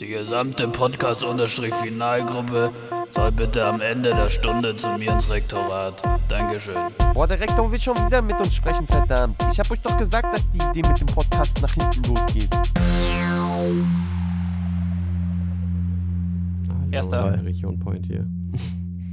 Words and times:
Die 0.00 0.06
gesamte 0.06 0.68
Podcast-Finalgruppe 0.68 2.70
soll 3.10 3.32
bitte 3.32 3.64
am 3.64 3.80
Ende 3.80 4.10
der 4.10 4.30
Stunde 4.30 4.76
zu 4.76 4.88
mir 4.96 5.12
ins 5.12 5.28
Rektorat. 5.28 5.94
Dankeschön. 6.28 6.76
Boah, 7.14 7.26
der 7.26 7.40
Rektor 7.40 7.70
will 7.70 7.80
schon 7.80 7.96
wieder 8.06 8.22
mit 8.22 8.38
uns 8.40 8.54
sprechen, 8.54 8.86
verdammt. 8.86 9.36
Ich 9.52 9.58
hab 9.58 9.70
euch 9.70 9.80
doch 9.80 9.96
gesagt, 9.98 10.32
dass 10.32 10.48
die 10.50 10.58
Idee 10.58 10.88
mit 10.88 11.00
dem 11.00 11.08
Podcast 11.08 11.60
nach 11.60 11.72
hinten 11.72 12.14
losgeht. 12.14 12.48
Erster. 16.90 17.44
Region 17.44 17.78
Point 17.78 18.06
hier. 18.06 18.26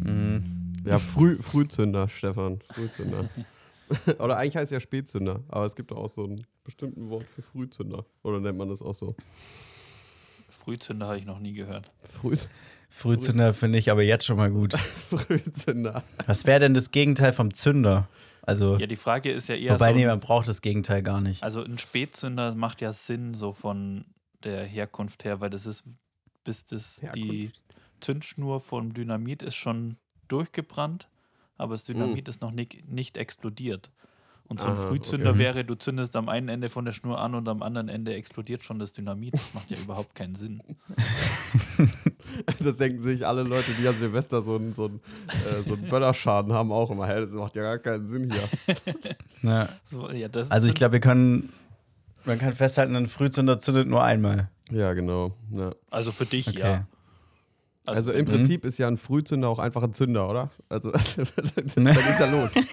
Mhm. 0.05 0.73
Ja, 0.84 0.99
Früh, 0.99 1.41
Frühzünder, 1.41 2.09
Stefan. 2.09 2.59
Frühzünder. 2.73 3.30
Oder 4.20 4.38
eigentlich 4.38 4.55
heißt 4.55 4.71
es 4.71 4.71
ja 4.71 4.80
Spätzünder, 4.80 5.44
aber 5.48 5.66
es 5.66 5.76
gibt 5.76 5.91
doch 5.91 5.98
auch 5.98 6.09
so 6.09 6.26
ein 6.26 6.45
bestimmtes 6.63 7.09
Wort 7.09 7.26
für 7.36 7.41
Frühzünder. 7.41 8.05
Oder 8.23 8.40
nennt 8.40 8.58
man 8.58 8.70
das 8.70 8.81
auch 8.81 8.95
so? 8.95 9.16
Frühzünder 10.50 11.08
habe 11.08 11.17
ich 11.17 11.26
noch 11.26 11.40
nie 11.40 11.54
gehört. 11.54 11.91
Früh, 12.03 12.36
Frühzünder 12.90 13.53
finde 13.53 13.80
ich 13.80 13.91
aber 13.91 14.03
jetzt 14.03 14.26
schon 14.26 14.38
mal 14.38 14.52
gut. 14.52 14.73
Frühzünder. 15.09 16.03
Was 16.26 16.45
wäre 16.45 16.59
denn 16.59 16.73
das 16.73 16.91
Gegenteil 16.91 17.34
vom 17.34 17.53
Zünder? 17.53 18.08
Also, 18.44 18.77
Ja, 18.77 18.88
die 18.88 18.95
Frage 18.95 19.31
ist 19.31 19.48
ja 19.50 19.55
eher 19.55 19.73
wobei, 19.73 19.90
so, 19.90 19.95
nee, 19.95 20.05
man 20.05 20.20
braucht 20.20 20.48
das 20.48 20.62
Gegenteil 20.62 21.02
gar 21.02 21.22
nicht. 21.22 21.44
also 21.44 21.64
ein 21.64 21.78
Spätzünder 21.78 22.53
macht 22.55 22.81
ja 22.81 22.91
Sinn 22.91 23.34
so 23.34 23.52
von 23.53 24.05
der 24.44 24.66
Herkunft 24.66 25.23
her, 25.23 25.39
weil 25.39 25.50
das 25.50 25.66
ist, 25.66 25.86
bis 26.44 26.66
das 26.66 27.02
die 27.16 27.52
Zündschnur 28.02 28.59
vom 28.59 28.94
Dynamit 28.94 29.41
ist 29.41 29.55
schon 29.55 29.98
durchgebrannt, 30.28 31.08
aber 31.57 31.73
das 31.73 31.84
Dynamit 31.84 32.27
ist 32.27 32.41
noch 32.41 32.52
nicht, 32.52 32.88
nicht 32.89 33.17
explodiert. 33.17 33.89
Und 34.45 34.59
so 34.59 34.67
ein 34.67 34.73
Ah, 34.73 34.88
Frühzünder 34.88 35.30
okay. 35.31 35.39
wäre, 35.39 35.63
du 35.66 35.75
zündest 35.75 36.16
am 36.17 36.27
einen 36.27 36.49
Ende 36.49 36.67
von 36.70 36.84
der 36.84 36.91
Schnur 36.91 37.20
an 37.20 37.34
und 37.34 37.48
am 37.48 37.63
anderen 37.63 37.88
Ende 37.88 38.14
explodiert 38.14 38.61
schon 38.64 38.78
das 38.78 38.91
Dynamit. 38.91 39.33
Das 39.36 39.53
macht 39.53 39.72
ja 39.72 39.78
überhaupt 39.83 40.16
keinen 40.16 40.36
Sinn. 40.36 40.61
Das 42.59 42.78
denken 42.78 43.00
sich 43.00 43.25
alle 43.25 43.44
Leute, 43.44 43.72
die 43.80 43.88
an 43.88 43.95
Silvester 43.97 44.41
so 44.41 44.55
einen, 44.55 44.73
so 44.73 44.86
einen, 44.86 45.00
äh, 45.50 45.63
so 45.63 45.73
einen 45.73 45.88
Böllerschaden 45.88 46.52
haben, 46.53 46.72
auch 46.72 46.89
immer. 46.91 47.08
Hä, 47.08 47.22
das 47.22 47.31
macht 47.31 47.56
ja 47.56 47.63
gar 47.63 47.80
keinen 47.80 48.08
Sinn 48.08 48.31
hier. 48.31 48.75
Ja. 49.44 49.67
So, 49.85 50.09
ja, 50.09 50.30
das 50.30 50.50
Also, 50.52 50.67
ich 50.69 50.73
glaube, 50.73 50.94
wir 50.94 51.00
können, 51.02 51.52
man 52.23 52.39
kann 52.39 52.53
festhalten, 52.53 52.95
ein 52.95 53.08
Frühzünder 53.08 53.59
zündet 53.59 53.88
nur 53.89 54.02
einmal. 54.03 54.50
Ja, 54.72 54.94
genau. 54.94 55.33
Ja. 55.52 55.73
also 55.89 56.11
für 56.13 56.25
dich 56.25 56.47
Okay. 56.47 56.59
ja. 56.59 56.88
Also 57.86 58.12
im 58.12 58.26
Mhm. 58.26 58.30
Prinzip 58.30 58.66
ist 58.66 58.78
ja 58.78 58.88
ein 58.88 58.98
Frühzünder 58.98 59.50
auch 59.50 59.59
einfach 59.59 59.84
ein 59.84 59.94
Zünder, 59.94 60.30
oder? 60.30 60.50
Also 60.70 60.92
dann 61.76 61.86
geht's 61.86 62.20
ja 62.20 62.30
los. 62.31 62.52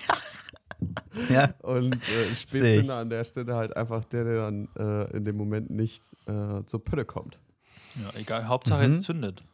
Ja. 1.28 1.52
Und 1.60 1.94
äh. 1.96 2.34
Spätzünder 2.34 2.96
an 2.96 3.10
der 3.10 3.24
Stelle 3.24 3.54
halt 3.54 3.76
einfach 3.76 4.02
der, 4.06 4.24
der 4.24 4.36
dann 4.44 4.68
äh, 4.78 5.14
in 5.16 5.24
dem 5.26 5.36
Moment 5.36 5.68
nicht 5.68 6.02
äh, 6.26 6.64
zur 6.64 6.82
Pötte 6.82 7.04
kommt. 7.04 7.38
Ja, 7.96 8.18
egal. 8.18 8.48
Hauptsache 8.48 8.88
Mhm. 8.88 8.94
es 8.98 9.04
zündet. 9.04 9.44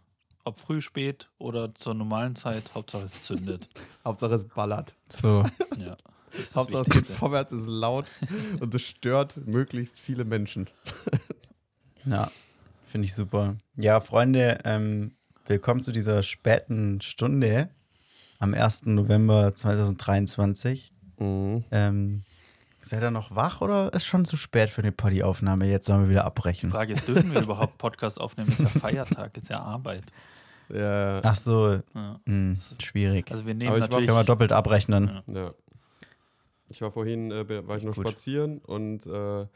Ob 0.45 0.57
früh, 0.57 0.81
spät 0.81 1.29
oder 1.39 1.75
zur 1.75 1.95
normalen 1.95 2.37
Zeit, 2.37 2.73
Hauptsache 2.77 3.07
es 3.07 3.23
zündet. 3.25 3.69
Hauptsache 4.05 4.35
es 4.35 4.45
ballert. 4.47 4.95
So. 5.09 5.43
Ja. 5.79 5.97
Das 6.31 6.41
ist 6.41 6.51
das 6.51 6.55
Hauptsache 6.57 6.83
es 6.83 6.89
geht 6.91 7.07
vorwärts, 7.09 7.53
es 7.53 7.63
ist 7.63 7.67
laut 7.69 8.07
und 8.61 8.73
es 8.75 8.83
stört 8.83 9.45
möglichst 9.47 9.99
viele 9.99 10.25
Menschen. 10.25 10.69
Ja, 12.05 12.31
finde 12.87 13.07
ich 13.07 13.15
super. 13.15 13.57
Ja, 13.75 13.99
Freunde, 14.01 14.59
ähm, 14.65 15.16
willkommen 15.47 15.83
zu 15.83 15.93
dieser 15.93 16.23
späten 16.23 17.01
Stunde 17.01 17.71
am 18.39 18.55
1. 18.55 18.87
November 18.87 19.55
2023. 19.55 20.93
Mhm. 21.19 21.65
Ähm, 21.71 22.23
seid 22.83 23.03
ihr 23.03 23.11
noch 23.11 23.35
wach 23.35 23.61
oder 23.61 23.93
ist 23.95 24.07
schon 24.07 24.25
zu 24.25 24.37
spät 24.37 24.71
für 24.71 24.83
eine 24.83 24.93
Partyaufnahme? 24.93 25.67
Jetzt 25.67 25.87
sollen 25.87 26.03
wir 26.03 26.11
wieder 26.11 26.21
Die 26.23 26.27
abbrechen. 26.27 26.71
Frage 26.71 26.95
ist, 26.95 27.07
dürfen 27.09 27.33
wir 27.33 27.41
überhaupt 27.43 27.79
Podcast 27.79 28.21
aufnehmen? 28.21 28.49
Ist 28.51 28.61
ja 28.61 28.67
Feiertag, 28.69 29.37
ist 29.37 29.49
ja 29.51 29.61
Arbeit. 29.61 30.05
Ja, 30.69 31.21
Ach 31.23 31.37
so, 31.37 31.81
Ja. 31.95 32.21
hm, 32.27 32.59
schwierig. 32.83 33.31
Also 33.31 33.47
wir 33.47 33.55
nehmen 33.55 33.71
Aber 33.71 33.79
natürlich. 33.79 34.07
Können 34.07 34.19
wir 34.19 34.25
doppelt 34.25 34.53
abrechnen. 34.53 35.23
Ja. 35.29 35.35
ja. 35.35 35.55
Ich 36.69 36.83
war 36.83 36.91
vorhin, 36.91 37.31
äh, 37.31 37.67
war 37.69 37.77
ich 37.77 37.85
noch 37.85 37.95
Gut. 37.95 38.09
spazieren 38.09 38.59
und 38.59 39.07
äh, 39.07 39.47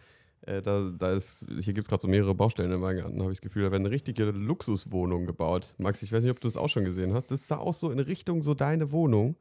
äh, 0.47 0.63
da, 0.63 0.91
da 0.97 1.13
ist, 1.13 1.47
hier 1.49 1.73
gibt 1.75 1.81
es 1.81 1.89
gerade 1.89 2.01
so 2.03 2.09
mehrere 2.09 2.35
Baustellen 2.35 2.73
im 2.73 2.83
Weingarten, 2.83 3.21
habe 3.23 3.33
ich 3.33 3.39
das 3.39 3.43
Gefühl, 3.43 3.65
da 3.65 3.73
werden 3.73 3.87
richtige 3.87 4.25
Luxuswohnungen 4.25 5.27
gebaut. 5.27 5.75
Max, 5.79 6.03
ich 6.03 6.13
weiß 6.13 6.23
nicht, 6.23 6.31
ob 6.33 6.41
du 6.41 6.49
das 6.49 6.57
auch 6.57 6.69
schon 6.69 6.85
gesehen 6.85 7.13
hast. 7.15 7.31
Das 7.31 7.41
ist 7.43 7.53
auch 7.53 7.75
so 7.75 7.91
in 7.91 7.99
Richtung 7.99 8.43
so 8.43 8.55
deine 8.55 8.93
Wohnung. 8.93 9.37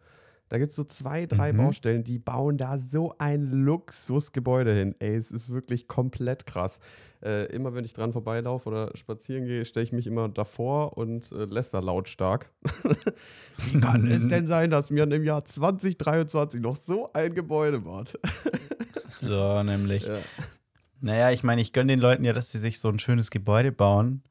Da 0.50 0.58
gibt 0.58 0.72
es 0.72 0.76
so 0.76 0.84
zwei, 0.84 1.28
drei 1.28 1.54
Mhm. 1.54 1.58
Baustellen, 1.58 2.04
die 2.04 2.18
bauen 2.18 2.58
da 2.58 2.80
so 2.80 3.14
ein 3.20 3.52
Luxusgebäude 3.52 4.74
hin. 4.74 4.96
Ey, 4.98 5.16
es 5.16 5.30
ist 5.30 5.50
wirklich 5.50 5.88
komplett 5.88 6.48
krass. 6.48 6.80
Äh, 7.22 7.46
immer 7.54 7.76
wenn 7.76 7.86
ich 7.86 7.94
dran 7.94 8.14
vorbeilaufe 8.14 8.68
oder 8.68 8.92
spazieren 8.98 9.46
gehe, 9.46 9.64
stelle 9.66 9.84
ich 9.84 9.92
mich 9.92 10.08
immer 10.08 10.28
davor 10.28 10.98
und 10.98 11.32
äh, 11.34 11.46
läster 11.46 11.82
lautstark. 11.84 12.50
Wie 13.58 13.80
kann 13.80 14.08
es 14.08 14.28
denn 14.28 14.48
sein, 14.48 14.72
dass 14.72 14.90
mir 14.90 15.04
im 15.04 15.24
Jahr 15.24 15.46
2023 15.46 16.62
noch 16.62 16.78
so 16.78 17.08
ein 17.14 17.36
Gebäude 17.36 17.80
baut? 17.82 18.18
So, 19.18 19.62
nämlich. 19.64 20.08
Ja. 20.08 20.20
Naja, 21.02 21.32
ich 21.32 21.44
meine, 21.44 21.62
ich 21.62 21.74
gönne 21.74 21.94
den 21.94 22.00
Leuten 22.00 22.24
ja, 22.26 22.34
dass 22.34 22.52
sie 22.52 22.58
sich 22.58 22.80
so 22.80 22.90
ein 22.90 23.00
schönes 23.00 23.30
Gebäude 23.32 23.72
bauen. 23.72 24.24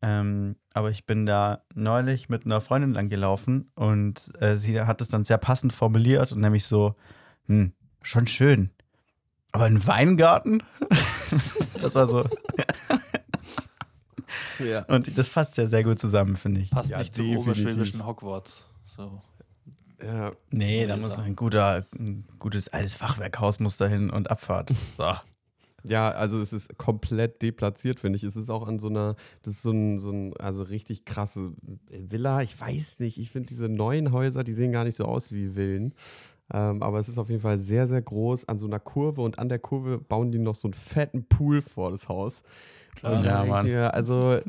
Ähm, 0.00 0.56
aber 0.74 0.90
ich 0.90 1.06
bin 1.06 1.26
da 1.26 1.62
neulich 1.74 2.28
mit 2.28 2.44
einer 2.46 2.60
Freundin 2.60 2.92
lang 2.92 3.08
gelaufen 3.08 3.70
und 3.74 4.30
äh, 4.40 4.56
sie 4.56 4.80
hat 4.80 5.00
es 5.00 5.08
dann 5.08 5.24
sehr 5.24 5.38
passend 5.38 5.72
formuliert 5.72 6.30
und 6.30 6.40
nämlich 6.40 6.66
so, 6.66 6.94
hm, 7.46 7.72
schon 8.02 8.26
schön. 8.28 8.70
Aber 9.50 9.64
ein 9.64 9.84
Weingarten? 9.86 10.62
das 11.80 11.94
war 11.96 12.06
so. 12.06 12.24
Ja. 14.58 14.82
Und 14.84 15.16
das 15.16 15.28
fasst 15.28 15.56
ja 15.56 15.66
sehr 15.66 15.84
gut 15.84 15.98
zusammen, 15.98 16.36
finde 16.36 16.60
ich. 16.60 16.70
Passt 16.70 16.90
Ja, 16.90 16.98
nicht 16.98 17.14
zum 17.14 17.24
definitiv. 17.24 17.46
oberschwäbischen 17.48 18.06
Hogwarts. 18.06 18.66
So. 18.96 19.22
ja. 20.02 20.32
Nee, 20.50 20.86
da 20.86 20.96
muss 20.96 21.18
ein 21.18 21.34
guter, 21.34 21.86
ein 21.98 22.24
gutes 22.38 22.68
altes 22.68 22.94
Fachwerkhaus 22.94 23.58
muss 23.60 23.76
dahin 23.78 24.10
und 24.10 24.30
Abfahrt. 24.30 24.72
So. 24.96 25.12
Ja, 25.88 26.10
also 26.10 26.40
es 26.40 26.52
ist 26.52 26.76
komplett 26.78 27.42
deplatziert, 27.42 28.00
finde 28.00 28.16
ich. 28.16 28.24
Es 28.24 28.36
ist 28.36 28.50
auch 28.50 28.66
an 28.66 28.78
so 28.78 28.88
einer, 28.88 29.16
das 29.42 29.54
ist 29.54 29.62
so 29.62 29.70
ein, 29.70 30.00
so 30.00 30.10
ein, 30.10 30.36
also 30.36 30.62
richtig 30.62 31.04
krasse 31.04 31.52
Villa. 31.90 32.42
Ich 32.42 32.60
weiß 32.60 32.98
nicht, 32.98 33.18
ich 33.18 33.30
finde 33.30 33.48
diese 33.48 33.68
neuen 33.68 34.12
Häuser, 34.12 34.44
die 34.44 34.52
sehen 34.52 34.72
gar 34.72 34.84
nicht 34.84 34.96
so 34.96 35.04
aus 35.04 35.32
wie 35.32 35.50
Villen. 35.50 35.94
Ähm, 36.52 36.82
aber 36.82 36.98
es 36.98 37.08
ist 37.08 37.18
auf 37.18 37.28
jeden 37.28 37.42
Fall 37.42 37.58
sehr, 37.58 37.86
sehr 37.86 38.00
groß 38.00 38.48
an 38.48 38.58
so 38.58 38.66
einer 38.66 38.80
Kurve 38.80 39.20
und 39.20 39.38
an 39.38 39.48
der 39.48 39.58
Kurve 39.58 39.98
bauen 39.98 40.32
die 40.32 40.38
noch 40.38 40.54
so 40.54 40.68
einen 40.68 40.74
fetten 40.74 41.24
Pool 41.24 41.60
vor 41.60 41.90
das 41.90 42.08
Haus. 42.08 42.42
Klar. 42.96 43.24
Ja, 43.24 43.44
Mann. 43.44 43.66
mir, 43.66 43.94
also 43.94 44.34
äh, 44.34 44.42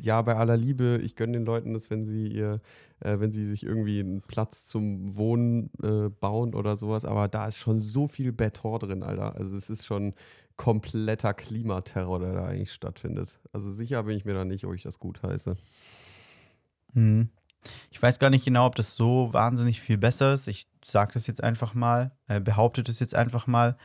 ja, 0.00 0.20
bei 0.22 0.36
aller 0.36 0.56
Liebe, 0.56 1.00
ich 1.02 1.16
gönne 1.16 1.34
den 1.34 1.46
Leuten 1.46 1.72
das, 1.72 1.90
wenn 1.90 2.04
sie 2.04 2.26
ihr, 2.28 2.60
äh, 3.00 3.18
wenn 3.20 3.32
sie 3.32 3.48
sich 3.48 3.64
irgendwie 3.64 4.00
einen 4.00 4.20
Platz 4.20 4.66
zum 4.66 5.16
Wohnen 5.16 5.70
äh, 5.82 6.08
bauen 6.08 6.54
oder 6.54 6.76
sowas, 6.76 7.04
aber 7.04 7.28
da 7.28 7.48
ist 7.48 7.56
schon 7.56 7.78
so 7.78 8.08
viel 8.08 8.32
Beton 8.32 8.80
drin, 8.80 9.02
Alter. 9.02 9.36
Also 9.36 9.56
es 9.56 9.70
ist 9.70 9.86
schon 9.86 10.14
kompletter 10.58 11.32
Klimaterror, 11.32 12.18
der 12.18 12.34
da 12.34 12.44
eigentlich 12.46 12.72
stattfindet. 12.72 13.38
Also 13.54 13.70
sicher 13.70 14.02
bin 14.02 14.16
ich 14.18 14.26
mir 14.26 14.34
da 14.34 14.44
nicht, 14.44 14.66
ob 14.66 14.74
ich 14.74 14.82
das 14.82 14.98
gut 14.98 15.22
heiße. 15.22 15.56
Hm. 16.92 17.30
Ich 17.90 18.00
weiß 18.00 18.18
gar 18.18 18.30
nicht 18.30 18.44
genau, 18.44 18.66
ob 18.66 18.74
das 18.74 18.94
so 18.94 19.32
wahnsinnig 19.32 19.80
viel 19.80 19.98
besser 19.98 20.32
ist. 20.34 20.46
Ich 20.46 20.66
sage 20.84 21.12
das 21.14 21.26
jetzt 21.26 21.42
einfach 21.42 21.74
mal, 21.74 22.12
äh, 22.28 22.40
behaupte 22.40 22.82
das 22.82 23.00
jetzt 23.00 23.14
einfach 23.14 23.46
mal. 23.46 23.76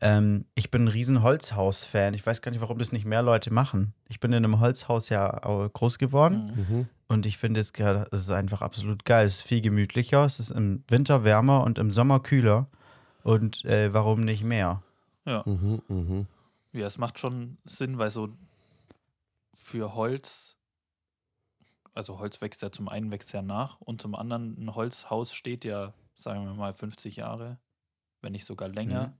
Ähm, 0.00 0.46
ich 0.54 0.70
bin 0.70 0.84
ein 0.84 0.88
riesen 0.88 1.22
Holzhaus-Fan. 1.22 2.14
Ich 2.14 2.24
weiß 2.24 2.42
gar 2.42 2.50
nicht, 2.50 2.60
warum 2.60 2.78
das 2.78 2.92
nicht 2.92 3.04
mehr 3.04 3.22
Leute 3.22 3.52
machen. 3.52 3.92
Ich 4.08 4.18
bin 4.18 4.32
in 4.32 4.44
einem 4.44 4.60
Holzhaus 4.60 5.08
ja 5.10 5.28
groß 5.28 5.98
geworden 5.98 6.52
Mhm. 6.68 6.88
und 7.08 7.26
ich 7.26 7.38
finde 7.38 7.60
es 7.60 7.72
gerade- 7.72 8.06
es 8.10 8.22
ist 8.22 8.30
einfach 8.30 8.62
absolut 8.62 9.04
geil. 9.04 9.26
Es 9.26 9.34
ist 9.36 9.42
viel 9.42 9.60
gemütlicher, 9.60 10.24
es 10.24 10.40
ist 10.40 10.50
im 10.52 10.82
Winter 10.88 11.22
wärmer 11.24 11.64
und 11.64 11.78
im 11.78 11.90
Sommer 11.90 12.20
kühler. 12.20 12.66
Und 13.22 13.64
äh, 13.66 13.92
warum 13.92 14.20
nicht 14.20 14.42
mehr? 14.42 14.82
Ja. 15.24 15.42
Mhm, 15.46 15.82
mhm. 15.88 16.26
ja, 16.72 16.86
es 16.86 16.98
macht 16.98 17.18
schon 17.18 17.58
Sinn, 17.64 17.98
weil 17.98 18.10
so 18.10 18.30
für 19.52 19.94
Holz, 19.94 20.56
also 21.92 22.18
Holz 22.18 22.40
wächst 22.40 22.62
ja 22.62 22.72
zum 22.72 22.88
einen 22.88 23.10
wächst 23.10 23.32
ja 23.32 23.42
nach 23.42 23.80
und 23.80 24.00
zum 24.00 24.14
anderen 24.14 24.56
ein 24.58 24.74
Holzhaus 24.74 25.32
steht 25.32 25.64
ja, 25.64 25.92
sagen 26.14 26.44
wir 26.44 26.54
mal, 26.54 26.72
50 26.72 27.16
Jahre, 27.16 27.58
wenn 28.22 28.32
nicht 28.32 28.46
sogar 28.46 28.68
länger. 28.68 29.08
Mhm. 29.08 29.14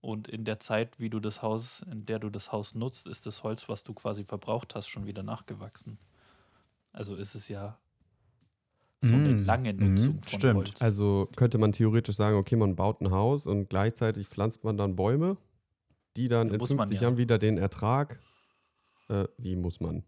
Und 0.00 0.28
in 0.28 0.44
der 0.44 0.60
Zeit, 0.60 1.00
wie 1.00 1.10
du 1.10 1.18
das 1.18 1.42
Haus, 1.42 1.82
in 1.90 2.06
der 2.06 2.20
du 2.20 2.30
das 2.30 2.52
Haus 2.52 2.74
nutzt, 2.74 3.06
ist 3.06 3.26
das 3.26 3.42
Holz, 3.42 3.68
was 3.68 3.82
du 3.82 3.94
quasi 3.94 4.24
verbraucht 4.24 4.74
hast, 4.74 4.88
schon 4.88 5.06
wieder 5.06 5.24
nachgewachsen. 5.24 5.98
Also 6.92 7.16
ist 7.16 7.34
es 7.34 7.48
ja 7.48 7.78
so 9.02 9.14
eine 9.14 9.28
Mm, 9.28 9.44
lange 9.44 9.72
mhm, 9.74 9.94
Nutzung 9.94 10.14
von 10.22 10.28
stimmt. 10.40 10.56
Holz. 10.56 10.82
Also 10.82 11.28
könnte 11.36 11.58
man 11.58 11.72
theoretisch 11.72 12.16
sagen, 12.16 12.36
okay, 12.36 12.56
man 12.56 12.74
baut 12.76 13.00
ein 13.00 13.10
Haus 13.10 13.46
und 13.46 13.68
gleichzeitig 13.70 14.26
pflanzt 14.28 14.64
man 14.64 14.76
dann 14.76 14.96
Bäume, 14.96 15.36
die 16.16 16.26
dann 16.28 16.48
Ja, 16.48 16.54
in 16.54 16.58
muss 16.58 16.70
man 16.70 16.78
50 16.88 16.96
ja. 16.96 17.02
Jahren 17.08 17.16
wieder 17.18 17.38
den 17.38 17.58
Ertrag, 17.58 18.18
äh, 19.08 19.24
wie 19.38 19.54
muss 19.56 19.78
man? 19.80 20.02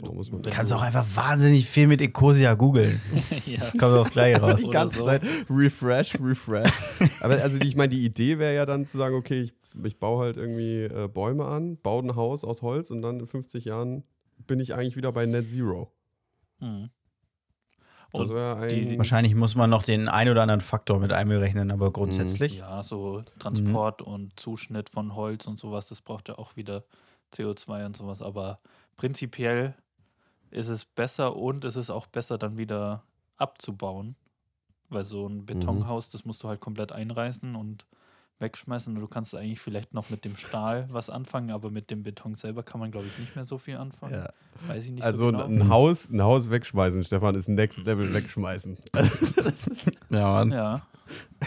Warum 0.00 0.16
muss 0.16 0.32
man- 0.32 0.40
Du 0.40 0.48
kannst 0.48 0.72
du- 0.72 0.76
auch 0.76 0.80
einfach 0.82 1.04
wahnsinnig 1.14 1.68
viel 1.68 1.86
mit 1.86 2.00
Ecosia 2.00 2.54
googeln. 2.54 3.02
ja. 3.46 3.58
Das 3.58 3.72
kommt 3.72 3.82
aufs 3.98 4.12
Gleiche 4.12 4.40
raus. 4.40 4.62
die 4.62 4.70
ganze 4.70 4.98
so. 5.00 5.04
Zeit 5.04 5.22
refresh, 5.50 6.18
refresh. 6.18 6.72
Aber 7.20 7.34
also 7.42 7.58
ich 7.62 7.76
meine, 7.76 7.90
die 7.90 8.02
Idee 8.02 8.38
wäre 8.38 8.54
ja 8.54 8.64
dann 8.64 8.86
zu 8.86 8.96
sagen, 8.96 9.14
okay, 9.14 9.42
ich 9.42 9.52
ich 9.84 9.98
baue 9.98 10.22
halt 10.24 10.36
irgendwie 10.36 10.82
äh, 10.84 11.08
Bäume 11.08 11.46
an, 11.46 11.78
baue 11.78 12.02
ein 12.02 12.14
Haus 12.14 12.44
aus 12.44 12.60
Holz 12.60 12.90
und 12.90 13.00
dann 13.00 13.20
in 13.20 13.26
50 13.26 13.64
Jahren 13.64 14.04
bin 14.46 14.60
ich 14.60 14.74
eigentlich 14.74 14.96
wieder 14.96 15.12
bei 15.12 15.24
Net 15.24 15.50
Zero. 15.50 15.90
Mhm. 16.60 16.90
Wäre 18.14 18.56
ein. 18.56 18.68
die- 18.68 18.98
Wahrscheinlich 18.98 19.34
muss 19.34 19.54
man 19.54 19.70
noch 19.70 19.82
den 19.82 20.08
ein 20.08 20.28
oder 20.28 20.42
anderen 20.42 20.60
Faktor 20.60 20.98
mit 20.98 21.12
einberechnen, 21.12 21.70
aber 21.70 21.90
grundsätzlich. 21.92 22.58
Ja, 22.58 22.82
so 22.82 23.22
Transport 23.38 24.02
und 24.02 24.38
Zuschnitt 24.38 24.88
von 24.90 25.14
Holz 25.14 25.46
und 25.46 25.58
sowas, 25.58 25.86
das 25.86 26.00
braucht 26.00 26.28
ja 26.28 26.38
auch 26.38 26.56
wieder 26.56 26.84
CO2 27.34 27.86
und 27.86 27.96
sowas. 27.96 28.20
Aber 28.22 28.58
prinzipiell 28.96 29.74
ist 30.50 30.68
es 30.68 30.84
besser 30.84 31.36
und 31.36 31.64
es 31.64 31.76
ist 31.76 31.90
auch 31.90 32.06
besser, 32.06 32.36
dann 32.38 32.58
wieder 32.58 33.02
abzubauen. 33.38 34.16
Weil 34.90 35.04
so 35.04 35.26
ein 35.26 35.46
Betonhaus, 35.46 36.10
das 36.10 36.24
musst 36.26 36.42
du 36.42 36.48
halt 36.48 36.60
komplett 36.60 36.92
einreißen 36.92 37.56
und 37.56 37.86
wegschmeißen. 38.42 38.94
Und 38.94 39.00
du 39.00 39.08
kannst 39.08 39.34
eigentlich 39.34 39.60
vielleicht 39.60 39.94
noch 39.94 40.10
mit 40.10 40.26
dem 40.26 40.36
Stahl 40.36 40.86
was 40.90 41.08
anfangen, 41.08 41.50
aber 41.50 41.70
mit 41.70 41.90
dem 41.90 42.02
Beton 42.02 42.34
selber 42.34 42.62
kann 42.62 42.80
man, 42.80 42.90
glaube 42.90 43.06
ich, 43.06 43.18
nicht 43.18 43.34
mehr 43.34 43.44
so 43.46 43.56
viel 43.56 43.76
anfangen. 43.76 44.12
Ja. 44.12 44.28
Weiß 44.66 44.84
ich 44.84 44.90
nicht 44.90 45.02
Also 45.02 45.30
so 45.30 45.36
ein, 45.36 45.48
genau. 45.48 45.64
ein 45.64 45.68
Haus, 45.70 46.10
ein 46.10 46.20
Haus 46.20 46.50
wegschmeißen, 46.50 47.02
Stefan, 47.04 47.34
ist 47.34 47.48
Next 47.48 47.78
Level 47.84 48.12
wegschmeißen. 48.12 48.76
Ja, 50.10 50.30
Mann. 50.30 50.50
Ja, 50.52 50.82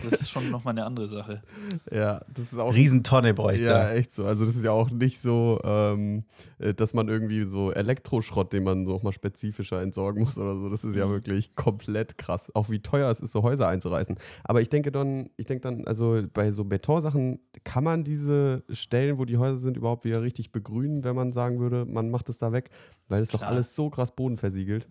das 0.03 0.21
ist 0.21 0.29
schon 0.29 0.49
nochmal 0.51 0.71
eine 0.73 0.85
andere 0.85 1.07
Sache. 1.07 1.41
ja, 1.91 2.21
das 2.27 2.51
ist 2.51 2.57
auch 2.57 2.73
Riesentonne 2.73 3.33
bräuchte 3.33 3.63
Ja, 3.65 3.89
echt 3.91 4.13
so. 4.13 4.25
Also 4.25 4.45
das 4.45 4.55
ist 4.55 4.63
ja 4.63 4.71
auch 4.71 4.89
nicht 4.89 5.19
so, 5.21 5.59
ähm, 5.63 6.23
äh, 6.59 6.73
dass 6.73 6.93
man 6.93 7.07
irgendwie 7.07 7.45
so 7.49 7.71
Elektroschrott, 7.71 8.53
den 8.53 8.63
man 8.63 8.85
so 8.85 8.95
auch 8.95 9.03
mal 9.03 9.11
spezifischer 9.11 9.81
entsorgen 9.81 10.23
muss 10.23 10.37
oder 10.37 10.55
so. 10.55 10.69
Das 10.69 10.83
ist 10.83 10.95
ja 10.95 11.05
Mhm. 11.07 11.11
wirklich 11.11 11.55
komplett 11.55 12.17
krass. 12.17 12.51
Auch 12.55 12.69
wie 12.69 12.79
teuer 12.79 13.09
es 13.09 13.19
ist, 13.19 13.31
so 13.31 13.43
Häuser 13.43 13.67
einzureißen. 13.67 14.17
Aber 14.43 14.61
ich 14.61 14.69
denke 14.69 14.91
dann, 14.91 15.29
ich 15.37 15.45
denke 15.45 15.61
dann, 15.61 15.85
also 15.87 16.21
bei 16.33 16.51
so 16.51 16.63
Betonsachen 16.65 17.39
kann 17.63 17.83
man 17.83 18.03
diese 18.03 18.63
Stellen, 18.69 19.17
wo 19.17 19.25
die 19.25 19.37
Häuser 19.37 19.59
sind, 19.59 19.77
überhaupt 19.77 20.05
wieder 20.05 20.21
richtig 20.21 20.51
begrünen, 20.51 21.03
wenn 21.03 21.15
man 21.15 21.33
sagen 21.33 21.59
würde, 21.59 21.85
man 21.85 22.09
macht 22.09 22.29
es 22.29 22.37
da 22.39 22.51
weg, 22.51 22.69
weil 23.07 23.21
es 23.21 23.29
doch 23.29 23.41
alles 23.41 23.75
so 23.75 23.89
krass 23.89 24.15
bodenversiegelt. 24.15 24.87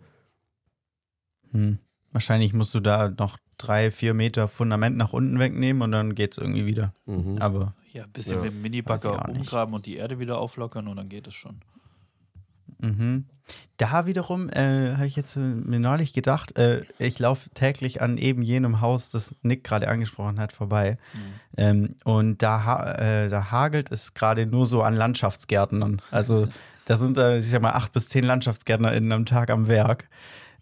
Hm. 1.51 1.77
Wahrscheinlich 2.15 2.53
musst 2.53 2.73
du 2.73 2.79
da 2.79 3.09
noch 3.09 3.37
drei, 3.57 3.91
vier 3.91 4.13
Meter 4.13 4.47
Fundament 4.47 4.95
nach 4.95 5.11
unten 5.11 5.37
wegnehmen 5.37 5.81
und 5.81 5.91
dann 5.91 6.15
geht 6.15 6.31
es 6.31 6.37
irgendwie 6.37 6.65
wieder. 6.65 6.93
Mhm. 7.05 7.39
Aber 7.41 7.73
Ja, 7.91 8.05
ein 8.05 8.11
bisschen 8.11 8.37
Ja, 8.37 8.43
mit 8.43 8.53
dem 8.53 8.61
Minibagger 8.61 9.27
umgraben 9.27 9.73
und 9.73 9.85
die 9.85 9.97
Erde 9.97 10.17
wieder 10.17 10.37
auflockern 10.37 10.87
und 10.87 10.95
dann 10.95 11.09
geht 11.09 11.27
es 11.27 11.33
schon. 11.33 11.59
Mhm. 12.79 13.25
Da 13.75 14.05
wiederum 14.05 14.49
äh, 14.49 14.93
habe 14.95 15.07
ich 15.07 15.17
jetzt 15.17 15.35
äh, 15.35 15.41
mir 15.41 15.81
neulich 15.81 16.13
gedacht, 16.13 16.57
äh, 16.57 16.83
ich 16.99 17.19
laufe 17.19 17.49
täglich 17.49 18.01
an 18.01 18.17
eben 18.17 18.41
jenem 18.41 18.79
Haus, 18.79 19.09
das 19.09 19.35
Nick 19.41 19.65
gerade 19.65 19.89
angesprochen 19.89 20.39
hat, 20.39 20.53
vorbei. 20.53 20.97
Ähm, 21.57 21.95
und 22.05 22.41
da, 22.41 22.63
ha 22.63 22.93
äh, 22.93 23.27
da 23.27 23.51
hagelt 23.51 23.91
es 23.91 24.13
gerade 24.13 24.45
nur 24.45 24.65
so 24.65 24.83
an 24.83 24.95
Landschaftsgärtnern. 24.95 26.01
Also 26.11 26.47
da 26.85 26.95
sind, 26.95 27.17
äh, 27.17 27.39
ich 27.39 27.49
sag 27.49 27.61
mal, 27.61 27.73
acht 27.73 27.91
bis 27.91 28.07
zehn 28.07 28.23
LandschaftsgärtnerInnen 28.23 29.11
am 29.11 29.25
Tag 29.25 29.49
am 29.49 29.67
Werk. 29.67 30.07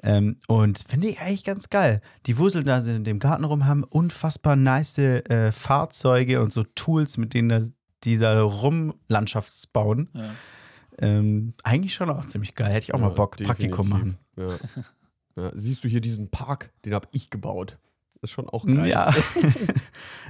Ähm, 0.03 0.37
und 0.47 0.83
finde 0.87 1.07
ich 1.07 1.19
eigentlich 1.21 1.45
ganz 1.45 1.69
geil. 1.69 2.01
Die 2.25 2.37
wuseln 2.37 2.65
da 2.65 2.79
in 2.79 3.05
dem 3.05 3.19
Garten 3.19 3.45
rum, 3.45 3.65
haben 3.65 3.83
unfassbar 3.85 4.55
nice 4.55 4.97
äh, 4.97 5.51
Fahrzeuge 5.51 6.41
und 6.41 6.51
so 6.51 6.63
Tools, 6.63 7.17
mit 7.17 7.33
denen 7.33 7.49
da, 7.49 7.61
die 8.03 8.17
da 8.17 8.41
rum 8.41 8.93
Landschaftsbauen. 9.07 10.09
Ja. 10.13 10.31
Ähm, 10.99 11.53
eigentlich 11.63 11.93
schon 11.93 12.09
auch 12.09 12.25
ziemlich 12.25 12.53
geil. 12.53 12.71
Hätte 12.71 12.83
ich 12.83 12.93
auch 12.93 12.99
mal 12.99 13.07
Ja, 13.09 13.13
Bock, 13.13 13.37
Praktikum 13.37 13.89
machen. 13.89 14.17
definitiv. 14.35 14.75
Ja. 14.75 14.83
Ja. 15.35 15.51
Siehst 15.55 15.83
du 15.83 15.87
hier 15.87 16.01
diesen 16.01 16.29
Park? 16.29 16.71
Den 16.85 16.93
habe 16.93 17.07
ich 17.11 17.31
gebaut. 17.31 17.79
Das 18.23 18.29
ist 18.29 18.35
schon 18.35 18.47
auch 18.47 18.65
geil. 18.65 18.87
Ja, 18.87 19.13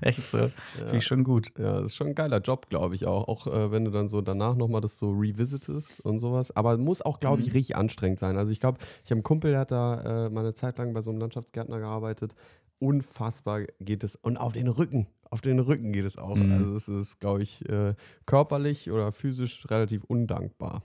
echt 0.02 0.28
so. 0.28 0.38
Ja. 0.40 0.50
Finde 0.78 0.98
ich 0.98 1.06
schon 1.06 1.24
gut. 1.24 1.52
Ja, 1.60 1.82
ist 1.82 1.96
schon 1.96 2.08
ein 2.08 2.16
geiler 2.16 2.40
Job, 2.40 2.68
glaube 2.70 2.96
ich 2.96 3.06
auch. 3.06 3.28
Auch 3.28 3.46
äh, 3.46 3.72
wenn 3.72 3.86
du 3.86 3.92
dann 3.92 4.08
so 4.08 4.22
danach 4.22 4.56
nochmal 4.56 4.82
das 4.82 4.98
so 4.98 5.12
revisitest 5.12 6.02
und 6.02 6.18
sowas. 6.18 6.56
Aber 6.56 6.76
muss 6.80 7.04
auch, 7.04 7.20
glaube 7.20 7.42
ich, 7.42 7.50
Mhm. 7.50 7.54
richtig 7.54 7.76
anstrengend 7.76 8.20
sein. 8.20 8.36
Also 8.38 8.52
ich 8.52 8.60
glaube, 8.60 8.80
ich 9.04 9.12
habe 9.12 9.18
einen 9.18 9.24
Kumpel, 9.24 9.52
der 9.52 9.60
hat 9.60 9.70
da 9.72 10.26
äh, 10.26 10.30
mal 10.32 10.40
eine 10.42 10.56
Zeit 10.56 10.80
lang 10.80 10.94
bei 10.94 11.02
so 11.02 11.12
einem 11.12 11.20
Landschaftsgärtner 11.20 11.78
gearbeitet. 11.80 12.34
Unfassbar 12.80 13.62
geht 13.80 14.04
es. 14.04 14.16
Und 14.16 14.38
auf 14.38 14.54
den 14.54 14.68
Rücken. 14.68 15.08
Auf 15.30 15.42
den 15.42 15.60
Rücken 15.60 15.94
geht 15.94 16.06
es 16.06 16.18
auch. 16.18 16.36
Mhm. 16.36 16.52
Also 16.52 16.76
es 16.76 16.88
ist, 16.88 17.20
glaube 17.20 17.44
ich, 17.44 17.68
äh, 17.70 17.94
körperlich 18.26 18.92
oder 18.92 19.12
physisch 19.12 19.66
relativ 19.70 20.04
undankbar. 20.04 20.82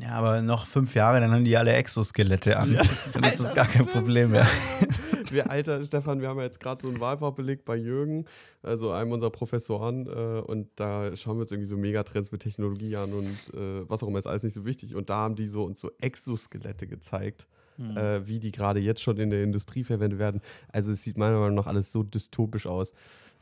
Ja, 0.00 0.12
aber 0.12 0.42
noch 0.42 0.66
fünf 0.66 0.94
Jahre, 0.94 1.20
dann 1.20 1.30
haben 1.32 1.44
die 1.44 1.56
alle 1.56 1.72
Exoskelette 1.72 2.58
an. 2.58 2.78
Dann 3.12 3.24
ist 3.24 3.40
das 3.40 3.54
gar 3.54 3.66
kein 3.66 3.86
Problem 3.86 4.30
mehr. 4.32 4.46
Wir, 5.30 5.48
Alter, 5.48 5.84
Stefan, 5.84 6.20
wir 6.20 6.28
haben 6.28 6.38
ja 6.38 6.44
jetzt 6.44 6.58
gerade 6.58 6.82
so 6.82 6.88
einen 6.88 6.98
Wahlfach 6.98 7.30
belegt 7.30 7.64
bei 7.64 7.76
Jürgen, 7.76 8.24
also 8.64 8.90
einem 8.90 9.12
unserer 9.12 9.30
Professoren, 9.30 10.08
äh, 10.08 10.40
und 10.40 10.68
da 10.74 11.14
schauen 11.14 11.36
wir 11.36 11.42
uns 11.42 11.52
irgendwie 11.52 11.68
so 11.68 11.76
Megatrends 11.76 12.32
mit 12.32 12.42
Technologie 12.42 12.96
an 12.96 13.12
und 13.12 13.54
äh, 13.54 13.88
was 13.88 14.02
auch 14.02 14.08
immer 14.08 14.18
ist 14.18 14.26
alles 14.26 14.42
nicht 14.42 14.54
so 14.54 14.64
wichtig. 14.64 14.96
Und 14.96 15.08
da 15.08 15.18
haben 15.18 15.36
die 15.36 15.46
so 15.46 15.62
uns 15.62 15.80
so 15.80 15.92
Exoskelette 16.00 16.88
gezeigt, 16.88 17.46
Hm. 17.76 17.96
äh, 17.96 18.26
wie 18.26 18.40
die 18.40 18.50
gerade 18.52 18.80
jetzt 18.80 19.00
schon 19.02 19.16
in 19.16 19.30
der 19.30 19.42
Industrie 19.42 19.84
verwendet 19.84 20.18
werden. 20.18 20.40
Also 20.72 20.90
es 20.90 21.02
sieht 21.02 21.16
meiner 21.16 21.38
Meinung 21.38 21.54
nach 21.54 21.66
alles 21.66 21.90
so 21.92 22.02
dystopisch 22.02 22.66
aus. 22.66 22.92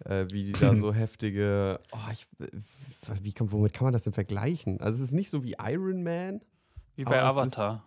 Äh, 0.04 0.26
wie 0.30 0.44
die 0.44 0.52
da 0.52 0.74
so 0.76 0.92
heftige, 0.92 1.80
oh, 1.92 1.98
ich, 2.12 2.26
wie 3.22 3.32
kann, 3.32 3.50
womit 3.52 3.72
kann 3.72 3.84
man 3.84 3.92
das 3.92 4.04
denn 4.04 4.12
vergleichen? 4.12 4.80
Also 4.80 5.02
es 5.02 5.08
ist 5.10 5.14
nicht 5.14 5.30
so 5.30 5.42
wie 5.44 5.56
Iron 5.60 6.02
Man. 6.02 6.40
Wie 6.96 7.04
bei 7.04 7.16
es 7.16 7.24
ist- 7.32 7.38
Avatar. 7.38 7.82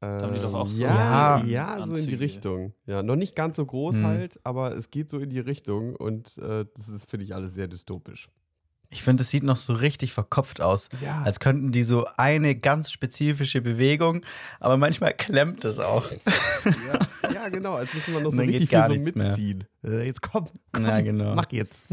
haben 0.00 0.34
die 0.34 0.40
doch 0.40 0.54
auch 0.54 0.66
so 0.66 0.82
ja, 0.82 1.42
ja, 1.44 1.86
so 1.86 1.94
in 1.94 2.06
die. 2.06 2.14
Richtung. 2.14 2.72
Ja, 2.86 3.02
noch 3.02 3.16
nicht 3.16 3.34
ganz 3.36 3.56
so 3.56 3.64
groß 3.64 3.96
Hm. 3.96 4.04
halt, 4.06 4.40
aber 4.44 4.76
es 4.76 4.90
geht 4.90 5.10
so 5.10 5.18
in 5.18 5.30
die 5.30 5.38
Richtung 5.40 5.94
und 5.96 6.36
äh, 6.38 6.64
das 6.74 6.88
ist, 6.88 7.08
finde 7.08 7.24
ich, 7.24 7.34
alles 7.34 7.54
sehr 7.54 7.68
dystopisch. 7.68 8.28
Ich 8.92 9.02
finde, 9.02 9.22
es 9.22 9.30
sieht 9.30 9.42
noch 9.42 9.56
so 9.56 9.72
richtig 9.72 10.12
verkopft 10.12 10.60
aus. 10.60 10.90
Ja, 11.00 11.22
Als 11.22 11.40
könnten 11.40 11.72
die 11.72 11.82
so 11.82 12.06
eine 12.18 12.54
ganz 12.54 12.92
spezifische 12.92 13.62
Bewegung, 13.62 14.20
aber 14.60 14.76
manchmal 14.76 15.14
klemmt 15.14 15.64
es 15.64 15.78
auch. 15.78 16.10
ja, 16.10 17.30
ja, 17.32 17.48
genau, 17.48 17.74
als 17.74 17.94
müssen 17.94 18.12
wir 18.14 18.20
noch 18.20 18.30
so 18.30 18.36
dann 18.36 18.46
richtig 18.50 18.68
viel 18.68 18.82
so 18.84 18.92
nichts 18.92 19.14
mehr. 19.14 19.28
mitziehen. 19.28 19.64
Äh, 19.82 20.04
jetzt 20.06 20.20
komm, 20.20 20.48
komm 20.72 20.84
Ja, 20.84 21.00
genau. 21.00 21.34
mach 21.34 21.50
jetzt. 21.52 21.86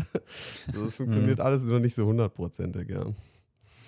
Also, 0.67 0.85
das 0.85 0.95
funktioniert 0.95 1.39
alles 1.39 1.63
noch 1.63 1.79
nicht 1.79 1.95
so 1.95 2.05
hundertprozentig, 2.05 2.89
ja. 2.89 3.05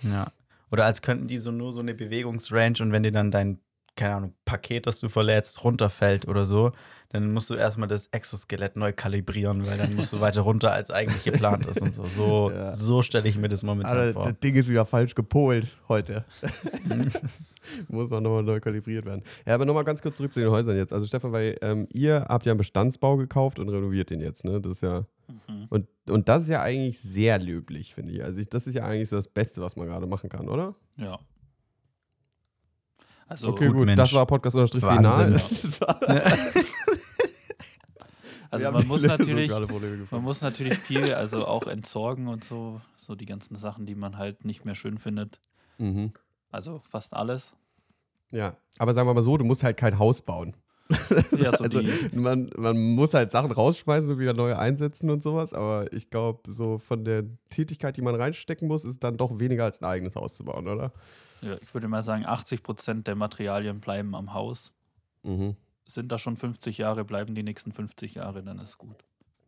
Ja. 0.03 0.31
Oder 0.71 0.85
als 0.85 1.01
könnten 1.01 1.27
die 1.27 1.37
so 1.37 1.51
nur 1.51 1.73
so 1.73 1.81
eine 1.81 1.93
Bewegungsrange 1.93 2.75
und 2.79 2.91
wenn 2.93 3.03
dir 3.03 3.11
dann 3.11 3.29
dein, 3.29 3.59
keine 3.95 4.15
Ahnung, 4.15 4.33
Paket, 4.45 4.87
das 4.87 4.99
du 4.99 5.09
verlädst, 5.09 5.63
runterfällt 5.63 6.27
oder 6.27 6.45
so, 6.45 6.71
dann 7.09 7.33
musst 7.33 7.49
du 7.49 7.55
erstmal 7.55 7.89
das 7.89 8.07
Exoskelett 8.07 8.77
neu 8.77 8.93
kalibrieren, 8.93 9.65
weil 9.67 9.77
dann 9.77 9.95
musst 9.95 10.13
du 10.13 10.19
weiter 10.21 10.41
runter, 10.41 10.71
als 10.71 10.89
eigentlich 10.91 11.23
geplant 11.25 11.65
ist 11.65 11.81
und 11.81 11.93
so. 11.93 12.05
So, 12.05 12.51
Ja. 12.51 12.73
so 12.73 13.01
stelle 13.01 13.27
ich 13.27 13.37
mir 13.37 13.49
das 13.49 13.63
momentan 13.63 13.97
Alter, 13.97 14.13
vor. 14.13 14.23
das 14.31 14.39
Ding 14.39 14.55
ist 14.55 14.69
wieder 14.69 14.85
falsch 14.85 15.13
gepolt 15.15 15.75
heute. 15.89 16.23
Muss 17.89 18.09
man 18.09 18.23
nochmal 18.23 18.43
neu 18.43 18.59
kalibriert 18.59 19.05
werden. 19.05 19.23
Ja, 19.45 19.55
aber 19.55 19.65
nochmal 19.65 19.83
ganz 19.83 20.01
kurz 20.01 20.17
zurück 20.17 20.33
zu 20.33 20.39
den 20.39 20.49
Häusern 20.49 20.77
jetzt. 20.77 20.93
Also 20.93 21.05
Stefan, 21.05 21.31
weil 21.31 21.57
ähm, 21.61 21.87
ihr 21.91 22.25
habt 22.29 22.45
ja 22.45 22.51
einen 22.53 22.57
Bestandsbau 22.57 23.17
gekauft 23.17 23.59
und 23.59 23.69
renoviert 23.69 24.09
den 24.09 24.21
jetzt, 24.21 24.43
ne? 24.45 24.61
Das 24.61 24.77
ist 24.77 24.81
ja 24.81 25.05
Mhm. 25.47 25.67
Und, 25.69 25.87
und 26.09 26.27
das 26.27 26.43
ist 26.43 26.49
ja 26.49 26.61
eigentlich 26.61 26.99
sehr 26.99 27.39
löblich, 27.39 27.95
finde 27.95 28.11
ich. 28.11 28.21
Also 28.21 28.37
ich, 28.37 28.49
das 28.49 28.67
ist 28.67 28.75
ja 28.75 28.83
eigentlich 28.83 29.07
so 29.07 29.15
das 29.15 29.29
Beste, 29.29 29.61
was 29.61 29.77
man 29.77 29.87
gerade 29.87 30.05
machen 30.05 30.29
kann, 30.29 30.49
oder? 30.49 30.75
Ja. 30.97 31.19
Also, 33.31 33.47
okay, 33.47 33.67
gut, 33.67 33.75
gut. 33.77 33.85
Mensch. 33.85 33.97
Das 33.97 34.11
war 34.11 34.25
Podcast 34.25 34.57
unterstrich 34.57 34.83
Wahnsinn. 34.83 35.39
final. 35.39 36.11
also 38.51 38.71
man 38.73 38.87
muss 38.87 39.01
natürlich, 39.03 39.49
man 40.11 40.21
muss 40.21 40.41
natürlich 40.41 40.77
viel, 40.77 41.13
also 41.13 41.47
auch 41.47 41.65
entsorgen 41.67 42.27
und 42.27 42.43
so, 42.43 42.81
so 42.97 43.15
die 43.15 43.25
ganzen 43.25 43.55
Sachen, 43.55 43.85
die 43.85 43.95
man 43.95 44.17
halt 44.17 44.43
nicht 44.43 44.65
mehr 44.65 44.75
schön 44.75 44.97
findet. 44.97 45.39
Mhm. 45.77 46.11
Also 46.51 46.81
fast 46.89 47.13
alles. 47.13 47.53
Ja, 48.31 48.57
aber 48.77 48.93
sagen 48.93 49.07
wir 49.07 49.13
mal 49.13 49.23
so, 49.23 49.37
du 49.37 49.45
musst 49.45 49.63
halt 49.63 49.77
kein 49.77 49.97
Haus 49.97 50.19
bauen. 50.19 50.53
Ja, 51.37 51.55
so 51.57 51.63
also 51.63 51.81
man, 52.13 52.49
man 52.57 52.77
muss 52.95 53.13
halt 53.13 53.31
Sachen 53.31 53.51
rausschmeißen 53.51 54.11
und 54.11 54.19
wieder 54.19 54.33
neue 54.33 54.57
einsetzen 54.57 55.09
und 55.09 55.23
sowas, 55.23 55.53
aber 55.53 55.91
ich 55.93 56.09
glaube, 56.09 56.51
so 56.51 56.77
von 56.77 57.03
der 57.05 57.23
Tätigkeit, 57.49 57.97
die 57.97 58.01
man 58.01 58.15
reinstecken 58.15 58.67
muss, 58.67 58.85
ist 58.85 59.03
dann 59.03 59.17
doch 59.17 59.39
weniger 59.39 59.63
als 59.65 59.81
ein 59.81 59.85
eigenes 59.85 60.15
Haus 60.15 60.35
zu 60.35 60.45
bauen, 60.45 60.67
oder? 60.67 60.91
ja, 61.41 61.57
ich 61.59 61.73
würde 61.73 61.87
mal 61.87 62.03
sagen, 62.03 62.25
80 62.25 62.61
Prozent 62.61 63.07
der 63.07 63.15
Materialien 63.15 63.79
bleiben 63.79 64.13
am 64.15 64.33
Haus. 64.35 64.71
Mhm. 65.23 65.55
Sind 65.87 66.11
da 66.11 66.19
schon 66.19 66.37
50 66.37 66.77
Jahre, 66.77 67.03
bleiben 67.03 67.33
die 67.33 67.41
nächsten 67.43 67.71
50 67.71 68.13
Jahre, 68.15 68.43
dann 68.43 68.59
ist 68.59 68.77
gut. 68.77 68.97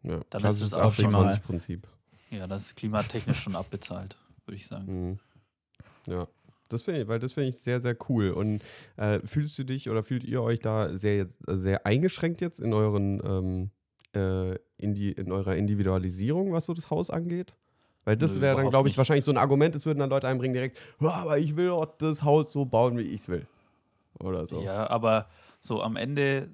Ja, 0.01 0.19
Dann 0.31 0.41
das 0.41 0.55
ist 0.55 0.61
es 0.63 0.69
das 0.71 0.81
auch 0.81 0.93
schon 0.93 1.11
mal- 1.11 1.35
80-20-Prinzip. 1.35 1.87
Ja, 2.31 2.47
das 2.47 2.63
ist 2.63 2.75
klimatechnisch 2.75 3.39
schon 3.39 3.55
abbezahlt, 3.55 4.17
würde 4.45 4.55
ich 4.55 4.67
sagen. 4.67 5.09
Mhm. 5.11 5.19
Ja, 6.11 6.27
das 6.73 6.83
finde 6.83 7.01
ich, 7.01 7.07
weil 7.07 7.19
das 7.19 7.33
finde 7.33 7.49
ich 7.49 7.59
sehr, 7.59 7.79
sehr 7.79 7.95
cool. 8.09 8.31
Und 8.31 8.61
äh, 8.97 9.19
fühlst 9.25 9.57
du 9.57 9.63
dich 9.63 9.89
oder 9.89 10.03
fühlt 10.03 10.23
ihr 10.23 10.41
euch 10.41 10.59
da 10.59 10.95
sehr, 10.95 11.27
sehr 11.47 11.85
eingeschränkt 11.85 12.41
jetzt 12.41 12.59
in 12.59 12.73
euren 12.73 13.21
ähm, 13.23 13.71
äh, 14.15 14.55
in, 14.77 14.93
die, 14.93 15.11
in 15.11 15.31
eurer 15.31 15.55
Individualisierung, 15.55 16.51
was 16.51 16.65
so 16.65 16.73
das 16.73 16.89
Haus 16.89 17.09
angeht? 17.09 17.55
Weil 18.05 18.17
das 18.17 18.41
wäre 18.41 18.57
dann, 18.57 18.69
glaube 18.69 18.89
ich, 18.89 18.93
nicht. 18.93 18.97
wahrscheinlich 18.97 19.23
so 19.23 19.31
ein 19.31 19.37
Argument, 19.37 19.73
es 19.75 19.85
würden 19.85 19.99
dann 19.99 20.09
Leute 20.09 20.27
einbringen 20.27 20.53
direkt, 20.53 20.77
"Ja, 20.99 21.11
aber 21.11 21.37
ich 21.37 21.55
will 21.55 21.67
doch 21.67 21.85
das 21.85 22.23
Haus 22.23 22.51
so 22.51 22.65
bauen, 22.65 22.97
wie 22.97 23.03
ich 23.03 23.21
es 23.21 23.29
will. 23.29 23.47
Oder 24.19 24.45
so. 24.45 24.61
Ja, 24.61 24.89
aber 24.89 25.27
so 25.61 25.81
am 25.81 25.95
Ende 25.95 26.49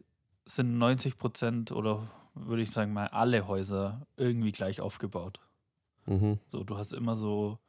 sind 0.45 0.77
90 0.77 1.17
Prozent 1.17 1.71
oder 1.71 2.07
würde 2.35 2.61
ich 2.61 2.71
sagen 2.71 2.93
mal 2.93 3.07
alle 3.07 3.47
Häuser 3.47 4.05
irgendwie 4.15 4.51
gleich 4.51 4.79
aufgebaut. 4.79 5.39
Mhm. 6.05 6.39
So, 6.47 6.63
du 6.63 6.77
hast 6.77 6.93
immer 6.93 7.15
so 7.15 7.59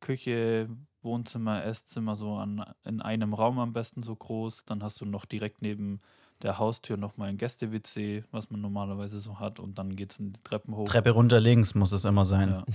Küche, 0.00 0.68
Wohnzimmer, 1.02 1.64
Esszimmer 1.64 2.16
so 2.16 2.36
an, 2.36 2.64
in 2.84 3.00
einem 3.00 3.34
Raum 3.34 3.58
am 3.58 3.72
besten 3.72 4.02
so 4.02 4.14
groß. 4.14 4.64
Dann 4.66 4.82
hast 4.82 5.00
du 5.00 5.04
noch 5.06 5.24
direkt 5.24 5.62
neben 5.62 6.00
der 6.42 6.58
Haustür 6.58 6.96
nochmal 6.96 7.28
ein 7.28 7.36
Gäste-WC, 7.36 8.24
was 8.30 8.50
man 8.50 8.60
normalerweise 8.60 9.18
so 9.20 9.38
hat. 9.38 9.60
Und 9.60 9.78
dann 9.78 9.96
geht 9.96 10.12
es 10.12 10.18
in 10.18 10.32
die 10.32 10.40
Treppen 10.42 10.74
hoch. 10.74 10.88
Treppe 10.88 11.10
runter 11.10 11.40
links 11.40 11.74
muss 11.74 11.92
es 11.92 12.04
immer 12.04 12.24
sein. 12.24 12.48
Ja. 12.50 12.64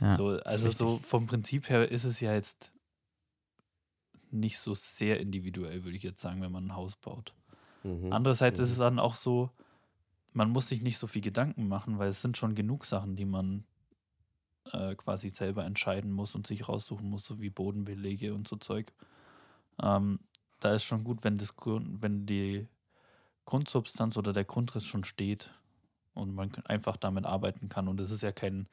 Ja, 0.00 0.16
so, 0.16 0.32
ist 0.32 0.44
also 0.44 0.70
so 0.72 0.98
vom 1.06 1.28
Prinzip 1.28 1.68
her 1.70 1.88
ist 1.88 2.02
es 2.02 2.18
ja 2.18 2.34
jetzt 2.34 2.72
nicht 4.32 4.58
so 4.58 4.74
sehr 4.74 5.20
individuell, 5.20 5.84
würde 5.84 5.96
ich 5.96 6.02
jetzt 6.02 6.20
sagen, 6.20 6.42
wenn 6.42 6.50
man 6.50 6.66
ein 6.66 6.74
Haus 6.76 6.96
baut. 6.96 7.32
Mhm. 7.84 8.12
Andererseits 8.12 8.58
ist 8.58 8.68
Mhm. 8.68 8.72
es 8.72 8.78
dann 8.78 8.98
auch 8.98 9.14
so, 9.14 9.50
man 10.32 10.50
muss 10.50 10.68
sich 10.68 10.82
nicht 10.82 10.98
so 10.98 11.06
viel 11.06 11.22
Gedanken 11.22 11.68
machen, 11.68 11.98
weil 11.98 12.08
es 12.08 12.20
sind 12.20 12.36
schon 12.36 12.56
genug 12.56 12.84
Sachen, 12.86 13.14
die 13.14 13.24
man 13.24 13.64
äh, 14.72 14.94
quasi 14.94 15.30
selber 15.30 15.64
entscheiden 15.64 16.12
muss 16.12 16.34
und 16.34 16.46
sich 16.46 16.68
raussuchen 16.68 17.08
muss, 17.08 17.24
so 17.24 17.40
wie 17.40 17.50
Bodenbelege 17.50 18.34
und 18.34 18.48
so 18.48 18.56
Zeug. 18.56 18.92
Ähm, 19.82 20.20
da 20.60 20.74
ist 20.74 20.84
schon 20.84 21.04
gut, 21.04 21.24
wenn, 21.24 21.38
das, 21.38 21.56
Grund- 21.56 22.02
wenn 22.02 22.26
die 22.26 22.68
Grundsubstanz 23.46 24.16
oder 24.16 24.32
der 24.32 24.44
Grundriss 24.44 24.86
schon 24.86 25.04
steht 25.04 25.52
und 26.14 26.34
man 26.34 26.52
einfach 26.66 26.96
damit 26.98 27.26
arbeiten 27.26 27.68
kann. 27.68 27.88
Und 27.88 28.00
es 28.00 28.10
ist 28.10 28.22
ja 28.22 28.32
kein 28.32 28.68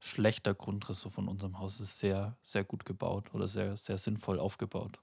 schlechter 0.00 0.54
Grundriss 0.54 1.00
so 1.00 1.10
von 1.10 1.28
unserem 1.28 1.58
Haus. 1.60 1.76
Es 1.76 1.90
ist 1.92 2.00
sehr, 2.00 2.38
sehr 2.42 2.64
gut 2.64 2.86
gebaut 2.86 3.34
oder 3.34 3.48
sehr, 3.48 3.76
sehr 3.76 3.98
sinnvoll 3.98 4.40
aufgebaut 4.40 5.00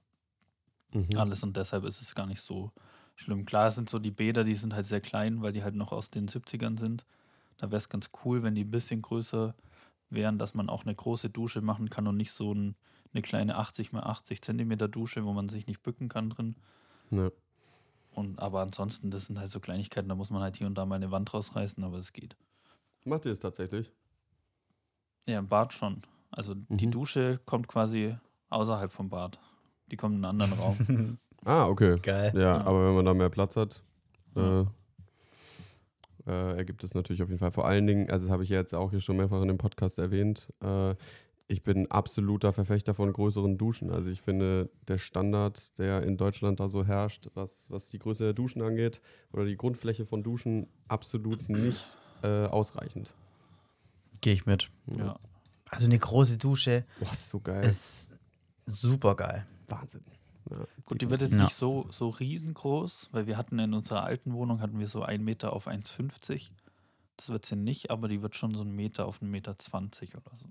Mhm. 0.94 1.14
alles 1.14 1.42
und 1.42 1.56
deshalb 1.56 1.84
ist 1.84 2.00
es 2.00 2.14
gar 2.14 2.26
nicht 2.26 2.40
so 2.42 2.72
schlimm. 3.16 3.44
Klar, 3.44 3.68
es 3.68 3.74
sind 3.74 3.90
so 3.90 3.98
die 3.98 4.10
Bäder, 4.10 4.44
die 4.44 4.54
sind 4.54 4.74
halt 4.74 4.86
sehr 4.86 5.00
klein, 5.00 5.42
weil 5.42 5.52
die 5.52 5.62
halt 5.64 5.74
noch 5.74 5.92
aus 5.92 6.10
den 6.10 6.28
70ern 6.28 6.78
sind. 6.78 7.04
Da 7.58 7.66
wäre 7.70 7.78
es 7.78 7.88
ganz 7.88 8.10
cool, 8.24 8.42
wenn 8.42 8.54
die 8.54 8.64
ein 8.64 8.70
bisschen 8.70 9.02
größer 9.02 9.54
wären, 10.10 10.38
dass 10.38 10.54
man 10.54 10.68
auch 10.68 10.84
eine 10.84 10.94
große 10.94 11.30
Dusche 11.30 11.60
machen 11.60 11.88
kann 11.90 12.06
und 12.06 12.16
nicht 12.16 12.32
so 12.32 12.52
ein, 12.52 12.74
eine 13.12 13.22
kleine 13.22 13.56
80 13.56 13.92
mal 13.92 14.02
80 14.02 14.42
Zentimeter 14.42 14.88
Dusche, 14.88 15.24
wo 15.24 15.32
man 15.32 15.48
sich 15.48 15.66
nicht 15.66 15.82
bücken 15.82 16.08
kann 16.08 16.30
drin. 16.30 16.56
Ja. 17.10 17.30
Und 18.12 18.38
aber 18.40 18.60
ansonsten, 18.60 19.10
das 19.10 19.26
sind 19.26 19.38
halt 19.38 19.50
so 19.50 19.60
Kleinigkeiten, 19.60 20.08
da 20.08 20.14
muss 20.14 20.30
man 20.30 20.42
halt 20.42 20.56
hier 20.56 20.66
und 20.66 20.74
da 20.76 20.84
mal 20.84 20.96
eine 20.96 21.10
Wand 21.10 21.32
rausreißen, 21.32 21.82
aber 21.84 21.98
es 21.98 22.12
geht. 22.12 22.36
Macht 23.04 23.24
ihr 23.24 23.32
es 23.32 23.38
tatsächlich? 23.38 23.92
Ja, 25.26 25.38
im 25.38 25.48
Bad 25.48 25.72
schon. 25.72 26.02
Also 26.30 26.54
die 26.54 26.86
Mhm. 26.86 26.90
Dusche 26.92 27.40
kommt 27.46 27.68
quasi 27.68 28.16
außerhalb 28.50 28.90
vom 28.90 29.08
Bad. 29.08 29.38
Die 29.90 29.96
kommt 29.96 30.16
in 30.16 30.24
einen 30.24 30.40
anderen 30.40 30.60
Raum. 30.60 31.18
Ah, 31.42 31.66
okay. 31.68 31.98
Geil. 32.02 32.32
Ja, 32.34 32.40
Ja. 32.58 32.60
aber 32.66 32.86
wenn 32.86 32.94
man 32.96 33.06
da 33.06 33.14
mehr 33.14 33.30
Platz 33.30 33.56
hat, 33.56 33.82
äh, 34.36 34.62
äh, 36.30 36.56
ergibt 36.56 36.84
es 36.84 36.94
natürlich 36.94 37.22
auf 37.22 37.28
jeden 37.28 37.40
Fall. 37.40 37.50
Vor 37.50 37.66
allen 37.66 37.86
Dingen, 37.86 38.08
also 38.10 38.26
das 38.26 38.32
habe 38.32 38.44
ich 38.44 38.50
ja 38.50 38.58
jetzt 38.58 38.74
auch 38.74 38.90
hier 38.90 39.00
schon 39.00 39.16
mehrfach 39.16 39.42
in 39.42 39.48
dem 39.48 39.58
Podcast 39.58 39.98
erwähnt, 39.98 40.52
äh, 40.62 40.94
ich 41.48 41.64
bin 41.64 41.90
absoluter 41.90 42.52
Verfechter 42.52 42.94
von 42.94 43.12
größeren 43.12 43.58
Duschen. 43.58 43.90
Also 43.90 44.08
ich 44.08 44.20
finde, 44.22 44.70
der 44.86 44.98
Standard, 44.98 45.76
der 45.80 46.04
in 46.04 46.16
Deutschland 46.16 46.60
da 46.60 46.68
so 46.68 46.86
herrscht, 46.86 47.28
was, 47.34 47.68
was 47.70 47.86
die 47.86 47.98
Größe 47.98 48.22
der 48.22 48.34
Duschen 48.34 48.62
angeht 48.62 49.00
oder 49.32 49.44
die 49.44 49.56
Grundfläche 49.56 50.06
von 50.06 50.22
Duschen, 50.22 50.68
absolut 50.86 51.48
nicht 51.48 51.98
äh, 52.22 52.46
ausreichend. 52.46 53.12
Gehe 54.20 54.34
ich 54.34 54.46
mit. 54.46 54.70
ja. 54.86 55.18
Also 55.70 55.86
eine 55.86 55.98
große 55.98 56.38
Dusche 56.38 56.84
Boah, 57.00 57.12
ist 57.12 57.30
so 57.30 57.40
geil. 57.40 57.64
ist 57.64 58.12
super 58.66 59.16
geil. 59.16 59.46
Wahnsinn. 59.68 60.02
Ja, 60.50 60.66
Gut, 60.84 61.00
die 61.02 61.10
wird 61.10 61.20
jetzt 61.22 61.32
Ja. 61.34 61.42
nicht 61.44 61.54
so, 61.54 61.86
so 61.90 62.08
riesengroß, 62.08 63.08
weil 63.12 63.26
wir 63.26 63.36
hatten 63.36 63.58
in 63.58 63.72
unserer 63.74 64.02
alten 64.02 64.32
Wohnung 64.32 64.60
hatten 64.60 64.78
wir 64.78 64.88
so 64.88 65.02
1 65.02 65.22
Meter 65.22 65.52
auf 65.52 65.68
1,50. 65.68 66.50
Das 67.16 67.28
wird 67.28 67.46
sie 67.46 67.56
nicht, 67.56 67.90
aber 67.90 68.08
die 68.08 68.22
wird 68.22 68.34
schon 68.34 68.54
so 68.54 68.62
ein 68.62 68.72
Meter 68.72 69.06
auf 69.06 69.20
1,20 69.20 69.26
Meter 69.30 69.58
20 69.58 70.16
oder 70.16 70.36
so. 70.36 70.46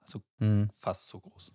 Also 0.00 0.22
Mhm. 0.38 0.70
fast 0.72 1.08
so 1.08 1.20
groß. 1.20 1.52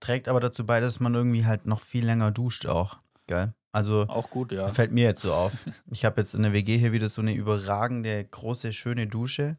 Trägt 0.00 0.28
aber 0.28 0.40
dazu 0.40 0.64
bei, 0.64 0.80
dass 0.80 0.98
man 0.98 1.14
irgendwie 1.14 1.44
halt 1.44 1.66
noch 1.66 1.80
viel 1.80 2.04
länger 2.06 2.30
duscht 2.30 2.66
auch. 2.66 2.98
Geil. 3.26 3.54
Also 3.70 4.06
Auch 4.08 4.30
gut, 4.30 4.50
ja. 4.50 4.66
fällt 4.68 4.92
mir 4.92 5.04
jetzt 5.04 5.20
so 5.20 5.32
auf. 5.32 5.52
Ich 5.92 6.04
habe 6.04 6.20
jetzt 6.20 6.34
in 6.34 6.42
der 6.42 6.52
WG 6.52 6.78
hier 6.78 6.92
wieder 6.92 7.08
so 7.08 7.20
eine 7.20 7.34
überragende, 7.34 8.24
große, 8.24 8.72
schöne 8.72 9.06
Dusche. 9.06 9.56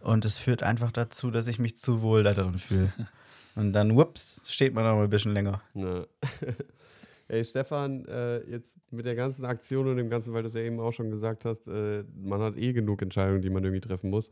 Und 0.00 0.24
es 0.24 0.38
führt 0.38 0.62
einfach 0.62 0.92
dazu, 0.92 1.30
dass 1.30 1.46
ich 1.46 1.58
mich 1.58 1.76
zu 1.76 2.02
wohl 2.02 2.22
da 2.22 2.34
drin 2.34 2.58
fühle. 2.58 2.92
Und 3.54 3.72
dann, 3.72 3.96
whoops, 3.96 4.42
steht 4.46 4.74
man 4.74 4.84
noch 4.84 4.94
mal 4.94 5.04
ein 5.04 5.10
bisschen 5.10 5.34
länger. 5.34 5.60
Ne. 5.74 6.06
Ey, 7.28 7.44
Stefan, 7.44 8.06
äh, 8.06 8.38
jetzt 8.50 8.74
mit 8.90 9.06
der 9.06 9.14
ganzen 9.14 9.44
Aktion 9.44 9.86
und 9.86 9.96
dem 9.96 10.10
Ganzen, 10.10 10.32
weil 10.32 10.42
du 10.42 10.48
es 10.48 10.54
ja 10.54 10.62
eben 10.62 10.80
auch 10.80 10.92
schon 10.92 11.10
gesagt 11.10 11.44
hast, 11.44 11.68
äh, 11.68 12.02
man 12.16 12.40
hat 12.40 12.56
eh 12.56 12.72
genug 12.72 13.02
Entscheidungen, 13.02 13.40
die 13.40 13.50
man 13.50 13.62
irgendwie 13.62 13.80
treffen 13.80 14.10
muss. 14.10 14.30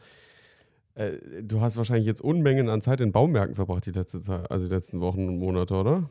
Äh, 0.95 1.19
du 1.43 1.61
hast 1.61 1.77
wahrscheinlich 1.77 2.07
jetzt 2.07 2.21
Unmengen 2.21 2.69
an 2.69 2.81
Zeit 2.81 3.01
in 3.01 3.13
Baumärkten 3.13 3.55
verbracht, 3.55 3.87
die 3.87 3.93
letzte 3.93 4.21
Zeit, 4.21 4.51
also 4.51 4.67
die 4.67 4.75
letzten 4.75 5.01
Wochen 5.01 5.29
und 5.29 5.39
Monate, 5.39 5.75
oder? 5.75 6.11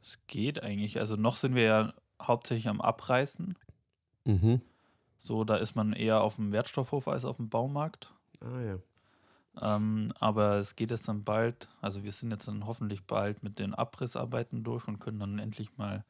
Es 0.00 0.18
geht 0.28 0.62
eigentlich. 0.62 1.00
Also 1.00 1.16
noch 1.16 1.38
sind 1.38 1.56
wir 1.56 1.64
ja 1.64 1.94
hauptsächlich 2.22 2.68
am 2.68 2.80
Abreißen. 2.80 3.56
Mhm. 4.26 4.60
So, 5.18 5.42
da 5.42 5.56
ist 5.56 5.74
man 5.74 5.92
eher 5.92 6.22
auf 6.22 6.36
dem 6.36 6.52
Wertstoffhof 6.52 7.08
als 7.08 7.24
auf 7.24 7.38
dem 7.38 7.48
Baumarkt. 7.48 8.13
Ah 8.44 8.60
ja. 8.60 8.78
Ähm, 9.60 10.08
aber 10.18 10.56
es 10.56 10.76
geht 10.76 10.90
jetzt 10.90 11.08
dann 11.08 11.24
bald, 11.24 11.68
also 11.80 12.02
wir 12.02 12.12
sind 12.12 12.30
jetzt 12.32 12.48
dann 12.48 12.66
hoffentlich 12.66 13.04
bald 13.04 13.42
mit 13.42 13.58
den 13.58 13.74
Abrissarbeiten 13.74 14.64
durch 14.64 14.88
und 14.88 14.98
können 14.98 15.20
dann 15.20 15.38
endlich 15.38 15.76
mal 15.76 16.04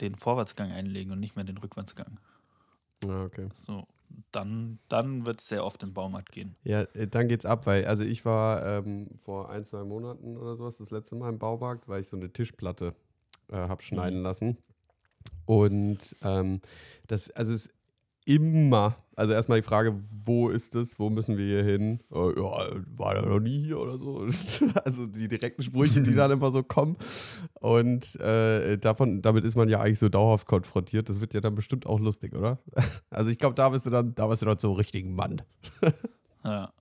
den 0.00 0.14
Vorwärtsgang 0.14 0.72
einlegen 0.72 1.12
und 1.12 1.20
nicht 1.20 1.36
mehr 1.36 1.44
den 1.44 1.58
Rückwärtsgang. 1.58 2.18
Ah, 3.04 3.24
okay. 3.24 3.48
So, 3.66 3.86
dann, 4.32 4.78
dann 4.88 5.26
wird 5.26 5.40
es 5.40 5.48
sehr 5.48 5.64
oft 5.64 5.82
im 5.82 5.92
Baumarkt 5.92 6.32
gehen. 6.32 6.56
Ja, 6.64 6.82
äh, 6.94 7.06
dann 7.06 7.28
geht's 7.28 7.44
ab, 7.44 7.66
weil, 7.66 7.84
also 7.84 8.02
ich 8.02 8.24
war 8.24 8.64
ähm, 8.64 9.08
vor 9.22 9.50
ein, 9.50 9.64
zwei 9.64 9.84
Monaten 9.84 10.36
oder 10.36 10.56
sowas 10.56 10.78
das 10.78 10.90
letzte 10.90 11.14
Mal 11.16 11.28
im 11.28 11.38
Baumarkt, 11.38 11.88
weil 11.88 12.00
ich 12.00 12.08
so 12.08 12.16
eine 12.16 12.32
Tischplatte 12.32 12.94
äh, 13.48 13.56
habe 13.56 13.82
schneiden 13.82 14.18
Mhm. 14.20 14.24
lassen. 14.24 14.58
Und 15.44 16.16
ähm, 16.22 16.60
das, 17.06 17.30
also 17.30 17.52
es 17.52 17.66
ist 17.66 17.74
immer, 18.24 18.96
also 19.16 19.32
erstmal 19.32 19.60
die 19.60 19.66
Frage, 19.66 19.94
wo 20.24 20.48
ist 20.48 20.74
es, 20.74 20.98
wo 20.98 21.10
müssen 21.10 21.36
wir 21.36 21.44
hier 21.44 21.64
hin? 21.64 22.00
Äh, 22.12 22.40
ja, 22.40 22.66
war 22.96 23.16
ja 23.16 23.22
noch 23.22 23.40
nie 23.40 23.64
hier 23.64 23.78
oder 23.78 23.98
so. 23.98 24.26
also 24.84 25.06
die 25.06 25.28
direkten 25.28 25.62
Sprüche, 25.62 26.00
die 26.02 26.14
dann 26.14 26.30
immer 26.30 26.50
so 26.50 26.62
kommen. 26.62 26.96
Und 27.60 28.16
äh, 28.20 28.78
davon, 28.78 29.22
damit 29.22 29.44
ist 29.44 29.56
man 29.56 29.68
ja 29.68 29.80
eigentlich 29.80 29.98
so 29.98 30.08
dauerhaft 30.08 30.46
konfrontiert. 30.46 31.08
Das 31.08 31.20
wird 31.20 31.34
ja 31.34 31.40
dann 31.40 31.54
bestimmt 31.54 31.86
auch 31.86 32.00
lustig, 32.00 32.34
oder? 32.34 32.58
Also 33.10 33.30
ich 33.30 33.38
glaube, 33.38 33.54
da 33.54 33.68
bist 33.68 33.86
du 33.86 33.90
dann, 33.90 34.14
da 34.14 34.26
bist 34.26 34.42
du 34.42 34.46
dann 34.46 34.58
so 34.58 34.72
richtigen 34.72 35.14
Mann. 35.14 35.42
Ja. 36.44 36.72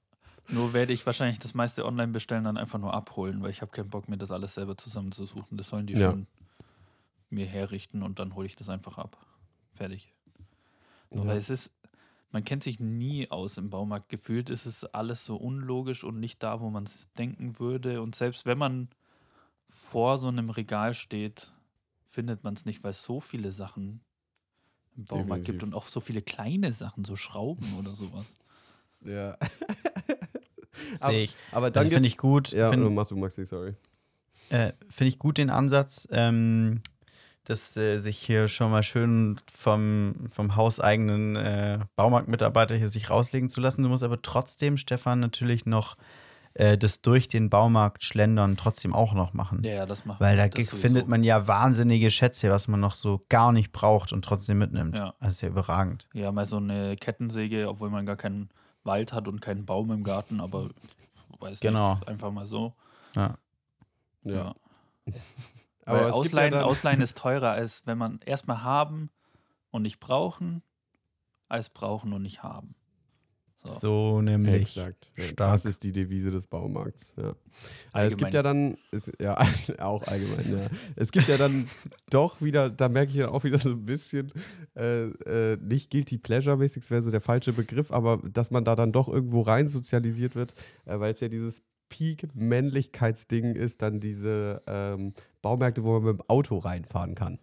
Nur 0.49 0.73
werde 0.73 0.91
ich 0.91 1.05
wahrscheinlich 1.05 1.37
das 1.37 1.53
meiste 1.53 1.85
online 1.85 2.11
bestellen, 2.11 2.45
dann 2.45 2.57
einfach 2.57 2.79
nur 2.79 2.93
abholen, 2.95 3.43
weil 3.43 3.51
ich 3.51 3.61
habe 3.61 3.71
keinen 3.71 3.89
Bock, 3.91 4.09
mir 4.09 4.17
das 4.17 4.31
alles 4.31 4.55
selber 4.55 4.75
zusammenzusuchen. 4.75 5.55
Das 5.55 5.67
sollen 5.67 5.85
die 5.85 5.93
Ja. 5.93 6.09
schon 6.09 6.25
mir 7.29 7.45
herrichten 7.45 8.01
und 8.01 8.17
dann 8.17 8.33
hole 8.35 8.47
ich 8.47 8.55
das 8.55 8.67
einfach 8.69 8.97
ab. 8.97 9.17
Fertig. 9.71 10.11
Nur 11.11 11.25
Ja. 11.25 11.31
Weil 11.31 11.37
es 11.37 11.49
ist, 11.49 11.69
man 12.31 12.43
kennt 12.43 12.63
sich 12.63 12.79
nie 12.79 13.29
aus 13.29 13.57
im 13.57 13.69
Baumarkt. 13.69 14.09
Gefühlt 14.09 14.49
ist 14.49 14.65
es 14.65 14.83
alles 14.85 15.25
so 15.25 15.35
unlogisch 15.35 16.03
und 16.03 16.19
nicht 16.19 16.41
da, 16.41 16.59
wo 16.61 16.69
man 16.69 16.85
es 16.85 17.09
denken 17.17 17.59
würde. 17.59 18.01
Und 18.01 18.15
selbst 18.15 18.45
wenn 18.45 18.57
man 18.57 18.89
vor 19.69 20.17
so 20.17 20.27
einem 20.27 20.49
Regal 20.49 20.93
steht, 20.93 21.51
findet 22.05 22.43
man 22.43 22.53
es 22.55 22.65
nicht, 22.65 22.83
weil 22.83 22.91
es 22.91 23.03
so 23.03 23.19
viele 23.19 23.51
Sachen 23.51 24.01
im 24.97 25.05
Baumarkt 25.05 25.45
gibt 25.45 25.61
Definitiv. 25.61 25.63
und 25.63 25.73
auch 25.73 25.87
so 25.87 25.99
viele 26.01 26.21
kleine 26.21 26.73
Sachen, 26.73 27.05
so 27.05 27.15
Schrauben 27.15 27.77
oder 27.79 27.95
sowas. 27.95 28.25
Ja. 29.03 29.37
Sehe 30.93 31.23
ich. 31.23 31.35
Aber 31.51 31.71
dann 31.71 31.83
Also 31.83 31.93
finde 31.93 32.07
ich 32.07 32.17
gut. 32.17 32.51
Ja, 32.51 32.69
Find- 32.69 32.93
mach 32.93 33.07
du, 33.07 33.15
Maxi, 33.15 33.45
sorry. 33.45 33.75
Äh, 34.49 34.73
Finde 34.89 35.09
ich 35.09 35.19
gut 35.19 35.37
den 35.37 35.49
Ansatz, 35.49 36.07
ähm, 36.11 36.81
dass 37.45 37.75
äh, 37.77 37.97
sich 37.97 38.17
hier 38.19 38.47
schon 38.47 38.71
mal 38.71 38.83
schön 38.83 39.39
vom, 39.51 40.27
vom 40.31 40.55
hauseigenen 40.55 41.35
äh, 41.35 41.79
Baumarktmitarbeiter 41.95 42.75
hier 42.75 42.89
sich 42.89 43.09
rauslegen 43.09 43.49
zu 43.49 43.61
lassen. 43.61 43.83
Du 43.83 43.89
musst 43.89 44.03
aber 44.03 44.21
trotzdem, 44.21 44.77
Stefan, 44.77 45.19
natürlich 45.19 45.65
noch 45.65 45.97
äh, 46.53 46.77
das 46.77 47.01
durch 47.01 47.27
den 47.27 47.49
Baumarkt 47.49 48.03
schlendern 48.03 48.57
trotzdem 48.57 48.93
auch 48.93 49.13
noch 49.13 49.33
machen. 49.33 49.63
Ja, 49.63 49.73
ja, 49.73 49.85
das 49.85 50.05
macht 50.05 50.19
Weil 50.19 50.37
da 50.37 50.47
das 50.47 50.53
ge- 50.55 50.65
sowieso. 50.65 50.81
findet 50.81 51.07
man 51.07 51.23
ja 51.23 51.47
wahnsinnige 51.47 52.11
Schätze, 52.11 52.51
was 52.51 52.67
man 52.67 52.79
noch 52.79 52.95
so 52.95 53.25
gar 53.29 53.51
nicht 53.51 53.71
braucht 53.71 54.13
und 54.13 54.23
trotzdem 54.23 54.59
mitnimmt. 54.59 54.95
Ja. 54.95 55.13
Das 55.19 55.35
ist 55.35 55.41
ja 55.41 55.49
überragend. 55.49 56.07
Ja, 56.13 56.31
mal 56.31 56.45
so 56.45 56.57
eine 56.57 56.95
Kettensäge, 56.97 57.67
obwohl 57.69 57.89
man 57.89 58.05
gar 58.05 58.17
keinen 58.17 58.49
Wald 58.83 59.13
hat 59.13 59.27
und 59.27 59.41
keinen 59.41 59.65
Baum 59.65 59.91
im 59.91 60.03
Garten, 60.03 60.41
aber 60.41 60.69
weiß 61.39 61.59
Genau. 61.59 61.95
nicht, 61.95 62.07
einfach 62.07 62.31
mal 62.31 62.45
so. 62.45 62.73
Ja. 63.15 63.37
Ja. 64.23 64.53
Aber 65.85 66.05
Weil 66.05 66.11
Ausleihen, 66.11 66.53
ja 66.53 66.63
Ausleihen 66.63 67.01
ist 67.01 67.17
teurer, 67.17 67.51
als 67.51 67.85
wenn 67.85 67.97
man 67.97 68.19
erstmal 68.25 68.63
haben 68.63 69.09
und 69.71 69.81
nicht 69.83 69.99
brauchen, 69.99 70.63
als 71.47 71.69
brauchen 71.69 72.13
und 72.13 72.21
nicht 72.21 72.43
haben. 72.43 72.75
So. 73.63 73.79
So 73.79 74.21
nämlich. 74.21 74.77
Exakt. 74.77 75.11
Stark. 75.15 75.35
Das 75.35 75.65
ist 75.65 75.83
die 75.83 75.91
Devise 75.91 76.31
des 76.31 76.47
Baumarkts. 76.47 77.13
Ja. 77.15 77.35
Also 77.91 78.13
es 78.13 78.17
gibt 78.17 78.33
ja 78.33 78.41
dann, 78.41 78.77
es, 78.91 79.11
ja, 79.19 79.37
auch 79.79 80.01
allgemein, 80.03 80.51
ja. 80.51 80.67
Es 80.95 81.11
gibt 81.11 81.27
ja 81.27 81.37
dann 81.37 81.67
doch 82.09 82.41
wieder, 82.41 82.69
da 82.69 82.89
merke 82.89 83.11
ich 83.11 83.17
dann 83.17 83.29
auch 83.29 83.43
wieder 83.43 83.59
so 83.59 83.69
ein 83.69 83.85
bisschen, 83.85 84.31
äh, 84.75 85.03
äh, 85.03 85.57
nicht 85.57 85.91
guilty 85.91 86.17
pleasure-mäßig, 86.17 86.83
das 86.83 86.91
wäre 86.91 87.03
so 87.03 87.11
der 87.11 87.21
falsche 87.21 87.53
Begriff, 87.53 87.91
aber 87.91 88.19
dass 88.23 88.49
man 88.49 88.65
da 88.65 88.75
dann 88.75 88.91
doch 88.91 89.07
irgendwo 89.07 89.41
rein 89.41 89.67
sozialisiert 89.67 90.35
wird, 90.35 90.55
äh, 90.85 90.99
weil 90.99 91.11
es 91.11 91.19
ja 91.19 91.27
dieses 91.27 91.61
Peak-Männlichkeitsding 91.91 93.55
ist, 93.55 93.81
dann 93.81 93.99
diese 93.99 94.61
ähm, 94.67 95.13
Baumärkte, 95.41 95.83
wo 95.83 95.93
man 95.99 96.03
mit 96.03 96.19
dem 96.19 96.29
Auto 96.29 96.57
reinfahren 96.57 97.15
kann. 97.15 97.39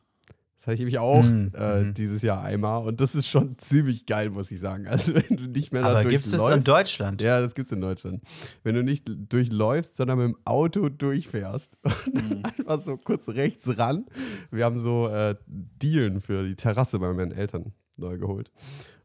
Das 0.58 0.66
hatte 0.66 0.74
ich 0.74 0.80
nämlich 0.80 0.98
auch 0.98 1.22
Mhm, 1.22 1.52
äh, 1.54 1.82
mhm. 1.84 1.94
dieses 1.94 2.20
Jahr 2.22 2.42
einmal 2.42 2.84
und 2.84 3.00
das 3.00 3.14
ist 3.14 3.28
schon 3.28 3.56
ziemlich 3.58 4.06
geil, 4.06 4.30
muss 4.30 4.50
ich 4.50 4.58
sagen. 4.58 4.86
Also 4.88 5.14
wenn 5.14 5.36
du 5.36 5.44
nicht 5.46 5.72
mehr 5.72 5.84
Aber 5.84 6.02
gibt 6.04 6.24
es 6.24 6.32
das 6.32 6.48
in 6.48 6.64
Deutschland? 6.64 7.22
ja, 7.22 7.40
das 7.40 7.54
gibt's 7.54 7.70
in 7.70 7.80
Deutschland. 7.80 8.22
Wenn 8.64 8.74
du 8.74 8.82
nicht 8.82 9.08
durchläufst, 9.28 9.96
sondern 9.96 10.18
mit 10.18 10.26
dem 10.28 10.36
Auto 10.44 10.88
durchfährst 10.88 11.76
und 11.84 12.14
Mhm. 12.30 12.42
einfach 12.44 12.80
so 12.80 12.96
kurz 12.96 13.28
rechts 13.28 13.78
ran. 13.78 14.06
Wir 14.50 14.64
haben 14.64 14.76
so 14.78 15.06
äh, 15.08 15.36
Dielen 15.46 16.20
für 16.20 16.42
die 16.44 16.56
Terrasse 16.56 16.98
bei 16.98 17.12
meinen 17.12 17.32
Eltern 17.32 17.72
neu 17.96 18.18
geholt. 18.18 18.50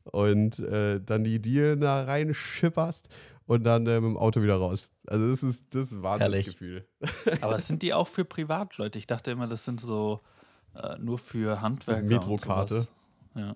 Und 0.05 0.59
äh, 0.59 0.99
dann 1.05 1.23
die 1.23 1.39
Dielen 1.39 1.79
da 1.81 2.03
rein 2.03 2.33
schipperst 2.33 3.07
und 3.45 3.63
dann 3.63 3.85
äh, 3.87 3.99
mit 3.99 4.11
dem 4.11 4.17
Auto 4.17 4.41
wieder 4.41 4.55
raus. 4.55 4.87
Also 5.07 5.29
das 5.29 5.43
ist 5.43 5.65
das 5.71 5.87
ist 5.87 5.91
ein 5.93 6.03
Wahnsinnsgefühl. 6.03 6.87
Aber 7.41 7.59
sind 7.59 7.81
die 7.81 7.93
auch 7.93 8.07
für 8.07 8.25
Privatleute? 8.25 8.97
Ich 8.99 9.07
dachte 9.07 9.31
immer, 9.31 9.47
das 9.47 9.65
sind 9.65 9.81
so 9.81 10.21
äh, 10.75 10.97
nur 10.97 11.17
für 11.17 11.61
Handwerker. 11.61 12.01
und 12.01 12.07
Metrokarte. 12.07 12.73
sowas. 12.73 12.87
Ja. 13.35 13.55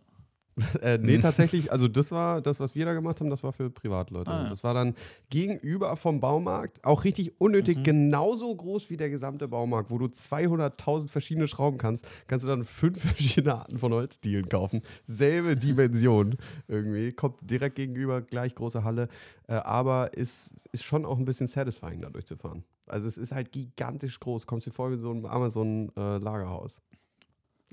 Äh, 0.81 0.97
nee, 0.97 1.17
Mhm. 1.17 1.21
tatsächlich, 1.21 1.71
also 1.71 1.87
das 1.87 2.11
war 2.11 2.41
das, 2.41 2.59
was 2.59 2.73
wir 2.75 2.85
da 2.85 2.93
gemacht 2.93 3.19
haben, 3.21 3.29
das 3.29 3.43
war 3.43 3.53
für 3.53 3.69
Privatleute. 3.69 4.31
Ah, 4.31 4.43
ja. 4.43 4.49
Das 4.49 4.63
war 4.63 4.73
dann 4.73 4.95
gegenüber 5.29 5.95
vom 5.95 6.19
Baumarkt, 6.19 6.83
auch 6.83 7.03
richtig 7.03 7.39
unnötig, 7.39 7.77
Mhm. 7.77 7.83
genauso 7.83 8.55
groß 8.55 8.89
wie 8.89 8.97
der 8.97 9.09
gesamte 9.09 9.47
Baumarkt, 9.47 9.91
wo 9.91 9.97
du 9.97 10.07
200.000 10.07 11.09
verschiedene 11.09 11.47
Schrauben 11.47 11.77
kannst, 11.77 12.07
kannst 12.27 12.43
du 12.43 12.49
dann 12.49 12.63
fünf 12.63 13.01
verschiedene 13.43 13.55
Arten 13.55 13.77
von 13.77 13.93
Holzdielen 13.93 14.49
kaufen. 14.49 14.81
Selbe 15.05 15.55
Dimension 15.57 16.37
irgendwie, 16.67 17.11
kommt 17.11 17.35
direkt 17.41 17.75
gegenüber, 17.75 18.21
gleich 18.21 18.55
große 18.55 18.83
Halle, 18.83 19.09
äh, 19.47 19.53
aber 19.53 20.13
ist, 20.17 20.53
ist 20.71 20.83
schon 20.83 21.05
auch 21.05 21.17
ein 21.19 21.25
bisschen 21.25 21.47
satisfying, 21.47 22.01
da 22.01 22.09
durchzufahren. 22.09 22.63
Also 22.87 23.07
es 23.07 23.17
ist 23.17 23.31
halt 23.31 23.51
gigantisch 23.51 24.19
groß, 24.19 24.45
kommst 24.47 24.65
dir 24.65 24.71
vor 24.71 24.91
wie 24.91 24.97
so 24.97 25.11
ein 25.11 25.25
Amazon-Lagerhaus. 25.25 26.81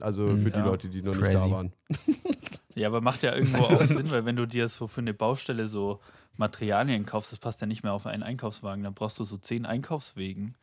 also 0.01 0.23
Mhm, 0.25 0.39
für 0.43 0.51
die 0.51 0.59
ja. 0.59 0.67
Leute, 0.67 0.89
die 0.89 1.03
noch 1.03 1.15
nicht 1.15 1.23
Crazy. 1.25 1.49
da 1.49 1.51
waren. 1.51 1.73
Ja, 2.75 2.89
aber 2.89 3.01
macht 3.01 3.23
ja 3.23 3.35
irgendwo 3.35 3.65
auch 3.65 3.85
Sinn, 3.85 4.11
weil 4.11 4.25
wenn 4.25 4.37
du 4.37 4.47
dir 4.47 4.69
so 4.69 4.89
für 4.89 5.01
eine 5.01 5.15
Baustelle 5.15 5.67
so 5.67 6.01
Materialien 6.37 7.07
kaufst, 7.07 7.33
das 7.33 7.39
passt 7.39 7.61
ja 7.61 7.67
nicht 7.67 7.83
mehr 7.83 7.93
auf 7.93 8.07
einen 8.07 8.23
Einkaufswagen, 8.23 8.83
dann 8.83 8.95
brauchst 8.95 9.19
du 9.19 9.25
so 9.25 9.37
zehn 9.37 9.67
Einkaufswegen. 9.67 10.57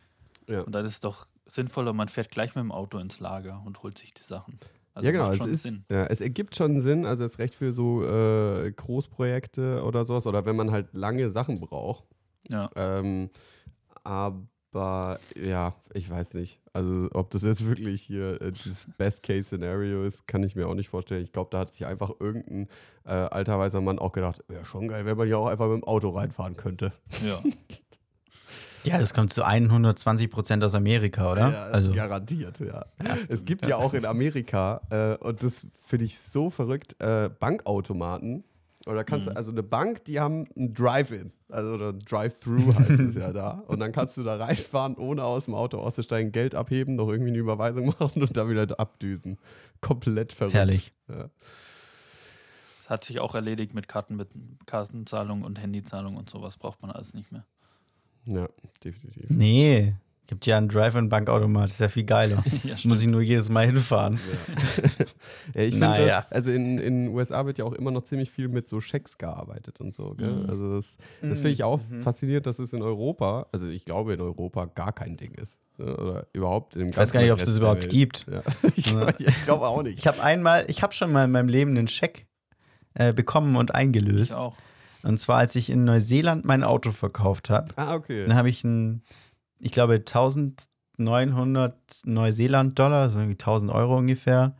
Ja. 0.47 0.61
Und 0.61 0.73
dann 0.73 0.85
ist 0.85 0.93
es 0.93 0.99
doch 0.99 1.27
sinnvoller, 1.45 1.93
man 1.93 2.07
fährt 2.07 2.29
gleich 2.29 2.55
mit 2.55 2.63
dem 2.63 2.71
Auto 2.71 2.97
ins 2.97 3.19
Lager 3.19 3.61
und 3.65 3.81
holt 3.83 3.97
sich 3.97 4.13
die 4.13 4.23
Sachen. 4.23 4.59
Also 4.93 5.05
ja, 5.05 5.11
genau. 5.13 5.31
Es, 5.31 5.37
schon 5.37 5.49
ist, 5.49 5.63
Sinn. 5.63 5.85
ja, 5.89 6.05
es 6.05 6.19
ergibt 6.19 6.55
schon 6.55 6.79
Sinn, 6.81 7.05
also 7.05 7.23
es 7.23 7.39
recht 7.39 7.55
für 7.55 7.71
so 7.71 8.03
äh, 8.03 8.71
Großprojekte 8.71 9.83
oder 9.83 10.03
sowas 10.03 10.27
oder 10.27 10.45
wenn 10.45 10.55
man 10.55 10.71
halt 10.71 10.93
lange 10.93 11.29
Sachen 11.29 11.59
braucht. 11.59 12.03
Ja. 12.49 12.69
Ähm, 12.75 13.29
aber 14.03 14.41
ja, 14.73 15.75
ich 15.93 16.09
weiß 16.09 16.33
nicht. 16.35 16.59
Also, 16.73 17.09
ob 17.13 17.29
das 17.31 17.43
jetzt 17.43 17.67
wirklich 17.67 18.01
hier 18.01 18.41
äh, 18.41 18.51
dieses 18.51 18.87
Best-Case-Szenario 18.97 20.03
ist, 20.05 20.27
kann 20.27 20.43
ich 20.43 20.55
mir 20.55 20.67
auch 20.67 20.75
nicht 20.75 20.89
vorstellen. 20.89 21.23
Ich 21.23 21.33
glaube, 21.33 21.49
da 21.51 21.59
hat 21.59 21.73
sich 21.73 21.85
einfach 21.85 22.11
irgendein 22.19 22.67
äh, 23.05 23.09
alter 23.11 23.59
weißer 23.59 23.81
Mann 23.81 23.99
auch 23.99 24.13
gedacht, 24.13 24.43
wäre 24.47 24.63
schon 24.65 24.87
geil, 24.87 25.05
wenn 25.05 25.17
man 25.17 25.27
hier 25.27 25.37
auch 25.37 25.47
einfach 25.47 25.67
mit 25.67 25.81
dem 25.81 25.83
Auto 25.83 26.09
reinfahren 26.09 26.55
könnte. 26.55 26.93
ja. 27.25 27.41
Ja, 28.83 28.97
das 28.97 29.13
kommt 29.13 29.31
zu 29.31 29.45
120 29.45 30.29
Prozent 30.29 30.63
aus 30.63 30.73
Amerika, 30.73 31.31
oder? 31.31 31.51
Ja, 31.51 31.61
also, 31.65 31.91
garantiert, 31.91 32.59
ja. 32.59 32.85
Es 33.27 33.43
gibt 33.43 33.67
ja 33.67 33.77
auch 33.77 33.93
in 33.93 34.05
Amerika, 34.05 34.81
äh, 34.89 35.23
und 35.23 35.43
das 35.43 35.65
finde 35.83 36.05
ich 36.05 36.17
so 36.17 36.49
verrückt, 36.49 36.95
äh, 36.99 37.29
Bankautomaten. 37.29 38.43
Oder 38.88 39.03
kannst 39.03 39.27
Mhm. 39.27 39.31
du, 39.31 39.38
also 39.38 39.51
eine 39.51 39.63
Bank, 39.63 40.05
die 40.05 40.20
haben 40.20 40.48
ein 40.57 40.74
Drive-In, 40.74 41.31
also 41.50 41.75
oder 41.75 41.94
Drive-Thru 41.94 42.74
heißt 42.79 43.00
es 43.01 43.15
ja 43.15 43.31
da. 43.31 43.63
Und 43.67 43.79
dann 43.79 43.91
kannst 43.91 44.17
du 44.17 44.24
da 44.24 44.37
reinfahren, 44.37 44.96
ohne 44.96 45.24
aus 45.24 45.46
dem 45.46 45.53
Auto 45.53 45.77
auszusteigen, 45.79 46.31
Geld 46.31 46.55
abheben, 46.55 46.96
noch 46.96 47.07
irgendwie 47.09 47.29
eine 47.29 47.37
Überweisung 47.39 47.85
machen 48.00 48.22
und 48.24 48.35
dann 48.35 48.50
wieder 48.50 48.79
abdüsen. 48.79 49.37
Komplett 49.81 50.33
verrückt. 50.33 50.55
Herrlich. 50.55 50.94
Ja. 51.07 51.29
Hat 52.87 53.03
sich 53.05 53.20
auch 53.20 53.35
erledigt 53.35 53.74
mit 53.74 53.87
Karten, 53.87 54.15
mit 54.15 54.29
Kartenzahlung 54.65 55.44
und 55.44 55.59
Handyzahlung 55.61 56.17
und 56.17 56.29
sowas 56.29 56.57
braucht 56.57 56.81
man 56.81 56.91
alles 56.91 57.13
nicht 57.13 57.31
mehr. 57.31 57.46
ja, 58.25 58.50
definitiv. 58.83 59.29
Nee, 59.29 59.94
gibt 60.31 60.46
ja 60.46 60.57
einen 60.57 60.70
Drive-In-Bankautomat, 60.70 61.72
ist 61.72 61.81
ja 61.81 61.89
viel 61.89 62.05
geiler. 62.05 62.41
ja, 62.63 62.75
Muss 62.85 63.01
ich 63.01 63.07
nur 63.07 63.22
jedes 63.22 63.50
Mal 63.50 63.65
hinfahren. 63.65 64.17
Ja, 65.53 65.61
ich 65.61 65.72
finde 65.74 65.79
Naja. 65.87 66.22
das, 66.22 66.31
also 66.31 66.51
in 66.51 66.77
in 66.77 67.05
den 67.05 67.13
USA 67.13 67.46
wird 67.46 67.57
ja 67.57 67.65
auch 67.65 67.74
immer 67.74 67.91
noch 67.91 68.03
ziemlich 68.03 68.31
viel 68.31 68.48
mit 68.48 68.70
so 68.70 68.79
Schecks 68.79 69.17
gearbeitet 69.17 69.81
und 69.81 69.94
so. 69.94 70.15
Gell? 70.15 70.31
Mhm. 70.31 70.50
Also 70.50 70.74
das, 70.75 70.98
das 71.22 71.33
finde 71.33 71.50
ich 71.50 71.65
auch 71.65 71.81
faszinierend, 72.00 72.48
dass 72.48 72.59
es 72.59 72.72
in 72.72 72.81
Europa, 72.81 73.48
also 73.51 73.67
ich 73.67 73.83
glaube 73.83 74.13
in 74.13 74.22
Europa 74.22 74.65
gar 74.74 74.94
kein 74.94 75.17
Ding 75.17 75.33
ist. 75.33 75.59
Ne? 75.77 75.98
Oder 75.98 76.27
überhaupt 76.31 76.75
dem 76.75 76.87
Ich 76.89 76.98
weiß 76.98 77.11
gar 77.11 77.22
nicht, 77.22 77.31
ob 77.33 77.39
es 77.39 77.46
das 77.46 77.57
überhaupt 77.57 77.81
Welt. 77.83 77.91
gibt. 77.91 78.25
Ja. 78.31 78.41
ich 78.77 78.96
ich 79.20 79.44
glaube 79.44 79.67
auch 79.67 79.83
nicht. 79.83 80.00
Ich 80.00 80.07
habe 80.07 80.24
einmal, 80.24 80.63
ich 80.70 80.81
habe 80.81 80.94
schon 80.94 81.11
mal 81.11 81.25
in 81.25 81.31
meinem 81.31 81.50
Leben 81.50 81.72
einen 81.77 81.89
Scheck 81.89 82.25
äh, 82.94 83.11
bekommen 83.11 83.57
und 83.57 83.75
eingelöst. 83.75 84.31
Ich 84.31 84.37
auch. 84.37 84.55
Und 85.03 85.17
zwar, 85.20 85.39
als 85.39 85.55
ich 85.55 85.70
in 85.70 85.83
Neuseeland 85.83 86.46
mein 86.46 86.63
Auto 86.63 86.91
verkauft 86.91 87.50
habe. 87.50 87.74
ah, 87.75 87.96
okay. 87.96 88.25
Dann 88.25 88.37
habe 88.37 88.50
ich 88.50 88.63
einen, 88.63 89.03
ich 89.61 89.71
glaube, 89.71 89.93
1900 89.95 91.75
Neuseeland-Dollar, 92.05 93.01
also 93.01 93.19
irgendwie 93.19 93.37
1000 93.37 93.71
Euro 93.71 93.97
ungefähr, 93.97 94.55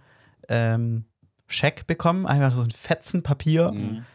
ähm, 0.48 1.06
Scheck 1.48 1.88
bekommen. 1.88 2.26
Einfach 2.26 2.54
so 2.54 2.62
ein 2.62 2.72
Fetzen 2.72 3.24
Papier. 3.24 3.72
Mhm. 3.72 4.06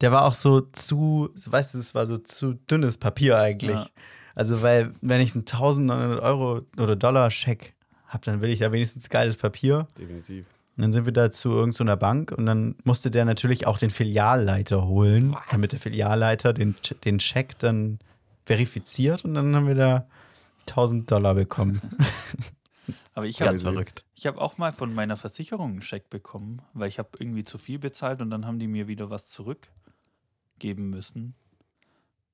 Der 0.00 0.12
war 0.12 0.24
auch 0.24 0.34
so 0.34 0.60
zu, 0.60 1.30
weißt 1.34 1.74
du, 1.74 1.78
es 1.78 1.94
war 1.94 2.06
so 2.06 2.18
zu 2.18 2.54
dünnes 2.54 2.98
Papier 2.98 3.38
eigentlich. 3.38 3.70
Ja. 3.70 3.86
Also, 4.34 4.62
weil, 4.62 4.92
wenn 5.00 5.20
ich 5.20 5.34
einen 5.34 5.42
1900 5.42 6.22
Euro 6.22 6.62
oder 6.76 6.94
Dollar 6.94 7.30
Scheck 7.30 7.74
habe, 8.06 8.24
dann 8.24 8.40
will 8.40 8.50
ich 8.50 8.60
ja 8.60 8.70
wenigstens 8.72 9.08
geiles 9.08 9.36
Papier. 9.36 9.88
Definitiv. 10.00 10.46
Und 10.76 10.82
dann 10.82 10.92
sind 10.92 11.06
wir 11.06 11.12
da 11.12 11.30
zu 11.32 11.50
irgendeiner 11.50 11.96
Bank 11.96 12.30
und 12.30 12.46
dann 12.46 12.76
musste 12.84 13.10
der 13.10 13.24
natürlich 13.24 13.66
auch 13.66 13.78
den 13.78 13.90
Filialleiter 13.90 14.86
holen, 14.86 15.36
damit 15.50 15.72
der 15.72 15.80
Filialleiter 15.80 16.52
den, 16.52 16.76
den 17.04 17.18
Scheck 17.18 17.58
dann 17.58 17.98
verifiziert 18.48 19.24
und 19.26 19.34
dann 19.34 19.54
haben 19.54 19.66
wir 19.66 19.74
da 19.74 20.06
1000 20.60 21.10
Dollar 21.10 21.34
bekommen. 21.34 21.82
Aber 23.14 23.26
ich 23.26 23.42
habe 23.42 23.58
verrückt. 23.58 24.06
ich 24.14 24.26
hab 24.26 24.38
auch 24.38 24.56
mal 24.56 24.72
von 24.72 24.94
meiner 24.94 25.18
Versicherung 25.18 25.72
einen 25.72 25.82
Scheck 25.82 26.08
bekommen, 26.08 26.62
weil 26.72 26.88
ich 26.88 26.98
habe 26.98 27.10
irgendwie 27.18 27.44
zu 27.44 27.58
viel 27.58 27.78
bezahlt 27.78 28.20
und 28.22 28.30
dann 28.30 28.46
haben 28.46 28.58
die 28.58 28.66
mir 28.68 28.88
wieder 28.88 29.10
was 29.10 29.26
zurückgeben 29.28 30.88
müssen. 30.88 31.34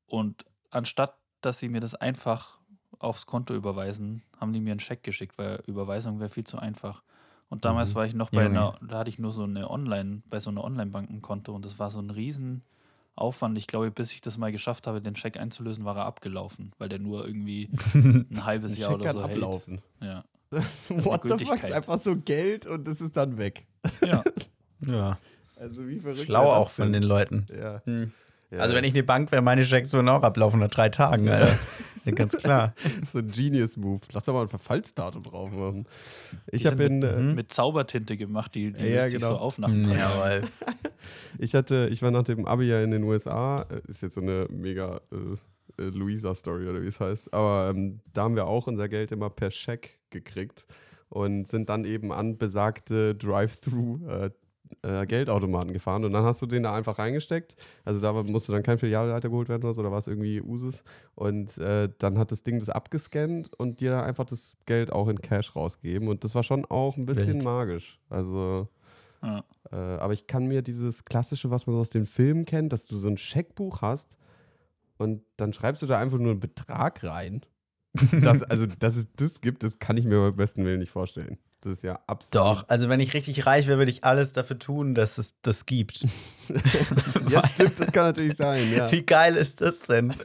Und 0.06 0.44
anstatt, 0.70 1.16
dass 1.40 1.58
sie 1.58 1.68
mir 1.68 1.80
das 1.80 1.96
einfach 1.96 2.58
aufs 3.00 3.26
Konto 3.26 3.52
überweisen, 3.54 4.22
haben 4.38 4.52
die 4.52 4.60
mir 4.60 4.70
einen 4.70 4.80
Scheck 4.80 5.02
geschickt, 5.02 5.36
weil 5.36 5.62
Überweisung 5.66 6.20
wäre 6.20 6.30
viel 6.30 6.44
zu 6.44 6.58
einfach. 6.58 7.02
Und 7.48 7.64
damals 7.64 7.90
Mhm. 7.90 7.94
war 7.96 8.06
ich 8.06 8.14
noch 8.14 8.30
bei 8.30 8.44
Junge. 8.44 8.58
einer, 8.60 8.78
da 8.86 8.98
hatte 8.98 9.10
ich 9.10 9.18
nur 9.18 9.32
so 9.32 9.42
eine 9.42 9.68
Online, 9.68 10.22
bei 10.30 10.38
so 10.38 10.50
einer 10.50 10.62
Online-Bank 10.62 11.10
ein 11.10 11.22
Konto 11.22 11.52
und 11.54 11.64
das 11.64 11.78
war 11.80 11.90
so 11.90 11.98
ein 11.98 12.10
riesen 12.10 12.62
Aufwand. 13.16 13.56
Ich 13.58 13.66
glaube, 13.66 13.90
bis 13.90 14.12
ich 14.12 14.20
das 14.20 14.38
mal 14.38 14.50
geschafft 14.52 14.86
habe, 14.86 15.00
den 15.00 15.16
Scheck 15.16 15.36
einzulösen, 15.36 15.84
war 15.84 15.96
er 15.96 16.06
abgelaufen, 16.06 16.72
weil 16.78 16.88
der 16.88 16.98
nur 16.98 17.26
irgendwie 17.26 17.68
ein 17.94 18.44
halbes 18.44 18.76
Jahr 18.76 18.94
oder 18.94 19.04
kann 19.04 19.16
so 19.16 19.22
hält. 19.22 19.32
ablaufen. 19.32 19.82
Ja. 20.00 20.24
What 20.88 21.22
the 21.24 21.44
fuck? 21.44 21.58
Ist 21.62 21.72
einfach 21.72 21.98
so 21.98 22.16
Geld 22.16 22.66
und 22.66 22.86
es 22.88 23.00
ist 23.00 23.16
dann 23.16 23.38
weg. 23.38 23.66
ja. 24.04 24.22
Ja, 24.86 25.18
Also 25.56 25.88
wie 25.88 25.98
verrückt. 25.98 26.18
schlau 26.20 26.44
auch 26.52 26.68
von 26.68 26.92
den 26.92 27.02
Leuten. 27.04 27.46
Ja. 27.56 27.80
Hm. 27.86 28.12
Ja. 28.50 28.58
Also, 28.58 28.74
wenn 28.74 28.84
ich 28.84 28.92
eine 28.94 29.02
Bank 29.02 29.32
wäre, 29.32 29.42
meine 29.42 29.64
Schecks 29.64 29.92
würden 29.92 30.08
auch 30.08 30.22
ablaufen 30.22 30.60
nach 30.60 30.68
drei 30.68 30.88
Tagen, 30.88 31.28
Alter. 31.28 31.58
Ja, 32.04 32.12
ganz 32.12 32.36
klar. 32.36 32.74
so 33.10 33.18
ein 33.18 33.28
Genius-Move. 33.28 34.00
Lass 34.12 34.24
doch 34.24 34.34
mal 34.34 34.42
ein 34.42 34.48
Verfallsdatum 34.48 35.22
drauf 35.22 35.50
machen. 35.50 35.86
Ich 36.50 36.66
habe 36.66 36.84
in. 36.84 37.02
Äh, 37.02 37.16
Mhm. 37.20 37.34
mit 37.34 37.52
Zaubertinte 37.52 38.16
gemacht, 38.16 38.54
die, 38.54 38.72
die 38.72 38.86
Ja, 38.88 39.08
genau. 39.08 39.28
so 39.30 39.36
auf 39.38 39.58
nach 39.58 39.70
Jawohl. 39.70 40.42
Ich 41.38 41.54
hatte, 41.54 41.88
ich 41.90 42.00
war 42.00 42.10
nach 42.10 42.22
dem 42.22 42.46
Abi 42.46 42.64
ja 42.66 42.82
in 42.82 42.90
den 42.90 43.02
USA, 43.04 43.62
äh, 43.62 43.80
ist 43.88 44.02
jetzt 44.02 44.14
so 44.14 44.20
eine 44.20 44.46
mega 44.50 45.00
äh, 45.12 45.82
äh, 45.82 45.88
Luisa-Story 45.88 46.68
oder 46.68 46.80
wie 46.82 46.86
es 46.86 47.00
heißt, 47.00 47.34
aber 47.34 47.70
ähm, 47.70 48.00
da 48.12 48.22
haben 48.22 48.36
wir 48.36 48.46
auch 48.46 48.66
unser 48.68 48.88
Geld 48.88 49.10
immer 49.12 49.28
per 49.30 49.50
Scheck 49.50 49.98
gekriegt 50.10 50.64
und 51.08 51.46
sind 51.48 51.68
dann 51.68 51.84
eben 51.84 52.12
an 52.12 52.38
besagte 52.38 53.14
Drive-Thru 53.14 54.06
äh, 54.08 54.30
äh, 54.82 55.06
Geldautomaten 55.06 55.72
gefahren 55.72 56.04
und 56.04 56.12
dann 56.12 56.24
hast 56.24 56.42
du 56.42 56.46
den 56.46 56.62
da 56.62 56.74
einfach 56.74 56.98
reingesteckt. 56.98 57.56
Also 57.84 58.00
da 58.00 58.12
musste 58.12 58.52
dann 58.52 58.62
kein 58.62 58.78
Filialleiter 58.78 59.28
geholt 59.28 59.48
werden 59.48 59.64
oder 59.64 59.74
so, 59.74 59.82
da 59.82 59.90
war 59.90 59.98
es 59.98 60.06
irgendwie 60.06 60.40
Usus. 60.40 60.82
Und 61.14 61.58
äh, 61.58 61.88
dann 61.98 62.18
hat 62.18 62.32
das 62.32 62.42
Ding 62.42 62.58
das 62.58 62.68
abgescannt 62.68 63.52
und 63.58 63.80
dir 63.80 63.90
dann 63.90 64.04
einfach 64.04 64.24
das 64.24 64.56
Geld 64.66 64.92
auch 64.92 65.08
in 65.08 65.20
Cash 65.20 65.54
rausgegeben. 65.56 66.08
Und 66.08 66.24
das 66.24 66.34
war 66.34 66.42
schon 66.42 66.64
auch 66.66 66.96
ein 66.96 67.06
bisschen 67.06 67.34
Wild. 67.34 67.44
magisch. 67.44 67.98
Also 68.08 68.68
Ja. 69.22 69.44
Äh, 69.72 69.76
aber 69.76 70.12
ich 70.12 70.26
kann 70.26 70.46
mir 70.46 70.62
dieses 70.62 71.04
klassische, 71.04 71.50
was 71.50 71.66
man 71.66 71.74
so 71.74 71.80
aus 71.80 71.90
den 71.90 72.06
Filmen 72.06 72.44
kennt, 72.44 72.72
dass 72.72 72.86
du 72.86 72.98
so 72.98 73.08
ein 73.08 73.16
Scheckbuch 73.16 73.80
hast 73.82 74.16
und 74.98 75.22
dann 75.36 75.52
schreibst 75.52 75.82
du 75.82 75.86
da 75.86 75.98
einfach 75.98 76.18
nur 76.18 76.32
einen 76.32 76.40
Betrag 76.40 77.02
rein. 77.02 77.42
Das, 78.20 78.42
also, 78.42 78.66
dass 78.66 78.96
es 78.96 79.06
das 79.14 79.40
gibt, 79.40 79.62
das 79.62 79.78
kann 79.78 79.96
ich 79.96 80.04
mir 80.04 80.18
beim 80.18 80.34
besten 80.36 80.64
Willen 80.64 80.80
nicht 80.80 80.90
vorstellen. 80.90 81.38
Das 81.64 81.72
ist 81.74 81.82
ja 81.82 81.98
absolut. 82.06 82.34
Doch, 82.34 82.68
also 82.68 82.88
wenn 82.88 83.00
ich 83.00 83.14
richtig 83.14 83.46
reich 83.46 83.66
wäre, 83.66 83.78
würde 83.78 83.90
ich 83.90 84.04
alles 84.04 84.32
dafür 84.32 84.58
tun, 84.58 84.94
dass 84.94 85.18
es 85.18 85.34
das 85.42 85.66
gibt. 85.66 86.06
Ja, 87.30 87.46
stimmt, 87.48 87.80
das 87.80 87.90
kann 87.90 88.04
natürlich 88.04 88.36
sein, 88.36 88.70
ja. 88.70 88.92
Wie 88.92 89.02
geil 89.02 89.36
ist 89.36 89.60
das 89.60 89.80
denn? 89.80 90.14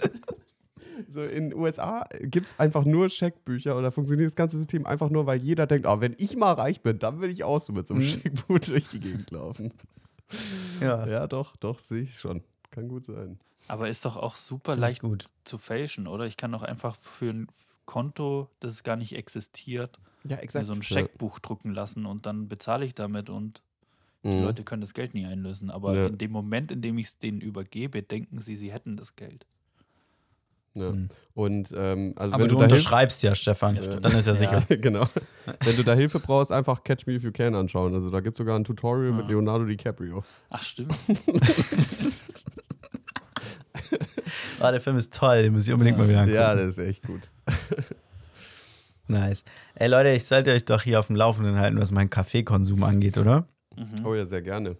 So 1.08 1.24
in 1.24 1.50
den 1.52 1.58
USA 1.58 2.04
gibt 2.20 2.48
es 2.48 2.60
einfach 2.60 2.84
nur 2.84 3.08
Scheckbücher 3.10 3.78
oder 3.78 3.90
funktioniert 3.92 4.28
das 4.28 4.36
ganze 4.36 4.58
System 4.58 4.86
einfach 4.86 5.10
nur, 5.10 5.26
weil 5.26 5.42
jeder 5.42 5.66
denkt, 5.66 5.88
oh, 5.88 6.02
wenn 6.02 6.14
ich 6.18 6.36
mal 6.36 6.52
reich 6.52 6.82
bin, 6.82 7.00
dann 7.00 7.22
will 7.22 7.30
ich 7.30 7.46
auch 7.46 7.62
so 7.62 7.72
mit 7.72 7.88
so 7.88 7.94
einem 7.94 8.04
Mhm. 8.04 8.08
Scheckbuch 8.10 8.60
durch 8.60 8.90
die 8.90 9.00
Gegend 9.00 9.32
laufen. 9.32 9.74
Ja, 10.82 11.08
Ja, 11.08 11.26
doch, 11.28 11.56
doch, 11.56 11.80
sehe 11.80 12.02
ich 12.02 12.20
schon. 12.20 12.44
Kann 12.70 12.90
gut 12.90 13.06
sein. 13.06 13.40
Aber 13.70 13.88
ist 13.88 14.04
doch 14.04 14.18
auch 14.18 14.36
super 14.36 14.74
Finde 14.74 14.88
ich 14.88 14.90
leicht 14.92 15.02
gut. 15.02 15.30
zu 15.46 15.58
fälschen, 15.58 16.06
oder? 16.06 16.26
Ich 16.26 16.36
kann 16.36 16.52
doch 16.52 16.64
einfach 16.64 16.98
für 16.98 17.30
ein 17.32 17.48
Konto, 17.86 18.50
das 18.60 18.84
gar 18.84 18.98
nicht 18.98 19.16
existiert, 19.16 20.00
Ja, 20.26 20.38
mir 20.54 20.64
so 20.64 20.74
ein 20.74 20.84
Scheckbuch 20.84 21.40
drucken 21.40 21.72
lassen 21.74 22.06
und 22.06 22.26
dann 22.26 22.48
bezahle 22.50 22.86
ich 22.86 22.94
damit 22.96 23.30
und 23.30 23.62
die 24.24 24.30
Mhm. 24.30 24.44
Leute 24.44 24.64
können 24.64 24.82
das 24.82 24.94
Geld 24.94 25.14
nie 25.14 25.26
einlösen. 25.26 25.70
Aber 25.72 25.96
Ja. 25.96 26.08
in 26.08 26.18
dem 26.18 26.32
Moment, 26.32 26.72
in 26.74 26.82
dem 26.82 26.98
ich 26.98 27.06
es 27.08 27.18
denen 27.20 27.40
übergebe, 27.40 28.04
denken 28.04 28.40
sie, 28.40 28.58
sie 28.58 28.72
hätten 28.74 28.98
das 28.98 29.16
Geld. 29.16 29.46
Ja. 30.74 30.92
Mhm. 30.92 31.08
Und 31.34 31.74
ähm, 31.76 32.14
also 32.18 32.34
Aber 32.34 32.44
wenn 32.44 32.50
du, 32.50 32.56
du, 32.58 32.64
unterschreibst 32.64 33.24
ja, 33.24 33.34
Stefan. 33.34 33.78
Ja. 33.78 33.82
Dann 33.82 34.16
ist 34.18 34.28
ja 34.28 34.36
sicher. 34.36 34.62
ja, 34.70 34.76
genau. 34.82 35.06
wenn 35.64 35.76
du 35.78 35.84
da 35.84 35.94
Hilfe 35.94 36.20
brauchst, 36.20 36.52
einfach 36.52 36.84
Catch 36.84 37.08
Me 37.08 37.14
If 37.14 37.24
You 37.24 37.32
Can 37.32 37.56
anschauen. 37.56 37.94
Also 37.94 38.10
da 38.10 38.20
gibt 38.20 38.34
es 38.34 38.38
sogar 38.38 38.60
ein 38.60 38.66
Tutorial 38.66 39.14
mit 39.14 39.26
Ah. 39.26 39.30
Leonardo 39.30 39.64
DiCaprio. 39.66 40.24
Ach, 40.50 40.64
stimmt. 40.64 40.94
Ah, 44.60 44.72
der 44.72 44.82
Film 44.82 44.98
ist 44.98 45.14
toll, 45.14 45.44
den 45.44 45.54
muss 45.54 45.66
ich 45.68 45.74
unbedingt 45.74 45.98
mal 45.98 46.08
wieder 46.08 46.20
angucken. 46.20 46.36
Ja, 46.36 46.54
das 46.54 46.68
ist 46.68 46.78
echt 46.80 47.04
gut. 47.08 47.22
Nice. 49.10 49.44
Ey 49.76 49.88
Leute, 49.90 50.10
ich 50.12 50.26
sollte 50.26 50.52
euch 50.52 50.66
doch 50.66 50.82
hier 50.84 51.00
auf 51.00 51.08
dem 51.08 51.16
Laufenden 51.16 51.58
halten, 51.58 51.80
was 51.80 51.92
meinen 51.92 52.10
Kaffeekonsum 52.10 52.84
angeht, 52.84 53.18
oder? 53.18 53.48
Mhm. 53.76 54.06
Oh 54.06 54.14
ja, 54.14 54.24
sehr 54.26 54.42
gerne. 54.42 54.78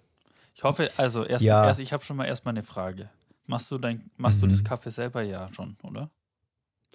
Ich 0.54 0.64
hoffe, 0.64 0.90
also 0.98 1.24
erst, 1.24 1.44
Ja. 1.44 1.66
erst 1.66 1.80
ich 1.80 1.94
habe 1.94 2.04
schon 2.04 2.18
mal 2.18 2.26
erstmal 2.26 2.54
eine 2.54 2.64
Frage. 2.64 3.10
Machst 3.48 3.72
du 3.72 3.78
dein, 3.78 4.12
machst 4.18 4.42
du 4.42 4.46
Mhm. 4.46 4.52
das 4.52 4.64
Kaffee 4.64 4.92
selber 4.92 5.22
ja 5.24 5.50
schon, 5.54 5.78
oder? 5.84 6.10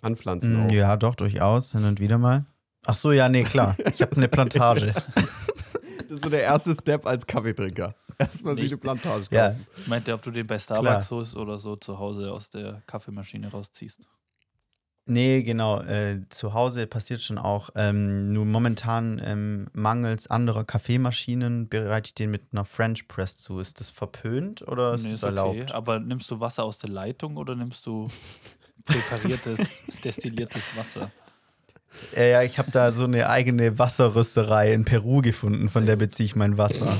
Anpflanzen 0.02 0.54
Mm, 0.54 0.66
auch. 0.66 0.70
Ja, 0.70 0.96
doch, 0.96 1.14
durchaus, 1.14 1.72
hin 1.72 1.84
und 1.84 1.98
wieder 1.98 2.18
mal. 2.18 2.44
Ach 2.86 2.94
so, 2.94 3.10
ja, 3.12 3.28
nee, 3.28 3.42
klar. 3.44 3.76
Ich 3.92 4.02
habe 4.02 4.16
eine 4.16 4.28
Plantage. 4.28 4.92
Das 6.06 6.18
ist 6.18 6.24
so 6.24 6.30
der 6.30 6.42
erste 6.42 6.74
Step 6.74 7.06
als 7.06 7.26
Kaffeetrinker. 7.26 7.94
Erstmal 8.18 8.54
sich 8.56 8.70
eine 8.70 8.76
Plantage 8.76 9.22
kaufen. 9.22 9.34
ja, 9.34 9.56
Ich 9.80 9.86
meinte, 9.88 10.12
ob 10.12 10.22
du 10.22 10.30
den 10.30 10.46
bei. 10.46 10.58
Starbucks 10.58 11.08
so 11.08 11.22
ist 11.22 11.34
oder 11.34 11.58
so 11.58 11.74
zu 11.76 11.98
Hause 11.98 12.30
aus 12.30 12.50
der 12.50 12.82
Kaffeemaschine 12.86 13.48
rausziehst. 13.50 14.00
Nee, 15.06 15.42
genau. 15.42 15.80
Äh, 15.82 16.20
zu 16.28 16.54
Hause 16.54 16.86
passiert 16.86 17.20
schon 17.20 17.38
auch. 17.38 17.70
Ähm, 17.74 18.32
nur 18.32 18.44
momentan 18.44 19.20
ähm, 19.24 19.66
mangels 19.72 20.26
anderer 20.28 20.64
Kaffeemaschinen 20.64 21.68
bereite 21.68 22.08
ich 22.08 22.14
den 22.14 22.30
mit 22.30 22.42
einer 22.52 22.64
French 22.64 23.08
Press 23.08 23.38
zu. 23.38 23.60
Ist 23.60 23.80
das 23.80 23.90
verpönt 23.90 24.62
oder 24.66 24.94
ist 24.94 25.04
Nee, 25.04 25.10
das 25.10 25.18
ist 25.18 25.24
okay. 25.24 25.36
erlaubt? 25.36 25.72
Aber 25.72 26.00
nimmst 26.00 26.30
du 26.30 26.40
Wasser 26.40 26.64
aus 26.64 26.78
der 26.78 26.90
Leitung 26.90 27.36
oder 27.36 27.54
nimmst 27.54 27.86
du 27.86 28.08
präpariertes, 28.84 29.84
destilliertes 30.04 30.62
Wasser? 30.76 31.10
Äh, 32.14 32.30
ja, 32.32 32.42
ich 32.42 32.58
habe 32.58 32.70
da 32.70 32.92
so 32.92 33.04
eine 33.04 33.28
eigene 33.28 33.78
Wasserrüsterei 33.78 34.72
in 34.72 34.84
Peru 34.84 35.20
gefunden, 35.22 35.68
von 35.68 35.86
der 35.86 35.96
beziehe 35.96 36.26
ich 36.26 36.36
mein 36.36 36.58
Wasser. 36.58 36.96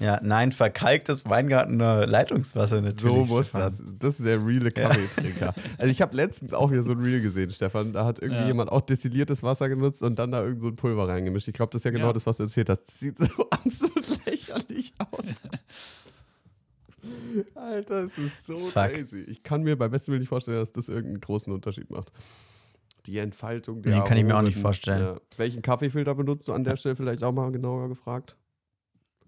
Ja, 0.00 0.18
nein, 0.22 0.52
verkalktes 0.52 1.28
Weingartener 1.28 2.06
Leitungswasser 2.06 2.80
natürlich. 2.80 3.00
So 3.00 3.24
muss 3.34 3.48
Stefan. 3.48 3.60
das. 3.60 3.82
Das 3.98 4.18
ist 4.18 4.26
der 4.26 4.44
reale 4.44 4.70
Kaffeetrinker. 4.70 5.54
Also 5.78 5.90
ich 5.90 6.02
habe 6.02 6.14
letztens 6.16 6.52
auch 6.52 6.70
wieder 6.70 6.82
so 6.84 6.92
ein 6.92 7.00
Reel 7.00 7.20
gesehen, 7.22 7.50
Stefan. 7.50 7.92
Da 7.92 8.04
hat 8.04 8.18
irgendwie 8.20 8.42
Ja. 8.42 8.46
jemand 8.48 8.70
auch 8.72 8.80
destilliertes 8.82 9.42
Wasser 9.42 9.68
genutzt 9.68 10.02
und 10.02 10.18
dann 10.18 10.32
da 10.32 10.42
irgend 10.42 10.60
so 10.62 10.68
ein 10.68 10.76
Pulver 10.76 11.08
reingemischt. 11.08 11.48
Ich 11.48 11.54
glaube, 11.54 11.70
das 11.72 11.80
ist 11.80 11.84
ja 11.84 11.90
genau 11.90 12.08
Ja. 12.08 12.12
das, 12.12 12.26
was 12.26 12.36
du 12.38 12.44
erzählt 12.44 12.68
hast. 12.70 12.86
Das 12.86 12.98
sieht 13.00 13.18
so 13.18 13.48
absolut 13.50 14.26
lächerlich 14.26 14.92
aus. 15.10 15.24
Alter, 17.54 18.04
es 18.04 18.18
ist 18.18 18.46
so 18.46 18.58
Fuck. 18.58 18.92
crazy. 18.92 19.20
Ich 19.28 19.42
kann 19.42 19.62
mir 19.62 19.76
bei 19.76 19.88
bestem 19.88 20.12
Willen 20.12 20.20
nicht 20.20 20.28
vorstellen, 20.28 20.58
dass 20.58 20.72
das 20.72 20.88
irgendeinen 20.88 21.20
großen 21.20 21.52
Unterschied 21.52 21.90
macht. 21.90 22.12
Die 23.06 23.18
Entfaltung 23.18 23.82
der 23.82 23.94
Nee, 23.98 24.04
kann 24.04 24.18
ich 24.18 24.24
mir 24.24 24.36
auch 24.36 24.42
nicht 24.42 24.58
vorstellen. 24.58 25.00
Ja. 25.00 25.20
Welchen 25.36 25.62
Kaffeefilter 25.62 26.14
benutzt 26.14 26.48
du 26.48 26.52
an 26.52 26.64
der 26.64 26.76
Stelle 26.76 26.96
vielleicht 26.96 27.22
auch 27.22 27.32
mal 27.32 27.50
genauer 27.52 27.88
gefragt? 27.88 28.36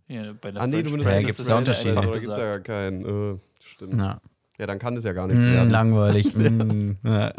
Ja, 0.09 0.33
bei 0.41 0.51
der 0.51 0.63
Ah, 0.63 0.67
nee, 0.67 0.83
du 0.83 0.91
French 0.91 0.93
benutzt 0.93 1.07
Ja, 1.07 1.13
Press 1.13 1.27
gibt's 1.27 1.45
da 1.47 1.59
Unterschiede? 1.59 1.99
Oder 1.99 2.19
gibt 2.21 2.33
es 2.33 2.39
ja 2.39 2.45
gar 2.57 2.61
keinen. 2.61 3.35
Äh, 3.35 3.39
stimmt. 3.61 3.95
Ja. 4.01 4.21
Ja, 4.59 4.67
dann 4.67 4.79
kann 4.81 4.95
das 4.97 5.05
ja 5.05 5.13
gar 5.13 5.29
nichts 5.29 5.45
Mm, 5.45 5.51
werden. 5.51 5.71
langweilig. 5.71 6.35
mm, 6.35 6.93
ja. 7.05 7.33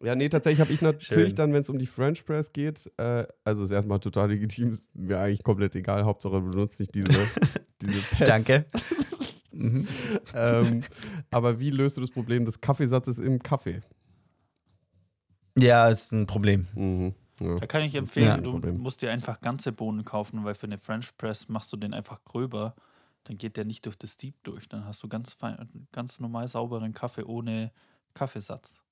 Ja, 0.00 0.14
nee, 0.14 0.28
tatsächlich 0.28 0.60
habe 0.60 0.72
ich 0.72 0.80
natürlich 0.82 1.30
Schön. 1.30 1.36
dann, 1.36 1.52
wenn 1.52 1.60
es 1.62 1.70
um 1.70 1.78
die 1.78 1.86
French 1.86 2.24
Press 2.24 2.52
geht, 2.52 2.90
äh, 2.96 3.26
also 3.44 3.62
ist 3.64 3.70
erstmal 3.70 4.00
total 4.00 4.30
legitim, 4.30 4.70
ist 4.70 4.88
mir 4.94 5.18
eigentlich 5.18 5.42
komplett 5.42 5.74
egal, 5.76 6.04
Hauptsache 6.04 6.40
du 6.40 6.50
benutzt 6.50 6.78
nicht 6.80 6.94
diese, 6.94 7.08
diese 7.80 8.00
Pads. 8.16 8.24
Danke. 8.28 8.64
Mhm. 9.52 9.88
Ähm, 10.34 10.82
aber 11.30 11.58
wie 11.58 11.70
löst 11.70 11.96
du 11.96 12.00
das 12.00 12.10
Problem 12.10 12.44
des 12.44 12.60
Kaffeesatzes 12.60 13.18
im 13.18 13.42
Kaffee? 13.42 13.80
Ja, 15.58 15.88
ist 15.88 16.12
ein 16.12 16.26
Problem. 16.26 16.68
Mhm. 16.74 17.14
Ja. 17.40 17.56
Da 17.56 17.66
kann 17.66 17.82
ich 17.82 17.94
empfehlen, 17.94 18.26
ja 18.26 18.36
du 18.38 18.52
Problem. 18.52 18.78
musst 18.78 19.02
dir 19.02 19.10
einfach 19.12 19.40
ganze 19.40 19.72
Bohnen 19.72 20.04
kaufen, 20.04 20.44
weil 20.44 20.54
für 20.54 20.66
eine 20.66 20.78
French 20.78 21.16
Press 21.16 21.48
machst 21.48 21.72
du 21.72 21.76
den 21.76 21.94
einfach 21.94 22.24
gröber. 22.24 22.74
Dann 23.24 23.38
geht 23.38 23.56
der 23.56 23.64
nicht 23.64 23.86
durch 23.86 23.96
das 23.96 24.12
Steep 24.12 24.34
durch. 24.42 24.68
Dann 24.68 24.84
hast 24.84 25.02
du 25.02 25.08
ganz 25.08 25.32
fein, 25.32 25.86
ganz 25.92 26.18
normal 26.18 26.48
sauberen 26.48 26.94
Kaffee 26.94 27.24
ohne 27.24 27.70
Kaffeesatz. 28.14 28.82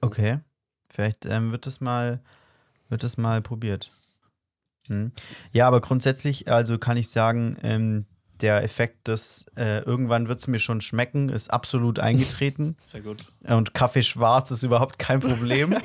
Okay. 0.00 0.40
Vielleicht 0.88 1.26
ähm, 1.26 1.52
wird 1.52 1.66
das 1.66 1.80
mal, 1.80 2.20
wird 2.88 3.02
das 3.02 3.16
mal 3.16 3.40
probiert. 3.40 3.92
Hm. 4.86 5.12
Ja, 5.52 5.66
aber 5.66 5.80
grundsätzlich, 5.80 6.50
also 6.50 6.78
kann 6.78 6.96
ich 6.96 7.08
sagen, 7.08 7.56
ähm, 7.62 8.06
der 8.42 8.62
Effekt 8.62 9.08
des 9.08 9.46
äh, 9.56 9.80
irgendwann 9.80 10.28
wird 10.28 10.40
es 10.40 10.46
mir 10.46 10.58
schon 10.58 10.80
schmecken, 10.80 11.28
ist 11.28 11.50
absolut 11.50 11.98
eingetreten. 11.98 12.76
Sehr 12.92 13.02
gut. 13.02 13.24
Und 13.46 13.74
Kaffee 13.74 14.02
schwarz 14.02 14.50
ist 14.50 14.62
überhaupt 14.62 14.98
kein 14.98 15.20
Problem. 15.20 15.76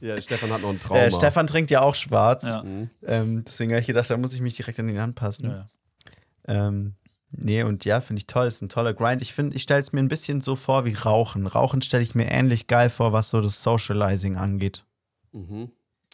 Ja, 0.00 0.20
Stefan 0.20 0.50
hat 0.50 0.60
noch 0.60 0.68
einen 0.68 0.80
Trauma. 0.80 1.00
äh, 1.00 1.10
Stefan 1.10 1.46
trinkt 1.46 1.70
ja 1.70 1.80
auch 1.80 1.94
schwarz. 1.94 2.44
Ja. 2.44 2.62
Mhm. 2.62 2.90
Ähm, 3.06 3.44
deswegen 3.46 3.72
habe 3.72 3.80
ich 3.80 3.86
gedacht, 3.86 4.10
da 4.10 4.18
muss 4.18 4.34
ich 4.34 4.42
mich 4.42 4.54
direkt 4.54 4.78
an 4.78 4.88
ihn 4.90 4.98
anpassen. 4.98 5.48
Ja. 5.50 5.70
Ähm, 6.46 6.94
nee, 7.30 7.62
und 7.62 7.86
ja, 7.86 8.02
finde 8.02 8.18
ich 8.20 8.26
toll. 8.26 8.46
Ist 8.46 8.60
ein 8.60 8.68
toller 8.68 8.92
Grind. 8.92 9.22
Ich 9.22 9.32
finde, 9.32 9.56
ich 9.56 9.62
stelle 9.62 9.80
es 9.80 9.94
mir 9.94 10.00
ein 10.00 10.08
bisschen 10.08 10.42
so 10.42 10.56
vor 10.56 10.84
wie 10.84 10.92
Rauchen. 10.92 11.46
Rauchen 11.46 11.80
stelle 11.80 12.02
ich 12.02 12.14
mir 12.14 12.26
ähnlich 12.30 12.66
geil 12.66 12.90
vor, 12.90 13.14
was 13.14 13.30
so 13.30 13.40
das 13.40 13.62
Socializing 13.62 14.36
angeht. 14.36 14.84
Mhm. 15.32 15.70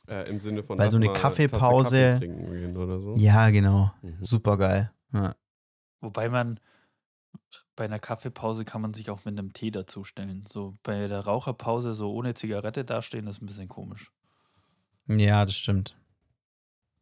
Äh, 0.09 0.29
Im 0.29 0.41
Sinne 0.41 0.63
von 0.63 0.79
Weil 0.79 0.91
so 0.91 0.97
eine 0.97 1.09
Kaffeepause- 1.13 1.83
Kaffee 2.13 2.19
trinken 2.19 2.53
gehen 2.53 2.77
oder 2.77 2.99
so. 3.01 3.15
Ja, 3.17 3.51
genau. 3.51 3.93
Mhm. 4.03 4.17
Super 4.21 4.57
geil. 4.59 4.91
Ja. 5.13 5.37
Wobei 6.01 6.29
man 6.29 6.59
bei 7.77 7.85
einer 7.85 7.99
Kaffeepause 7.99 8.65
kann 8.65 8.83
man 8.83 8.93
sich 8.95 9.11
auch 9.11 9.25
mit 9.25 9.39
einem 9.39 9.53
Tee 9.53 9.71
dazustellen. 9.71 10.45
So 10.51 10.77
bei 10.83 11.07
der 11.09 11.21
Raucherpause 11.21 11.95
so 11.95 12.13
ohne 12.13 12.35
Zigarette 12.35 12.85
dastehen, 12.85 13.27
ist 13.27 13.41
ein 13.41 13.47
bisschen 13.47 13.69
komisch. 13.69 14.11
ja, 15.07 15.45
das 15.45 15.55
stimmt. 15.55 15.97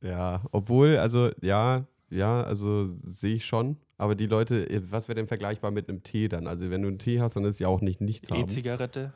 Ja, 0.00 0.44
obwohl, 0.52 0.96
also 0.98 1.30
ja, 1.40 1.86
ja, 2.10 2.42
also 2.44 2.86
sehe 3.04 3.34
ich 3.36 3.44
schon. 3.46 3.76
Aber 3.96 4.14
die 4.14 4.26
Leute, 4.26 4.68
äh, 4.70 4.80
was 4.92 5.08
wäre 5.08 5.16
denn 5.16 5.26
vergleichbar 5.26 5.70
mit 5.72 5.88
einem 5.88 6.02
Tee 6.04 6.28
dann? 6.28 6.46
Also 6.46 6.70
wenn 6.70 6.82
du 6.82 6.88
einen 6.88 6.98
Tee 7.00 7.20
hast, 7.20 7.34
dann 7.36 7.44
ist 7.44 7.58
ja 7.58 7.66
auch 7.68 7.80
nicht 7.80 8.00
nichts 8.00 8.30
haben. 8.30 8.40
E-Zigarette. 8.42 9.12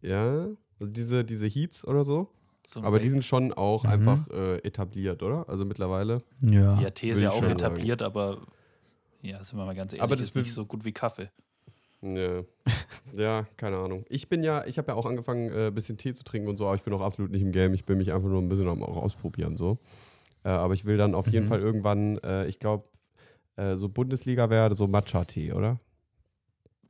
Ja, 0.00 0.46
also 0.78 0.92
diese, 0.92 1.24
diese 1.24 1.46
Heats 1.48 1.84
oder 1.86 2.04
so. 2.04 2.30
So 2.72 2.82
Aber 2.82 2.98
die 3.00 3.10
sind 3.10 3.24
schon 3.24 3.52
auch 3.52 3.84
Mhm. 3.84 3.90
einfach 3.90 4.28
äh, 4.30 4.56
etabliert, 4.58 5.22
oder? 5.22 5.48
Also 5.48 5.64
mittlerweile. 5.64 6.22
Ja. 6.40 6.80
Ja, 6.80 6.90
Tee 6.90 7.10
ist 7.10 7.20
ja 7.20 7.30
auch 7.30 7.42
etabliert, 7.42 8.00
aber 8.02 8.38
ja, 9.20 9.42
sind 9.44 9.58
wir 9.58 9.66
mal 9.66 9.74
ganz 9.74 9.92
ehrlich, 9.92 10.02
Aber 10.02 10.16
das 10.16 10.26
ist 10.26 10.34
nicht 10.34 10.52
so 10.54 10.64
gut 10.64 10.84
wie 10.84 10.92
Kaffee. 10.92 11.30
Ja. 12.00 12.42
ja, 13.14 13.46
keine 13.56 13.76
Ahnung. 13.76 14.04
Ich 14.08 14.28
bin 14.28 14.42
ja, 14.42 14.64
ich 14.66 14.76
habe 14.78 14.88
ja 14.90 14.94
auch 14.96 15.06
angefangen, 15.06 15.52
ein 15.52 15.68
äh, 15.68 15.70
bisschen 15.70 15.98
Tee 15.98 16.14
zu 16.14 16.24
trinken 16.24 16.48
und 16.48 16.56
so, 16.56 16.66
aber 16.66 16.74
ich 16.74 16.82
bin 16.82 16.92
auch 16.94 17.00
absolut 17.00 17.30
nicht 17.30 17.42
im 17.42 17.52
Game. 17.52 17.74
Ich 17.74 17.84
bin 17.84 17.98
mich 17.98 18.12
einfach 18.12 18.28
nur 18.28 18.42
ein 18.42 18.48
bisschen 18.48 18.68
am 18.68 18.82
auch 18.82 18.96
ausprobieren 18.96 19.56
so. 19.56 19.78
Äh, 20.44 20.48
aber 20.48 20.74
ich 20.74 20.84
will 20.84 20.96
dann 20.96 21.14
auf 21.14 21.28
jeden 21.28 21.44
Mhm. 21.44 21.48
Fall 21.48 21.60
irgendwann, 21.60 22.18
äh, 22.24 22.46
ich 22.46 22.58
glaube, 22.58 22.84
äh, 23.56 23.76
so 23.76 23.88
Bundesliga 23.88 24.50
wäre 24.50 24.74
so 24.74 24.88
Matcha-Tee, 24.88 25.52
oder? 25.52 25.78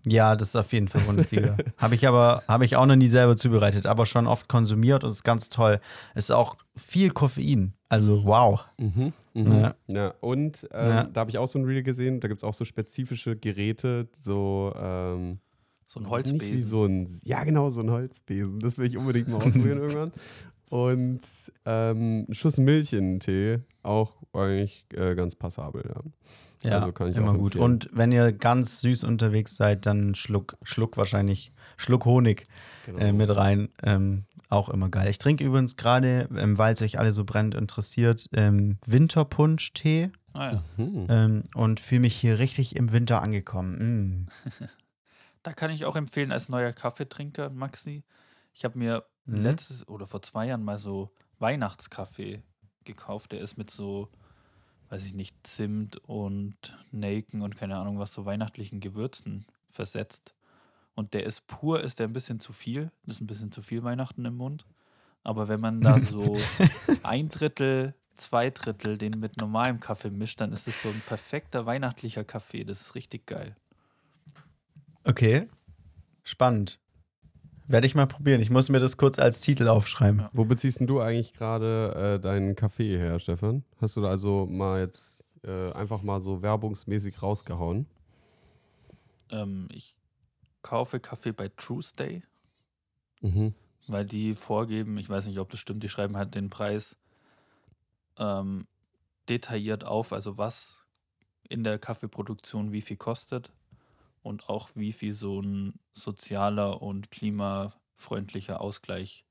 Ja, 0.06 0.34
das 0.36 0.48
ist 0.48 0.56
auf 0.56 0.72
jeden 0.72 0.88
Fall 0.88 1.00
Bundesliga. 1.06 1.56
habe 1.78 1.94
ich 1.94 2.06
aber, 2.08 2.42
habe 2.48 2.64
ich 2.64 2.76
auch 2.76 2.86
noch 2.86 2.96
nie 2.96 3.06
selber 3.06 3.36
zubereitet, 3.36 3.86
aber 3.86 4.04
schon 4.06 4.26
oft 4.26 4.48
konsumiert 4.48 5.04
und 5.04 5.10
ist 5.10 5.22
ganz 5.24 5.48
toll. 5.48 5.80
Es 6.14 6.24
ist 6.24 6.30
auch 6.32 6.56
viel 6.76 7.10
Koffein. 7.10 7.74
Also 7.88 8.24
wow. 8.24 8.64
Mhm. 8.78 9.12
Ja. 9.34 9.74
Ja. 9.86 10.14
Und 10.20 10.66
ähm, 10.72 10.88
Ja. 10.88 11.04
da 11.04 11.20
habe 11.20 11.30
ich 11.30 11.38
auch 11.38 11.46
so 11.46 11.58
ein 11.58 11.64
Reel 11.64 11.82
gesehen, 11.82 12.20
da 12.20 12.28
gibt 12.28 12.40
es 12.40 12.44
auch 12.44 12.54
so 12.54 12.64
spezifische 12.64 13.36
Geräte, 13.36 14.08
so 14.18 14.72
ähm, 14.76 15.38
So 15.86 16.00
ein 16.00 16.04
Nicht 16.04 16.08
wie 16.08 16.10
Holzbesen. 16.10 16.62
so 16.68 16.84
ein, 16.86 17.08
ja 17.24 17.44
genau, 17.44 17.70
so 17.70 17.80
ein 17.80 17.90
Holzbesen. 17.90 18.58
Das 18.60 18.78
will 18.78 18.86
ich 18.86 18.96
unbedingt 18.96 19.28
mal 19.28 19.36
ausprobieren 19.36 19.78
irgendwann. 19.82 20.12
und 20.70 21.20
ähm, 21.66 22.26
ein 22.28 22.34
Schuss 22.34 22.56
Milch 22.58 22.92
in 22.94 23.18
den 23.18 23.20
Tee. 23.20 23.58
Auch 23.82 24.16
eigentlich 24.32 24.84
äh, 24.94 25.14
ganz 25.14 25.34
passabel, 25.34 25.84
ja. 25.86 26.00
Ja, 26.62 26.80
Also 26.80 26.92
kann 26.92 27.10
ich 27.10 27.16
immer 27.16 27.32
auch 27.32 27.36
gut. 27.38 27.56
Und 27.56 27.88
wenn 27.92 28.12
ihr 28.12 28.32
ganz 28.32 28.80
süß 28.80 29.04
unterwegs 29.04 29.56
seid, 29.56 29.86
dann 29.86 30.14
Schluck, 30.14 30.56
Schluck 30.62 30.96
wahrscheinlich, 30.96 31.52
Schluck 31.76 32.04
Honig 32.04 32.46
Genau. 32.86 32.98
äh, 32.98 33.12
mit 33.12 33.34
rein. 33.34 33.68
Ähm, 33.82 34.24
auch 34.48 34.68
immer 34.68 34.88
geil. 34.88 35.08
Ich 35.08 35.18
trinke 35.18 35.44
übrigens 35.44 35.76
gerade, 35.76 36.28
ähm, 36.36 36.58
weil 36.58 36.72
es 36.74 36.82
euch 36.82 36.98
alle 36.98 37.12
so 37.12 37.24
brennt 37.24 37.54
interessiert, 37.54 38.28
ähm, 38.32 38.78
Winterpunsch-Tee 38.86 40.10
Ah 40.34 40.52
ja. 40.52 40.64
Hm. 40.76 41.06
ähm, 41.08 41.42
und 41.54 41.78
fühle 41.80 42.00
mich 42.02 42.14
hier 42.16 42.38
richtig 42.38 42.74
im 42.76 42.90
Winter 42.92 43.22
angekommen. 43.22 44.26
Mm. 44.26 44.28
Da 45.44 45.52
kann 45.52 45.72
ich 45.72 45.84
auch 45.86 45.96
empfehlen, 45.96 46.30
als 46.30 46.48
neuer 46.48 46.72
Kaffeetrinker, 46.72 47.50
Maxi. 47.50 48.04
Ich 48.52 48.64
habe 48.64 48.78
mir 48.78 49.04
Mhm. 49.24 49.42
letztes 49.42 49.86
oder 49.88 50.06
vor 50.06 50.22
zwei 50.22 50.46
Jahren 50.46 50.62
mal 50.64 50.78
so 50.78 51.10
Weihnachtskaffee 51.40 52.42
gekauft. 52.84 53.32
Der 53.32 53.40
ist 53.40 53.56
mit 53.58 53.70
so, 53.70 54.08
weiß 54.92 55.06
ich 55.06 55.14
nicht, 55.14 55.34
Zimt 55.42 55.96
und 56.06 56.76
Nelken 56.90 57.40
und 57.40 57.56
keine 57.56 57.78
Ahnung 57.78 57.98
was, 57.98 58.12
so 58.12 58.26
weihnachtlichen 58.26 58.80
Gewürzen 58.80 59.46
versetzt. 59.70 60.34
Und 60.94 61.14
der 61.14 61.24
ist 61.24 61.46
pur, 61.46 61.80
ist 61.80 61.98
der 61.98 62.06
ein 62.08 62.12
bisschen 62.12 62.40
zu 62.40 62.52
viel. 62.52 62.90
Das 63.06 63.16
ist 63.16 63.22
ein 63.22 63.26
bisschen 63.26 63.50
zu 63.52 63.62
viel 63.62 63.82
Weihnachten 63.84 64.22
im 64.26 64.36
Mund. 64.36 64.66
Aber 65.24 65.48
wenn 65.48 65.60
man 65.60 65.80
da 65.80 65.98
so 65.98 66.36
ein 67.04 67.30
Drittel, 67.30 67.94
zwei 68.18 68.50
Drittel 68.50 68.98
den 68.98 69.18
mit 69.18 69.38
normalem 69.38 69.80
Kaffee 69.80 70.10
mischt, 70.10 70.42
dann 70.42 70.52
ist 70.52 70.68
es 70.68 70.82
so 70.82 70.90
ein 70.90 71.02
perfekter 71.06 71.64
weihnachtlicher 71.64 72.24
Kaffee. 72.24 72.64
Das 72.64 72.82
ist 72.82 72.94
richtig 72.94 73.24
geil. 73.24 73.56
Okay, 75.04 75.48
spannend. 76.22 76.78
Werde 77.68 77.86
ich 77.86 77.94
mal 77.94 78.06
probieren. 78.06 78.40
Ich 78.40 78.50
muss 78.50 78.68
mir 78.68 78.80
das 78.80 78.96
kurz 78.96 79.18
als 79.18 79.40
Titel 79.40 79.68
aufschreiben. 79.68 80.20
Ja. 80.20 80.30
Wo 80.32 80.44
beziehst 80.44 80.80
denn 80.80 80.86
du 80.86 81.00
eigentlich 81.00 81.32
gerade 81.34 82.16
äh, 82.16 82.20
deinen 82.20 82.56
Kaffee 82.56 82.98
her, 82.98 83.18
Stefan? 83.20 83.64
Hast 83.80 83.96
du 83.96 84.00
da 84.02 84.08
also 84.08 84.46
mal 84.46 84.80
jetzt 84.80 85.24
äh, 85.44 85.72
einfach 85.72 86.02
mal 86.02 86.20
so 86.20 86.42
werbungsmäßig 86.42 87.22
rausgehauen? 87.22 87.86
Ähm, 89.30 89.68
ich 89.72 89.94
kaufe 90.62 91.00
Kaffee 91.00 91.32
bei 91.32 91.48
Tuesday, 91.48 92.22
Mhm. 93.20 93.54
weil 93.86 94.04
die 94.04 94.34
vorgeben, 94.34 94.98
ich 94.98 95.08
weiß 95.08 95.26
nicht, 95.26 95.38
ob 95.38 95.50
das 95.50 95.60
stimmt, 95.60 95.82
die 95.82 95.88
schreiben 95.88 96.16
halt 96.16 96.34
den 96.34 96.50
Preis 96.50 96.96
ähm, 98.18 98.66
detailliert 99.28 99.84
auf, 99.84 100.12
also 100.12 100.36
was 100.38 100.78
in 101.48 101.62
der 101.64 101.78
Kaffeeproduktion 101.78 102.72
wie 102.72 102.80
viel 102.82 102.96
kostet 102.96 103.50
und 104.22 104.48
auch 104.48 104.70
wie 104.74 104.92
viel 104.92 105.14
so 105.14 105.40
ein 105.40 105.74
sozialer 105.94 106.80
und 106.82 107.10
klimafreundlicher 107.10 108.60
Ausgleich 108.60 109.24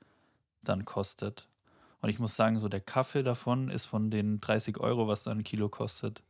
dann 0.63 0.85
kostet. 0.85 1.47
Und 2.01 2.09
ich 2.09 2.19
muss 2.19 2.35
sagen, 2.35 2.59
so 2.59 2.67
der 2.67 2.81
Kaffee 2.81 3.23
davon 3.23 3.69
ist 3.69 3.85
von 3.85 4.09
den 4.11 4.41
30 4.41 4.79
Euro, 4.79 5.07
was 5.07 5.23
da 5.23 5.31
ein 5.31 5.43
Kilo 5.43 5.69
kostet, 5.69 6.23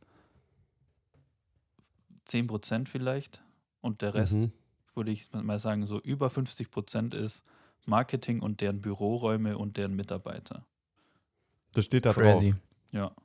10% 2.26 2.88
vielleicht. 2.88 3.42
Und 3.80 4.02
der 4.02 4.14
Rest 4.14 4.34
Mhm. 4.34 4.52
würde 4.94 5.10
ich 5.10 5.30
mal 5.32 5.58
sagen, 5.58 5.86
so 5.86 6.00
über 6.00 6.30
50 6.30 6.70
Prozent 6.70 7.14
ist 7.14 7.42
Marketing 7.86 8.40
und 8.40 8.60
deren 8.60 8.80
Büroräume 8.80 9.58
und 9.58 9.76
deren 9.76 9.94
Mitarbeiter. 9.94 10.64
Das 11.72 11.84
steht 11.86 12.04
da 12.06 12.12
Crazy. 12.12 12.54
Ja, 12.92 13.08
drauf. 13.08 13.16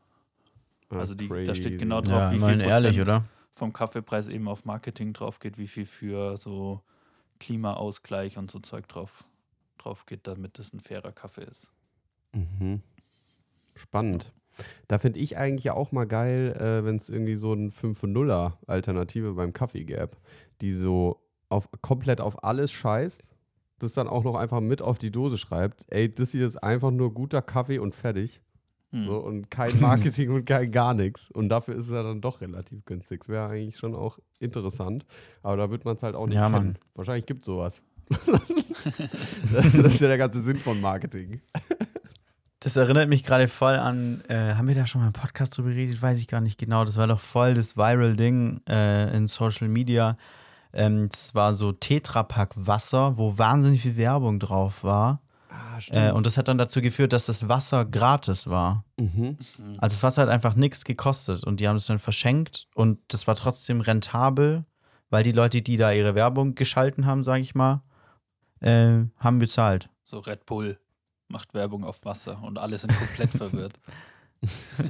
Ah, 0.89 0.95
Also 0.99 1.13
die- 1.15 1.27
da 1.27 1.53
steht 1.53 1.77
genau 1.77 2.01
drauf, 2.01 2.23
Ja, 2.23 2.31
wie 2.31 2.39
viel 2.39 2.61
ehrlich, 2.61 2.95
Prozent 2.97 3.01
oder? 3.01 3.25
Vom 3.57 3.73
Kaffeepreis 3.73 4.27
eben 4.27 4.47
auf 4.47 4.65
Marketing 4.65 5.13
drauf 5.13 5.39
geht, 5.39 5.57
wie 5.57 5.67
viel 5.67 5.85
für 5.85 6.37
so 6.37 6.81
Klimaausgleich 7.39 8.37
und 8.37 8.51
so 8.51 8.59
Zeug 8.59 8.87
drauf, 8.87 9.25
drauf 9.77 10.05
geht, 10.05 10.27
damit 10.27 10.59
das 10.59 10.73
ein 10.73 10.79
fairer 10.79 11.11
Kaffee 11.11 11.43
ist. 11.43 11.67
Mhm. 12.33 12.81
Spannend. 13.75 14.31
Da 14.87 14.97
finde 14.97 15.19
ich 15.19 15.37
eigentlich 15.37 15.69
auch 15.69 15.91
mal 15.91 16.07
geil, 16.07 16.55
äh, 16.59 16.83
wenn 16.83 16.95
es 16.95 17.09
irgendwie 17.09 17.35
so 17.35 17.53
ein 17.53 17.71
5-0er 17.71 18.53
Alternative 18.65 19.33
beim 19.33 19.53
Kaffee 19.53 19.83
gäbe, 19.83 20.17
die 20.61 20.73
so 20.73 21.21
auf, 21.49 21.69
komplett 21.81 22.21
auf 22.21 22.43
alles 22.43 22.71
scheißt, 22.71 23.35
das 23.79 23.93
dann 23.93 24.07
auch 24.07 24.23
noch 24.23 24.35
einfach 24.35 24.59
mit 24.59 24.81
auf 24.81 24.97
die 24.97 25.11
Dose 25.11 25.37
schreibt. 25.37 25.85
Ey, 25.89 26.13
das 26.13 26.31
hier 26.31 26.45
ist 26.45 26.57
einfach 26.57 26.89
nur 26.89 27.13
guter 27.13 27.43
Kaffee 27.43 27.77
und 27.77 27.93
fertig. 27.93 28.41
Hm. 28.91 29.05
So, 29.05 29.17
und 29.17 29.51
kein 29.51 29.77
Marketing 29.81 30.31
und 30.31 30.45
kein 30.45 30.71
gar 30.71 30.93
nichts. 30.93 31.29
Und 31.31 31.49
dafür 31.49 31.75
ist 31.75 31.85
es 31.85 31.91
ja 31.91 32.03
dann 32.03 32.21
doch 32.21 32.41
relativ 32.41 32.85
günstig. 32.85 33.21
Das 33.21 33.29
wäre 33.29 33.49
eigentlich 33.49 33.77
schon 33.77 33.95
auch 33.95 34.19
interessant. 34.39 35.05
Aber 35.43 35.57
da 35.57 35.69
wird 35.69 35.85
man 35.85 35.95
es 35.95 36.03
halt 36.03 36.15
auch 36.15 36.27
nicht 36.27 36.35
Ja, 36.35 36.49
kennen. 36.49 36.53
Mann. 36.65 36.77
Wahrscheinlich 36.95 37.25
gibt 37.25 37.41
es 37.41 37.45
sowas. 37.45 37.83
das 38.09 39.93
ist 39.93 40.01
ja 40.01 40.07
der 40.07 40.17
ganze 40.17 40.41
Sinn 40.41 40.55
von 40.55 40.79
Marketing. 40.79 41.41
Das 42.61 42.75
erinnert 42.75 43.09
mich 43.09 43.23
gerade 43.23 43.47
voll 43.47 43.75
an, 43.75 44.23
äh, 44.29 44.55
haben 44.55 44.67
wir 44.67 44.75
da 44.75 44.85
schon 44.87 45.01
mal 45.01 45.07
im 45.07 45.13
Podcast 45.13 45.57
drüber 45.57 45.69
geredet? 45.69 46.01
Weiß 46.01 46.19
ich 46.19 46.27
gar 46.27 46.41
nicht 46.41 46.57
genau. 46.57 46.85
Das 46.85 46.97
war 46.97 47.07
doch 47.07 47.19
voll 47.19 47.53
das 47.53 47.77
Viral-Ding 47.77 48.61
äh, 48.67 49.15
in 49.15 49.27
Social 49.27 49.67
Media. 49.67 50.15
Ähm, 50.73 51.07
das 51.09 51.35
war 51.35 51.53
so 51.53 51.71
Tetrapack 51.71 52.53
Wasser, 52.55 53.17
wo 53.17 53.37
wahnsinnig 53.37 53.81
viel 53.81 53.97
Werbung 53.97 54.39
drauf 54.39 54.83
war. 54.83 55.21
Ah, 55.49 55.79
Äh, 55.91 56.11
und 56.11 56.25
das 56.25 56.37
hat 56.37 56.47
dann 56.47 56.57
dazu 56.57 56.81
geführt, 56.81 57.13
dass 57.13 57.25
das 57.27 57.47
Wasser 57.47 57.85
gratis 57.85 58.47
war. 58.47 58.83
mhm. 58.97 59.37
Also 59.77 59.93
das 59.95 60.03
Wasser 60.03 60.23
hat 60.23 60.29
einfach 60.29 60.55
nichts 60.55 60.83
gekostet 60.83 61.43
und 61.43 61.59
die 61.59 61.67
haben 61.67 61.77
es 61.77 61.85
dann 61.85 61.99
verschenkt 61.99 62.67
und 62.75 62.99
das 63.07 63.27
war 63.27 63.35
trotzdem 63.35 63.81
rentabel, 63.81 64.65
weil 65.09 65.23
die 65.23 65.31
Leute, 65.31 65.61
die 65.61 65.77
da 65.77 65.91
ihre 65.91 66.15
Werbung 66.15 66.55
geschalten 66.55 67.05
haben, 67.05 67.23
sage 67.23 67.41
ich 67.41 67.55
mal, 67.55 67.81
äh, 68.59 69.05
haben 69.19 69.39
bezahlt. 69.39 69.89
So 70.03 70.19
Red 70.19 70.45
Bull 70.45 70.79
macht 71.29 71.53
Werbung 71.53 71.83
auf 71.83 72.03
Wasser 72.05 72.41
und 72.43 72.57
alle 72.57 72.77
sind 72.77 72.97
komplett 72.97 73.29
verwirrt. 73.37 73.73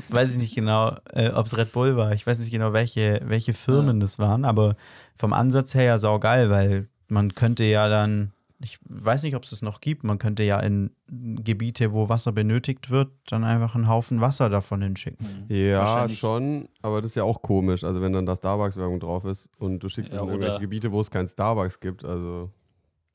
weiß 0.10 0.32
ich 0.34 0.38
nicht 0.38 0.56
genau, 0.56 0.96
äh, 1.14 1.30
ob 1.30 1.46
es 1.46 1.58
Red 1.58 1.72
Bull 1.72 1.96
war. 1.98 2.14
Ich 2.14 2.26
weiß 2.28 2.40
nicht 2.40 2.52
genau, 2.52 2.74
welche, 2.74 3.22
welche 3.26 3.54
Firmen 3.54 4.00
das 4.00 4.20
waren, 4.20 4.44
aber 4.46 4.76
vom 5.16 5.34
Ansatz 5.34 5.74
her 5.74 5.84
ja 5.84 5.98
saugeil, 5.98 6.50
weil 6.50 6.90
man 7.08 7.34
könnte 7.34 7.64
ja 7.64 7.88
dann, 7.88 8.34
ich 8.60 8.80
weiß 8.86 9.24
nicht, 9.24 9.36
ob 9.36 9.44
es 9.44 9.52
es 9.52 9.62
noch 9.62 9.82
gibt, 9.82 10.04
man 10.04 10.18
könnte 10.18 10.44
ja 10.44 10.60
in 10.60 10.92
Gebiete, 11.08 11.94
wo 11.94 12.10
Wasser 12.10 12.32
benötigt 12.32 12.90
wird, 12.90 13.10
dann 13.28 13.44
einfach 13.44 13.76
einen 13.76 13.88
Haufen 13.88 14.20
Wasser 14.20 14.50
davon 14.50 14.82
hinschicken. 14.82 15.28
Hm. 15.48 15.56
Ja, 15.56 16.10
schon, 16.10 16.68
aber 16.82 17.02
das 17.02 17.12
ist 17.12 17.16
ja 17.16 17.24
auch 17.24 17.42
komisch, 17.42 17.84
also 17.84 18.02
wenn 18.02 18.14
dann 18.14 18.26
da 18.26 18.36
Starbucks-Werbung 18.36 19.00
drauf 19.00 19.26
ist 19.26 19.50
und 19.60 19.80
du 19.80 19.90
schickst 19.90 20.12
Ja, 20.12 20.18
es 20.18 20.24
in 20.24 20.30
irgendwelche 20.30 20.60
Gebiete, 20.60 20.92
wo 20.92 21.00
es 21.00 21.12
kein 21.12 21.28
Starbucks 21.28 21.80
gibt, 21.80 22.04
also 22.04 22.50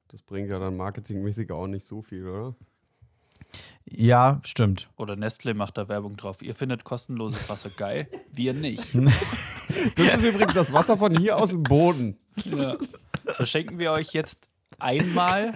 das 0.09 0.23
bringt 0.23 0.51
ja 0.53 0.59
dann 0.59 0.77
marketingmäßig 0.77 1.51
auch 1.51 1.67
nicht 1.67 1.87
so 1.87 2.03
viel, 2.03 2.29
oder? 2.29 2.55
Ja, 3.85 4.41
stimmt. 4.45 4.89
Oder 4.97 5.17
Nestle 5.17 5.55
macht 5.55 5.77
da 5.77 5.89
Werbung 5.89 6.17
drauf. 6.17 6.41
Ihr 6.41 6.55
findet 6.55 6.85
kostenloses 6.85 7.49
Wasser 7.49 7.71
geil, 7.71 8.09
wir 8.31 8.55
nicht. 8.55 8.85
Das 9.97 10.17
ist 10.17 10.35
übrigens 10.35 10.55
das 10.55 10.73
Wasser 10.73 10.99
von 10.99 11.17
hier 11.17 11.39
aus 11.39 11.51
dem 11.51 11.63
Boden. 11.63 12.19
Ja. 12.45 12.77
Verschenken 13.25 13.79
wir 13.79 13.93
euch 13.93 14.13
jetzt 14.13 14.37
einmal, 14.81 15.55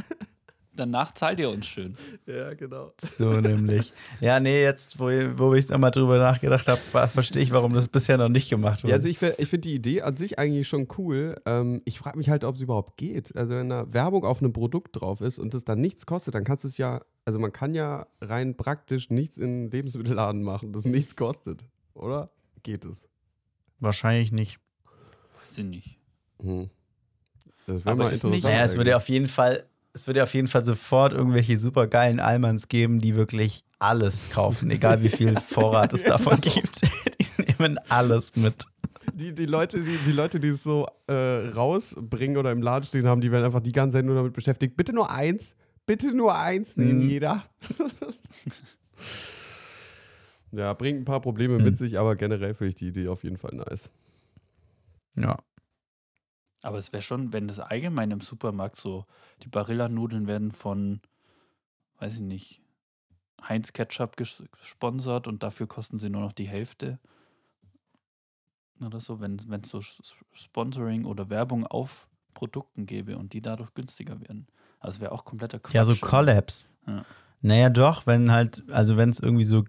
danach 0.77 1.13
zahlt 1.15 1.41
ihr 1.41 1.51
uns 1.51 1.67
schön. 1.67 1.97
Ja, 2.27 2.51
genau. 2.51 2.93
So 2.99 3.41
nämlich. 3.41 3.93
Ja, 4.21 4.41
nee, 4.41 4.63
jetzt, 4.63 4.99
wo, 4.99 5.07
wo 5.37 5.55
ich 5.55 5.69
nochmal 5.69 5.91
drüber 5.91 6.19
nachgedacht 6.19 6.69
habe, 6.69 7.09
verstehe 7.09 7.43
ich, 7.43 7.51
warum 7.51 7.73
das 7.73 7.89
bisher 7.89 8.19
noch 8.19 8.29
nicht 8.29 8.51
gemacht 8.51 8.83
wurde. 8.83 8.91
Ja, 8.91 8.97
also 8.97 9.09
ich, 9.09 9.21
ich 9.21 9.49
finde 9.49 9.69
die 9.69 9.75
Idee 9.75 10.03
an 10.03 10.17
sich 10.17 10.39
eigentlich 10.39 10.69
schon 10.69 10.89
cool. 10.99 11.37
Ähm, 11.47 11.83
ich 11.85 11.99
frage 11.99 12.19
mich 12.19 12.29
halt, 12.29 12.45
ob 12.45 12.57
es 12.57 12.61
überhaupt 12.61 12.97
geht. 12.97 13.35
Also 13.37 13.55
wenn 13.55 13.71
da 13.71 13.93
Werbung 13.93 14.25
auf 14.25 14.41
einem 14.41 14.53
Produkt 14.53 15.01
drauf 15.01 15.21
ist 15.21 15.39
und 15.39 15.55
es 15.55 15.65
dann 15.65 15.81
nichts 15.81 16.07
kostet, 16.07 16.35
dann 16.35 16.45
kannst 16.45 16.65
du 16.65 16.69
es 16.69 16.79
ja, 16.79 17.03
also 17.25 17.39
man 17.39 17.53
kann 17.53 17.75
ja 17.75 18.07
rein 18.21 18.57
praktisch 18.57 19.11
nichts 19.11 19.39
in 19.39 19.71
Lebensmittelladen 19.71 20.43
machen, 20.43 20.73
das 20.73 20.85
nichts 20.85 21.17
kostet, 21.17 21.65
oder? 21.95 22.31
Geht 22.63 22.85
es? 22.85 23.09
Wahrscheinlich 23.79 24.33
nicht. 24.33 24.59
Weiß 24.85 25.59
ich 25.59 25.65
nicht. 25.65 25.99
Hm. 26.41 26.71
Das 27.67 27.85
wäre 27.85 27.97
mal 27.97 28.13
interessant. 28.13 28.45
Naja, 28.45 28.65
es 28.65 28.77
würde 28.77 28.97
auf 28.97 29.09
jeden 29.09 29.27
Fall, 29.29 29.65
es 29.93 30.07
würde 30.07 30.23
auf 30.23 30.33
jeden 30.35 30.47
Fall 30.49 30.65
sofort 30.65 31.13
irgendwelche 31.13 31.59
supergeilen 31.59 32.21
Allmanns 32.21 32.69
geben, 32.69 33.01
die 33.01 33.15
wirklich 33.17 33.65
alles 33.79 34.31
kaufen, 34.31 34.71
egal 34.71 35.03
wie 35.03 35.09
viel 35.09 35.37
Vorrat 35.41 35.93
es 35.93 36.05
davon 36.05 36.41
gibt. 36.41 36.81
Die 37.39 37.55
nehmen 37.59 37.79
alles 37.89 38.37
mit. 38.37 38.65
die, 39.15 39.35
die, 39.35 39.47
Leute, 39.47 39.83
die, 39.83 39.99
die 39.99 40.13
Leute, 40.13 40.41
die 40.41 40.49
es 40.49 40.63
so 40.63 40.87
äh, 41.07 41.49
rausbringen 41.51 42.37
oder 42.37 42.51
im 42.53 42.63
Laden 42.63 42.85
stehen 42.85 43.07
haben, 43.07 43.21
die 43.21 43.31
werden 43.31 43.45
einfach 43.45 43.61
die 43.61 43.73
ganze 43.73 43.99
Zeit 43.99 44.05
nur 44.05 44.15
damit 44.15 44.33
beschäftigt. 44.33 44.77
Bitte 44.77 44.93
nur 44.93 45.11
eins, 45.11 45.55
bitte 45.87 46.13
nur 46.15 46.35
eins 46.35 46.77
nehmen 46.77 47.01
Mhm. 47.03 47.09
jeder. 47.09 47.45
ja, 50.53 50.73
bringt 50.75 51.01
ein 51.01 51.05
paar 51.05 51.21
Probleme 51.21 51.59
Mhm. 51.59 51.65
mit 51.65 51.77
sich, 51.77 51.99
aber 51.99 52.17
generell 52.17 52.55
finde 52.55 52.69
ich 52.71 52.75
die 52.77 52.89
Idee 52.89 53.09
auf 53.09 53.23
jeden 53.25 53.37
Fall 53.37 53.55
nice. 53.55 53.91
Ja. 55.17 55.37
Aber 56.63 56.79
es 56.79 56.93
wäre 56.93 57.03
schon, 57.03 57.33
wenn 57.33 57.49
das 57.49 57.59
allgemein 57.61 58.11
im 58.11 58.21
Supermarkt 58.21 58.77
so, 58.77 59.07
die 59.43 59.49
Barilla-Nudeln 59.49 60.27
werden 60.27 60.53
von, 60.53 61.01
weiß 61.99 62.15
ich 62.15 62.21
nicht, 62.21 62.63
Heinz 63.47 63.73
Ketchup 63.73 64.17
ges- 64.17 64.49
gesponsert 64.61 65.29
und 65.29 65.43
dafür 65.43 65.67
kosten 65.67 65.99
sie 65.99 66.09
nur 66.11 66.23
noch 66.23 66.33
die 66.33 66.49
Hälfte. 66.49 66.99
Oder 68.81 69.01
so, 69.01 69.21
wenn 69.21 69.37
es 69.37 69.69
so 69.69 69.81
Sponsoring 70.33 71.05
oder 71.05 71.31
Werbung 71.31 71.67
auf 71.67 72.09
Produkten 72.35 72.85
gäbe 72.87 73.17
und 73.17 73.33
die 73.33 73.41
dadurch 73.41 73.73
günstiger 73.75 74.21
werden. 74.21 74.47
Also 74.81 75.01
wäre 75.01 75.13
auch 75.13 75.25
kompletter 75.25 75.59
Quatsch. 75.59 75.75
Ja, 75.75 75.85
so 75.85 75.95
Collabs. 75.95 76.69
Ja. 76.87 77.05
Naja, 77.41 77.71
doch, 77.71 78.07
wenn 78.07 78.31
halt, 78.33 78.65
also 78.71 78.97
wenn 78.97 79.11
es 79.11 79.21
irgendwie 79.21 79.45
so 79.45 79.65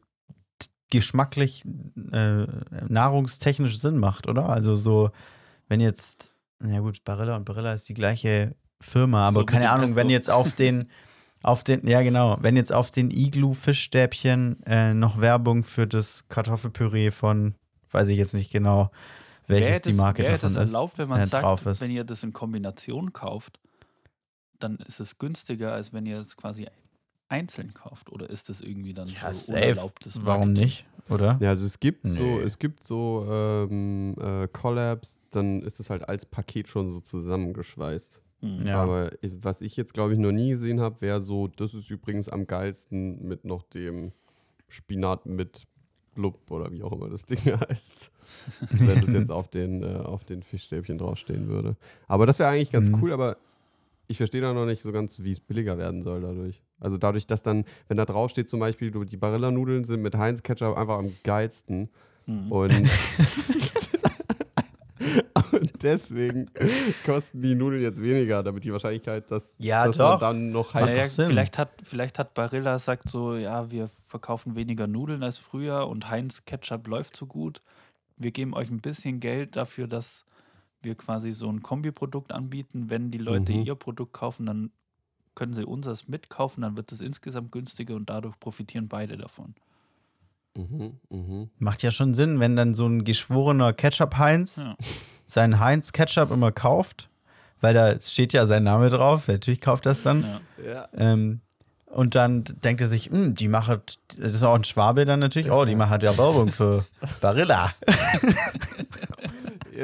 geschmacklich, 0.89 1.63
äh, 2.12 2.47
nahrungstechnisch 2.88 3.80
Sinn 3.80 3.97
macht, 3.97 4.28
oder? 4.28 4.50
Also 4.50 4.76
so, 4.76 5.12
wenn 5.67 5.80
jetzt, 5.80 6.34
na 6.60 6.80
gut, 6.80 7.04
Barilla 7.04 7.36
und 7.36 7.46
Barilla 7.46 7.74
ist 7.74 7.88
die 7.89 7.93
gleiche 7.93 8.56
Firma, 8.82 9.28
aber 9.28 9.41
So 9.41 9.46
keine 9.46 9.70
Ahnung, 9.72 9.96
wenn 9.96 10.10
jetzt 10.10 10.30
auf 10.30 10.54
den, 10.54 10.89
auf 11.43 11.63
den, 11.63 11.88
ja 11.88 12.02
genau, 12.02 12.38
wenn 12.41 12.56
jetzt 12.56 12.72
auf 12.74 12.91
den 12.91 13.12
Iglu-Fischstäbchen 13.12 14.63
äh, 14.65 14.93
noch 14.93 15.20
Werbung 15.20 15.63
für 15.63 15.88
das 15.88 16.28
Kartoffelpüree 16.30 17.12
von, 17.12 17.56
weiß 17.91 18.10
ich 18.10 18.17
jetzt 18.17 18.34
nicht 18.34 18.52
genau, 18.52 18.91
welches 19.48 19.70
Wäre 19.70 19.80
die 19.82 19.89
das- 19.89 19.98
Marke 19.98 20.24
wäre 20.24 20.34
davon 20.34 20.54
das 20.54 20.65
ist. 20.65 20.74
erlaubt, 20.74 20.98
wenn 20.98 21.10
man 21.10 21.22
äh, 21.22 21.26
sagt, 21.28 21.43
drauf 21.43 21.65
ist. 21.65 21.82
wenn 21.82 21.91
ihr 21.91 22.04
das 22.04 22.24
in 22.24 22.34
Kombination 22.34 23.13
kauft, 23.13 23.60
dann 24.60 24.78
ist 24.78 25.00
es 25.00 25.17
günstiger, 25.20 25.74
als 25.74 25.93
wenn 25.93 26.06
ihr 26.06 26.20
es 26.20 26.36
quasi 26.36 26.67
einzeln 27.30 27.74
kauft? 27.74 28.10
Oder 28.12 28.30
ist 28.30 28.50
das 28.50 28.62
irgendwie 28.62 28.93
dann 28.93 29.08
Ja, 29.08 29.34
so 29.34 29.54
safe. 29.54 29.65
unerlaubtes 29.65 30.20
Warum 30.24 30.39
Marketing? 30.54 30.63
nicht, 30.63 30.86
oder? 31.10 31.38
Ja, 31.41 31.50
also 31.50 31.65
es 31.65 31.80
gibt 31.80 32.08
so, 32.08 32.24
Nö. 32.24 32.41
es 32.43 32.58
gibt 32.60 32.84
so 32.84 33.26
ähm, 33.30 34.15
äh, 34.20 34.48
Collabs, 34.48 35.22
dann 35.32 35.62
ist 35.62 35.80
es 35.80 35.89
halt 35.89 36.08
als 36.08 36.26
Paket 36.26 36.67
schon 36.67 36.91
so 36.91 37.00
zusammengeschweißt. 37.00 38.22
Hm. 38.41 38.67
Ja. 38.67 38.82
Aber 38.84 39.12
was 39.41 39.62
ich 39.62 39.76
jetzt, 39.78 39.93
glaube 39.93 40.13
ich, 40.13 40.20
noch 40.20 40.32
nie 40.32 40.50
gesehen 40.50 40.80
habe, 40.80 41.02
wäre 41.02 41.22
so, 41.22 41.48
das 41.48 41.74
ist 41.74 41.89
übrigens 41.89 42.30
am 42.30 42.46
geilsten 42.48 43.28
mit 43.28 43.46
noch 43.46 43.63
dem 43.63 44.12
Spinat 44.70 45.26
mit 45.26 45.63
Blub 46.13 46.39
oder 46.52 46.72
wie 46.72 46.84
auch 46.84 46.91
immer 46.91 47.10
das 47.10 47.26
Ding 47.26 47.39
heißt. 47.70 48.12
Wenn 48.72 49.02
das 49.02 49.12
jetzt 49.13 49.32
auf 49.32 49.48
den, 49.50 49.84
äh, 49.84 49.98
auf 50.04 50.24
den 50.26 50.43
Fischstäbchen 50.43 50.98
draufstehen 50.98 51.48
würde. 51.48 51.76
Aber 52.08 52.26
das 52.26 52.39
wäre 52.39 52.50
eigentlich 52.50 52.72
ganz 52.72 52.89
Mhm. 52.89 53.02
cool, 53.02 53.12
aber 53.13 53.38
ich 54.08 54.17
verstehe 54.17 54.41
da 54.41 54.54
noch 54.54 54.65
nicht 54.65 54.84
so 54.84 54.91
ganz, 54.91 55.22
wie 55.24 55.32
es 55.32 55.39
billiger 55.39 55.78
werden 55.78 56.02
soll 56.04 56.22
dadurch. 56.22 56.62
Also 56.80 56.98
dadurch, 56.98 57.26
dass 57.28 57.42
dann, 57.44 57.66
wenn 57.88 57.98
da 57.98 58.06
draufsteht 58.06 58.48
zum 58.50 58.60
Beispiel, 58.60 58.92
du, 58.92 59.04
die 59.04 59.18
Barilla-Nudeln 59.18 59.84
sind 59.84 60.02
mit 60.02 60.16
Heinz-Ketchup 60.16 60.78
einfach 60.78 61.00
am 61.00 61.13
geilsten. 61.24 61.90
Hm. 62.26 62.52
Und, 62.52 62.72
und 65.52 65.84
deswegen 65.84 66.50
kosten 67.06 67.42
die 67.42 67.56
Nudeln 67.56 67.82
jetzt 67.82 68.02
weniger, 68.02 68.44
damit 68.44 68.63
die 68.63 68.72
Wahrscheinlichkeit, 68.72 69.30
dass, 69.32 69.56
Ja, 69.60 69.86
dass 69.86 69.98
doch. 69.98 70.12
man 70.12 70.20
dann 70.20 70.50
noch 70.50 70.74
Macht 70.74 70.86
Naja, 70.86 71.04
doch 71.04 71.06
Sinn. 71.10 71.28
vielleicht 71.28 71.58
hat, 71.58 71.70
vielleicht 71.84 72.20
hat 72.20 72.34
Barilla 72.34 72.78
sagt 72.80 73.10
so, 73.10 73.36
ja, 73.36 73.70
wir 73.72 73.90
verkaufen 74.08 74.56
weniger 74.56 74.88
Nudeln 74.88 75.24
als 75.24 75.38
früher 75.38 75.88
und 75.88 76.10
Heinz 76.10 76.46
Ketchup 76.46 76.88
läuft 76.88 77.16
so 77.16 77.26
gut. 77.26 77.62
Wir 78.18 78.32
geben 78.32 78.54
euch 78.54 78.70
ein 78.70 78.82
bisschen 78.82 79.20
Geld 79.20 79.56
dafür, 79.56 79.88
dass 79.88 80.26
wir 80.82 80.96
quasi 80.96 81.34
so 81.34 81.50
ein 81.50 81.62
Kombiprodukt 81.62 82.32
anbieten. 82.32 82.90
Wenn 82.90 83.12
die 83.12 83.18
Leute 83.18 83.52
Mhm. 83.54 83.63
ihr 83.63 83.76
Produkt 83.76 84.13
kaufen, 84.13 84.46
dann 84.48 84.72
können 85.38 85.54
sie 85.54 85.65
unseres 85.65 86.08
mitkaufen, 86.08 86.63
dann 86.63 86.76
wird 86.78 86.91
es 86.91 87.00
insgesamt 87.00 87.52
günstiger 87.52 87.95
und 87.95 88.10
dadurch 88.10 88.39
profitieren 88.39 88.88
beide 88.88 89.17
davon. 89.17 89.54
Mhm, 90.58 91.00
mhm. 91.10 91.50
Macht 91.60 91.84
ja 91.84 91.91
schon 91.91 92.15
Sinn, 92.15 92.39
wenn 92.39 92.56
dann 92.56 92.73
so 92.73 92.88
ein 92.88 93.04
geschworener 93.04 93.71
Ketchup-Heinz 93.71 94.58
Ja. 94.58 94.76
seinen 95.28 95.60
Heinz-Ketchup 95.60 96.32
immer 96.32 96.52
kauft, 96.52 97.10
weil 97.62 97.76
da 97.76 98.00
steht 98.00 98.34
ja 98.34 98.47
sein 98.47 98.63
Name 98.63 98.89
drauf, 98.89 99.28
natürlich 99.28 99.62
kauft 99.62 99.86
das 99.86 100.02
dann. 100.02 100.26
Ja. 100.65 100.89
Ähm, 100.93 101.41
und 101.89 102.15
dann 102.15 102.43
denkt 102.63 102.82
er 102.82 102.88
sich, 102.88 103.06
"Hm, 103.10 103.34
die 103.36 103.47
macht, 103.47 104.00
das 104.19 104.36
ist 104.36 104.43
auch 104.43 104.56
ein 104.56 104.63
Schwabe 104.63 105.06
dann 105.06 105.19
natürlich, 105.19 105.52
oh, 105.52 105.65
die 105.65 105.76
macht 105.76 106.04
ja 106.04 106.17
Werbung 106.17 106.52
für 106.52 106.86
Barilla. 107.21 107.73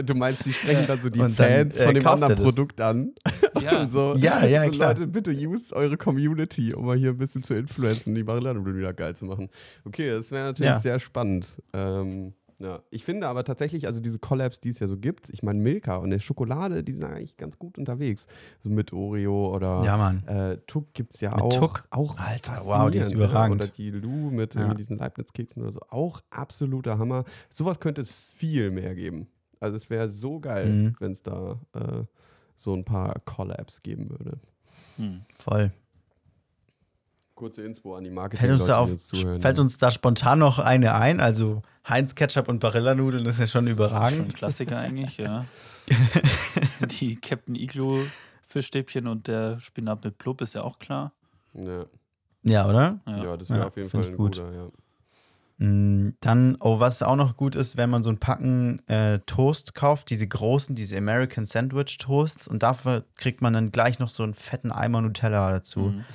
Du 0.06 0.16
meinst, 0.16 0.44
die 0.46 0.54
sprechen 0.54 0.88
dann 0.88 1.00
so 1.02 1.10
die 1.10 1.20
dann, 1.20 1.30
Fans 1.30 1.78
äh, 1.78 1.86
von 1.86 1.94
dem 1.94 2.04
er 2.04 2.12
anderen. 2.14 2.36
Produkt 2.38 2.82
an. 2.82 3.12
Ja. 3.62 3.82
Und 3.82 3.92
so, 3.92 4.16
Ja, 4.18 4.44
ja, 4.44 4.64
so, 4.66 4.72
klar. 4.72 4.94
Leute, 4.96 5.08
bitte 5.08 5.32
use 5.32 5.76
eure 5.76 5.98
Community, 5.98 6.74
um 6.74 6.86
mal 6.88 6.98
hier 6.98 7.12
ein 7.12 7.18
bisschen 7.18 7.44
zu 7.44 7.54
influenzen, 7.54 8.16
die 8.16 8.24
Barilla-Nudeln 8.24 8.76
wieder 8.78 8.94
geil 8.94 9.16
zu 9.16 9.26
machen. 9.26 9.50
Okay, 9.86 10.10
das 10.10 10.32
wäre 10.32 10.46
natürlich 10.48 10.72
Ja. 10.72 10.80
sehr 10.80 11.00
spannend. 11.00 11.62
Ähm, 11.74 12.34
ja. 12.64 12.82
Ich 12.90 13.04
finde 13.06 13.28
aber 13.28 13.44
tatsächlich, 13.44 13.86
also 13.86 14.02
diese 14.02 14.18
Collabs, 14.18 14.60
die 14.60 14.70
es 14.70 14.80
ja 14.80 14.88
so 14.88 14.98
gibt, 14.98 15.30
ich 15.30 15.44
meine, 15.44 15.60
Milka 15.60 15.98
und 15.98 16.10
der 16.10 16.20
Schokolade, 16.20 16.84
die 16.84 16.94
sind 16.94 17.04
eigentlich 17.04 17.38
ganz 17.38 17.60
gut 17.60 17.78
unterwegs. 17.78 18.26
So 18.62 18.70
mit 18.72 18.92
Oreo 18.94 19.54
oder 19.54 19.84
Ja, 19.86 19.98
Mann. 19.98 20.26
äh, 20.28 20.58
Tuck 20.66 20.94
gibt 20.94 21.14
es 21.14 21.22
ja 21.22 21.32
Mit 21.36 21.42
auch. 21.44 21.50
Tuck? 21.60 21.84
auch 21.92 22.18
Alter, 22.18 22.62
wow, 22.64 22.90
die 22.90 22.98
ist 22.98 23.12
überragend. 23.12 23.62
Oder 23.62 23.68
die 23.72 23.92
Lu 23.92 24.32
mit 24.32 24.56
Ja. 24.56 24.74
diesen 24.74 24.98
Leibniz-Keksen 24.98 25.62
oder 25.62 25.72
so. 25.74 25.82
Auch 25.90 26.22
absoluter 26.32 26.98
Hammer. 26.98 27.26
Sowas 27.50 27.80
könnte 27.80 28.02
es 28.02 28.12
viel 28.12 28.72
mehr 28.72 28.96
geben. 28.96 29.28
Also 29.60 29.78
es 29.78 29.90
wäre 29.90 30.10
so 30.10 30.40
geil, 30.40 30.70
Mhm. 30.70 30.96
wenn 31.00 31.12
es 31.12 31.22
da 31.22 31.60
äh, 31.74 32.04
so 32.56 32.74
ein 32.76 32.84
paar 32.86 33.20
Collabs 33.26 33.82
geben 33.84 34.10
würde. 34.10 34.40
Hm. 34.98 35.22
Voll. 35.36 35.72
Kurze 37.36 37.64
Inspo 37.64 37.96
an 37.96 38.04
die 38.04 38.12
Marketing. 38.12 38.42
Fällt 38.42 38.54
uns, 38.54 38.66
da 38.68 38.78
auf, 38.78 38.92
fällt 39.42 39.58
uns 39.58 39.78
da 39.80 39.90
spontan 39.90 40.38
noch 40.38 40.60
eine 40.60 40.94
ein? 40.94 41.20
Also 41.20 41.64
Heinz 41.88 42.16
Ketchup 42.16 42.48
und 42.48 42.60
Barilla-Nudeln 42.60 43.26
ist 43.26 43.40
ja 43.40 43.48
schon 43.48 43.66
Schon 43.66 43.72
überragend. 43.74 44.22
ein 44.30 44.34
Klassiker 44.34 44.78
eigentlich, 44.80 45.18
ja. 45.18 45.46
Die 47.00 47.16
Captain 47.18 47.56
Igloo 47.56 48.04
Fischstäbchen 48.48 49.08
und 49.08 49.28
der 49.28 49.60
Spinat 49.60 50.04
mit 50.04 50.18
Blub 50.18 50.42
ist 50.42 50.54
ja 50.56 50.62
auch 50.64 50.80
klar. 50.80 51.12
ja. 51.54 51.86
Ja, 52.46 52.68
oder? 52.68 53.00
Ja. 53.08 53.24
ja, 53.24 53.38
das 53.38 53.50
wäre 53.50 53.60
Ja, 53.62 53.68
auf 53.68 53.78
jeden 53.78 53.90
Fall 53.90 54.02
ich 54.02 54.08
ein 54.10 54.18
gut. 54.18 54.36
guter, 54.36 54.52
ja. 54.54 55.66
Mm, 55.66 56.14
Dann, 56.20 56.58
oh, 56.60 56.82
was 56.82 57.02
auch 57.02 57.16
noch 57.16 57.38
gut 57.38 57.56
ist, 57.56 57.78
wenn 57.78 57.90
man 57.90 58.04
so 58.04 58.10
ein 58.10 58.18
Packen 58.18 58.86
äh, 58.90 59.20
Toast 59.26 59.76
kauft, 59.76 60.10
diese 60.10 60.28
großen, 60.28 60.76
diese 60.76 60.98
American 60.98 61.46
Sandwich 61.46 61.98
Toasts 62.00 62.46
und 62.50 62.62
dafür 62.62 63.06
kriegt 63.16 63.42
man 63.42 63.54
dann 63.54 63.72
gleich 63.72 63.98
noch 64.00 64.10
so 64.10 64.24
einen 64.24 64.34
fetten 64.34 64.74
Eimer 64.74 65.02
Nutella 65.02 65.52
dazu, 65.52 65.80
Mhm. 65.80 66.06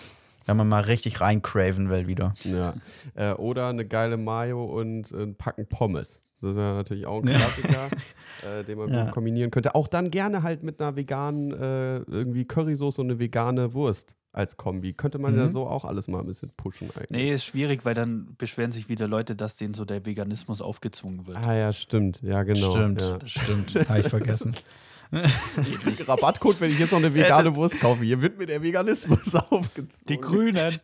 Wenn 0.49 0.57
man 0.57 0.69
mal 0.69 0.81
richtig 0.83 1.21
reincraven 1.21 1.89
will 1.91 2.07
wieder. 2.09 2.35
ja. 2.45 2.75
Äh, 3.15 3.33
oder 3.35 3.69
eine 3.69 3.87
geile 3.87 4.17
Mayo 4.17 4.65
und 4.65 5.11
ein 5.13 5.37
Packen 5.37 5.67
Pommes. 5.69 6.21
Das 6.41 6.55
wäre 6.55 6.75
natürlich 6.75 7.07
auch 7.07 7.21
ein 7.23 7.29
Ja. 7.29 7.37
Klassiker, 7.39 7.89
äh, 8.61 8.65
den 8.65 8.79
man 8.79 8.93
Ja. 8.93 9.05
gut 9.05 9.13
kombinieren 9.13 9.51
könnte. 9.51 9.75
Auch 9.75 9.89
dann 9.89 10.11
gerne 10.11 10.43
halt 10.43 10.63
mit 10.63 10.81
einer 10.81 10.97
veganen, 10.97 11.53
äh, 11.53 11.99
irgendwie 11.99 12.45
Currysoße 12.45 13.01
und 13.01 13.11
eine 13.11 13.19
vegane 13.19 13.75
Wurst 13.75 14.15
als 14.33 14.57
Kombi. 14.57 14.93
Könnte 14.93 15.19
man 15.19 15.37
ja 15.37 15.47
Mhm. 15.47 15.51
so 15.51 15.67
auch 15.67 15.85
alles 15.85 16.07
mal 16.07 16.21
ein 16.21 16.27
bisschen 16.27 16.51
pushen 16.57 16.91
eigentlich. 16.95 17.11
Nee, 17.11 17.33
ist 17.35 17.45
schwierig, 17.45 17.85
weil 17.85 17.95
dann 17.95 18.37
beschweren 18.39 18.71
sich 18.71 18.89
wieder 18.89 19.09
Leute, 19.09 19.35
dass 19.35 19.57
denen 19.57 19.75
so 19.75 19.85
der 19.85 20.07
Veganismus 20.07 20.61
aufgezwungen 20.63 21.27
wird. 21.27 21.39
Ah 21.39 21.55
ja, 21.57 21.73
stimmt. 21.73 22.21
Ja, 22.23 22.45
genau. 22.45 22.71
stimmt, 22.71 23.01
Ja. 23.01 23.19
das 23.19 23.31
stimmt. 23.31 23.75
Habe 23.89 23.99
ich 24.01 24.09
vergessen. 24.09 24.55
Rabattcode, 25.11 26.61
wenn 26.61 26.71
ich 26.71 26.79
jetzt 26.79 26.93
noch 26.93 26.99
eine 26.99 27.15
vegane 27.15 27.55
Wurst 27.55 27.81
kaufe. 27.81 28.05
Hier 28.05 28.21
wird 28.21 28.39
mir 28.39 28.47
der 28.47 28.63
Veganismus 28.63 29.35
aufgezogen. 29.51 29.89
Die 30.09 30.19
Grünen. 30.19 30.79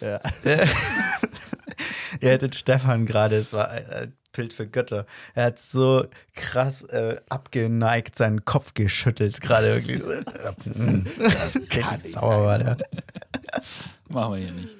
Ihr 0.00 0.20
hättet 2.30 2.54
Stefan 2.54 3.06
gerade, 3.06 3.36
es 3.36 3.52
war 3.52 3.68
ein 3.70 4.14
Bild 4.32 4.52
für 4.52 4.66
Götter. 4.66 5.06
Er 5.34 5.46
hat 5.46 5.58
so 5.58 6.06
krass 6.34 6.82
äh, 6.84 7.16
abgeneigt 7.28 8.16
seinen 8.16 8.44
Kopf 8.44 8.74
geschüttelt, 8.74 9.40
gerade 9.40 9.74
wirklich. 9.74 10.02
Richtig 11.74 12.12
sauer 12.12 12.44
war 12.44 12.58
der. 12.58 12.78
Machen 14.08 14.34
wir 14.34 14.40
hier 14.40 14.52
nicht. 14.52 14.76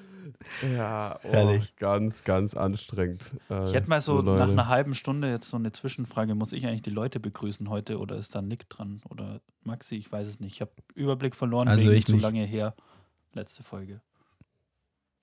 Ja, 0.74 1.18
oh, 1.22 1.28
Herrlich. 1.30 1.76
ganz, 1.76 2.24
ganz 2.24 2.54
anstrengend. 2.54 3.20
Äh, 3.50 3.66
Ich 3.66 3.74
hätte 3.74 3.88
mal 3.88 4.00
so, 4.00 4.20
Leute. 4.20 4.38
nach 4.38 4.48
einer 4.50 4.68
halben 4.68 4.94
Stunde 4.94 5.30
jetzt 5.30 5.50
so 5.50 5.56
eine 5.56 5.72
Zwischenfrage. 5.72 6.34
Muss 6.34 6.52
ich 6.52 6.66
eigentlich 6.66 6.82
die 6.82 6.90
Leute 6.90 7.20
begrüßen 7.20 7.68
heute 7.68 7.98
oder 7.98 8.16
ist 8.16 8.34
da 8.34 8.42
Nick 8.42 8.68
dran? 8.68 9.00
Oder 9.10 9.40
Maxi? 9.62 9.96
Ich 9.96 10.10
weiß 10.10 10.26
es 10.28 10.40
nicht. 10.40 10.54
Ich 10.54 10.60
habe 10.60 10.72
Überblick 10.94 11.34
verloren, 11.34 11.68
Also 11.68 11.84
wegen 11.84 11.96
ich 11.96 12.06
zu 12.06 12.12
nicht. 12.12 12.22
lange 12.22 12.44
her. 12.44 12.74
Letzte 13.32 13.62
Folge. 13.62 14.00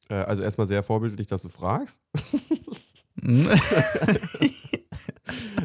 Äh, 0.09 0.15
also 0.15 0.43
erstmal 0.43 0.67
sehr 0.67 0.83
vorbildlich, 0.83 1.27
dass 1.27 1.41
du 1.41 1.49
fragst. 1.49 2.05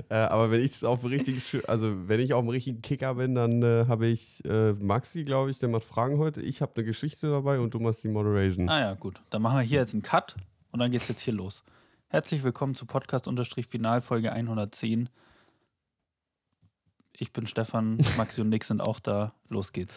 Äh, 0.09 0.15
aber 0.15 0.51
wenn 0.51 0.63
ich 0.63 0.73
es 0.73 0.85
auf 0.85 1.01
dem 1.01 1.11
richtigen, 1.11 1.43
also 1.67 2.09
wenn 2.09 2.21
ich 2.21 2.33
auf 2.33 2.43
dem 2.43 2.49
richtigen 2.49 2.81
Kicker 2.81 3.15
bin, 3.17 3.35
dann 3.35 3.63
äh, 3.63 3.87
habe 3.89 4.07
ich 4.07 4.45
äh, 4.45 4.73
Maxi, 4.75 5.25
glaube 5.25 5.51
ich, 5.51 5.59
der 5.59 5.69
macht 5.69 5.85
Fragen 5.85 6.19
heute. 6.19 6.41
Ich 6.41 6.63
habe 6.63 6.73
eine 6.77 6.85
Geschichte 6.85 7.29
dabei 7.29 7.59
und 7.59 7.75
du 7.75 7.81
machst 7.81 8.05
die 8.05 8.09
Moderation. 8.09 8.69
Ah 8.69 8.81
ja, 8.81 8.95
gut. 8.95 9.21
Dann 9.31 9.43
machen 9.43 9.59
wir 9.59 9.63
hier 9.63 9.81
jetzt 9.81 9.95
einen 9.95 10.03
Cut 10.03 10.37
und 10.71 10.81
dann 10.81 10.91
geht's 10.91 11.09
jetzt 11.09 11.23
hier 11.23 11.35
los. 11.35 11.65
Herzlich 12.09 12.43
willkommen 12.43 12.75
zu 12.75 12.87
Podcast-Final 12.87 14.01
Folge 14.01 14.33
110. 14.33 15.09
Ich 17.13 17.33
bin 17.33 17.47
Stefan, 17.47 17.99
Maxi 18.17 18.41
und 18.41 18.49
Nick 18.49 18.65
sind 18.65 18.81
auch 18.81 19.01
da. 19.01 19.35
Los 19.49 19.73
geht's. 19.73 19.97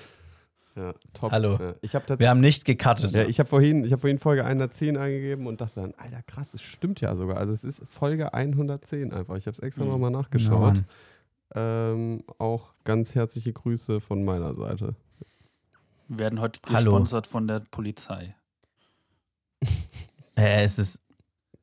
Ja, 0.76 0.94
top. 1.14 1.32
Hallo. 1.32 1.58
Ja, 1.60 1.76
ich 1.82 1.96
habe 1.96 2.18
Wir 2.20 2.30
haben 2.30 2.40
nicht 2.40 2.64
gecuttet. 2.66 3.12
Ja, 3.14 3.26
ich 3.26 3.40
habe 3.40 3.50
vorhin, 3.50 3.84
ich 3.84 3.92
hab 3.92 4.00
vorhin 4.00 4.20
Folge 4.20 4.46
110 4.46 4.96
eingegeben 4.98 5.46
und 5.48 5.60
dachte 5.60 5.82
dann, 5.82 5.94
Alter, 5.98 6.22
krass, 6.24 6.54
es 6.54 6.62
stimmt 6.62 7.02
ja 7.02 7.14
sogar. 7.16 7.38
Also 7.38 7.52
es 7.52 7.64
ist 7.66 7.84
Folge 7.90 8.34
110 8.34 9.12
einfach. 9.12 9.36
Ich 9.36 9.48
habe 9.48 9.56
es 9.56 9.60
extra 9.60 9.84
Mhm. 9.84 9.90
nochmal 9.92 10.12
Na, 10.12 10.20
nachgeschaut. 10.20 10.60
Mann. 10.76 10.86
ähm, 11.56 12.24
auch 12.38 12.74
ganz 12.86 13.14
herzliche 13.16 13.52
Grüße 13.52 14.00
von 14.00 14.24
meiner 14.24 14.54
Seite. 14.54 14.96
Wir 16.08 16.20
werden 16.20 16.40
heute 16.40 16.60
Hallo. 16.70 16.92
gesponsert 16.92 17.28
von 17.28 17.48
der 17.48 17.60
Polizei. 17.62 18.36
Äh, 20.38 20.64
es 20.64 20.80
ist. 20.80 21.02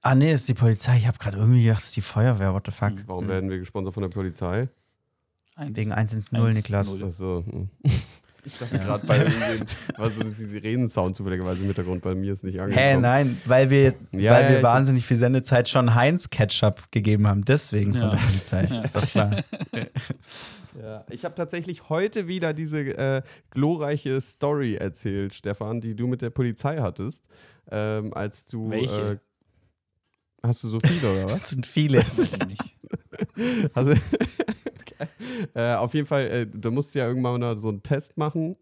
Ah, 0.02 0.14
nee, 0.14 0.30
es 0.30 0.42
ist 0.42 0.48
die 0.50 0.54
Polizei. 0.54 0.98
Ich 0.98 1.06
habe 1.06 1.16
gerade 1.18 1.38
irgendwie 1.38 1.64
gedacht, 1.64 1.80
es 1.80 1.88
ist 1.88 1.96
die 1.96 2.02
Feuerwehr. 2.02 2.52
What 2.52 2.66
the 2.66 2.70
fuck? 2.70 2.92
Mhm. 2.92 3.04
Warum 3.06 3.24
Mhm. 3.24 3.28
werden 3.30 3.50
wir 3.50 3.58
gesponsert 3.58 3.94
von 3.94 4.02
der 4.02 4.10
Polizei? 4.10 4.68
Eins- 5.56 5.76
Wegen 5.76 5.92
110, 5.92 6.38
1-0. 6.38 6.52
Niklas. 6.52 6.94
Achso. 7.02 7.42
Ich 8.52 8.58
dachte 8.58 8.78
gerade 8.78 9.06
bei 9.06 9.18
irgendwen, 9.18 9.66
war 9.96 10.10
so 10.10 10.20
ein 10.22 10.34
Sirenensound 10.34 11.16
zufälligerweise 11.16 11.60
im 11.60 11.66
Hintergrund, 11.66 12.02
bei 12.02 12.14
mir 12.14 12.32
ist 12.32 12.44
nicht 12.44 12.58
angekommen. 12.60 12.86
Hä, 12.86 12.96
nein, 12.96 13.40
weil 13.44 13.68
wir, 13.70 13.94
Ja, 14.12 14.32
weil 14.32 14.44
ja, 14.44 14.50
wir 14.50 14.62
wahnsinnig 14.62 15.04
viel 15.06 15.16
Sendezeit 15.18 15.68
schon 15.68 15.94
Heinz 15.94 16.30
Ketchup 16.30 16.90
gegeben 16.90 17.26
haben. 17.26 17.44
Deswegen 17.44 17.92
von 17.92 18.02
Ja. 18.02 18.10
der 18.10 18.18
Sendezeit. 18.20 18.84
Ist 18.84 18.96
doch 18.96 19.06
klar. 19.06 19.44
Ja, 20.80 21.04
ich 21.10 21.24
habe 21.24 21.34
tatsächlich 21.34 21.88
heute 21.88 22.28
wieder 22.28 22.52
diese 22.52 22.78
äh, 22.78 23.22
glorreiche 23.50 24.20
Story 24.20 24.76
erzählt, 24.76 25.34
Stefan, 25.34 25.80
die 25.80 25.96
du 25.96 26.06
mit 26.06 26.22
der 26.22 26.30
Polizei 26.30 26.78
hattest, 26.78 27.24
ähm, 27.68 28.14
als 28.14 28.44
du. 28.46 28.70
Welche? 28.70 29.12
Äh, 29.12 30.46
hast 30.46 30.62
du 30.62 30.68
so 30.68 30.78
viele 30.78 31.10
oder 31.10 31.24
was? 31.32 31.40
Das 31.40 31.50
sind 31.50 31.66
viele. 31.66 32.04
Also. 33.74 33.94
äh, 35.54 35.74
auf 35.74 35.94
jeden 35.94 36.06
Fall, 36.06 36.26
äh, 36.26 36.46
du 36.46 36.70
musst 36.70 36.94
ja 36.94 37.06
irgendwann 37.06 37.40
mal 37.40 37.56
so 37.58 37.68
einen 37.68 37.82
Test 37.82 38.16
machen 38.16 38.56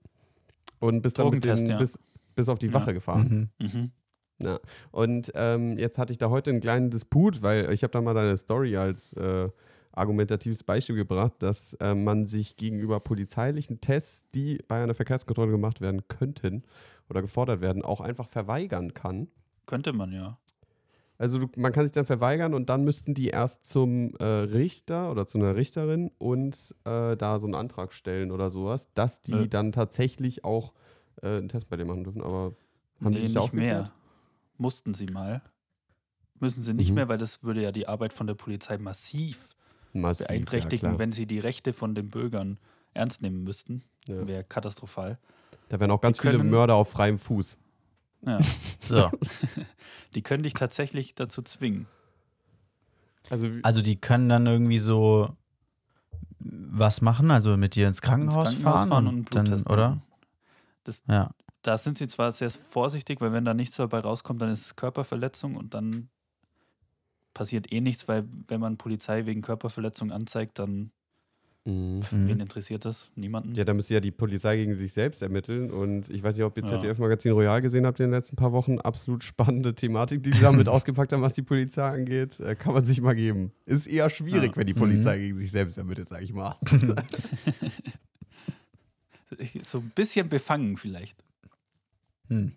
und 0.80 1.02
bist 1.02 1.18
dann 1.18 1.30
mit 1.30 1.44
den, 1.44 1.66
ja. 1.66 1.78
bis, 1.78 1.98
bis 2.34 2.48
auf 2.48 2.58
die 2.58 2.66
Ja. 2.66 2.74
Wache 2.74 2.94
gefahren. 2.94 3.50
Mhm. 3.58 3.66
Mhm. 3.66 3.90
Ja. 4.38 4.60
Und 4.90 5.32
ähm, 5.34 5.78
jetzt 5.78 5.98
hatte 5.98 6.12
ich 6.12 6.18
da 6.18 6.28
heute 6.28 6.50
einen 6.50 6.60
kleinen 6.60 6.90
Disput, 6.90 7.42
weil 7.42 7.72
ich 7.72 7.82
habe 7.82 7.92
da 7.92 8.00
mal 8.00 8.14
deine 8.14 8.36
Story 8.36 8.76
als 8.76 9.14
äh, 9.14 9.48
argumentatives 9.92 10.62
Beispiel 10.62 10.96
gebracht, 10.96 11.32
dass 11.38 11.74
äh, 11.74 11.94
man 11.94 12.26
sich 12.26 12.56
gegenüber 12.56 13.00
polizeilichen 13.00 13.80
Tests, 13.80 14.26
die 14.34 14.58
bei 14.68 14.82
einer 14.82 14.94
Verkehrskontrolle 14.94 15.52
gemacht 15.52 15.80
werden 15.80 16.06
könnten 16.08 16.64
oder 17.08 17.22
gefordert 17.22 17.62
werden, 17.62 17.82
auch 17.82 18.00
einfach 18.02 18.28
verweigern 18.28 18.92
kann. 18.92 19.28
Könnte 19.64 19.94
man 19.94 20.12
ja. 20.12 20.38
Also 21.18 21.38
du, 21.38 21.46
man 21.56 21.72
kann 21.72 21.84
sich 21.84 21.92
dann 21.92 22.04
verweigern 22.04 22.52
und 22.52 22.68
dann 22.68 22.84
müssten 22.84 23.14
die 23.14 23.28
erst 23.28 23.64
zum 23.66 24.14
äh, 24.16 24.24
Richter 24.24 25.10
oder 25.10 25.26
zu 25.26 25.38
einer 25.38 25.56
Richterin 25.56 26.10
und 26.18 26.74
äh, 26.84 27.16
da 27.16 27.38
so 27.38 27.46
einen 27.46 27.54
Antrag 27.54 27.92
stellen 27.94 28.30
oder 28.30 28.50
sowas, 28.50 28.88
dass 28.94 29.22
die 29.22 29.32
Nö. 29.34 29.48
dann 29.48 29.72
tatsächlich 29.72 30.44
auch 30.44 30.72
äh, 31.22 31.38
einen 31.38 31.48
Test 31.48 31.68
bei 31.70 31.76
dir 31.76 31.86
machen 31.86 32.04
dürfen. 32.04 32.22
Aber 32.22 32.52
haben 33.02 33.12
die 33.14 33.20
nee, 33.22 33.32
da 33.32 33.40
nicht 33.40 33.52
mehr. 33.54 33.78
aufgeklärt? 33.80 33.92
Mussten 34.58 34.94
sie 34.94 35.06
mal. 35.06 35.42
Müssen 36.38 36.62
sie 36.62 36.74
nicht 36.74 36.90
Mhm. 36.90 36.94
mehr, 36.96 37.08
weil 37.08 37.18
das 37.18 37.42
würde 37.44 37.62
ja 37.62 37.72
die 37.72 37.88
Arbeit 37.88 38.12
von 38.12 38.26
der 38.26 38.34
Polizei 38.34 38.76
massiv 38.76 39.56
Massiv, 39.94 40.26
beeinträchtigen, 40.26 40.92
ja, 40.92 40.98
wenn 40.98 41.12
sie 41.12 41.24
die 41.26 41.38
Rechte 41.38 41.72
von 41.72 41.94
den 41.94 42.10
Bürgern 42.10 42.58
ernst 42.92 43.22
nehmen 43.22 43.42
müssten. 43.42 43.82
Ja. 44.06 44.26
Wäre 44.26 44.44
katastrophal. 44.44 45.18
Da 45.70 45.80
wären 45.80 45.90
auch 45.90 46.00
ganz 46.02 46.18
Die 46.18 46.22
viele 46.22 46.36
können- 46.36 46.50
Mörder 46.50 46.74
auf 46.74 46.90
freiem 46.90 47.16
Fuß. 47.18 47.56
Ja. 48.24 48.38
So. 48.80 49.10
Die 50.14 50.22
können 50.22 50.42
dich 50.44 50.52
tatsächlich 50.54 51.14
dazu 51.14 51.42
zwingen. 51.42 51.86
Also, 53.30 53.48
Also 53.62 53.82
die 53.82 53.96
können 53.96 54.28
dann 54.28 54.46
irgendwie 54.46 54.78
so 54.78 55.36
was 56.38 57.00
machen, 57.00 57.30
also 57.32 57.56
mit 57.56 57.74
dir 57.74 57.88
ins 57.88 58.00
Krankenhaus, 58.00 58.52
Ins 58.52 58.62
Krankenhaus 58.62 58.88
fahren, 58.88 59.08
einen 59.08 59.18
und 59.18 59.34
dann, 59.34 59.44
Bluttest 59.44 59.68
oder? 59.68 60.00
Das, 60.84 61.02
Ja. 61.08 61.30
da 61.62 61.76
sind 61.76 61.98
sie 61.98 62.06
zwar 62.06 62.30
sehr 62.30 62.50
vorsichtig, 62.50 63.20
weil 63.20 63.32
wenn 63.32 63.44
da 63.44 63.52
nichts 63.54 63.76
dabei 63.76 63.98
rauskommt, 64.00 64.40
dann 64.40 64.50
ist 64.52 64.64
es 64.66 64.76
Körperverletzung 64.76 65.56
und 65.56 65.74
dann 65.74 66.08
passiert 67.34 67.72
eh 67.72 67.80
nichts, 67.80 68.06
weil 68.06 68.24
wenn 68.46 68.60
man 68.60 68.76
Polizei 68.78 69.26
wegen 69.26 69.42
Körperverletzung 69.42 70.12
anzeigt, 70.12 70.58
dann 70.60 70.92
Mhm. 71.66 72.00
Mhm. 72.12 72.28
wen 72.28 72.40
interessiert 72.40 72.84
das? 72.84 73.10
Niemanden. 73.16 73.54
ja, 73.56 73.64
da 73.64 73.74
müsste 73.74 73.94
ja 73.94 74.00
die 74.00 74.12
Polizei 74.12 74.56
gegen 74.56 74.74
sich 74.74 74.92
selbst 74.92 75.20
ermitteln. 75.20 75.70
Und 75.70 76.08
ich 76.08 76.22
weiß 76.22 76.36
nicht, 76.36 76.44
ob 76.44 76.56
ihr 76.56 76.64
Ja. 76.64 76.70
ZDF-Magazin 76.78 77.32
Royal 77.32 77.60
gesehen 77.60 77.84
habt 77.86 77.98
in 78.00 78.04
den 78.06 78.12
letzten 78.12 78.36
paar 78.36 78.52
Wochen. 78.52 78.78
Absolut 78.78 79.24
spannende 79.24 79.74
Thematik, 79.74 80.22
die 80.22 80.30
sie 80.32 80.40
damit 80.40 80.68
ausgepackt 80.68 81.12
haben, 81.12 81.22
was 81.22 81.32
die 81.34 81.42
Polizei 81.42 81.82
angeht. 81.88 82.38
Äh, 82.40 82.54
kann 82.54 82.72
man 82.72 82.84
sich 82.84 83.00
mal 83.00 83.14
geben. 83.14 83.52
Ist 83.66 83.86
eher 83.86 84.08
schwierig, 84.08 84.52
Ja. 84.52 84.56
wenn 84.56 84.66
die 84.66 84.74
Polizei 84.74 85.18
gegen 85.18 85.36
sich 85.36 85.50
selbst 85.50 85.76
ermittelt, 85.76 86.08
sag 86.08 86.22
ich 86.22 86.32
mal. 86.32 86.54
So 89.64 89.78
ein 89.78 89.90
bisschen 89.94 90.28
befangen 90.28 90.76
vielleicht. 90.76 91.16
Hm. 92.28 92.52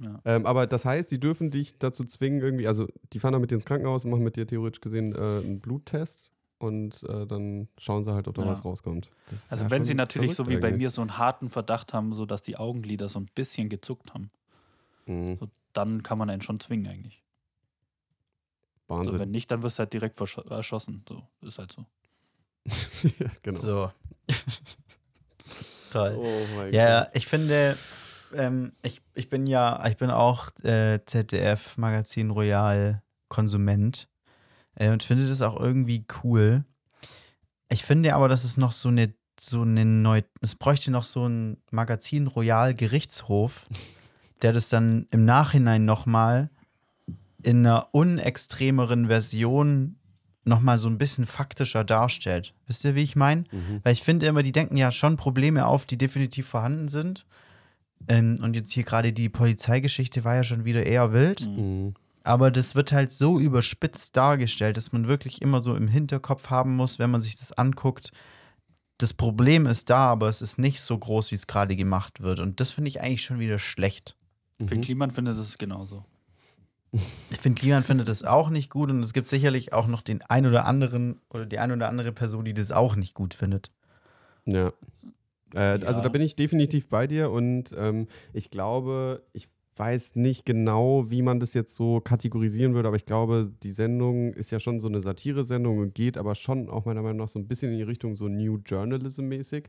Ja. 0.00 0.20
Ähm, 0.24 0.44
aber 0.44 0.66
das 0.66 0.84
heißt, 0.84 1.08
sie 1.08 1.18
dürfen 1.18 1.50
dich 1.50 1.78
dazu 1.78 2.04
zwingen, 2.04 2.40
irgendwie, 2.42 2.66
also 2.66 2.88
die 3.12 3.20
fahren 3.20 3.32
dann 3.32 3.40
mit 3.40 3.50
dir 3.50 3.54
ins 3.56 3.64
Krankenhaus 3.64 4.04
und 4.04 4.10
machen 4.10 4.22
mit 4.24 4.36
dir 4.36 4.46
theoretisch 4.46 4.80
gesehen 4.80 5.14
äh, 5.14 5.18
einen 5.18 5.60
Bluttest 5.60 6.32
und 6.64 7.02
äh, 7.04 7.26
dann 7.26 7.68
schauen 7.78 8.02
sie 8.04 8.12
halt, 8.12 8.26
ob 8.28 8.34
da 8.34 8.42
Ja. 8.42 8.48
was 8.50 8.64
rauskommt. 8.64 9.10
Das 9.30 9.52
Also 9.52 9.64
ja 9.64 9.70
wenn 9.70 9.84
sie 9.84 9.94
natürlich 9.94 10.34
so 10.34 10.48
wie 10.48 10.56
bei 10.56 10.72
mir 10.72 10.90
so 10.90 11.00
einen 11.00 11.18
harten 11.18 11.48
Verdacht 11.50 11.92
haben, 11.92 12.12
so 12.14 12.26
dass 12.26 12.42
die 12.42 12.56
Augenlider 12.56 13.08
so 13.08 13.20
ein 13.20 13.26
bisschen 13.34 13.68
gezuckt 13.68 14.12
haben, 14.14 14.30
Mhm. 15.06 15.36
so, 15.38 15.48
dann 15.74 16.02
kann 16.02 16.18
man 16.18 16.30
einen 16.30 16.40
schon 16.42 16.58
zwingen 16.60 16.86
eigentlich. 16.88 17.22
Wahnsinn. 18.88 19.18
wenn 19.18 19.30
nicht, 19.30 19.50
dann 19.50 19.62
wirst 19.62 19.78
du 19.78 19.80
halt 19.80 19.92
direkt 19.92 20.20
erschossen. 20.50 21.04
So, 21.08 21.22
ist 21.42 21.58
halt 21.58 21.72
so. 21.72 21.84
ja, 23.18 23.30
genau. 23.42 23.60
So. 23.60 23.92
Toll. 25.90 26.16
Oh 26.18 26.46
mein 26.56 26.72
Ja, 26.72 27.04
Gott. 27.04 27.10
ich 27.14 27.26
finde, 27.26 27.76
ähm, 28.34 28.72
ich, 28.82 29.00
ich 29.14 29.28
bin 29.30 29.46
ja, 29.46 29.86
ich 29.86 29.96
bin 29.96 30.10
auch 30.10 30.50
äh, 30.62 31.00
ZDF-Magazin 31.04 32.30
Royal 32.30 33.02
Konsument 33.28 34.08
äh, 34.76 34.90
und 34.90 35.02
finde 35.02 35.28
das 35.28 35.42
auch 35.42 35.58
irgendwie 35.58 36.04
cool. 36.22 36.64
Ich 37.68 37.84
finde 37.84 38.14
aber, 38.14 38.28
dass 38.28 38.44
es 38.44 38.56
noch 38.56 38.72
so 38.72 38.88
eine, 38.88 39.14
so 39.38 39.62
eine 39.62 39.84
neu, 39.84 40.22
es 40.40 40.54
bräuchte 40.54 40.90
noch 40.90 41.04
so 41.04 41.26
ein 41.28 41.58
Magazin 41.70 42.26
Royal 42.26 42.74
Gerichtshof, 42.74 43.66
der 44.42 44.52
das 44.52 44.68
dann 44.68 45.06
im 45.10 45.24
Nachhinein 45.24 45.84
nochmal 45.84 46.50
in 47.42 47.66
einer 47.66 47.88
unextremeren 47.92 49.08
Version 49.08 49.96
nochmal 50.44 50.78
so 50.78 50.88
ein 50.88 50.98
bisschen 50.98 51.26
faktischer 51.26 51.84
darstellt. 51.84 52.54
Wisst 52.66 52.84
ihr, 52.84 52.94
wie 52.94 53.02
ich 53.02 53.16
meine? 53.16 53.44
Mhm. 53.50 53.80
Weil 53.82 53.92
ich 53.92 54.02
finde 54.02 54.26
immer, 54.26 54.42
die 54.42 54.52
denken 54.52 54.76
ja 54.76 54.92
schon 54.92 55.16
Probleme 55.16 55.66
auf, 55.66 55.86
die 55.86 55.96
definitiv 55.96 56.46
vorhanden 56.46 56.88
sind. 56.88 57.26
Ähm, 58.08 58.36
und 58.42 58.54
jetzt 58.54 58.72
hier 58.72 58.84
gerade 58.84 59.12
die 59.12 59.28
Polizeigeschichte 59.28 60.24
war 60.24 60.36
ja 60.36 60.44
schon 60.44 60.64
wieder 60.64 60.84
eher 60.84 61.12
wild. 61.12 61.40
Mhm. 61.42 61.94
Aber 62.24 62.50
das 62.50 62.74
wird 62.74 62.90
halt 62.92 63.12
so 63.12 63.38
überspitzt 63.38 64.16
dargestellt, 64.16 64.76
dass 64.76 64.92
man 64.92 65.06
wirklich 65.06 65.42
immer 65.42 65.60
so 65.62 65.76
im 65.76 65.88
Hinterkopf 65.88 66.48
haben 66.50 66.74
muss, 66.74 66.98
wenn 66.98 67.10
man 67.10 67.20
sich 67.20 67.36
das 67.36 67.52
anguckt. 67.52 68.12
Das 68.98 69.12
Problem 69.12 69.66
ist 69.66 69.90
da, 69.90 70.06
aber 70.06 70.28
es 70.28 70.40
ist 70.40 70.58
nicht 70.58 70.80
so 70.80 70.96
groß, 70.98 71.30
wie 71.30 71.34
es 71.34 71.46
gerade 71.46 71.76
gemacht 71.76 72.22
wird. 72.22 72.40
Und 72.40 72.60
das 72.60 72.70
finde 72.70 72.88
ich 72.88 73.00
eigentlich 73.02 73.22
schon 73.24 73.38
wieder 73.40 73.58
schlecht. 73.58 74.16
Für 74.64 74.74
Mhm. 74.76 74.80
Kliman 74.80 75.10
findet 75.10 75.38
das 75.38 75.58
genauso. 75.58 76.04
Ich 77.30 77.40
finde, 77.40 77.60
Kliman 77.60 77.82
findet 77.82 78.06
das 78.08 78.22
auch 78.22 78.48
nicht 78.50 78.70
gut 78.70 78.88
und 78.90 79.00
es 79.00 79.12
gibt 79.12 79.26
sicherlich 79.26 79.72
auch 79.72 79.88
noch 79.88 80.00
den 80.00 80.22
ein 80.22 80.46
oder 80.46 80.64
anderen 80.64 81.20
oder 81.28 81.44
die 81.44 81.58
ein 81.58 81.72
oder 81.72 81.88
andere 81.88 82.12
Person, 82.12 82.44
die 82.44 82.54
das 82.54 82.70
auch 82.70 82.94
nicht 82.94 83.14
gut 83.14 83.34
findet. 83.34 83.72
Ja. 84.46 84.72
Äh, 85.52 85.58
Also 85.84 85.98
Ja. 85.98 86.00
da 86.02 86.08
bin 86.08 86.22
ich 86.22 86.36
definitiv 86.36 86.88
bei 86.88 87.06
dir 87.08 87.30
und 87.32 87.74
ähm, 87.76 88.06
ich 88.32 88.50
glaube, 88.50 89.24
ich 89.32 89.48
weiß 89.76 90.14
nicht 90.14 90.44
genau, 90.46 91.10
wie 91.10 91.22
man 91.22 91.40
das 91.40 91.52
jetzt 91.54 91.74
so 91.74 92.00
kategorisieren 92.00 92.74
würde, 92.74 92.86
aber 92.88 92.96
ich 92.96 93.06
glaube, 93.06 93.50
die 93.62 93.72
Sendung 93.72 94.32
ist 94.34 94.50
ja 94.52 94.60
schon 94.60 94.78
so 94.78 94.86
eine 94.88 95.00
Satire-Sendung 95.00 95.78
und 95.78 95.94
geht 95.94 96.16
aber 96.16 96.34
schon 96.36 96.70
auch 96.70 96.84
meiner 96.84 97.02
Meinung 97.02 97.18
nach 97.18 97.28
so 97.28 97.38
ein 97.40 97.48
bisschen 97.48 97.72
in 97.72 97.78
die 97.78 97.82
Richtung 97.82 98.14
so 98.14 98.28
New 98.28 98.58
Journalism-mäßig. 98.64 99.64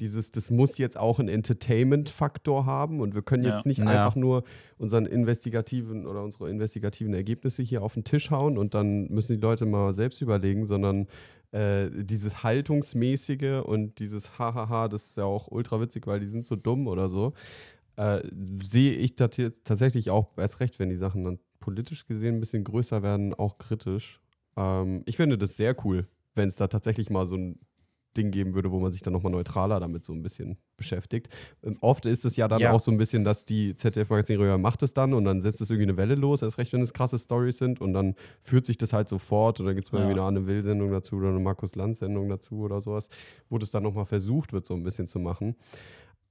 Dieses, 0.00 0.30
das 0.30 0.52
muss 0.52 0.78
jetzt 0.78 0.96
auch 0.96 1.18
einen 1.18 1.28
Entertainment-Faktor 1.28 2.66
haben 2.66 3.00
und 3.00 3.14
wir 3.14 3.22
können 3.22 3.44
jetzt 3.44 3.64
Ja. 3.64 3.68
nicht 3.68 3.78
Ja. 3.78 3.86
einfach 3.86 4.14
nur 4.14 4.44
unseren 4.78 5.06
investigativen 5.06 6.06
oder 6.06 6.22
unsere 6.22 6.50
investigativen 6.50 7.12
Ergebnisse 7.14 7.62
hier 7.62 7.82
auf 7.82 7.94
den 7.94 8.04
Tisch 8.04 8.30
hauen 8.30 8.58
und 8.58 8.74
dann 8.74 9.08
müssen 9.08 9.34
die 9.34 9.40
Leute 9.40 9.66
mal 9.66 9.94
selbst 9.94 10.20
überlegen, 10.22 10.66
sondern 10.66 11.08
äh, 11.50 11.88
dieses 11.90 12.42
Haltungsmäßige 12.42 13.62
und 13.64 13.98
dieses 13.98 14.38
Hahaha, 14.38 14.88
das 14.88 15.06
ist 15.06 15.16
ja 15.16 15.24
auch 15.24 15.48
ultra 15.50 15.80
witzig, 15.80 16.06
weil 16.06 16.20
die 16.20 16.26
sind 16.26 16.44
so 16.44 16.56
dumm 16.56 16.86
oder 16.86 17.08
so, 17.08 17.32
äh, 17.98 18.22
sehe 18.62 18.92
ich 18.94 19.14
tat- 19.16 19.52
tatsächlich 19.64 20.10
auch 20.10 20.38
erst 20.38 20.60
recht, 20.60 20.78
wenn 20.78 20.88
die 20.88 20.96
Sachen 20.96 21.24
dann 21.24 21.38
politisch 21.60 22.06
gesehen 22.06 22.36
ein 22.36 22.40
bisschen 22.40 22.64
größer 22.64 23.02
werden, 23.02 23.34
auch 23.34 23.58
kritisch. 23.58 24.20
Ähm, 24.56 25.02
ich 25.06 25.16
finde 25.16 25.36
das 25.36 25.56
sehr 25.56 25.74
cool, 25.84 26.06
wenn 26.34 26.48
es 26.48 26.56
da 26.56 26.68
tatsächlich 26.68 27.10
mal 27.10 27.26
so 27.26 27.36
ein 27.36 27.58
Ding 28.16 28.30
geben 28.30 28.54
würde, 28.54 28.70
wo 28.72 28.80
man 28.80 28.90
sich 28.90 29.02
dann 29.02 29.12
nochmal 29.12 29.30
neutraler 29.30 29.78
damit 29.80 30.02
so 30.02 30.12
ein 30.12 30.22
bisschen 30.22 30.56
beschäftigt. 30.76 31.28
Ähm, 31.62 31.76
oft 31.80 32.06
ist 32.06 32.24
es 32.24 32.36
ja 32.36 32.48
dann 32.48 32.60
Ja. 32.60 32.72
auch 32.72 32.80
so 32.80 32.90
ein 32.90 32.96
bisschen, 32.96 33.22
dass 33.22 33.44
die 33.44 33.76
ZDF-Magazin 33.76 34.60
macht 34.60 34.82
es 34.82 34.94
dann 34.94 35.12
und 35.12 35.24
dann 35.24 35.42
setzt 35.42 35.60
es 35.60 35.70
irgendwie 35.70 35.90
eine 35.90 35.96
Welle 35.98 36.14
los, 36.14 36.42
erst 36.42 36.58
recht, 36.58 36.72
wenn 36.72 36.80
es 36.80 36.92
krasse 36.92 37.18
Stories 37.18 37.58
sind 37.58 37.80
und 37.80 37.92
dann 37.92 38.14
führt 38.40 38.64
sich 38.66 38.78
das 38.78 38.92
halt 38.92 39.08
sofort 39.08 39.60
oder 39.60 39.74
gibt 39.74 39.86
es 39.86 39.92
mal 39.92 39.98
Ja. 39.98 40.04
irgendwie 40.04 40.20
eine 40.20 40.28
Anne 40.28 40.46
Will-Sendung 40.46 40.90
dazu 40.90 41.16
oder 41.16 41.28
eine 41.28 41.38
Markus 41.40 41.76
Lanz-Sendung 41.76 42.28
dazu 42.28 42.60
oder 42.60 42.80
sowas, 42.80 43.08
wo 43.50 43.58
das 43.58 43.70
dann 43.70 43.82
nochmal 43.82 44.06
versucht 44.06 44.52
wird, 44.52 44.66
so 44.66 44.74
ein 44.74 44.82
bisschen 44.82 45.06
zu 45.06 45.18
machen. 45.18 45.54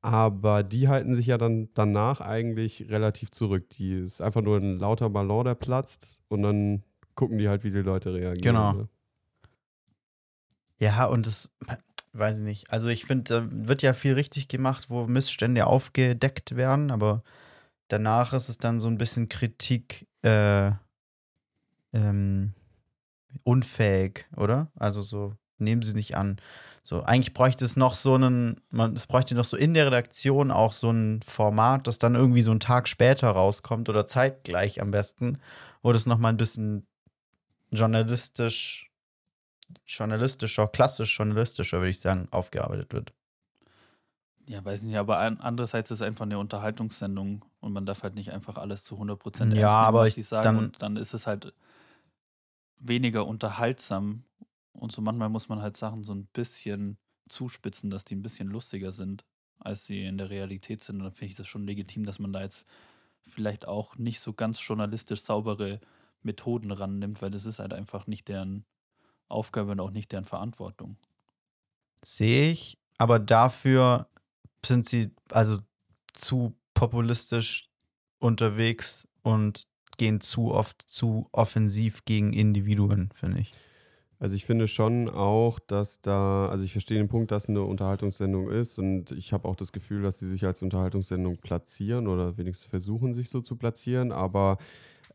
Aber 0.08 0.64
die 0.64 0.88
halten 0.88 1.16
sich 1.16 1.26
ja 1.26 1.38
dann 1.38 1.68
danach 1.74 2.22
eigentlich 2.22 2.90
relativ 2.90 3.30
zurück. 3.30 3.68
Die 3.72 3.94
ist 3.94 4.22
einfach 4.22 4.42
nur 4.42 4.56
ein 4.58 4.80
lauter 4.80 5.10
Ballon, 5.10 5.44
der 5.44 5.56
platzt 5.56 6.22
und 6.30 6.44
dann 6.44 6.84
gucken 7.16 7.38
die 7.38 7.50
halt, 7.50 7.66
wie 7.66 7.72
die 7.72 7.80
Leute 7.80 8.14
reagieren. 8.14 8.56
Genau. 8.56 8.72
ne? 8.72 8.90
Ja, 10.80 11.08
und 11.08 11.28
das 11.28 11.52
weiß 12.14 12.38
ich 12.38 12.44
nicht. 12.46 12.72
Also 12.72 12.88
ich 12.88 13.04
finde, 13.04 13.24
da 13.26 13.48
wird 13.52 13.82
ja 13.82 13.94
viel 13.94 14.14
richtig 14.14 14.48
gemacht, 14.48 14.90
wo 14.90 15.08
Missstände 15.08 15.68
aufgedeckt 15.68 16.56
werden, 16.56 16.90
aber 16.90 17.22
danach 17.90 18.32
ist 18.32 18.48
es 18.48 18.58
dann 18.58 18.80
so 18.80 18.88
ein 18.88 18.98
bisschen 18.98 19.28
Kritik 19.28 20.08
äh, 20.22 20.72
ähm, 21.92 22.54
unfähig, 23.44 24.26
oder? 24.38 24.72
Also 24.76 25.02
so 25.02 25.34
nehmen 25.60 25.82
sie 25.82 25.94
nicht 25.94 26.16
an. 26.18 26.38
So, 26.84 27.04
eigentlich 27.04 27.34
bräuchte 27.34 27.66
es 27.66 27.76
noch 27.76 27.96
so 27.96 28.16
einen, 28.16 28.62
man, 28.70 28.94
es 28.94 29.08
bräuchte 29.08 29.36
noch 29.36 29.44
so 29.46 29.58
in 29.58 29.74
der 29.74 29.88
Redaktion 29.88 30.52
auch 30.52 30.72
so 30.74 30.90
ein 30.90 31.22
Format, 31.22 31.86
das 31.88 31.98
dann 31.98 32.16
irgendwie 32.16 32.42
so 32.42 32.52
einen 32.52 32.60
Tag 32.62 32.88
später 32.88 33.30
rauskommt 33.30 33.90
oder 33.90 34.06
zeitgleich 34.06 34.82
am 34.82 34.92
besten, 34.92 35.40
wo 35.82 35.92
das 35.92 36.06
nochmal 36.06 36.32
ein 36.34 36.38
bisschen 36.38 36.88
journalistisch, 37.72 38.90
journalistischer, 39.86 40.68
klassisch 40.68 41.18
journalistischer, 41.18 41.80
würde 41.80 41.90
ich 41.90 42.00
sagen, 42.00 42.28
aufgearbeitet 42.32 42.94
wird. 42.94 43.14
Ja, 44.46 44.64
weiß 44.64 44.82
nicht, 44.84 44.96
aber 44.96 45.18
an, 45.20 45.40
andererseits 45.42 45.92
ist 45.92 46.00
es 46.00 46.02
einfach 46.08 46.24
eine 46.24 46.40
Unterhaltungssendung 46.40 47.44
und 47.60 47.74
man 47.74 47.86
darf 47.86 48.04
halt 48.04 48.16
nicht 48.16 48.32
einfach 48.32 48.56
alles 48.58 48.86
zu 48.86 48.96
100% 48.98 49.26
ernst 49.26 49.40
nehmen, 49.42 49.56
Ja, 49.60 49.70
aber 49.72 50.02
was 50.06 50.16
ich- 50.18 50.26
sagen 50.26 50.44
dann- 50.44 50.58
und 50.58 50.82
dann 50.82 50.96
ist 50.96 51.14
es 51.14 51.28
halt 51.28 51.54
weniger 52.80 53.26
unterhaltsam 53.26 54.24
und 54.78 54.92
so 54.92 55.02
manchmal 55.02 55.30
muss 55.30 55.50
man 55.50 55.62
halt 55.62 55.78
Sachen 55.78 56.04
so 56.04 56.14
ein 56.14 56.28
bisschen 56.28 56.98
zuspitzen, 57.30 57.90
dass 57.90 58.06
die 58.06 58.16
ein 58.16 58.22
bisschen 58.22 58.48
lustiger 58.48 58.92
sind, 58.92 59.26
als 59.60 59.86
sie 59.86 60.04
in 60.04 60.18
der 60.18 60.30
Realität 60.30 60.84
sind 60.84 60.98
und 60.98 61.04
dann 61.04 61.12
finde 61.12 61.32
ich 61.32 61.36
das 61.36 61.48
schon 61.48 61.66
legitim, 61.66 62.06
dass 62.06 62.20
man 62.20 62.34
da 62.34 62.42
jetzt 62.42 62.66
vielleicht 63.26 63.68
auch 63.68 63.98
nicht 63.98 64.20
so 64.20 64.34
ganz 64.34 64.66
journalistisch 64.66 65.24
saubere 65.24 65.82
Methoden 66.22 66.72
rannimmt, 66.72 67.22
weil 67.22 67.32
das 67.32 67.46
ist 67.46 67.60
halt 67.60 67.74
einfach 67.74 68.08
nicht 68.08 68.28
deren 68.28 68.66
Aufgabe 69.28 69.72
und 69.72 69.80
auch 69.80 69.92
nicht 69.92 70.12
deren 70.12 70.26
Verantwortung. 70.26 70.98
Sehe 72.02 72.52
ich, 72.52 72.78
aber 72.98 73.20
dafür 73.20 74.08
sind 74.66 74.86
sie 74.86 75.12
also 75.30 75.60
zu 76.14 76.56
populistisch 76.74 77.70
unterwegs 78.20 79.08
und 79.24 79.68
gehen 79.98 80.22
zu 80.22 80.54
oft 80.54 80.84
zu 80.88 81.28
offensiv 81.32 82.06
gegen 82.06 82.34
Individuen, 82.34 83.10
finde 83.14 83.40
ich. 83.40 83.52
Also 84.20 84.36
ich 84.36 84.46
finde 84.46 84.68
schon 84.68 85.10
auch, 85.10 85.60
dass 85.60 86.02
da, 86.02 86.50
also 86.50 86.66
ich 86.66 86.72
verstehe 86.72 86.98
den 86.98 87.08
Punkt, 87.08 87.32
dass 87.32 87.48
eine 87.48 87.62
Unterhaltungssendung 87.62 88.50
ist 88.50 88.80
und 88.80 89.12
ich 89.12 89.32
habe 89.32 89.48
auch 89.48 89.56
das 89.56 89.72
Gefühl, 89.72 90.02
dass 90.02 90.20
sie 90.20 90.28
sich 90.28 90.44
als 90.46 90.64
Unterhaltungssendung 90.64 91.38
platzieren 91.38 92.08
oder 92.08 92.38
wenigstens 92.38 92.68
versuchen, 92.68 93.14
sich 93.14 93.30
so 93.30 93.42
zu 93.42 93.56
platzieren, 93.56 94.12
aber 94.12 94.58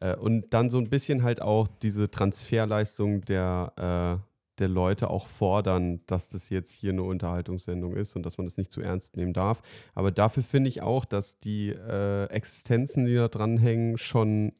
äh, 0.00 0.14
und 0.16 0.54
dann 0.54 0.70
so 0.70 0.78
ein 0.78 0.88
bisschen 0.88 1.22
halt 1.24 1.42
auch 1.42 1.66
diese 1.66 2.10
Transferleistung 2.10 3.22
der, 3.22 4.20
äh, 4.20 4.24
der 4.58 4.68
Leute 4.68 5.10
auch 5.10 5.26
fordern, 5.26 6.00
dass 6.06 6.28
das 6.28 6.50
jetzt 6.50 6.72
hier 6.72 6.92
eine 6.92 7.02
Unterhaltungssendung 7.02 7.96
ist 7.96 8.14
und 8.14 8.24
dass 8.24 8.38
man 8.38 8.46
das 8.46 8.56
nicht 8.56 8.70
zu 8.70 8.80
ernst 8.80 9.16
nehmen 9.16 9.32
darf. 9.32 9.62
Aber 9.94 10.12
dafür 10.12 10.44
finde 10.44 10.68
ich 10.68 10.82
auch, 10.82 11.04
dass 11.04 11.40
die 11.40 11.70
äh, 11.70 12.26
Existenzen, 12.26 13.06
die 13.06 13.14
da 13.14 13.28
dranhängen, 13.28 13.98
schon 13.98 14.52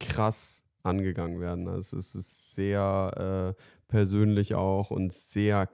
krass 0.00 0.64
angegangen 0.82 1.40
werden. 1.40 1.66
Also 1.68 1.96
es 1.96 2.14
ist 2.14 2.54
sehr 2.54 3.54
äh, 3.56 3.62
persönlich 3.88 4.54
auch 4.54 4.90
und 4.90 5.12
sehr 5.12 5.68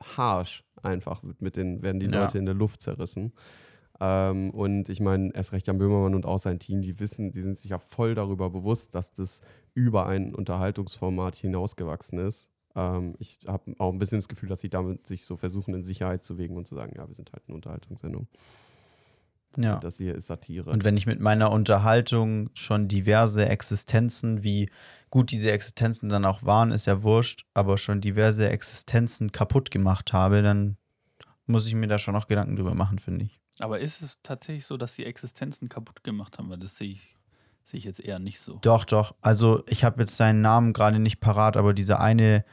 harsh 0.00 0.64
einfach 0.82 1.22
wird 1.22 1.40
mit 1.42 1.56
den, 1.56 1.82
werden 1.82 2.00
die 2.00 2.06
Ja. 2.06 2.22
Leute 2.22 2.38
in 2.38 2.46
der 2.46 2.54
Luft 2.54 2.82
zerrissen. 2.82 3.32
Ähm, 4.00 4.50
und 4.50 4.88
ich 4.88 5.00
meine, 5.00 5.32
erst 5.34 5.52
recht 5.52 5.66
Jan 5.68 5.78
Böhmermann 5.78 6.14
und 6.14 6.26
auch 6.26 6.38
sein 6.38 6.58
Team, 6.58 6.82
die 6.82 6.98
wissen, 6.98 7.30
die 7.30 7.42
sind 7.42 7.58
sich 7.58 7.70
ja 7.70 7.78
voll 7.78 8.14
darüber 8.14 8.50
bewusst, 8.50 8.94
dass 8.94 9.12
das 9.12 9.42
über 9.74 10.06
ein 10.06 10.34
Unterhaltungsformat 10.34 11.36
hinausgewachsen 11.36 12.18
ist. 12.18 12.50
Ähm, 12.74 13.14
ich 13.18 13.38
habe 13.46 13.74
auch 13.78 13.92
ein 13.92 13.98
bisschen 13.98 14.18
das 14.18 14.28
Gefühl, 14.28 14.48
dass 14.48 14.60
sie 14.60 14.70
damit 14.70 15.06
sich 15.06 15.24
so 15.24 15.36
versuchen, 15.36 15.74
in 15.74 15.82
Sicherheit 15.82 16.24
zu 16.24 16.36
wägen 16.36 16.56
und 16.56 16.66
zu 16.66 16.74
sagen, 16.74 16.94
ja, 16.96 17.06
wir 17.06 17.14
sind 17.14 17.32
halt 17.32 17.44
eine 17.46 17.54
Unterhaltungssendung. 17.54 18.26
Ja. 19.56 19.76
Das 19.76 19.98
hier 19.98 20.14
ist 20.14 20.26
Satire. 20.26 20.70
Und 20.70 20.84
wenn 20.84 20.96
ich 20.96 21.06
mit 21.06 21.20
meiner 21.20 21.50
Unterhaltung 21.50 22.50
schon 22.54 22.88
diverse 22.88 23.48
Existenzen, 23.48 24.42
wie 24.42 24.70
gut 25.10 25.30
diese 25.30 25.52
Existenzen 25.52 26.08
dann 26.08 26.24
auch 26.24 26.42
waren, 26.42 26.72
ist 26.72 26.86
ja 26.86 27.02
wurscht, 27.02 27.46
aber 27.54 27.78
schon 27.78 28.00
diverse 28.00 28.48
Existenzen 28.48 29.32
kaputt 29.32 29.70
gemacht 29.70 30.12
habe, 30.12 30.42
dann 30.42 30.76
muss 31.46 31.66
ich 31.66 31.74
mir 31.74 31.86
da 31.86 31.98
schon 31.98 32.14
noch 32.14 32.28
Gedanken 32.28 32.56
drüber 32.56 32.74
machen, 32.74 32.98
finde 32.98 33.26
ich. 33.26 33.40
Aber 33.58 33.80
ist 33.80 34.02
es 34.02 34.18
tatsächlich 34.22 34.66
so, 34.66 34.76
dass 34.76 34.94
die 34.94 35.04
Existenzen 35.04 35.68
kaputt 35.68 36.02
gemacht 36.02 36.38
haben? 36.38 36.48
Weil 36.50 36.58
das 36.58 36.76
sehe 36.76 36.92
ich, 36.92 37.16
sehe 37.64 37.78
ich 37.78 37.84
jetzt 37.84 38.00
eher 38.00 38.18
nicht 38.18 38.40
so. 38.40 38.58
Doch, 38.62 38.84
doch. 38.84 39.14
Also 39.20 39.62
ich 39.68 39.84
habe 39.84 40.02
jetzt 40.02 40.16
seinen 40.16 40.40
Namen 40.40 40.72
gerade 40.72 40.98
nicht 40.98 41.20
parat, 41.20 41.56
aber 41.56 41.74
dieser 41.74 42.00
eine 42.00 42.44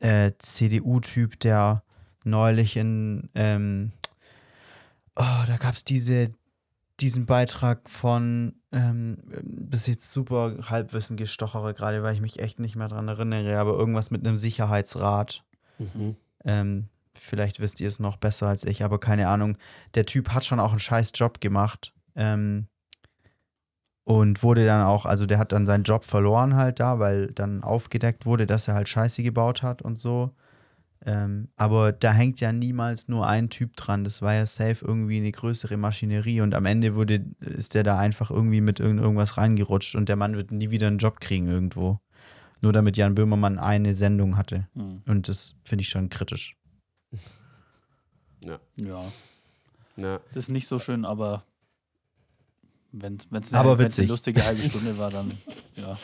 äh, 0.00 0.32
CDU-Typ, 0.38 1.38
der 1.40 1.84
neulich 2.24 2.76
in, 2.76 3.30
ähm, 3.34 3.92
oh, 5.16 5.44
da 5.46 5.56
gab 5.58 5.74
es 5.74 5.84
diese, 5.84 6.30
diesen 7.00 7.26
Beitrag 7.26 7.88
von, 7.88 8.54
ähm, 8.72 9.18
das 9.42 9.82
ist 9.82 9.86
jetzt 9.86 10.12
super 10.12 10.56
Halbwissen 10.68 11.16
gestochere 11.16 11.74
gerade, 11.74 12.02
weil 12.02 12.14
ich 12.14 12.20
mich 12.20 12.38
echt 12.38 12.58
nicht 12.58 12.76
mehr 12.76 12.88
dran 12.88 13.08
erinnere, 13.08 13.58
aber 13.58 13.72
irgendwas 13.72 14.10
mit 14.10 14.26
einem 14.26 14.36
Sicherheitsrat. 14.36 15.44
Mhm. 15.78 16.16
Ähm, 16.44 16.88
vielleicht 17.14 17.60
wisst 17.60 17.80
ihr 17.80 17.88
es 17.88 17.98
noch 17.98 18.16
besser 18.16 18.48
als 18.48 18.64
ich, 18.64 18.84
aber 18.84 18.98
keine 19.00 19.28
Ahnung. 19.28 19.56
Der 19.94 20.06
Typ 20.06 20.30
hat 20.30 20.44
schon 20.44 20.60
auch 20.60 20.70
einen 20.70 20.80
scheiß 20.80 21.12
Job 21.14 21.40
gemacht. 21.40 21.92
Ähm, 22.14 22.68
und 24.04 24.42
wurde 24.42 24.66
dann 24.66 24.84
auch, 24.84 25.06
also 25.06 25.26
der 25.26 25.38
hat 25.38 25.52
dann 25.52 25.66
seinen 25.66 25.84
Job 25.84 26.04
verloren 26.04 26.56
halt 26.56 26.80
da, 26.80 26.98
weil 26.98 27.28
dann 27.28 27.62
aufgedeckt 27.62 28.26
wurde, 28.26 28.46
dass 28.46 28.66
er 28.66 28.74
halt 28.74 28.88
Scheiße 28.88 29.22
gebaut 29.22 29.62
hat 29.62 29.80
und 29.80 29.96
so. 29.96 30.32
Ähm, 31.04 31.48
aber 31.56 31.90
da 31.92 32.12
hängt 32.12 32.40
ja 32.40 32.52
niemals 32.52 33.08
nur 33.08 33.26
ein 33.26 33.50
Typ 33.50 33.76
dran. 33.76 34.04
Das 34.04 34.22
war 34.22 34.34
ja 34.34 34.46
safe 34.46 34.84
irgendwie 34.84 35.16
eine 35.16 35.32
größere 35.32 35.76
Maschinerie 35.76 36.40
und 36.40 36.54
am 36.54 36.64
Ende 36.64 36.94
wurde, 36.94 37.24
ist 37.40 37.74
der 37.74 37.82
da 37.82 37.98
einfach 37.98 38.30
irgendwie 38.30 38.60
mit 38.60 38.78
irgend 38.78 39.00
irgendwas 39.00 39.36
reingerutscht 39.36 39.96
und 39.96 40.08
der 40.08 40.16
Mann 40.16 40.36
wird 40.36 40.52
nie 40.52 40.70
wieder 40.70 40.86
einen 40.86 40.98
Job 40.98 41.20
kriegen 41.20 41.48
irgendwo. 41.48 41.98
Nur 42.60 42.72
damit 42.72 42.96
Jan 42.96 43.16
Böhmermann 43.16 43.58
eine 43.58 43.94
Sendung 43.94 44.36
hatte. 44.36 44.68
Hm. 44.74 45.02
Und 45.06 45.26
das 45.28 45.56
finde 45.64 45.82
ich 45.82 45.88
schon 45.88 46.08
kritisch. 46.08 46.56
Ja, 48.44 48.60
Ja. 48.76 49.10
das 49.96 50.44
ist 50.44 50.48
nicht 50.48 50.68
so 50.68 50.78
schön, 50.78 51.04
aber 51.04 51.44
wenn 52.92 53.16
es 53.16 53.52
eine 53.52 53.78
witzig. 53.78 54.08
lustige 54.08 54.44
halbe 54.44 54.62
Stunde 54.62 54.96
war, 54.98 55.10
dann 55.10 55.32
ja. 55.76 55.98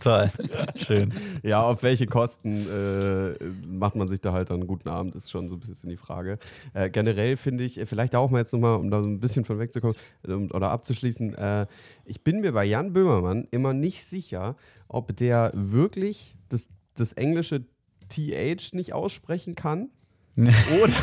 Toll. 0.00 0.30
Schön. 0.76 1.12
Ja, 1.42 1.62
auf 1.62 1.82
welche 1.82 2.06
Kosten 2.06 2.66
äh, 2.68 3.44
macht 3.66 3.96
man 3.96 4.08
sich 4.08 4.20
da 4.20 4.32
halt 4.32 4.50
dann 4.50 4.60
einen 4.60 4.66
guten 4.66 4.88
Abend, 4.88 5.14
ist 5.14 5.30
schon 5.30 5.48
so 5.48 5.56
ein 5.56 5.60
bisschen 5.60 5.88
die 5.88 5.96
Frage. 5.96 6.38
Äh, 6.74 6.90
generell 6.90 7.36
finde 7.36 7.64
ich, 7.64 7.78
äh, 7.78 7.86
vielleicht 7.86 8.14
auch 8.14 8.30
mal 8.30 8.38
jetzt 8.38 8.52
nochmal, 8.52 8.76
um 8.76 8.90
da 8.90 9.02
so 9.02 9.08
ein 9.08 9.20
bisschen 9.20 9.44
von 9.44 9.58
wegzukommen 9.58 9.96
ähm, 10.26 10.50
oder 10.52 10.70
abzuschließen, 10.70 11.34
äh, 11.34 11.66
ich 12.04 12.22
bin 12.22 12.40
mir 12.40 12.52
bei 12.52 12.64
Jan 12.64 12.92
Böhmermann 12.92 13.46
immer 13.50 13.72
nicht 13.72 14.04
sicher, 14.04 14.56
ob 14.88 15.16
der 15.16 15.52
wirklich 15.54 16.36
das, 16.48 16.68
das 16.94 17.12
englische 17.12 17.64
TH 18.08 18.72
nicht 18.72 18.92
aussprechen 18.92 19.54
kann 19.54 19.88
oder 20.36 20.94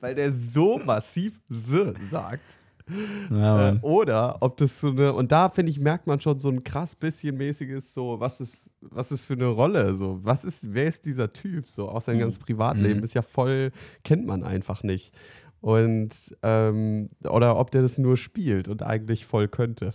weil 0.00 0.14
der 0.14 0.32
so 0.32 0.78
massiv 0.78 1.40
S 1.50 1.74
sagt. 2.10 2.59
Ja, 3.30 3.70
Äh, 3.70 3.78
oder 3.82 4.38
ob 4.40 4.56
das 4.56 4.80
so 4.80 4.88
eine, 4.88 5.12
und 5.12 5.30
da 5.32 5.48
finde 5.48 5.70
ich, 5.70 5.78
merkt 5.78 6.06
man 6.06 6.20
schon 6.20 6.38
so 6.38 6.48
ein 6.48 6.64
krass 6.64 6.94
bisschen 6.96 7.36
mäßiges, 7.36 7.94
so, 7.94 8.18
was 8.18 8.40
ist, 8.40 8.70
was 8.80 9.12
ist 9.12 9.26
für 9.26 9.34
eine 9.34 9.46
Rolle, 9.46 9.94
so, 9.94 10.18
was 10.22 10.44
ist, 10.44 10.72
wer 10.74 10.86
ist 10.88 11.04
dieser 11.06 11.32
Typ, 11.32 11.68
so, 11.68 11.88
auch 11.88 12.00
sein 12.00 12.16
Mhm. 12.16 12.20
ganzes 12.20 12.38
Privatleben 12.40 12.98
Mhm. 12.98 13.04
ist 13.04 13.14
ja 13.14 13.22
voll, 13.22 13.70
kennt 14.02 14.26
man 14.26 14.42
einfach 14.42 14.82
nicht. 14.82 15.14
Und, 15.60 16.36
ähm, 16.42 17.08
oder 17.28 17.58
ob 17.58 17.70
der 17.70 17.82
das 17.82 17.98
nur 17.98 18.16
spielt 18.16 18.66
und 18.68 18.82
eigentlich 18.82 19.26
voll 19.26 19.46
könnte. 19.46 19.92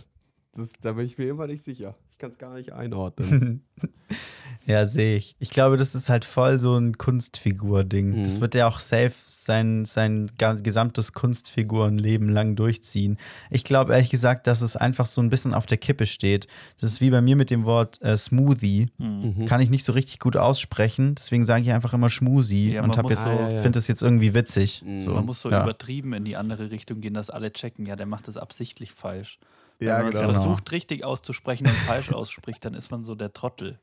Das, 0.54 0.72
da 0.80 0.92
bin 0.92 1.04
ich 1.04 1.18
mir 1.18 1.28
immer 1.28 1.46
nicht 1.46 1.64
sicher. 1.64 1.96
Ich 2.16 2.20
kann 2.20 2.30
es 2.30 2.38
gar 2.38 2.54
nicht 2.54 2.72
einordnen. 2.72 3.62
ja, 4.66 4.86
sehe 4.86 5.18
ich. 5.18 5.36
Ich 5.38 5.50
glaube, 5.50 5.76
das 5.76 5.94
ist 5.94 6.08
halt 6.08 6.24
voll 6.24 6.58
so 6.58 6.74
ein 6.74 6.96
Kunstfigur-Ding. 6.96 8.20
Mhm. 8.20 8.22
Das 8.24 8.40
wird 8.40 8.54
ja 8.54 8.66
auch 8.68 8.80
safe 8.80 9.12
sein, 9.26 9.84
sein 9.84 10.30
gesamtes 10.62 11.12
Kunstfigurenleben 11.12 12.30
lang 12.30 12.56
durchziehen. 12.56 13.18
Ich 13.50 13.64
glaube 13.64 13.92
ehrlich 13.92 14.08
gesagt, 14.08 14.46
dass 14.46 14.62
es 14.62 14.76
einfach 14.76 15.04
so 15.04 15.20
ein 15.20 15.28
bisschen 15.28 15.52
auf 15.52 15.66
der 15.66 15.76
Kippe 15.76 16.06
steht. 16.06 16.46
Das 16.80 16.90
ist 16.90 17.02
wie 17.02 17.10
bei 17.10 17.20
mir 17.20 17.36
mit 17.36 17.50
dem 17.50 17.66
Wort 17.66 18.00
äh, 18.00 18.16
Smoothie. 18.16 18.86
Hm. 18.98 19.34
Mhm. 19.40 19.44
Kann 19.44 19.60
ich 19.60 19.68
nicht 19.68 19.84
so 19.84 19.92
richtig 19.92 20.18
gut 20.18 20.38
aussprechen, 20.38 21.16
deswegen 21.16 21.44
sage 21.44 21.64
ich 21.64 21.72
einfach 21.72 21.92
immer 21.92 22.08
Schmusi 22.08 22.72
Ja, 22.72 22.82
und 22.82 22.96
muss 22.96 23.10
jetzt 23.10 23.26
so- 23.28 23.36
Ah, 23.36 23.40
ja, 23.50 23.56
ja. 23.56 23.60
finde 23.60 23.76
das 23.78 23.88
jetzt 23.88 24.00
irgendwie 24.00 24.32
witzig. 24.32 24.82
Mhm. 24.86 25.00
So, 25.00 25.12
Man 25.12 25.26
muss 25.26 25.42
so 25.42 25.50
ja. 25.50 25.62
übertrieben 25.64 26.14
in 26.14 26.24
die 26.24 26.36
andere 26.36 26.70
Richtung 26.70 27.02
gehen, 27.02 27.12
dass 27.12 27.28
alle 27.28 27.52
checken, 27.52 27.84
ja, 27.84 27.94
der 27.94 28.06
macht 28.06 28.26
das 28.26 28.38
absichtlich 28.38 28.90
falsch. 28.92 29.38
Wenn 29.78 29.88
Ja, 29.88 29.98
man 30.02 30.12
es 30.12 30.20
genau. 30.20 30.32
versucht, 30.32 30.72
richtig 30.72 31.04
auszusprechen 31.04 31.66
und 31.66 31.72
falsch 31.74 32.12
ausspricht, 32.12 32.64
dann 32.64 32.74
ist 32.74 32.90
man 32.90 33.04
so 33.04 33.14
der 33.14 33.32
Trottel. 33.32 33.78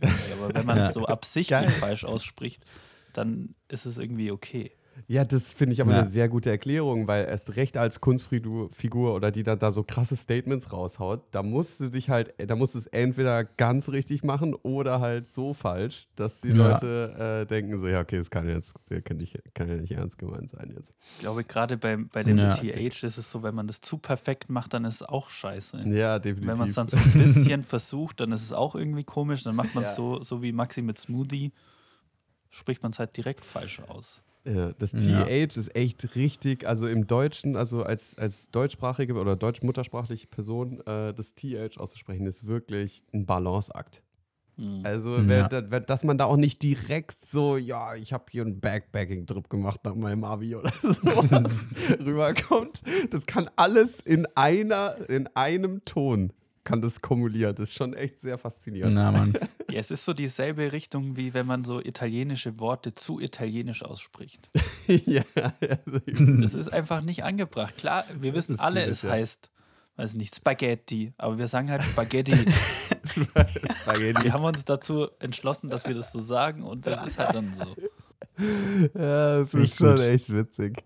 Irgendwie. 0.00 0.32
Aber 0.32 0.54
wenn 0.54 0.66
man 0.66 0.76
Ja. 0.78 0.88
es 0.88 0.94
so 0.94 1.06
absichtlich 1.06 1.48
Geil. 1.48 1.70
falsch 1.70 2.04
ausspricht, 2.04 2.64
dann 3.12 3.54
ist 3.68 3.86
es 3.86 3.98
irgendwie 3.98 4.30
okay. 4.30 4.72
Ja, 5.06 5.24
das 5.24 5.52
finde 5.52 5.72
ich 5.74 5.80
aber 5.80 5.92
Ja. 5.92 6.00
eine 6.00 6.08
sehr 6.08 6.28
gute 6.28 6.50
Erklärung, 6.50 7.06
weil 7.06 7.24
erst 7.26 7.56
recht 7.56 7.76
als 7.76 8.00
Kunstfigur 8.00 8.70
Figur 8.72 9.14
oder 9.14 9.30
die 9.30 9.42
dann 9.42 9.58
da 9.58 9.70
so 9.72 9.82
krasse 9.84 10.16
Statements 10.16 10.72
raushaut, 10.72 11.22
da 11.30 11.42
musst 11.42 11.80
du 11.80 11.88
dich 11.88 12.10
halt, 12.10 12.34
da 12.38 12.56
musst 12.56 12.74
du 12.74 12.78
es 12.78 12.86
entweder 12.88 13.44
ganz 13.44 13.88
richtig 13.90 14.24
machen 14.24 14.54
oder 14.54 15.00
halt 15.00 15.28
so 15.28 15.54
falsch, 15.54 16.08
dass 16.16 16.40
die 16.40 16.48
Ja. 16.48 16.54
Leute 16.72 17.42
äh, 17.42 17.46
denken 17.46 17.78
so, 17.78 17.86
ja, 17.86 18.00
okay, 18.00 18.16
das 18.18 18.30
kann 18.30 18.48
jetzt, 18.48 18.74
der 18.90 19.00
kann, 19.02 19.18
nicht, 19.18 19.38
kann 19.54 19.68
ja 19.68 19.76
nicht 19.76 19.92
ernst 19.92 20.18
gemeint 20.18 20.50
sein 20.50 20.72
jetzt. 20.76 20.92
Ich 21.12 21.18
glaube, 21.18 21.44
gerade 21.44 21.76
bei, 21.76 21.96
bei 21.96 22.22
dem 22.22 22.36
Ja. 22.38 22.52
TH 22.54 23.02
ist 23.04 23.18
es 23.18 23.30
so, 23.30 23.42
wenn 23.42 23.54
man 23.54 23.66
das 23.66 23.80
zu 23.80 23.98
perfekt 23.98 24.50
macht, 24.50 24.74
dann 24.74 24.84
ist 24.84 24.96
es 24.96 25.02
auch 25.02 25.30
scheiße. 25.30 25.80
Ja, 25.88 26.18
definitiv. 26.18 26.48
Wenn 26.48 26.58
man 26.58 26.68
es 26.70 26.74
dann 26.74 26.88
so 26.88 26.96
ein 26.96 27.12
bisschen 27.12 27.62
versucht, 27.64 28.20
dann 28.20 28.32
ist 28.32 28.42
es 28.42 28.52
auch 28.52 28.74
irgendwie 28.74 29.04
komisch. 29.04 29.44
Dann 29.44 29.54
macht 29.54 29.74
man 29.74 29.84
es 29.84 29.90
Ja. 29.90 29.94
so, 29.96 30.22
so 30.22 30.42
wie 30.42 30.52
Maxi 30.52 30.82
mit 30.82 30.98
Smoothie. 30.98 31.52
spricht 32.50 32.82
man 32.82 32.92
es 32.92 32.98
halt 32.98 33.16
direkt 33.16 33.44
falsch 33.44 33.80
aus. 33.88 34.22
Ja, 34.48 34.72
das 34.78 34.92
Ja. 34.92 35.24
TH 35.26 35.56
ist 35.56 35.76
echt 35.76 36.14
richtig, 36.16 36.66
also 36.66 36.86
im 36.86 37.06
Deutschen, 37.06 37.54
also 37.56 37.82
als, 37.82 38.16
als 38.16 38.50
deutschsprachige 38.50 39.14
oder 39.14 39.36
deutsch-muttersprachliche 39.36 40.26
Person, 40.26 40.80
äh, 40.86 41.12
das 41.12 41.34
TH 41.34 41.76
auszusprechen, 41.78 42.26
ist 42.26 42.46
wirklich 42.46 43.02
ein 43.12 43.26
Balanceakt. 43.26 44.02
Hm. 44.56 44.80
Also, 44.84 45.16
Ja. 45.16 45.28
wer, 45.28 45.48
da- 45.48 45.70
wer, 45.70 45.80
dass 45.80 46.02
man 46.02 46.18
da 46.18 46.24
auch 46.24 46.36
nicht 46.36 46.62
direkt 46.62 47.24
so, 47.26 47.56
ja, 47.56 47.94
ich 47.94 48.12
habe 48.12 48.24
hier 48.30 48.42
einen 48.42 48.58
Backpacking-Trip 48.60 49.48
gemacht 49.50 49.80
nach 49.84 49.94
meinem 49.94 50.24
Abi 50.24 50.56
oder 50.56 50.72
sowas 50.82 51.50
rüberkommt. 52.00 52.80
Das 53.10 53.26
kann 53.26 53.50
alles 53.56 54.00
in 54.00 54.26
einer, 54.34 54.96
in 55.10 55.28
einem 55.36 55.84
Ton 55.84 56.32
kann 56.68 56.82
das 56.82 57.00
kumulieren. 57.00 57.54
Das 57.54 57.70
ist 57.70 57.76
schon 57.76 57.94
echt 57.94 58.20
sehr 58.20 58.36
faszinierend. 58.36 58.94
Na, 58.94 59.10
Mann. 59.10 59.32
Ja, 59.70 59.80
es 59.80 59.90
ist 59.90 60.06
so 60.06 60.14
dieselbe 60.14 60.72
Richtung, 60.72 61.18
wie 61.18 61.34
wenn 61.34 61.44
man 61.44 61.62
so 61.62 61.78
italienische 61.78 62.58
Worte 62.58 62.94
zu 62.94 63.20
italienisch 63.20 63.82
ausspricht. 63.82 64.48
ja, 64.86 65.22
also, 65.36 66.00
Das 66.40 66.54
ist 66.54 66.72
einfach 66.72 67.02
nicht 67.02 67.22
angebracht. 67.22 67.76
Klar, 67.76 68.06
wir 68.18 68.32
wissen 68.32 68.54
ist 68.54 68.60
alle, 68.60 68.84
vieles, 68.84 68.98
es 68.98 69.02
ja. 69.02 69.10
heißt, 69.10 69.50
weiß 69.96 70.14
nicht, 70.14 70.36
Spaghetti, 70.36 71.12
aber 71.18 71.36
wir 71.36 71.48
sagen 71.48 71.70
halt 71.70 71.82
Spaghetti. 71.82 72.32
Spaghetti. 73.82 74.24
wir 74.24 74.32
haben 74.32 74.44
uns 74.44 74.64
dazu 74.64 75.08
entschlossen, 75.18 75.68
dass 75.68 75.86
wir 75.86 75.94
das 75.94 76.12
so 76.12 76.20
sagen 76.20 76.62
und 76.62 76.86
das 76.86 77.06
ist 77.06 77.18
halt 77.18 77.34
dann 77.34 77.52
so. 77.52 77.76
Ja, 78.98 79.40
es 79.40 79.52
ist 79.52 79.72
ich 79.72 79.74
schon 79.74 79.96
gut. 79.96 80.00
echt 80.00 80.32
witzig. 80.32 80.82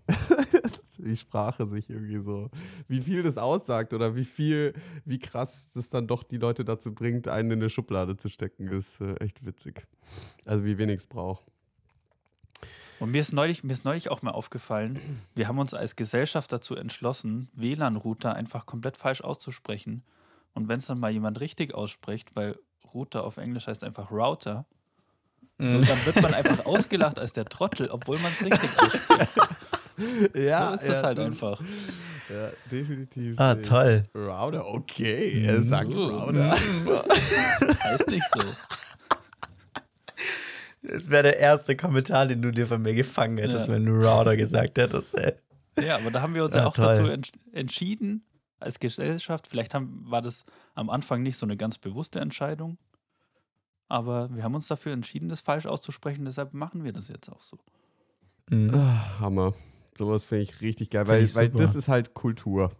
Wie 1.04 1.16
Sprache 1.16 1.66
sich 1.66 1.90
irgendwie 1.90 2.20
so, 2.20 2.50
wie 2.88 3.00
viel 3.00 3.22
das 3.22 3.36
aussagt 3.36 3.92
oder 3.92 4.14
wie 4.14 4.24
viel, 4.24 4.72
wie 5.04 5.18
krass 5.18 5.70
das 5.74 5.90
dann 5.90 6.06
doch 6.06 6.22
die 6.22 6.38
Leute 6.38 6.64
dazu 6.64 6.94
bringt, 6.94 7.28
einen 7.28 7.50
in 7.50 7.58
eine 7.60 7.70
Schublade 7.70 8.16
zu 8.16 8.28
stecken, 8.28 8.68
ist 8.68 9.00
äh, 9.00 9.14
echt 9.16 9.44
witzig. 9.44 9.86
Also 10.44 10.64
wie 10.64 10.78
wenig 10.78 10.98
es 10.98 11.06
braucht. 11.06 11.44
Und 13.00 13.10
mir 13.10 13.20
ist, 13.20 13.32
neulich, 13.32 13.64
mir 13.64 13.72
ist 13.72 13.84
neulich 13.84 14.12
auch 14.12 14.22
mal 14.22 14.30
aufgefallen, 14.30 14.96
wir 15.34 15.48
haben 15.48 15.58
uns 15.58 15.74
als 15.74 15.96
Gesellschaft 15.96 16.52
dazu 16.52 16.76
entschlossen, 16.76 17.48
WLAN-Router 17.54 18.34
einfach 18.34 18.64
komplett 18.64 18.96
falsch 18.96 19.22
auszusprechen. 19.22 20.04
Und 20.54 20.68
wenn 20.68 20.78
es 20.78 20.86
dann 20.86 21.00
mal 21.00 21.10
jemand 21.10 21.40
richtig 21.40 21.74
ausspricht, 21.74 22.36
weil 22.36 22.56
Router 22.94 23.24
auf 23.24 23.38
Englisch 23.38 23.66
heißt 23.66 23.82
einfach 23.82 24.12
Router, 24.12 24.66
so, 25.58 25.64
dann 25.66 26.06
wird 26.06 26.22
man 26.22 26.34
einfach 26.34 26.64
ausgelacht 26.64 27.18
als 27.18 27.32
der 27.32 27.44
Trottel, 27.44 27.88
obwohl 27.90 28.18
man 28.18 28.32
es 28.32 28.44
richtig 28.44 28.78
ausspricht. 28.80 29.32
Ja, 30.34 30.68
so 30.68 30.74
ist 30.74 30.88
das 30.88 31.02
halt 31.02 31.18
einfach. 31.18 31.60
Ja, 32.30 32.50
definitiv. 32.70 33.38
Ah, 33.38 33.56
ich. 33.60 33.68
toll. 33.68 34.04
Router, 34.14 34.66
okay. 34.66 35.44
Er 35.44 35.62
sagt 35.62 35.90
Uh. 35.90 36.08
Router. 36.08 36.52
Heißt 37.60 38.08
nicht 38.08 38.24
so. 38.34 38.42
Das 40.82 41.10
wäre 41.10 41.22
der 41.24 41.38
erste 41.38 41.76
Kommentar, 41.76 42.26
den 42.26 42.42
du 42.42 42.50
dir 42.50 42.66
von 42.66 42.82
mir 42.82 42.94
gefangen 42.94 43.38
hättest, 43.38 43.68
Ja. 43.68 43.74
wenn 43.74 43.84
du 43.86 43.92
Router 43.92 44.36
gesagt 44.36 44.78
hättest, 44.78 45.16
ey. 45.18 45.34
Ja, 45.80 45.96
aber 45.96 46.10
da 46.10 46.20
haben 46.22 46.34
wir 46.34 46.44
uns 46.44 46.54
Ja, 46.54 46.62
ja, 46.62 46.66
auch 46.66 46.74
toll. 46.74 46.86
dazu 46.96 47.06
ents 47.08 47.30
entschieden, 47.52 48.24
als 48.58 48.78
Gesellschaft. 48.80 49.46
Vielleicht 49.46 49.74
haben, 49.74 50.02
war 50.06 50.22
das 50.22 50.44
am 50.74 50.90
Anfang 50.90 51.22
nicht 51.22 51.38
so 51.38 51.46
eine 51.46 51.56
ganz 51.56 51.78
bewusste 51.78 52.20
Entscheidung. 52.20 52.78
Aber 53.88 54.34
wir 54.34 54.42
haben 54.42 54.54
uns 54.54 54.66
dafür 54.66 54.92
entschieden, 54.92 55.28
das 55.28 55.40
falsch 55.40 55.66
auszusprechen. 55.66 56.24
Deshalb 56.24 56.52
machen 56.54 56.82
wir 56.84 56.92
das 56.92 57.08
jetzt 57.08 57.28
auch 57.30 57.42
so. 57.42 57.58
Mhm. 58.50 58.74
Ah, 58.74 59.20
Hammer. 59.20 59.54
Sowas 59.98 60.24
finde 60.24 60.44
ich 60.44 60.60
richtig 60.60 60.90
geil, 60.90 61.06
weil, 61.06 61.22
ich 61.22 61.36
weil 61.36 61.50
das 61.50 61.74
ist 61.74 61.88
halt 61.88 62.14
Kultur. 62.14 62.72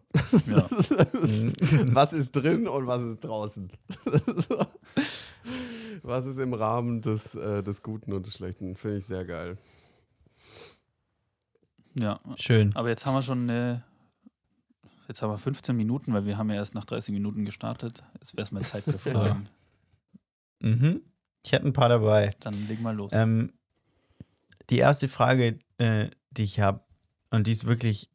Ja. 0.46 0.68
Mhm. 1.12 1.52
was 1.94 2.12
ist 2.12 2.32
drin 2.32 2.66
und 2.66 2.86
was 2.86 3.02
ist 3.02 3.20
draußen? 3.20 3.70
was 6.02 6.26
ist 6.26 6.38
im 6.38 6.54
Rahmen 6.54 7.00
des, 7.00 7.34
äh, 7.34 7.62
des 7.62 7.82
Guten 7.82 8.12
und 8.12 8.26
des 8.26 8.34
Schlechten? 8.34 8.74
Finde 8.74 8.98
ich 8.98 9.06
sehr 9.06 9.24
geil. 9.24 9.58
ja. 11.94 12.20
Schön. 12.36 12.74
Aber 12.74 12.88
jetzt 12.88 13.06
haben 13.06 13.14
wir 13.14 13.22
schon 13.22 13.48
eine. 13.48 13.84
Jetzt 15.08 15.22
haben 15.22 15.30
wir 15.30 15.38
15 15.38 15.76
Minuten, 15.76 16.12
weil 16.14 16.24
wir 16.24 16.38
haben 16.38 16.48
ja 16.50 16.56
erst 16.56 16.74
nach 16.74 16.84
30 16.84 17.12
Minuten 17.12 17.44
gestartet. 17.44 18.02
Jetzt 18.20 18.34
wäre 18.34 18.44
es 18.44 18.52
mal 18.52 18.62
Zeit 18.62 18.84
für. 18.84 18.92
Fragen. 18.92 19.48
Mhm. 20.60 21.02
Ich 21.44 21.52
hätte 21.52 21.66
ein 21.66 21.72
paar 21.72 21.88
dabei. 21.88 22.34
Dann 22.40 22.54
legen 22.68 22.82
wir 22.82 22.92
los. 22.92 23.10
Ähm, 23.12 23.52
die 24.70 24.78
erste 24.78 25.08
Frage, 25.08 25.58
äh, 25.78 26.08
die 26.30 26.44
ich 26.44 26.60
habe, 26.60 26.80
und 27.32 27.46
die 27.46 27.52
ist 27.52 27.64
wirklich, 27.66 28.08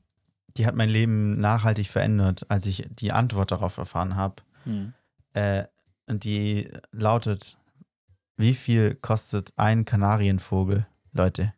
die 0.56 0.66
hat 0.66 0.76
mein 0.76 0.90
Leben 0.90 1.40
nachhaltig 1.40 1.88
verändert, 1.88 2.50
als 2.50 2.66
ich 2.66 2.88
die 2.90 3.12
Antwort 3.12 3.52
darauf 3.52 3.78
erfahren 3.78 4.16
habe. 4.16 4.36
Hm. 4.64 4.94
Äh, 5.34 5.66
und 6.08 6.24
die 6.24 6.70
lautet: 6.92 7.58
Wie 8.38 8.54
viel 8.54 8.96
kostet 8.96 9.54
ein 9.58 9.84
Kanarienvogel, 9.86 10.88
Leute? 11.12 11.54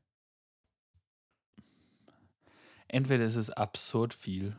Entweder 2.87 3.25
ist 3.25 3.35
es 3.35 3.49
absurd 3.51 4.13
viel 4.13 4.55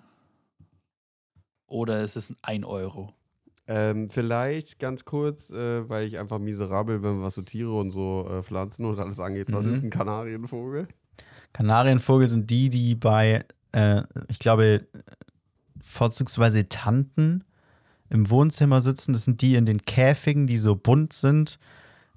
oder 1.67 2.01
es 2.03 2.15
ist 2.17 2.35
ein 2.43 2.65
Euro. 2.65 3.13
Ähm, 3.67 4.09
vielleicht 4.09 4.79
ganz 4.79 5.05
kurz, 5.05 5.51
äh, 5.51 5.89
weil 5.89 6.07
ich 6.07 6.19
einfach 6.19 6.39
miserabel 6.39 6.99
bin, 7.01 7.23
was 7.23 7.35
so 7.37 7.43
Tiere 7.43 7.73
und 7.73 7.91
so 7.91 8.29
äh, 8.29 8.43
Pflanzen 8.43 8.85
und 8.85 8.99
alles 8.99 9.21
angeht. 9.21 9.53
Was 9.53 9.65
Mhm. 9.67 9.75
ist 9.75 9.83
ein 9.85 9.91
Kanarienvogel? 9.91 10.89
Kanarienvogel 11.53 12.29
sind 12.29 12.51
die, 12.51 12.69
die 12.71 12.95
bei, 12.95 13.45
äh, 13.73 14.03
ich 14.29 14.39
glaube, 14.39 14.87
vorzugsweise 15.83 16.65
Tanten 16.69 17.45
im 18.09 18.31
Wohnzimmer 18.31 18.81
sitzen. 18.81 19.13
Das 19.13 19.25
sind 19.25 19.41
die 19.41 19.55
in 19.55 19.67
den 19.67 19.83
Käfigen, 19.83 20.47
die 20.47 20.57
so 20.57 20.75
bunt 20.77 21.13
sind. 21.13 21.59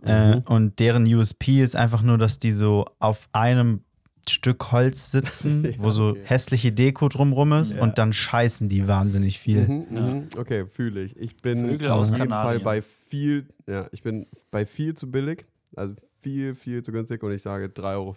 Äh, 0.06 0.36
Mhm. 0.36 0.42
und 0.48 0.80
deren 0.80 1.06
USP 1.06 1.62
ist 1.64 1.76
einfach 1.78 2.02
nur, 2.02 2.18
dass 2.18 2.38
die 2.38 2.52
so 2.52 2.86
auf 3.00 3.30
einem 3.32 3.82
Stück 4.28 4.72
Holz 4.74 5.12
sitzen, 5.12 5.64
Ja, 5.72 5.72
wo 5.78 5.92
so 5.92 6.10
okay. 6.10 6.22
hässliche 6.26 6.72
Deko 6.74 7.08
drumrum 7.08 7.54
ist 7.54 7.76
Ja. 7.76 7.82
und 7.84 7.98
dann 7.98 8.12
scheißen 8.12 8.68
die 8.68 8.88
wahnsinnig 8.88 9.40
viel. 9.40 9.66
Mhm, 9.66 9.86
mhm. 9.90 10.28
Okay, 10.38 10.66
fühle 10.66 11.04
ich. 11.04 11.16
Ich 11.18 11.38
bin 11.38 11.66
Vögel 11.70 11.90
auf 11.90 12.02
aus 12.02 12.08
jeden 12.08 12.18
Fall 12.20 12.28
Kanarien. 12.28 12.64
bei 12.64 12.82
viel, 12.82 13.48
ja, 13.66 13.88
ich 13.94 14.04
bin 14.04 14.28
bei 14.52 14.66
viel 14.66 14.94
zu 14.94 15.10
billig, 15.10 15.46
also 15.76 15.96
viel, 16.20 16.54
viel 16.56 16.84
zu 16.84 16.92
günstig 16.92 17.24
und 17.24 17.32
ich 17.32 17.42
sage 17.42 17.68
3,50 17.68 17.96
Euro. 17.96 18.16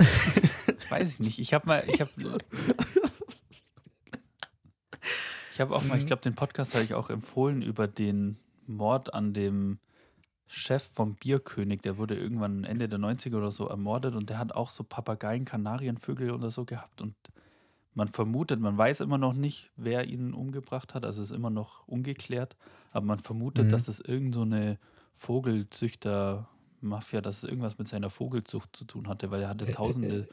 Weiß 0.90 1.14
ich 1.14 1.20
nicht. 1.20 1.38
Ich 1.38 1.54
habe 1.54 1.66
mal, 1.66 1.82
ich 1.86 2.00
habe. 2.00 2.10
Ich 5.52 5.60
habe 5.60 5.74
auch 5.74 5.84
mal, 5.84 5.98
ich 5.98 6.06
glaube, 6.06 6.22
den 6.22 6.34
Podcast 6.34 6.74
habe 6.74 6.84
ich 6.84 6.94
auch 6.94 7.10
empfohlen 7.10 7.62
über 7.62 7.86
den 7.86 8.38
Mord 8.66 9.12
an 9.14 9.34
dem 9.34 9.78
Chef 10.46 10.82
vom 10.82 11.14
Bierkönig. 11.16 11.82
Der 11.82 11.98
wurde 11.98 12.16
irgendwann 12.16 12.64
Ende 12.64 12.88
der 12.88 12.98
90er 12.98 13.36
oder 13.36 13.52
so 13.52 13.66
ermordet 13.68 14.14
und 14.14 14.30
der 14.30 14.38
hat 14.38 14.52
auch 14.52 14.70
so 14.70 14.84
Papageien, 14.84 15.44
Kanarienvögel 15.44 16.30
oder 16.30 16.50
so 16.50 16.64
gehabt. 16.64 17.00
Und 17.02 17.14
man 17.94 18.08
vermutet, 18.08 18.58
man 18.60 18.78
weiß 18.78 19.00
immer 19.00 19.18
noch 19.18 19.34
nicht, 19.34 19.70
wer 19.76 20.06
ihn 20.06 20.32
umgebracht 20.32 20.94
hat. 20.94 21.04
Also 21.04 21.22
ist 21.22 21.30
immer 21.30 21.50
noch 21.50 21.86
ungeklärt. 21.86 22.56
Aber 22.92 23.04
man 23.06 23.18
vermutet, 23.18 23.66
Mhm. 23.66 23.70
dass 23.70 23.84
das 23.84 24.00
irgend 24.00 24.34
so 24.34 24.42
eine 24.42 24.78
Vogelzüchter-Mafia, 26.80 27.20
dass 27.20 27.38
es 27.38 27.44
irgendwas 27.44 27.78
mit 27.78 27.88
seiner 27.88 28.10
Vogelzucht 28.10 28.74
zu 28.74 28.84
tun 28.84 29.08
hatte, 29.08 29.30
weil 29.30 29.42
er 29.42 29.48
hatte 29.48 29.66
tausende 29.70 30.28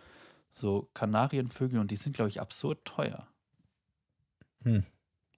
so 0.52 0.90
Kanarienvögel 0.94 1.80
und 1.80 1.92
die 1.92 1.96
sind, 1.98 2.16
glaube 2.16 2.30
ich, 2.30 2.40
absurd 2.42 2.84
teuer. 2.86 3.28
Hm. 4.64 4.84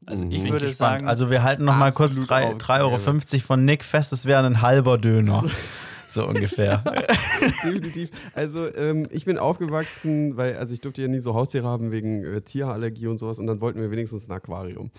Also 0.06 0.26
ich 0.30 0.42
Bin 0.42 0.54
würde 0.54 0.68
Gespannt. 0.68 1.00
sagen, 1.02 1.08
Also 1.08 1.30
wir 1.30 1.44
halten 1.44 1.66
noch 1.66 1.76
mal 1.76 1.92
kurz 1.92 2.12
Absolut 2.20 2.30
drei- 2.30 2.46
auf- 2.54 2.58
3,50 2.58 3.34
Euro 3.36 3.40
von 3.46 3.66
Nick 3.66 3.84
fest, 3.84 4.14
es 4.14 4.26
wäre 4.26 4.46
ein 4.46 4.62
halber 4.62 4.98
Döner. 4.98 5.44
so 6.10 6.26
ungefähr. 6.26 6.78
Definitiv. 7.42 8.10
Also 8.34 8.74
ähm, 8.76 9.08
ich 9.12 9.26
bin 9.26 9.38
aufgewachsen, 9.38 10.38
weil, 10.38 10.56
also 10.58 10.74
ich 10.74 10.80
durfte 10.82 11.02
ja 11.02 11.08
nie 11.10 11.20
so 11.20 11.34
Haustiere 11.36 11.68
haben 11.68 11.92
wegen 11.92 12.24
äh, 12.24 12.42
Tierallergie 12.42 13.08
und 13.08 13.18
sowas 13.18 13.40
und 13.40 13.48
dann 13.48 13.60
wollten 13.60 13.82
wir 13.82 13.92
wenigstens 13.92 14.30
ein 14.30 14.32
Aquarium. 14.32 14.90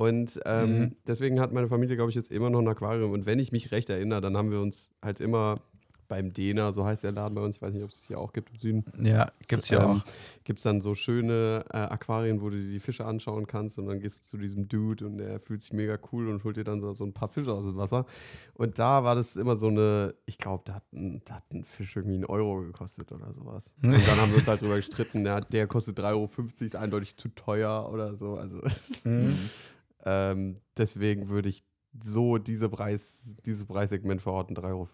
Und 0.00 0.40
ähm, 0.46 0.78
Mhm. 0.78 0.96
deswegen 1.06 1.40
hat 1.40 1.52
meine 1.52 1.68
Familie, 1.68 1.94
glaube 1.94 2.08
ich, 2.08 2.16
jetzt 2.16 2.30
immer 2.32 2.48
noch 2.48 2.60
ein 2.60 2.68
Aquarium. 2.68 3.10
Und 3.12 3.26
wenn 3.26 3.38
ich 3.38 3.52
mich 3.52 3.70
recht 3.70 3.90
erinnere, 3.90 4.22
dann 4.22 4.34
haben 4.34 4.50
wir 4.50 4.58
uns 4.60 4.88
halt 5.02 5.20
immer 5.20 5.60
beim 6.08 6.32
Dena, 6.32 6.72
so 6.72 6.84
heißt 6.84 7.04
der 7.04 7.12
Laden 7.12 7.34
bei 7.36 7.42
uns, 7.42 7.56
ich 7.56 7.62
weiß 7.62 7.72
nicht, 7.72 7.84
ob 7.84 7.90
es 7.90 7.98
es 7.98 8.04
hier 8.08 8.18
auch 8.18 8.32
gibt 8.32 8.50
im 8.50 8.56
Süden, 8.56 8.84
ja, 9.00 9.30
gibt's 9.46 9.68
ja 9.68 9.84
ähm, 9.84 9.90
auch. 9.90 10.04
Gibt 10.42 10.58
es 10.58 10.64
dann 10.64 10.80
so 10.80 10.96
schöne 10.96 11.64
äh, 11.72 11.76
Aquarien, 11.76 12.40
wo 12.40 12.50
du 12.50 12.56
dir 12.56 12.68
die 12.72 12.80
Fische 12.80 13.04
anschauen 13.04 13.46
kannst 13.46 13.78
und 13.78 13.86
dann 13.86 14.00
gehst 14.00 14.24
du 14.24 14.30
zu 14.30 14.36
diesem 14.38 14.66
Dude 14.66 15.06
und 15.06 15.18
der 15.18 15.38
fühlt 15.38 15.62
sich 15.62 15.72
mega 15.72 15.98
cool 16.10 16.26
und 16.28 16.42
holt 16.42 16.56
dir 16.56 16.64
dann 16.64 16.80
so, 16.80 16.92
so 16.94 17.04
ein 17.04 17.12
paar 17.12 17.28
Fische 17.28 17.52
aus 17.52 17.64
dem 17.64 17.76
Wasser. 17.76 18.06
Und 18.54 18.80
da 18.80 19.04
war 19.04 19.14
das 19.14 19.36
immer 19.36 19.54
so 19.54 19.68
eine, 19.68 20.14
ich 20.26 20.38
glaube, 20.38 20.64
da, 20.66 20.74
hat 20.76 20.92
ein- 20.92 21.22
da 21.26 21.34
hat 21.36 21.44
ein 21.52 21.62
Fisch 21.62 21.94
irgendwie 21.94 22.16
einen 22.16 22.24
Euro 22.24 22.62
gekostet 22.62 23.12
oder 23.12 23.32
sowas. 23.32 23.76
Und 23.82 23.92
dann 23.92 24.16
haben 24.20 24.30
wir 24.30 24.38
uns 24.38 24.48
halt 24.48 24.62
drüber 24.62 24.76
gestritten, 24.76 25.24
ja, 25.24 25.40
der 25.40 25.68
kostet 25.68 25.96
3,50 26.00 26.06
Euro, 26.16 26.28
ist 26.64 26.74
eindeutig 26.74 27.16
zu 27.18 27.28
teuer 27.28 27.88
oder 27.92 28.16
so. 28.16 28.34
Also 28.34 28.60
Mhm. 29.04 29.38
ähm, 30.04 30.56
deswegen 30.76 31.28
würde 31.28 31.48
ich 31.48 31.62
so 32.00 32.38
diese 32.38 32.68
Preis, 32.68 33.34
dieses 33.44 33.64
Preissegment 33.64 34.22
verorten, 34.22 34.56
3,50 34.56 34.64
Euro 34.68 34.88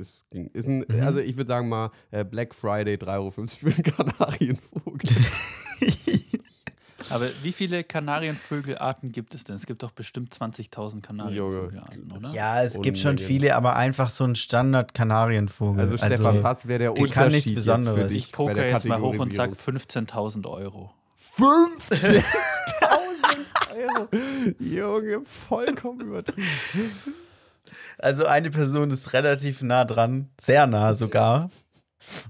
ist, 0.00 0.26
ist 0.30 0.68
ein, 0.68 0.84
Mhm. 0.88 1.02
also 1.02 1.18
ich 1.18 1.36
würde 1.36 1.48
sagen 1.48 1.68
mal 1.68 1.90
äh, 2.12 2.24
Black 2.24 2.54
Friday 2.54 2.94
3,50 2.94 3.08
Euro 3.16 3.30
für 3.32 3.66
einen 3.66 3.82
Kanarienvogel. 3.82 5.10
Aber 7.10 7.28
wie 7.42 7.52
viele 7.52 7.84
Kanarienvögelarten 7.84 9.12
gibt 9.12 9.34
es 9.34 9.44
denn? 9.44 9.54
Es 9.56 9.66
gibt 9.66 9.82
doch 9.84 9.92
bestimmt 9.92 10.34
20.000 10.34 11.02
Kanarienvögelarten, 11.02 12.10
oder? 12.10 12.30
Ja, 12.30 12.62
es 12.62 12.80
gibt 12.80 12.98
schon 12.98 13.18
viele, 13.18 13.54
aber 13.54 13.76
einfach 13.76 14.10
so 14.10 14.24
ein 14.24 14.34
Standard-Kanarienvogel. 14.34 15.80
Also 15.80 15.96
Stefan, 15.98 16.42
was 16.42 16.66
wäre 16.66 16.78
der 16.80 16.90
Unterschied 16.92 17.12
kann 17.14 17.32
nichts 17.32 17.50
jetzt 17.50 17.54
Besonderes. 17.54 18.02
für 18.08 18.08
dich 18.08 18.24
Ich 18.26 18.32
poker 18.32 18.66
jetzt 18.66 18.86
mal 18.86 19.00
hoch 19.00 19.16
und 19.18 19.32
sag 19.34 19.50
Kategorisierung? 19.56 20.06
15.000 20.42 20.50
Euro. 20.50 20.90
15.000 21.38 22.22
Euro. 23.76 24.08
Junge, 24.58 25.22
vollkommen 25.48 26.00
übertrieben. 26.00 26.46
Also 27.98 28.26
eine 28.26 28.50
Person 28.50 28.90
ist 28.90 29.12
relativ 29.12 29.62
nah 29.62 29.84
dran, 29.84 30.28
sehr 30.38 30.66
nah 30.66 30.94
sogar. 30.94 31.50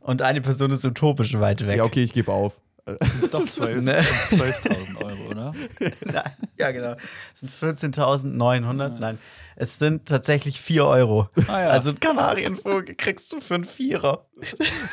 Und 0.01 0.23
eine 0.23 0.41
Person 0.41 0.71
ist 0.71 0.85
utopisch 0.85 1.39
weit 1.39 1.67
weg. 1.67 1.79
Ja, 1.79 1.85
okay, 1.85 2.03
ich 2.03 2.13
gebe 2.13 2.33
auf. 2.33 2.61
Das 2.85 3.15
ist 3.21 3.35
doch 3.35 3.45
12 3.45 3.83
Ne? 3.83 4.01
12.000 4.01 5.05
Euro, 5.05 5.31
oder? 5.31 5.53
Nein, 6.05 6.33
ja, 6.57 6.71
genau. 6.71 6.95
Es 7.35 7.41
sind 7.41 7.51
14.900. 7.51 9.01
Nein, 9.01 9.19
es 9.57 9.79
sind 9.81 10.07
tatsächlich 10.07 10.61
4 10.61 10.85
Euro. 10.87 11.29
Ah, 11.49 11.63
ja. 11.63 11.69
Also 11.71 11.91
einen 11.91 11.99
Kanarienvogel 11.99 12.95
kriegst 12.95 13.33
du 13.33 13.41
für 13.41 13.57
einen 13.57 13.65
Vierer. 13.65 14.27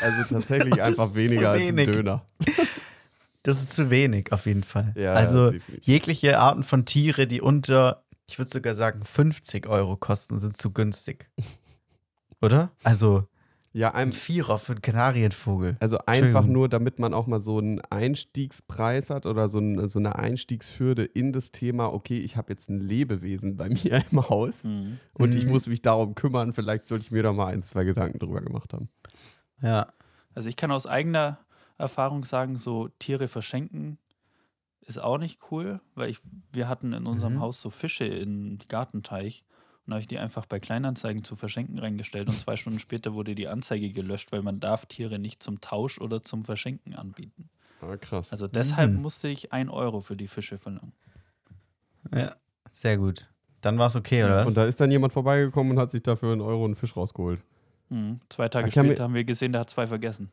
Also 0.02 0.24
tatsächlich 0.28 0.82
einfach 0.82 1.14
weniger 1.14 1.42
zu 1.42 1.60
als 1.60 1.68
ein. 1.68 1.76
Döner. 1.76 2.26
Das 3.44 3.62
ist 3.62 3.74
zu 3.76 3.90
wenig, 3.90 4.32
auf 4.32 4.46
jeden 4.46 4.64
Fall. 4.64 4.94
Ja, 4.98 5.14
also 5.14 5.52
definitiv. 5.52 5.86
jegliche 5.86 6.40
Arten 6.40 6.64
von 6.64 6.86
Tiere, 6.86 7.28
die 7.28 7.42
unter, 7.42 8.04
ich 8.30 8.40
würde 8.40 8.50
sogar 8.52 8.74
sagen, 8.76 9.04
50 9.04 9.68
Euro 9.68 9.98
kosten, 9.98 10.40
sind 10.40 10.58
zu 10.58 10.72
günstig. 10.72 11.30
Oder? 12.42 12.72
Also 12.84 13.28
Ja, 13.74 13.90
ein 13.94 14.10
ein, 14.10 14.12
Vierer 14.12 14.60
für 14.60 14.74
einen 14.74 14.82
Kanarienvogel. 14.82 15.78
also 15.80 15.98
einfach 16.06 16.46
nur, 16.46 16.70
damit 16.70 17.00
man 17.00 17.14
auch 17.14 17.28
mal 17.28 17.42
so 17.42 17.58
einen 17.58 17.82
Einstiegspreis 17.82 19.10
hat 19.10 19.26
oder 19.26 19.50
so, 19.50 19.60
ein, 19.60 19.88
so 19.88 20.00
eine 20.00 20.16
Einstiegshürde 20.18 21.04
in 21.06 21.34
das 21.34 21.52
Thema, 21.52 21.92
okay, 21.92 22.20
ich 22.20 22.38
habe 22.38 22.54
jetzt 22.54 22.70
ein 22.70 22.80
Lebewesen 22.80 23.58
bei 23.58 23.70
mir 23.70 24.04
im 24.12 24.30
Haus 24.30 24.64
Mhm. 24.64 25.00
und 25.14 25.36
ich 25.36 25.46
Mhm. 25.46 25.52
muss 25.52 25.68
mich 25.68 25.82
darum 25.82 26.16
kümmern. 26.16 26.54
Vielleicht 26.54 26.88
sollte 26.88 27.04
ich 27.06 27.12
mir 27.12 27.24
da 27.24 27.34
mal 27.34 27.48
ein, 27.48 27.62
zwei 27.62 27.84
Gedanken 27.84 28.20
drüber 28.20 28.42
gemacht 28.42 28.74
haben. 28.74 28.90
Ja. 29.62 29.88
Also 30.36 30.50
ich 30.50 30.56
kann 30.56 30.72
aus 30.72 30.88
eigener 30.88 31.40
Erfahrung 31.84 32.24
sagen, 32.26 32.56
so 32.56 32.88
Tiere 33.00 33.28
verschenken 33.28 33.98
ist 34.86 35.00
auch 35.00 35.18
nicht 35.18 35.40
cool, 35.52 35.80
weil 35.96 36.10
ich, 36.10 36.20
wir 36.52 36.68
hatten 36.68 36.92
in 36.94 37.06
unserem 37.06 37.36
Mhm. 37.36 37.40
Haus 37.42 37.62
so 37.62 37.70
Fische 37.70 38.06
im 38.06 38.60
Gartenteich 38.68 39.44
und 39.86 39.92
da 39.92 39.96
habe 39.96 40.02
ich 40.02 40.08
die 40.08 40.18
einfach 40.18 40.46
bei 40.46 40.60
Kleinanzeigen 40.60 41.24
zu 41.24 41.36
verschenken 41.36 41.80
reingestellt 41.80 42.28
und 42.30 42.40
zwei 42.40 42.56
Stunden 42.58 42.80
später 42.80 43.14
wurde 43.14 43.36
die 43.36 43.48
Anzeige 43.48 43.92
gelöscht, 43.92 44.32
weil 44.32 44.42
man 44.42 44.60
darf 44.60 44.86
Tiere 44.86 45.20
nicht 45.20 45.42
zum 45.44 45.62
Tausch 45.62 46.00
oder 46.02 46.24
zum 46.24 46.44
Verschenken 46.44 46.96
anbieten. 46.96 47.50
Ah, 47.82 47.96
krass. 47.98 48.32
Also 48.32 48.48
deshalb 48.48 48.92
Mhm. 48.92 49.02
musste 49.02 49.28
ich 49.28 49.52
ein 49.54 49.70
Euro 49.70 50.02
für 50.02 50.16
die 50.18 50.28
Fische 50.28 50.58
verlangen. 50.58 50.94
ja, 52.14 52.36
sehr 52.72 52.98
gut. 52.98 53.30
Dann 53.62 53.78
war 53.78 53.88
es 53.88 53.96
okay, 53.96 54.24
oder 54.26 54.38
was? 54.40 54.48
und 54.48 54.56
da 54.58 54.66
ist 54.66 54.80
dann 54.82 54.92
jemand 54.92 55.14
vorbeigekommen 55.14 55.72
und 55.74 55.80
hat 55.80 55.92
sich 55.92 56.04
dafür 56.04 56.34
einen 56.34 56.42
Euro 56.42 56.66
einen 56.66 56.76
Fisch 56.76 56.96
rausgeholt. 56.98 57.42
Mhm. 57.90 58.20
Zwei 58.30 58.50
Tage 58.50 58.70
später 58.72 59.04
haben 59.04 59.14
wir 59.14 59.24
gesehen, 59.24 59.52
der 59.54 59.62
hat 59.62 59.70
zwei 59.70 59.88
vergessen. 59.88 60.30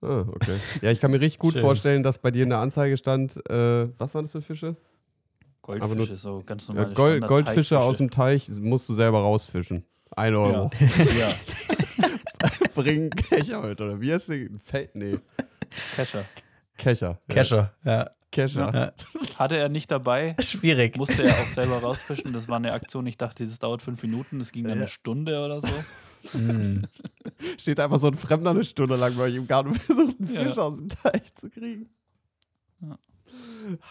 Ah, 0.00 0.24
okay. 0.28 0.56
Ja, 0.80 0.90
ich 0.90 1.00
kann 1.00 1.10
mir 1.10 1.20
richtig 1.20 1.38
gut 1.40 1.54
Schön. 1.54 1.62
vorstellen, 1.62 2.02
dass 2.02 2.18
bei 2.18 2.30
dir 2.30 2.44
in 2.44 2.50
der 2.50 2.58
Anzeige 2.58 2.96
stand, 2.96 3.36
äh, 3.50 3.88
was 3.98 4.14
waren 4.14 4.24
das 4.24 4.32
für 4.32 4.42
Fische? 4.42 4.76
Aber 5.62 5.78
nur- 5.88 5.96
Goldfische, 5.96 6.16
so 6.16 6.42
ganz 6.46 6.66
Ja, 6.68 6.74
normale 6.74 6.94
Gold, 6.94 7.10
Standard- 7.18 7.28
Goldfische 7.28 7.78
aus 7.80 7.98
dem 7.98 8.10
Teich 8.10 8.48
musst 8.60 8.88
du 8.88 8.94
selber 8.94 9.18
rausfischen. 9.20 9.84
Ein 10.16 10.34
Euro. 10.34 10.70
Ja. 10.80 10.88
ja, 11.18 12.08
Bring 12.74 13.10
Kescher 13.10 13.60
mit, 13.60 13.80
oder 13.80 14.00
wie 14.00 14.12
heißt 14.12 14.28
der? 14.30 14.48
Nee. 14.94 15.18
Kescher. 15.94 16.24
Kescher. 16.76 17.18
Ja. 17.28 17.34
Kescher. 17.34 17.74
Ja. 17.84 18.10
Kescher. 18.30 18.74
Ja. 18.74 18.92
Hatte 19.38 19.56
er 19.56 19.68
nicht 19.68 19.90
dabei, 19.90 20.36
Schwierig. 20.40 20.96
musste 20.96 21.22
er 21.22 21.32
auch 21.32 21.46
selber 21.54 21.78
rausfischen. 21.78 22.32
Das 22.32 22.48
war 22.48 22.56
eine 22.56 22.72
Aktion, 22.72 23.06
ich 23.06 23.16
dachte, 23.16 23.46
das 23.46 23.58
dauert 23.58 23.80
fünf 23.82 24.02
Minuten, 24.02 24.38
das 24.38 24.52
ging 24.52 24.64
dann 24.64 24.78
eine 24.78 24.88
Stunde 24.88 25.42
oder 25.44 25.60
so. 25.60 26.38
Mm. 26.38 26.82
Steht 27.58 27.80
einfach 27.80 27.98
so 27.98 28.08
ein 28.08 28.14
Fremder 28.14 28.50
eine 28.50 28.64
Stunde 28.64 28.96
lang 28.96 29.16
bei 29.16 29.24
euch 29.24 29.34
im 29.34 29.46
Garten 29.46 29.70
und 29.70 29.78
versucht, 29.82 30.16
einen 30.20 30.34
Ja. 30.34 30.44
Fisch 30.44 30.58
aus 30.58 30.76
dem 30.76 30.88
Teich 30.88 31.34
zu 31.34 31.48
kriegen. 31.48 31.88
Ja. 32.82 32.98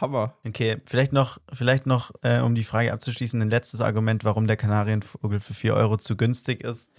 Hammer. 0.01 0.35
Okay, 0.47 0.77
vielleicht 0.85 1.13
noch, 1.13 1.39
vielleicht 1.53 1.85
noch 1.85 2.11
äh, 2.21 2.41
um 2.41 2.53
die 2.55 2.63
Frage 2.63 2.91
abzuschließen, 2.93 3.41
ein 3.41 3.49
letztes 3.49 3.81
Argument, 3.81 4.23
warum 4.23 4.45
der 4.47 4.57
Kanarienvogel 4.57 5.39
für 5.39 5.53
4 5.53 5.73
Euro 5.73 5.97
zu 5.97 6.15
günstig 6.17 6.63
ist. 6.63 6.91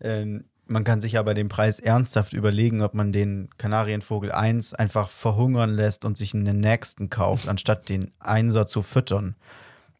Ähm, 0.00 0.44
man 0.66 0.84
kann 0.84 1.00
sich 1.00 1.12
ja 1.12 1.22
bei 1.22 1.34
dem 1.34 1.48
Preis 1.48 1.78
ernsthaft 1.80 2.32
überlegen, 2.32 2.82
ob 2.82 2.94
man 2.94 3.12
den 3.12 3.48
Kanarienvogel 3.58 4.32
1 4.32 4.74
einfach 4.74 5.08
verhungern 5.08 5.70
lässt 5.70 6.04
und 6.04 6.18
sich 6.18 6.34
einen 6.34 6.58
nächsten 6.60 7.08
kauft, 7.10 7.48
anstatt 7.48 7.88
den 7.88 8.10
Einser 8.18 8.66
zu 8.66 8.82
füttern. 8.82 9.36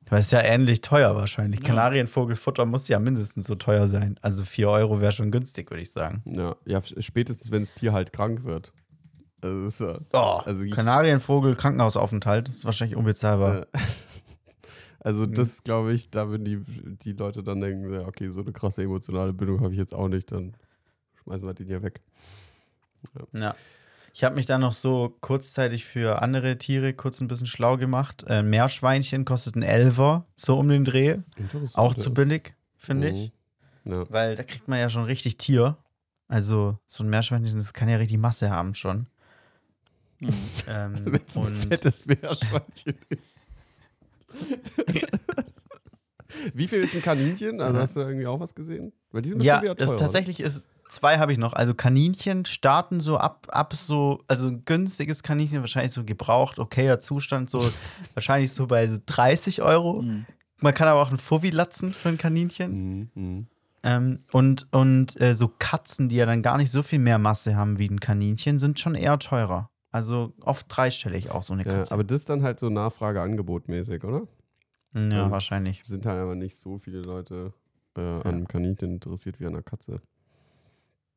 Weil 0.08 0.20
es 0.20 0.26
ist 0.26 0.32
ja 0.32 0.40
ähnlich 0.42 0.82
teuer 0.82 1.16
wahrscheinlich. 1.16 1.60
Ja. 1.60 1.66
Kanarienvogelfutter 1.66 2.64
muss 2.64 2.86
ja 2.86 3.00
mindestens 3.00 3.46
so 3.48 3.56
teuer 3.56 3.88
sein. 3.88 4.18
Also 4.22 4.44
4 4.44 4.68
Euro 4.68 5.00
wäre 5.00 5.10
schon 5.12 5.32
günstig, 5.32 5.70
würde 5.70 5.82
ich 5.82 5.90
sagen. 5.90 6.22
Ja, 6.26 6.54
ja 6.64 6.80
spätestens, 7.00 7.50
wenn 7.50 7.62
das 7.62 7.74
Tier 7.74 7.92
halt 7.92 8.12
krank 8.12 8.44
wird. 8.44 8.72
Also, 9.40 9.66
ist, 9.66 9.80
ja- 9.80 9.98
Oh, 10.12 10.40
Also 10.44 10.64
Kanarienvogel, 10.70 11.56
Krankenhausaufenthalt, 11.56 12.48
ist 12.48 12.64
wahrscheinlich 12.64 12.96
unbezahlbar. 12.96 13.66
Also 15.06 15.24
Mhm. 15.24 15.34
das 15.34 15.62
glaube 15.62 15.92
ich, 15.92 16.10
da 16.10 16.28
würden 16.30 16.44
die, 16.44 16.58
die 17.04 17.12
Leute 17.12 17.44
dann 17.44 17.60
denken, 17.60 17.92
ja, 17.94 18.00
okay, 18.08 18.28
so 18.30 18.40
eine 18.40 18.50
krasse 18.52 18.82
emotionale 18.82 19.32
Bindung 19.32 19.60
habe 19.60 19.72
ich 19.72 19.78
jetzt 19.78 19.94
auch 19.94 20.08
nicht, 20.08 20.32
dann 20.32 20.54
schmeißen 21.22 21.46
wir 21.46 21.54
den 21.54 21.68
ja 21.68 21.80
weg. 21.80 22.02
Ja. 23.32 23.54
Ich 24.12 24.24
habe 24.24 24.34
mich 24.34 24.46
dann 24.46 24.62
noch 24.62 24.72
so 24.72 25.14
kurzzeitig 25.20 25.84
für 25.84 26.22
andere 26.22 26.58
Tiere 26.58 26.92
kurz 26.92 27.20
ein 27.20 27.28
bisschen 27.28 27.46
schlau 27.46 27.76
gemacht. 27.76 28.24
Äh, 28.26 28.42
Meerschweinchen 28.42 29.24
kostet 29.24 29.54
ein 29.54 29.62
Elfer, 29.62 30.26
so 30.34 30.58
um 30.58 30.68
den 30.68 30.84
Dreh. 30.84 31.18
Interessant, 31.36 31.78
Auch 31.78 31.94
ja. 31.94 32.02
zu 32.02 32.12
billig, 32.12 32.54
finde 32.76 33.10
ich. 33.10 33.32
Mhm. 33.84 33.92
Ja. 33.92 34.10
Weil 34.10 34.34
da 34.34 34.42
kriegt 34.42 34.66
man 34.66 34.80
ja 34.80 34.90
schon 34.90 35.04
richtig 35.04 35.36
Tier. 35.38 35.76
Also 36.26 36.78
so 36.86 37.04
ein 37.04 37.10
Meerschweinchen, 37.10 37.56
das 37.58 37.72
kann 37.74 37.88
ja 37.88 37.98
richtig 37.98 38.18
Masse 38.18 38.50
haben 38.50 38.74
schon. 38.74 39.06
Mhm. 40.18 40.32
Ähm, 40.66 40.94
Wenn 41.04 41.20
es 41.28 41.36
ein 41.36 41.54
fettes 41.54 42.06
Meerschweinchen 42.06 42.96
ist. 43.10 43.36
Wie 46.54 46.68
viel 46.68 46.80
ist 46.80 46.94
ein 46.94 47.02
Kaninchen? 47.02 47.60
Also 47.60 47.78
hast 47.80 47.96
du 47.96 48.00
irgendwie 48.00 48.26
auch 48.26 48.40
was 48.40 48.54
gesehen? 48.54 48.92
Weil 49.10 49.22
die 49.22 49.30
sind 49.30 49.42
ja, 49.42 49.62
wieder 49.62 49.74
das 49.74 49.90
teurer, 49.90 50.00
tatsächlich 50.00 50.40
ist, 50.40 50.68
zwei 50.88 51.18
habe 51.18 51.32
ich 51.32 51.38
noch. 51.38 51.52
Also 51.52 51.74
Kaninchen 51.74 52.44
starten 52.44 53.00
so 53.00 53.16
ab, 53.18 53.46
ab 53.50 53.74
so, 53.74 54.22
also 54.28 54.48
ein 54.48 54.64
günstiges 54.64 55.22
Kaninchen, 55.22 55.60
wahrscheinlich 55.60 55.92
so 55.92 56.04
gebraucht, 56.04 56.58
okayer 56.58 57.00
Zustand, 57.00 57.50
so 57.50 57.70
wahrscheinlich 58.14 58.52
so 58.52 58.66
bei 58.66 58.90
30 59.06 59.62
Euro. 59.62 60.02
Mhm. 60.02 60.26
Man 60.58 60.74
kann 60.74 60.88
aber 60.88 61.02
auch 61.02 61.10
ein 61.10 61.18
Fuffi 61.18 61.50
latzen 61.50 61.92
für 61.92 62.08
ein 62.08 62.18
Kaninchen. 62.18 62.72
Mhm, 62.72 63.10
mhm. 63.14 63.46
Ähm, 63.82 64.20
und 64.32 64.66
und 64.72 65.20
äh, 65.20 65.34
so 65.34 65.52
Katzen, 65.58 66.08
die 66.08 66.16
ja 66.16 66.26
dann 66.26 66.42
gar 66.42 66.56
nicht 66.56 66.70
so 66.70 66.82
viel 66.82 66.98
mehr 66.98 67.18
Masse 67.18 67.56
haben 67.56 67.78
wie 67.78 67.88
ein 67.88 68.00
Kaninchen, 68.00 68.58
sind 68.58 68.80
schon 68.80 68.94
eher 68.94 69.18
teurer. 69.18 69.70
Also 69.96 70.34
oft 70.42 70.66
dreistellig 70.68 71.30
auch 71.30 71.42
so 71.42 71.54
eine 71.54 71.64
Ja, 71.64 71.72
Katze. 71.72 71.94
aber 71.94 72.04
das 72.04 72.18
ist 72.20 72.28
dann 72.28 72.42
halt 72.42 72.60
so 72.60 72.68
Nachfrage-Angebot-mäßig, 72.68 74.04
oder? 74.04 74.28
ja, 74.92 75.08
das- 75.08 75.32
wahrscheinlich. 75.32 75.82
Sind 75.84 76.04
halt 76.04 76.18
aber 76.20 76.34
nicht 76.34 76.56
so 76.56 76.76
viele 76.76 77.00
Leute 77.00 77.54
äh, 77.96 78.00
an 78.02 78.22
einem 78.26 78.46
Kaninchen 78.46 78.92
interessiert 78.96 79.40
wie 79.40 79.46
an 79.46 79.54
einer 79.54 79.62
Katze. 79.62 80.02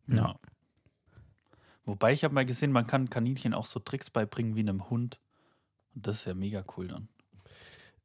Ja. 0.07 0.35
Wobei 1.83 2.13
ich 2.13 2.23
habe 2.23 2.33
mal 2.33 2.45
gesehen, 2.45 2.71
man 2.71 2.87
kann 2.87 3.09
Kaninchen 3.09 3.53
auch 3.53 3.65
so 3.65 3.81
Tricks 3.81 4.09
beibringen 4.09 4.55
wie 4.55 4.61
einem 4.61 4.89
Hund. 4.89 5.19
Und 5.93 6.07
das 6.07 6.19
ist 6.19 6.25
ja 6.25 6.33
mega 6.33 6.63
cool 6.77 6.87
dann. 6.87 7.09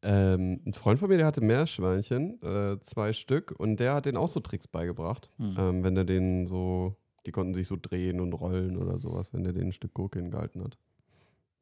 Ähm, 0.02 0.60
ein 0.66 0.72
Freund 0.72 0.98
von 0.98 1.08
mir, 1.08 1.18
der 1.18 1.26
hatte 1.26 1.40
Meerschweinchen, 1.40 2.42
äh, 2.42 2.80
zwei 2.80 3.12
Stück, 3.12 3.54
und 3.56 3.76
der 3.78 3.94
hat 3.94 4.06
denen 4.06 4.16
auch 4.18 4.28
so 4.28 4.40
Tricks 4.40 4.66
beigebracht. 4.66 5.30
Hm. 5.36 5.54
Ähm, 5.56 5.84
wenn 5.84 5.96
er 5.96 6.04
denen 6.04 6.46
so, 6.48 6.96
die 7.26 7.32
konnten 7.32 7.54
sich 7.54 7.66
so 7.66 7.76
drehen 7.80 8.20
und 8.20 8.32
rollen 8.32 8.76
oder 8.76 8.98
sowas, 8.98 9.32
wenn 9.32 9.44
der 9.44 9.52
denen 9.52 9.68
ein 9.68 9.72
Stück 9.72 9.94
Gurke 9.94 10.18
hingehalten 10.18 10.62
hat. 10.62 10.76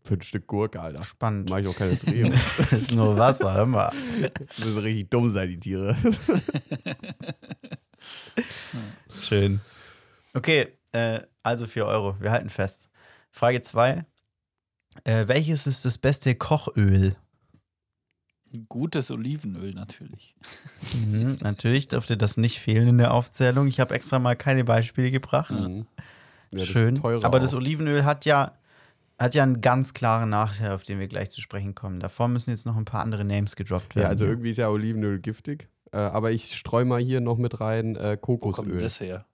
Für 0.05 0.15
ein 0.15 0.23
Stück 0.23 0.49
Gurke, 0.49 0.81
Alter. 0.81 1.05
Spannend. 1.05 1.49
Mach 1.49 1.59
ich 1.59 1.69
auch 1.69 1.77
keine 1.77 1.97
Drehung. 1.97 2.33
das 2.59 2.73
ist 2.73 2.93
nur 2.93 3.17
Wasser, 3.17 3.55
hör 3.55 3.67
mal. 3.67 3.93
Die 4.59 4.65
müssen 4.65 4.79
richtig 4.79 5.11
dumm 5.11 5.31
sein, 5.31 5.49
die 5.49 5.61
Tiere. 5.61 5.97
Schön. 9.21 9.61
Okay, 10.35 10.67
äh, 10.91 11.21
also 11.45 11.67
4 11.67 11.87
Euro. 11.87 12.17
Wir 12.19 12.33
halten 12.33 12.49
fest. 12.49 12.89
Frage 13.31 13.63
2. 13.63 14.05
Äh, 15.05 15.29
welches 15.29 15.69
ist 15.69 15.85
das 15.85 15.99
beste 15.99 16.35
Kochöl? 16.35 17.15
Gutes 18.69 19.11
Olivenöl 19.11 19.73
natürlich. 19.75 20.35
Mhm, 20.95 21.39
natürlich 21.41 21.89
dürfte 21.89 22.17
das 22.17 22.37
nicht 22.37 22.59
fehlen 22.61 22.89
in 22.89 22.99
der 22.99 23.15
Aufzählung. 23.15 23.67
Ich 23.67 23.81
habe 23.81 23.95
extra 23.95 24.19
mal 24.19 24.37
keine 24.37 24.65
Beispiele 24.65 25.11
gebracht. 25.11 25.51
Mhm. 25.51 25.87
Ja, 26.53 26.65
Schön. 26.67 27.03
Aber 27.03 27.41
das. 27.41 27.55
Olivenöl 27.55 28.05
hat 28.05 28.25
ja, 28.27 28.53
hat 29.19 29.35
ja 29.35 29.43
einen 29.43 29.61
ganz 29.63 29.95
klaren 29.95 30.29
Nachteil, 30.31 30.73
auf 30.73 30.83
den 30.83 30.99
wir 30.99 31.09
gleich 31.09 31.31
zu 31.31 31.41
sprechen 31.41 31.75
kommen. 31.75 31.99
Davor 32.01 32.29
müssen 32.29 32.51
jetzt 32.51 32.67
noch 32.67 32.77
ein 32.77 32.85
paar 32.85 33.03
andere 33.03 33.25
Names 33.25 33.57
gedroppt 33.57 33.97
werden. 33.97 34.05
Ja, 34.05 34.09
also 34.11 34.27
irgendwie 34.27 34.51
ist 34.51 34.59
ja 34.59 34.69
Olivenöl 34.69 35.19
giftig. 35.19 35.69
Äh, 35.93 35.97
aber 35.99 36.31
ich 36.33 36.55
streue 36.57 36.85
mal 36.85 37.01
hier 37.01 37.21
noch 37.21 37.39
mit 37.39 37.61
rein 37.61 37.97
äh, 37.97 38.19
Wo 38.23 38.37
kommt 38.37 38.57
Kokosöl. 38.57 38.79
das 38.81 39.01
her? 39.01 39.25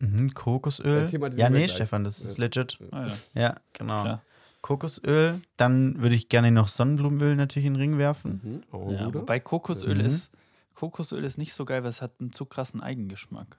Mhm, 0.00 0.30
Kokosöl. 0.34 1.08
Ja, 1.36 1.48
nee, 1.48 1.58
gleich. 1.58 1.72
Stefan, 1.72 2.02
das 2.04 2.20
ist 2.20 2.38
Ja. 2.38 2.44
legit. 2.44 2.78
Ah, 2.90 3.06
ja. 3.06 3.40
Ja, 3.40 3.54
genau. 3.72 4.02
Klar. 4.02 4.22
Kokosöl. 4.62 5.42
Dann 5.56 6.00
würde 6.00 6.14
ich 6.14 6.28
gerne 6.28 6.50
noch 6.50 6.68
Sonnenblumenöl 6.68 7.36
natürlich 7.36 7.66
in 7.66 7.74
den 7.74 7.80
Ring 7.80 7.98
werfen. 7.98 8.40
Mhm. 8.42 8.62
Oh, 8.72 8.90
Ja, 8.92 9.12
wobei 9.12 9.38
Kokosöl 9.40 9.96
Mhm. 9.96 10.06
ist, 10.06 10.30
Kokosöl 10.74 11.24
ist 11.24 11.36
nicht 11.38 11.52
so 11.52 11.64
geil, 11.64 11.82
weil 11.82 11.90
es 11.90 12.00
hat 12.00 12.12
einen 12.20 12.32
zu 12.32 12.44
krassen 12.46 12.80
Eigengeschmack. 12.80 13.56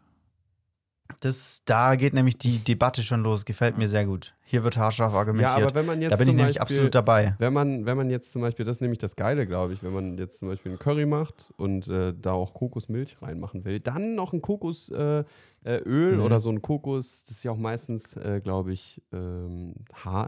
Das, 1.22 1.61
da 1.66 1.95
geht 1.95 2.14
nämlich 2.14 2.38
die 2.38 2.59
Debatte 2.59 3.03
schon 3.03 3.24
los. 3.24 3.45
Gefällt 3.45 3.78
mir 3.78 3.88
sehr 3.88 4.05
gut. 4.05 4.34
Hier 4.45 4.64
wird 4.64 4.78
haarscharf 4.78 5.14
ja, 5.14 5.20
argumentiert. 5.20 5.64
aber 5.64 5.74
wenn 5.76 5.86
man 5.86 6.01
jetzt 6.01 6.11
da 6.11 6.16
bin 6.18 6.28
ich 6.30 6.36
nämlich 6.36 6.57
Beispiel, 6.57 6.61
absolut 6.61 6.95
dabei. 6.95 7.36
Wenn 7.39 7.53
man, 7.53 7.86
wenn 7.86 7.97
man 7.97 8.09
jetzt 8.11 8.32
zum 8.32 8.41
Beispiel, 8.41 8.66
das 8.66 8.78
ist 8.78 8.82
nämlich 8.82 8.99
das 8.99 9.16
Geile, 9.16 9.47
glaube 9.47 9.74
ich, 9.74 9.82
wenn 9.82 9.93
man 9.93 10.18
jetzt 10.18 10.38
zum 10.38 10.47
Beispiel 10.47 10.72
einen 10.74 10.80
Curry 10.80 11.05
macht 11.05 11.51
und 11.57 11.88
äh, 11.88 12.14
da 12.20 12.34
auch 12.34 12.53
Kokosmilch 12.53 13.18
reinmachen 13.22 13.66
will, 13.66 13.80
dann 13.80 14.16
noch 14.16 14.32
ein 14.34 14.41
Kokosöl 14.41 15.26
äh, 15.64 15.78
Öl 15.78 16.18
Mhm. 16.18 16.24
oder 16.24 16.39
so 16.39 16.49
ein 16.49 16.61
Kokos, 16.61 17.24
das 17.26 17.38
ist 17.38 17.43
ja 17.43 17.51
auch 17.51 17.57
meistens, 17.57 18.16
äh, 18.18 18.41
glaube 18.43 18.74
ich, 18.74 19.01
ähm, 19.11 19.74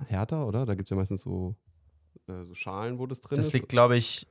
härter, 0.07 0.47
oder? 0.47 0.65
Da 0.65 0.73
gibt 0.75 0.87
es 0.87 0.89
ja 0.91 0.95
meistens 0.97 1.21
so, 1.21 1.55
äh, 2.27 2.45
so 2.45 2.53
Schalen, 2.53 2.97
wo 2.97 3.05
das 3.05 3.19
drin 3.21 3.37
Das 3.37 3.47
ist. 3.47 3.53
liegt, 3.53 3.69
glaube 3.69 3.97
ich, 3.97 4.27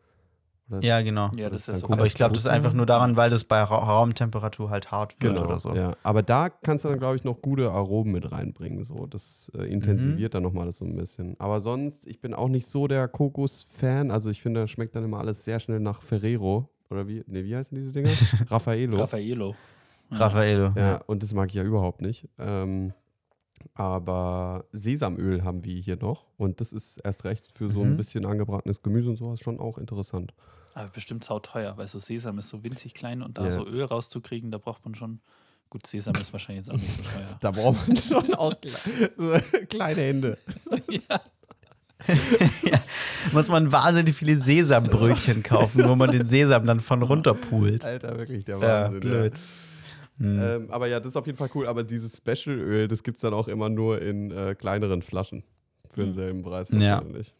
Oder- 0.70 0.82
ja, 0.82 1.02
genau. 1.02 1.30
Ja, 1.36 1.50
das 1.50 1.66
so 1.66 1.86
Aber 1.90 2.06
ich 2.06 2.14
glaube, 2.14 2.32
das 2.34 2.44
ist 2.44 2.50
einfach 2.50 2.72
nur 2.72 2.86
daran, 2.86 3.16
weil 3.18 3.28
das 3.28 3.44
bei 3.44 3.62
Ra 3.62 3.76
Raumtemperatur 3.76 4.70
halt 4.70 4.90
hart 4.90 5.14
wird 5.20 5.34
Genau, 5.36 5.46
oder 5.46 5.58
so. 5.58 5.74
ja. 5.74 5.94
Aber 6.02 6.22
da 6.22 6.48
kannst 6.48 6.84
du 6.84 6.88
dann, 6.88 6.98
glaube 6.98 7.16
ich, 7.16 7.24
noch 7.24 7.42
gute 7.42 7.70
Aromen 7.70 8.12
mit 8.12 8.32
reinbringen. 8.32 8.82
So. 8.82 9.06
Das 9.06 9.52
äh, 9.58 9.64
intensiviert 9.64 10.32
Mhm. 10.32 10.34
dann 10.34 10.42
nochmal 10.42 10.66
das 10.66 10.76
so 10.76 10.84
ein 10.86 10.96
bisschen. 10.96 11.38
Aber 11.38 11.60
sonst, 11.60 12.06
ich 12.06 12.20
bin 12.20 12.32
auch 12.32 12.48
nicht 12.48 12.66
so 12.66 12.86
der 12.88 13.08
Kokos-Fan. 13.08 14.10
Also 14.10 14.30
ich 14.30 14.40
finde, 14.40 14.60
das 14.60 14.70
schmeckt 14.70 14.96
dann 14.96 15.04
immer 15.04 15.18
alles 15.18 15.44
sehr 15.44 15.60
schnell 15.60 15.80
nach 15.80 16.00
Ferrero. 16.02 16.70
Oder 16.90 17.08
wie? 17.08 17.22
Ne, 17.26 17.44
wie 17.44 17.54
heißen 17.56 17.76
diese 17.76 17.92
Dinger? 17.92 18.08
Raffaello. 18.50 18.98
Raffaello. 18.98 19.54
Raffaello. 20.10 20.72
ja, 20.76 21.00
und 21.06 21.22
das 21.22 21.32
mag 21.34 21.48
ich 21.48 21.54
ja 21.54 21.62
überhaupt 21.62 22.00
nicht. 22.00 22.28
Ähm, 22.38 22.92
aber 23.74 24.64
Sesamöl 24.72 25.42
haben 25.44 25.64
wir 25.64 25.80
hier 25.80 25.96
noch. 25.96 26.24
Und 26.36 26.60
das 26.60 26.72
ist 26.72 26.98
erst 26.98 27.24
recht 27.24 27.48
für 27.52 27.70
so 27.70 27.82
ein 27.82 27.92
Mhm. 27.92 27.96
bisschen 27.96 28.26
angebratenes 28.26 28.82
Gemüse 28.82 29.10
und 29.10 29.16
sowas 29.16 29.40
schon 29.40 29.58
auch 29.60 29.78
interessant. 29.78 30.34
Aber 30.74 30.88
bestimmt 30.88 31.24
sauteuer, 31.24 31.76
weil 31.76 31.86
so 31.88 31.98
Sesam 32.00 32.38
ist 32.38 32.48
so 32.48 32.62
winzig 32.64 32.94
klein 32.94 33.22
und 33.22 33.38
da 33.38 33.44
Ja. 33.44 33.50
so 33.52 33.66
Öl 33.66 33.84
rauszukriegen, 33.84 34.50
da 34.50 34.58
braucht 34.58 34.84
man 34.84 34.94
schon. 34.94 35.20
Gut, 35.70 35.86
Sesam 35.86 36.14
ist 36.20 36.32
wahrscheinlich 36.32 36.66
jetzt 36.66 36.74
auch 36.74 36.80
nicht 36.80 36.96
so 36.96 37.02
teuer. 37.02 37.36
Da 37.40 37.50
braucht 37.50 37.88
man 37.88 37.96
schon 37.96 38.34
auch 38.34 38.54
kle 38.60 39.42
kleine 39.68 40.00
Hände. 40.02 40.38
ja. 41.08 41.20
Muss 43.32 43.48
man 43.48 43.72
wahnsinnig 43.72 44.14
viele 44.14 44.36
Sesambrötchen 44.36 45.42
kaufen, 45.42 45.88
wo 45.88 45.94
man 45.96 46.10
den 46.10 46.26
Sesam 46.26 46.66
dann 46.66 46.80
von 46.80 47.02
runterpult. 47.02 47.84
Alter, 47.84 48.18
wirklich 48.18 48.44
der 48.44 48.58
Ja, 48.58 48.84
Wahnsinn. 48.84 49.00
blöd. 49.00 49.32
Hm. 50.18 50.38
Ähm, 50.40 50.70
aber 50.70 50.86
ja, 50.86 51.00
das 51.00 51.08
ist 51.08 51.16
auf 51.16 51.26
jeden 51.26 51.38
Fall 51.38 51.50
cool. 51.54 51.66
Aber 51.66 51.82
dieses 51.84 52.16
Special-Öl, 52.18 52.86
das 52.88 53.02
gibt 53.02 53.16
es 53.16 53.22
dann 53.22 53.34
auch 53.34 53.48
immer 53.48 53.68
nur 53.68 54.00
in 54.00 54.30
äh, 54.30 54.54
kleineren 54.54 55.02
Flaschen. 55.02 55.42
Für 55.90 56.02
Mhm. 56.02 56.06
denselben 56.06 56.42
Preis 56.42 56.70
Ja. 56.70 56.96
wahrscheinlich. 56.96 57.34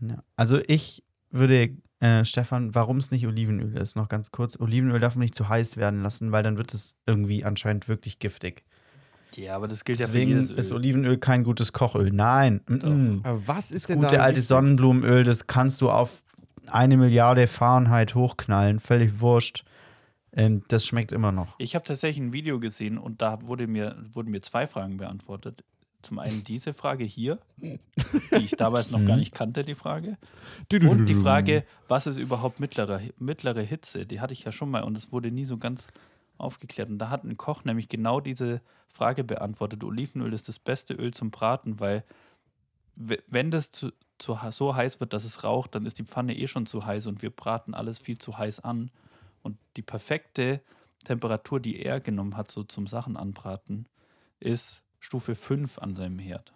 Ja. 0.00 0.22
Also 0.36 0.58
ich 0.66 1.02
würde, 1.30 1.70
äh, 2.00 2.24
Stefan, 2.24 2.74
warum 2.74 2.96
es 2.96 3.10
nicht 3.10 3.26
Olivenöl 3.26 3.76
ist, 3.76 3.96
noch 3.96 4.08
ganz 4.08 4.30
kurz. 4.30 4.58
Olivenöl 4.58 4.98
darf 5.00 5.14
man 5.14 5.20
nicht 5.22 5.34
zu 5.34 5.48
heiß 5.48 5.76
werden 5.76 6.02
lassen, 6.02 6.32
weil 6.32 6.42
dann 6.42 6.56
wird 6.56 6.72
es 6.74 6.96
irgendwie 7.06 7.44
anscheinend 7.44 7.86
wirklich 7.88 8.18
giftig. 8.18 8.64
ja, 9.36 9.54
aber 9.54 9.68
das 9.68 9.84
gilt 9.84 10.00
Deswegen 10.00 10.30
ja 10.30 10.36
für 10.36 10.42
jedes 10.42 10.50
Öl. 10.52 10.58
ist 10.58 10.72
Olivenöl 10.72 11.18
kein 11.18 11.44
gutes 11.44 11.72
Kochöl. 11.72 12.10
Nein. 12.12 12.60
mm. 12.68 13.20
Aber 13.22 13.46
was 13.46 13.70
ist 13.70 13.84
Das 13.84 13.86
denn 13.88 14.00
gute 14.00 14.16
da 14.16 14.22
alte? 14.22 14.40
Sonnenblumenöl, 14.42 15.22
das 15.22 15.46
kannst 15.46 15.80
du 15.80 15.90
auf 15.90 16.22
eine 16.66 16.96
Milliarde 16.96 17.46
Fahrenheit 17.46 18.14
hochknallen. 18.16 18.80
Völlig 18.80 19.20
wurscht. 19.20 19.64
Ähm, 20.32 20.62
das 20.68 20.86
schmeckt 20.86 21.12
immer 21.12 21.32
noch. 21.32 21.54
Ich 21.58 21.74
habe 21.74 21.84
tatsächlich 21.84 22.24
ein 22.24 22.32
Video 22.32 22.60
gesehen 22.60 22.98
und 22.98 23.20
da 23.20 23.42
wurde 23.46 23.66
mir, 23.66 23.96
wurden 24.12 24.30
mir 24.30 24.42
zwei 24.42 24.66
Fragen 24.66 24.96
beantwortet. 24.96 25.64
Zum 26.02 26.18
einen 26.18 26.44
diese 26.44 26.72
Frage 26.72 27.04
hier, 27.04 27.38
die 27.58 27.78
ich 28.36 28.52
damals 28.52 28.90
noch 28.90 29.04
gar 29.04 29.16
nicht 29.18 29.34
kannte, 29.34 29.64
die 29.64 29.74
Frage. 29.74 30.16
Und 30.88 31.04
die 31.06 31.14
Frage, 31.14 31.64
was 31.88 32.06
ist 32.06 32.16
überhaupt 32.16 32.58
mittlere, 32.58 33.02
mittlere 33.18 33.60
Hitze? 33.60 34.06
Die 34.06 34.20
hatte 34.20 34.32
ich 34.32 34.44
ja 34.44 34.50
schon 34.52 34.70
mal 34.70 34.82
und 34.82 34.96
es 34.96 35.12
wurde 35.12 35.30
nie 35.30 35.44
so 35.44 35.58
ganz 35.58 35.88
aufgeklärt. 36.38 36.88
Und 36.88 36.98
da 36.98 37.10
hat 37.10 37.24
ein 37.24 37.36
Koch 37.36 37.64
nämlich 37.64 37.90
genau 37.90 38.20
diese 38.20 38.62
Frage 38.88 39.24
beantwortet. 39.24 39.84
Olivenöl 39.84 40.32
ist 40.32 40.48
das 40.48 40.58
beste 40.58 40.94
Öl 40.94 41.12
zum 41.12 41.30
Braten, 41.30 41.80
weil 41.80 42.02
we- 42.96 43.22
wenn 43.26 43.50
das 43.50 43.70
zu, 43.70 43.92
zu, 44.16 44.38
so 44.52 44.74
heiß 44.74 45.00
wird, 45.00 45.12
dass 45.12 45.24
es 45.24 45.44
raucht, 45.44 45.74
dann 45.74 45.84
ist 45.84 45.98
die 45.98 46.04
Pfanne 46.04 46.34
eh 46.34 46.46
schon 46.46 46.64
zu 46.64 46.86
heiß 46.86 47.08
und 47.08 47.20
wir 47.20 47.30
braten 47.30 47.74
alles 47.74 47.98
viel 47.98 48.16
zu 48.16 48.38
heiß 48.38 48.60
an. 48.60 48.90
Und 49.42 49.56
die 49.76 49.82
perfekte 49.82 50.60
Temperatur, 51.04 51.60
die 51.60 51.80
er 51.82 52.00
genommen 52.00 52.36
hat, 52.36 52.50
so 52.50 52.62
zum 52.62 52.86
Sachen 52.86 53.16
anbraten, 53.16 53.86
ist 54.38 54.82
Stufe 54.98 55.34
5 55.34 55.78
an 55.78 55.96
seinem 55.96 56.18
Herd. 56.18 56.52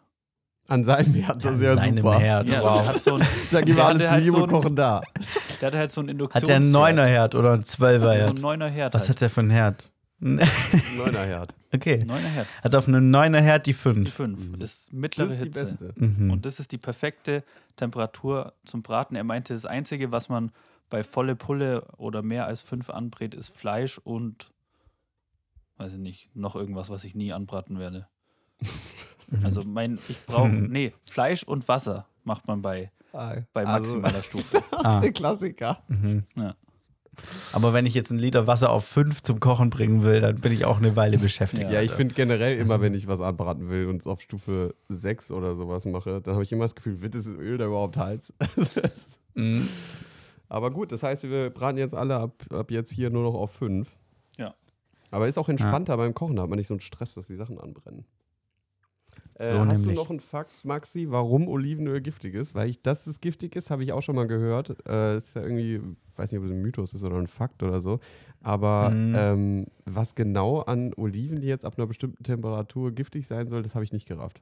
An 0.69 0.83
seinem 0.85 1.13
Herd, 1.15 1.45
das 1.45 1.57
ist 1.57 1.63
ja 1.63 1.77
Seinem 1.77 1.99
super. 1.99 2.19
Herd, 2.19 2.47
Ja, 2.49 2.55
der 2.55 2.63
wow. 2.63 2.87
hat 2.89 3.03
so 3.03 3.15
ein, 3.17 3.27
Da 3.53 3.61
gehen 3.61 3.69
wir 3.69 3.75
Der 3.77 3.85
alle 3.87 4.05
zu 4.05 4.11
halt 4.11 4.25
ihm 4.25 4.33
so 4.33 4.43
und 4.45 4.51
kochen 4.51 4.77
da. 4.77 5.03
der 5.61 5.67
hatte 5.69 5.79
halt 5.79 5.93
so 5.93 6.01
ein 6.01 6.09
Induktions 6.09 6.43
Hat 6.43 6.49
der 6.49 6.57
einen 6.57 6.71
Neunerherd 6.71 7.35
oder 7.35 7.53
einen 7.53 7.65
Zwölferherd? 7.65 8.29
So 8.31 8.35
ein 8.37 8.41
neuner 8.41 8.69
Herd. 8.71 8.95
Was 8.95 9.03
halt. 9.03 9.11
hat 9.11 9.21
der 9.21 9.31
für 9.31 9.41
einen 9.41 9.51
Herd? 9.51 9.91
Neuner 10.21 10.47
Herd. 11.27 11.55
okay. 11.75 12.03
Neuner 12.07 12.29
Herd. 12.29 12.47
Also 12.63 12.79
auf 12.79 12.89
einem 12.89 13.11
Neunerherd 13.11 13.67
die 13.67 13.73
Die 13.73 13.75
5. 13.79 14.13
5 14.13 14.39
Mhm. 14.57 14.61
ist 14.63 14.91
mittlere 14.93 15.29
Das 15.29 15.39
ist 15.39 15.43
die 15.43 15.45
Hitze. 15.61 15.65
beste. 15.65 15.93
Mhm. 15.97 16.31
Und 16.31 16.47
das 16.47 16.59
ist 16.61 16.73
die 16.73 16.79
perfekte 16.79 17.43
Temperatur 17.77 18.55
zum 18.65 18.83
Braten. 18.83 19.17
Er 19.17 19.25
meinte, 19.25 19.53
das 19.53 19.67
Einzige, 19.67 20.13
was 20.13 20.29
man 20.31 20.51
bei 20.95 21.03
volle 21.03 21.35
Pulle 21.35 21.89
oder 21.97 22.23
mehr 22.23 22.47
als 22.47 22.63
5 22.63 22.89
anbrät, 22.89 23.35
ist 23.35 23.49
Fleisch 23.49 23.99
und, 23.99 24.53
weiß 25.77 25.95
ich 25.95 25.99
nicht, 25.99 26.31
noch 26.37 26.55
irgendwas, 26.55 26.89
was 26.89 27.03
ich 27.03 27.17
nie 27.17 27.33
anbraten 27.33 27.81
werde. 27.81 28.07
Also 29.43 29.63
mein, 29.67 29.99
ich 30.09 30.25
brauche, 30.27 30.49
nee, 30.51 30.93
Fleisch 31.11 31.43
und 31.43 31.67
Wasser 31.67 32.07
macht 32.23 32.47
man 32.47 32.63
bei, 32.63 32.93
bei 33.11 33.45
Also, 33.55 33.97
maximaler 33.97 34.23
Stufe. 34.29 34.63
ah. 34.71 35.01
der 35.01 35.11
Klassiker. 35.13 35.83
Mhm. 35.89 36.23
Ja. 36.37 36.55
Aber 37.53 37.73
wenn 37.73 37.87
ich 37.87 37.95
jetzt 37.95 38.11
einen 38.13 38.21
Liter 38.21 38.47
Wasser 38.47 38.71
auf 38.71 38.85
5 38.85 39.23
zum 39.23 39.41
Kochen 39.41 39.71
bringen 39.71 40.05
will, 40.05 40.21
dann 40.21 40.37
bin 40.41 40.53
ich 40.53 40.65
auch 40.67 40.77
eine 40.77 40.95
Weile 40.95 41.19
beschäftigt. 41.19 41.71
Ja, 41.73 41.81
ich 41.83 41.91
finde 41.93 42.15
generell 42.15 42.57
immer, 42.59 42.75
Also- 42.75 42.83
wenn 42.85 42.95
ich 42.95 43.09
was 43.09 43.21
anbraten 43.21 43.69
will 43.71 43.87
und 43.89 43.97
es 44.03 44.07
auf 44.07 44.21
Stufe 44.21 44.77
6 44.91 45.33
oder 45.33 45.57
sowas 45.57 45.85
mache, 45.87 46.21
dann 46.21 46.35
habe 46.35 46.45
ich 46.45 46.53
immer 46.53 46.65
das 46.65 46.75
Gefühl, 46.77 47.01
wird 47.01 47.15
das 47.17 47.27
Öl 47.27 47.57
da 47.59 47.65
überhaupt 47.67 47.97
heiß? 47.97 48.33
Mhm. 49.35 49.69
Aber 50.55 50.71
gut, 50.71 50.93
das 50.93 51.03
heißt, 51.03 51.25
wir 51.25 51.51
braten 51.51 51.79
jetzt 51.79 51.95
alle 51.95 52.15
ab, 52.17 52.45
ab 52.51 52.71
jetzt 52.71 52.93
hier 52.93 53.11
nur 53.11 53.25
noch 53.25 53.35
auf 53.35 53.51
5. 53.53 53.89
Ja. 54.39 54.55
Aber 55.11 55.27
ist 55.27 55.37
auch 55.37 55.49
entspannter 55.49 55.97
beim 55.97 56.15
Kochen, 56.15 56.37
da 56.37 56.43
hat 56.43 56.49
man 56.49 56.59
nicht 56.59 56.69
so 56.69 56.75
einen 56.75 56.81
Stress, 56.81 57.15
dass 57.15 57.27
die 57.27 57.35
Sachen 57.35 57.59
anbrennen. 57.59 58.05
Äh, 59.35 59.53
So 59.53 59.67
hast 59.67 59.79
nämlich. 59.81 59.97
du 59.97 60.03
noch 60.03 60.11
einen 60.11 60.21
Fakt, 60.21 60.65
Maxi, 60.65 61.07
warum 61.11 61.49
Olivenöl 61.49 62.01
giftig 62.01 62.35
ist? 62.37 62.55
Weil 62.55 62.69
ich, 62.71 62.81
dass 62.83 63.09
es 63.09 63.21
giftig 63.21 63.57
ist, 63.57 63.71
habe 63.71 63.83
ich 63.83 63.93
auch 63.93 64.03
schon 64.03 64.15
mal 64.15 64.29
gehört. 64.29 64.77
Äh, 64.89 65.17
ist 65.17 65.35
ja 65.35 65.43
irgendwie, 65.43 65.81
weiß 66.15 66.31
nicht, 66.31 66.39
ob 66.39 66.45
es 66.47 66.53
ein 66.53 66.63
Mythos 66.63 66.95
ist 66.95 67.03
oder 67.03 67.17
ein 67.17 67.27
Fakt 67.27 67.65
oder 67.65 67.81
so. 67.81 67.99
Aber 68.41 68.91
Mhm. 68.91 69.13
ähm, 69.17 69.67
was 69.87 70.15
genau 70.15 70.61
an 70.61 70.95
Oliven, 70.95 71.41
die 71.41 71.49
jetzt 71.49 71.65
ab 71.65 71.75
einer 71.79 71.89
bestimmten 71.89 72.23
Temperatur 72.23 72.93
giftig 72.93 73.27
sein 73.27 73.49
soll, 73.49 73.63
das 73.65 73.75
habe 73.75 73.85
ich 73.85 73.93
nicht 73.93 74.07
gerafft. 74.07 74.41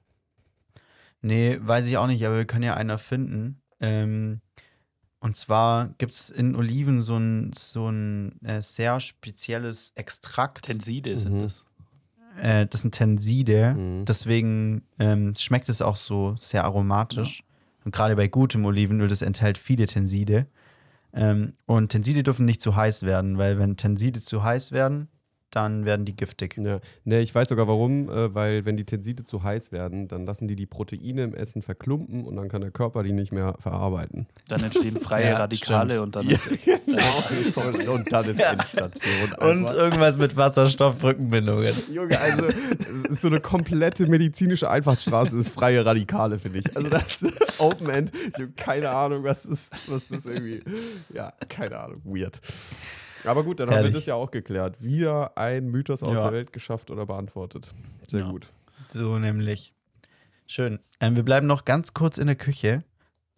Nee, 1.22 1.56
weiß 1.62 1.86
ich 1.88 1.96
auch 1.96 2.06
nicht, 2.06 2.26
aber 2.26 2.36
wir 2.36 2.44
können 2.44 2.64
ja 2.64 2.74
einer 2.74 2.98
finden. 2.98 3.62
Ähm, 3.80 4.40
und 5.22 5.36
zwar 5.36 5.88
gibt 5.98 6.12
es 6.12 6.30
in 6.30 6.54
Oliven 6.56 7.00
so 7.00 7.16
ein, 7.16 7.52
so 7.54 7.88
ein 7.88 8.40
äh, 8.44 8.60
sehr 8.60 9.00
spezielles 9.00 9.92
Extrakt. 9.94 10.66
Tenside 10.66 11.12
Mhm. 11.14 11.18
sind 11.18 11.42
das. 11.42 11.64
Äh, 12.40 12.66
das 12.66 12.80
sind 12.82 12.92
Tenside. 12.94 13.74
Mhm. 13.74 14.04
Deswegen 14.04 14.82
ähm, 14.98 15.34
schmeckt 15.36 15.68
es 15.68 15.80
auch 15.80 15.96
so 15.96 16.34
sehr 16.36 16.64
aromatisch. 16.64 17.44
Und 17.84 17.94
gerade 17.94 18.16
bei 18.16 18.28
gutem 18.28 18.64
Olivenöl, 18.64 19.08
das 19.08 19.22
enthält 19.22 19.58
viele 19.58 19.86
Tenside. 19.86 20.46
Ähm, 21.14 21.54
und 21.66 21.90
Tenside 21.90 22.22
dürfen 22.22 22.44
nicht 22.46 22.60
zu 22.60 22.74
heiß 22.74 23.02
werden, 23.02 23.38
weil 23.38 23.58
wenn 23.58 23.76
Tenside 23.76 24.20
zu 24.20 24.42
heiß 24.42 24.72
werden, 24.72 25.08
dann 25.52 25.84
werden 25.84 26.04
die 26.04 26.16
giftig. 26.16 26.56
Ja, 26.58 26.80
ne, 27.04 27.20
ich 27.20 27.34
weiß 27.34 27.48
sogar 27.50 27.68
warum, 27.68 28.08
äh, 28.08 28.34
weil 28.34 28.64
wenn 28.64 28.76
die 28.76 28.84
Tenside 28.84 29.24
zu 29.24 29.42
heiß 29.42 29.70
werden, 29.70 30.08
dann 30.08 30.26
lassen 30.26 30.48
die 30.48 30.56
die 30.56 30.66
Proteine 30.66 31.22
im 31.22 31.34
Essen 31.34 31.62
verklumpen 31.62 32.24
und 32.24 32.36
dann 32.36 32.48
kann 32.48 32.62
der 32.62 32.70
Körper 32.70 33.02
die 33.02 33.12
nicht 33.12 33.32
mehr 33.32 33.54
verarbeiten. 33.60 34.26
Dann 34.48 34.62
entstehen 34.62 34.96
freie 34.98 35.26
Ja, 35.32 35.36
Radikale 35.36 35.92
stimmt. 35.94 36.06
und 36.06 36.16
dann 36.16 36.28
Ja, 36.28 36.36
ist, 36.50 37.54
genau. 37.54 37.68
und, 37.68 37.88
und 37.88 38.12
dann 38.12 38.24
ist 38.30 38.40
Endstation. 38.40 39.32
Und 39.38 39.48
einfach. 39.68 39.74
irgendwas 39.74 40.18
mit 40.18 40.36
Wasserstoffbrückenbindungen. 40.36 41.74
Junge, 41.92 42.18
also 42.18 42.46
es 42.46 43.10
ist 43.10 43.20
so 43.22 43.28
eine 43.28 43.40
komplette 43.40 44.06
medizinische 44.06 44.70
Einfachstraße 44.70 45.36
ist 45.38 45.48
freie 45.50 45.84
Radikale, 45.84 46.38
finde 46.38 46.60
ich. 46.60 46.76
Also 46.76 46.88
das 46.88 47.24
Open 47.58 47.90
End, 47.90 48.10
ich 48.14 48.40
habe 48.40 48.52
keine 48.56 48.90
Ahnung, 48.90 49.24
was 49.24 49.42
das, 49.42 49.70
was 49.86 50.02
das 50.08 50.24
irgendwie, 50.24 50.60
ja, 51.14 51.32
keine 51.48 51.78
Ahnung, 51.78 52.00
weird. 52.04 52.40
Aber 53.24 53.44
gut, 53.44 53.60
dann 53.60 53.68
haben 53.68 53.74
Herrlich. 53.74 53.92
wir 53.92 53.98
das 54.00 54.06
ja 54.06 54.14
auch 54.14 54.30
geklärt. 54.30 54.82
Wieder 54.82 55.36
ein 55.36 55.68
Mythos 55.68 56.02
aus 56.02 56.14
Ja. 56.16 56.24
der 56.24 56.32
Welt 56.32 56.52
geschafft 56.52 56.90
oder 56.90 57.06
beantwortet. 57.06 57.72
Sehr 58.08 58.20
Ja. 58.20 58.30
gut. 58.30 58.46
So 58.88 59.18
nämlich. 59.18 59.74
Schön. 60.46 60.80
Ähm, 61.00 61.16
wir 61.16 61.22
bleiben 61.22 61.46
noch 61.46 61.64
ganz 61.64 61.94
kurz 61.94 62.18
in 62.18 62.26
der 62.26 62.36
Küche. 62.36 62.84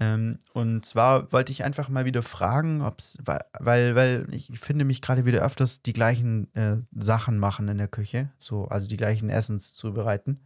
Ähm, 0.01 0.39
und 0.53 0.85
zwar 0.85 1.31
wollte 1.33 1.53
ich 1.53 1.63
einfach 1.63 1.89
mal 1.89 2.05
wieder 2.05 2.23
fragen, 2.25 2.83
ob's, 2.83 3.17
weil, 3.25 3.45
weil, 3.61 3.95
weil 3.95 4.27
ich 4.33 4.49
finde 4.59 4.85
mich 4.85 5.01
gerade 5.01 5.25
wieder 5.25 5.43
öfters 5.45 5.83
die 5.83 5.93
gleichen 5.93 6.53
äh, 6.57 6.79
Sachen 6.93 7.39
machen 7.39 7.69
in 7.69 7.79
der 7.79 7.87
Küche, 7.87 8.31
so, 8.37 8.65
also 8.65 8.89
die 8.89 8.97
gleichen 8.97 9.31
Essens 9.31 9.73
zubereiten. 9.75 10.41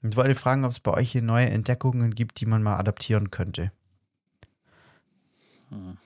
Ich 0.00 0.16
wollte 0.16 0.34
fragen, 0.34 0.64
ob 0.64 0.70
es 0.72 0.80
bei 0.80 0.90
euch 0.92 1.12
hier 1.12 1.20
neue 1.20 1.50
Entdeckungen 1.50 2.14
gibt, 2.14 2.40
die 2.40 2.46
man 2.46 2.62
mal 2.62 2.76
adaptieren 2.76 3.30
könnte. 3.30 3.70
Hm. 5.68 5.98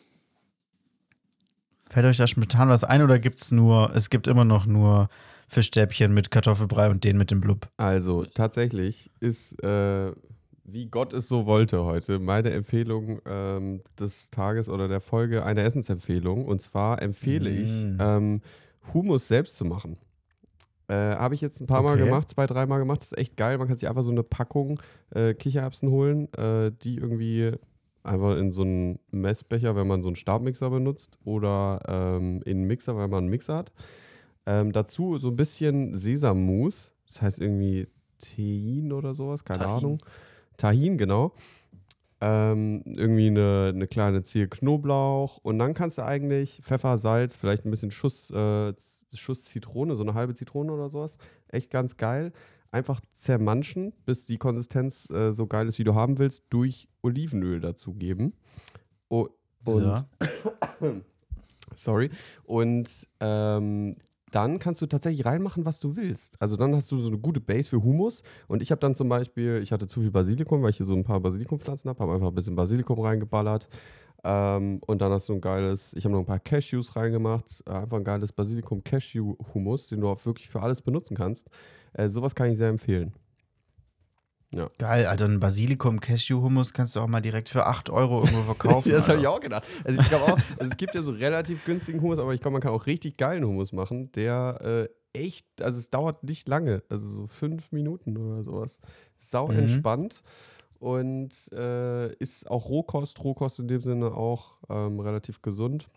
Fällt 1.96 2.08
euch 2.08 2.18
da 2.18 2.26
spontan 2.26 2.68
was 2.68 2.84
ein 2.84 3.00
oder 3.00 3.18
gibt 3.18 3.38
es 3.38 3.52
nur, 3.52 3.90
es 3.94 4.10
gibt 4.10 4.26
immer 4.26 4.44
noch 4.44 4.66
nur 4.66 5.08
Fischstäbchen 5.48 6.12
mit 6.12 6.30
Kartoffelbrei 6.30 6.90
und 6.90 7.04
den 7.04 7.16
mit 7.16 7.30
dem 7.30 7.40
Blub? 7.40 7.70
Also 7.78 8.26
tatsächlich 8.26 9.10
ist, 9.20 9.54
äh, 9.64 10.12
wie 10.64 10.88
Gott 10.90 11.14
es 11.14 11.26
so 11.26 11.46
wollte 11.46 11.84
heute, 11.84 12.18
meine 12.18 12.50
Empfehlung 12.50 13.22
ähm, 13.24 13.80
des 13.98 14.30
Tages 14.30 14.68
oder 14.68 14.88
der 14.88 15.00
Folge 15.00 15.42
eine 15.42 15.62
Essensempfehlung. 15.62 16.44
Und 16.44 16.60
zwar 16.60 17.00
empfehle 17.00 17.48
ich, 17.48 17.86
Mm. 17.86 17.96
ähm, 17.98 18.40
Hummus 18.92 19.26
selbst 19.26 19.56
zu 19.56 19.64
machen. 19.64 19.96
Äh, 20.88 20.96
Habe 20.96 21.34
ich 21.34 21.40
jetzt 21.40 21.62
ein 21.62 21.66
paar 21.66 21.80
Mal 21.82 21.94
Okay. 21.94 22.04
gemacht, 22.04 22.28
zwei, 22.28 22.46
dreimal 22.46 22.78
gemacht. 22.78 23.00
Das 23.00 23.12
ist 23.12 23.16
echt 23.18 23.38
geil. 23.38 23.56
Man 23.56 23.68
kann 23.68 23.78
sich 23.78 23.88
einfach 23.88 24.02
so 24.02 24.10
eine 24.10 24.22
Packung 24.22 24.78
äh, 25.14 25.32
Kichererbsen 25.32 25.88
holen, 25.88 26.30
äh, 26.34 26.72
die 26.72 26.98
irgendwie 26.98 27.52
einfach 28.06 28.36
in 28.36 28.52
so 28.52 28.62
einen 28.62 28.98
Messbecher, 29.10 29.76
wenn 29.76 29.86
man 29.86 30.02
so 30.02 30.08
einen 30.08 30.16
Stabmixer 30.16 30.70
benutzt, 30.70 31.18
oder 31.24 31.80
ähm, 31.88 32.42
in 32.44 32.58
einen 32.58 32.66
Mixer, 32.66 32.96
weil 32.96 33.08
man 33.08 33.24
einen 33.24 33.28
Mixer 33.28 33.56
hat. 33.56 33.72
Ähm, 34.46 34.72
dazu 34.72 35.18
so 35.18 35.28
ein 35.28 35.36
bisschen 35.36 35.94
Sesammus, 35.96 36.94
das 37.06 37.22
heißt 37.22 37.40
irgendwie 37.40 37.88
Tein 38.18 38.92
oder 38.92 39.14
sowas, 39.14 39.44
keine 39.44 39.64
Tahin. 39.64 39.76
Ahnung. 39.76 40.02
Tahin, 40.56 40.96
genau. 40.98 41.32
Ähm, 42.20 42.82
irgendwie 42.86 43.26
eine, 43.26 43.72
eine 43.74 43.86
kleine 43.86 44.22
Zehe 44.22 44.48
Knoblauch 44.48 45.38
und 45.42 45.58
dann 45.58 45.74
kannst 45.74 45.98
du 45.98 46.04
eigentlich 46.04 46.60
Pfeffer, 46.62 46.96
Salz, 46.96 47.34
vielleicht 47.34 47.66
ein 47.66 47.70
bisschen 47.70 47.90
Schuss, 47.90 48.30
äh, 48.30 48.72
Schuss 49.14 49.44
Zitrone, 49.44 49.96
so 49.96 50.02
eine 50.02 50.14
halbe 50.14 50.34
Zitrone 50.34 50.72
oder 50.72 50.88
sowas. 50.88 51.18
Echt 51.48 51.70
ganz 51.70 51.96
geil. 51.98 52.32
Einfach 52.76 53.00
zermanschen, 53.12 53.94
bis 54.04 54.26
die 54.26 54.36
Konsistenz 54.36 55.08
äh, 55.08 55.32
so 55.32 55.46
geil 55.46 55.66
ist, 55.66 55.78
wie 55.78 55.84
du 55.84 55.94
haben 55.94 56.18
willst, 56.18 56.44
durch 56.50 56.90
Olivenöl 57.00 57.58
dazugeben. 57.58 58.34
Oh, 59.08 59.28
und 59.64 60.04
So. 60.82 61.00
Sorry. 61.74 62.10
Und 62.44 63.08
ähm, 63.20 63.96
dann 64.32 64.58
kannst 64.58 64.82
du 64.82 64.86
tatsächlich 64.86 65.24
reinmachen, 65.24 65.64
was 65.64 65.80
du 65.80 65.96
willst. 65.96 66.40
Also 66.40 66.56
dann 66.56 66.74
hast 66.74 66.90
du 66.90 66.98
so 66.98 67.08
eine 67.08 67.18
gute 67.18 67.40
Base 67.40 67.70
für 67.70 67.82
Hummus. 67.82 68.22
Und 68.48 68.62
ich 68.62 68.70
habe 68.70 68.80
dann 68.80 68.94
zum 68.94 69.08
Beispiel, 69.08 69.60
ich 69.62 69.72
hatte 69.72 69.86
zu 69.86 70.00
viel 70.00 70.10
Basilikum, 70.10 70.62
weil 70.62 70.70
ich 70.70 70.78
hier 70.78 70.86
so 70.86 70.94
ein 70.94 71.04
paar 71.04 71.20
Basilikumpflanzen 71.20 71.88
habe, 71.88 72.00
habe 72.00 72.14
einfach 72.14 72.28
ein 72.28 72.34
bisschen 72.34 72.56
Basilikum 72.56 73.00
reingeballert. 73.00 73.68
Ähm, 74.24 74.80
und 74.86 75.00
dann 75.00 75.12
hast 75.12 75.28
du 75.28 75.34
ein 75.34 75.40
geiles, 75.40 75.94
ich 75.94 76.04
habe 76.04 76.12
noch 76.14 76.20
ein 76.20 76.26
paar 76.26 76.40
Cashews 76.40 76.96
reingemacht, 76.96 77.62
äh, 77.66 77.70
einfach 77.70 77.98
ein 77.98 78.04
geiles 78.04 78.32
Basilikum-Cashew-Hummus, 78.32 79.88
den 79.88 80.00
du 80.00 80.08
auch 80.08 80.26
wirklich 80.26 80.48
für 80.48 80.60
alles 80.62 80.82
benutzen 80.82 81.16
kannst. 81.16 81.48
Äh, 81.92 82.08
sowas 82.08 82.34
kann 82.34 82.50
ich 82.50 82.58
sehr 82.58 82.68
empfehlen. 82.68 83.12
Geil, 84.78 85.06
also 85.06 85.24
ein 85.26 85.38
Basilikum-Cashew-Hummus 85.40 86.72
kannst 86.72 86.96
du 86.96 87.00
auch 87.00 87.06
mal 87.08 87.20
direkt 87.20 87.48
für 87.48 87.66
8 87.66 87.90
Euro 87.90 88.20
irgendwo 88.20 88.42
verkaufen. 88.54 88.90
Ja, 88.90 88.96
das 88.98 89.08
habe 89.08 89.20
ich 89.20 89.26
auch 89.26 89.40
gedacht. 89.40 89.64
Also 89.84 90.00
ich 90.00 90.08
glaube 90.08 90.24
auch, 90.32 90.38
also 90.58 90.70
es 90.70 90.76
gibt 90.76 90.94
ja 90.94 91.02
so 91.02 91.10
relativ 91.12 91.64
günstigen 91.64 92.00
Hummus, 92.00 92.18
aber 92.18 92.32
ich 92.34 92.40
glaube, 92.40 92.52
man 92.52 92.62
kann 92.62 92.72
auch 92.72 92.86
richtig 92.86 93.16
geilen 93.16 93.44
Hummus 93.44 93.72
machen, 93.72 94.10
der 94.12 94.88
äh, 95.14 95.18
echt, 95.24 95.46
also 95.60 95.78
es 95.78 95.90
dauert 95.90 96.24
nicht 96.24 96.48
lange, 96.48 96.82
also 96.88 97.08
so 97.08 97.26
fünf 97.26 97.70
Minuten 97.72 98.16
oder 98.16 98.42
sowas. 98.44 98.80
Sau 99.18 99.48
Mhm. 99.48 99.58
entspannt 99.58 100.22
und 100.78 101.50
äh, 101.52 102.12
ist 102.16 102.50
auch 102.50 102.68
Rohkost, 102.68 103.22
Rohkost 103.24 103.58
in 103.58 103.68
dem 103.68 103.80
Sinne 103.80 104.12
auch 104.12 104.56
ähm, 104.68 105.00
relativ 105.00 105.42
gesund. 105.42 105.88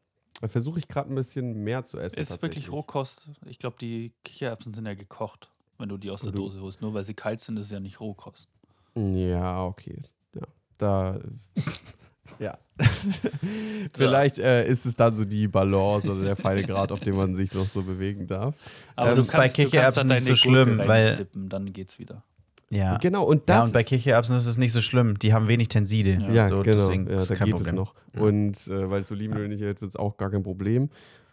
Da 0.42 0.48
versuche 0.48 0.80
ich 0.80 0.88
gerade 0.88 1.12
ein 1.12 1.16
bisschen 1.16 1.64
mehr 1.64 1.84
zu 1.84 1.98
essen. 2.00 2.18
Ist 2.18 2.42
wirklich. 2.42 2.72
Rohkost. 2.72 3.28
Ich 3.46 3.60
glaube, 3.60 3.76
die 3.80 4.14
Kichererbsen 4.24 4.74
sind 4.74 4.86
ja 4.86 4.94
gekocht, 4.94 5.52
wenn 5.80 5.90
du 5.90 5.98
die 5.98 6.12
aus 6.12 6.22
der 6.22 6.32
du- 6.32 6.38
Dose 6.40 6.62
holst. 6.62 6.82
Nur 6.82 6.94
weil 6.94 7.04
sie 7.04 7.14
kalt 7.16 7.40
sind, 7.42 7.58
ist 7.58 7.66
es 7.68 7.72
ja 7.72 7.80
nicht 7.80 8.00
Rohkost. 8.00 8.48
Ja, 8.96 9.64
okay. 9.66 10.02
Ja, 10.36 10.42
da. 10.78 11.20
ja. 12.40 12.58
Vielleicht 13.96 14.38
äh, 14.40 14.68
ist 14.68 14.86
es 14.86 14.96
dann 14.96 15.16
so 15.16 15.26
die 15.26 15.48
Balance 15.48 16.10
oder 16.12 16.24
der 16.24 16.36
feine 16.36 16.64
Grad, 16.64 16.92
auf 16.92 17.00
dem 17.02 17.16
man 17.16 17.36
sich 17.36 17.54
noch 17.54 17.68
so 17.68 17.82
bewegen 17.84 18.28
darf. 18.28 18.56
Aber 18.96 19.10
Das 19.10 19.18
ist 19.20 19.32
bei 19.32 19.40
kannst- 19.50 19.56
Kichererbsen 19.56 20.08
da 20.10 20.16
nicht 20.16 20.26
so 20.26 20.36
schlimm, 20.36 20.78
weil- 20.80 21.08
reindippen, 21.10 21.50
dann 21.50 21.74
geht's 21.74 22.00
wieder. 22.00 22.24
Ja. 22.72 22.98
Genau, 22.98 23.24
und 23.26 23.50
das. 23.50 23.56
ja, 23.58 23.64
und 23.64 23.74
bei 23.74 23.84
Kichererbsen 23.84 24.36
ist 24.38 24.46
es 24.46 24.56
nicht 24.58 24.72
so 24.72 24.82
schlimm. 24.82 25.18
Die 25.18 25.34
haben 25.34 25.48
wenig 25.48 25.70
Tenside. 25.70 26.20
Ja, 26.22 26.30
Ja, 26.32 26.46
so, 26.46 26.58
genau. 26.58 26.66
Deswegen 26.78 27.08
ja, 27.10 27.16
da 27.16 27.24
geht 27.46 27.56
Problem. 27.56 27.68
es 27.68 27.72
noch. 27.74 27.96
Ja. 28.14 28.22
Und 28.22 28.68
äh, 28.68 28.90
weil 28.92 29.02
es 29.02 29.12
Olivenöl 29.12 29.48
nicht 29.48 29.62
hält, 29.64 29.82
wird 29.82 29.90
es 29.90 29.96
auch 29.96 30.18
gar 30.18 30.30
kein 30.30 30.44
Problem. 30.44 30.90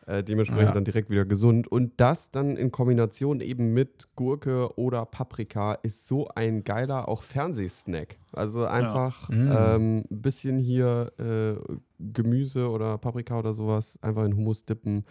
Äh, 0.09 0.23
dementsprechend 0.23 0.69
Ja. 0.69 0.73
dann 0.73 0.85
direkt 0.85 1.11
wieder 1.11 1.25
gesund. 1.25 1.67
Und 1.67 1.95
das 1.97 2.31
dann 2.31 2.57
in 2.57 2.71
Kombination 2.71 3.41
eben 3.41 3.75
mit 3.75 4.09
Gurke 4.15 4.77
oder 4.79 5.05
Paprika 5.05 5.75
ist 5.83 6.07
so 6.07 6.29
ein 6.29 6.63
geiler 6.63 7.09
auch 7.09 7.25
Fernsehsnack. 7.25 8.17
Also 8.33 8.65
einfach 8.67 9.29
Mm. 9.31 9.51
ähm, 9.53 9.97
ein 10.09 10.23
bisschen 10.23 10.59
hier 10.59 11.13
äh, 11.19 11.75
Gemüse 11.99 12.69
oder 12.71 12.99
Paprika 12.99 13.37
oder 13.39 13.53
sowas 13.53 13.99
einfach 14.01 14.25
in 14.25 14.37
Hummus 14.37 14.65
dippen. 14.65 15.05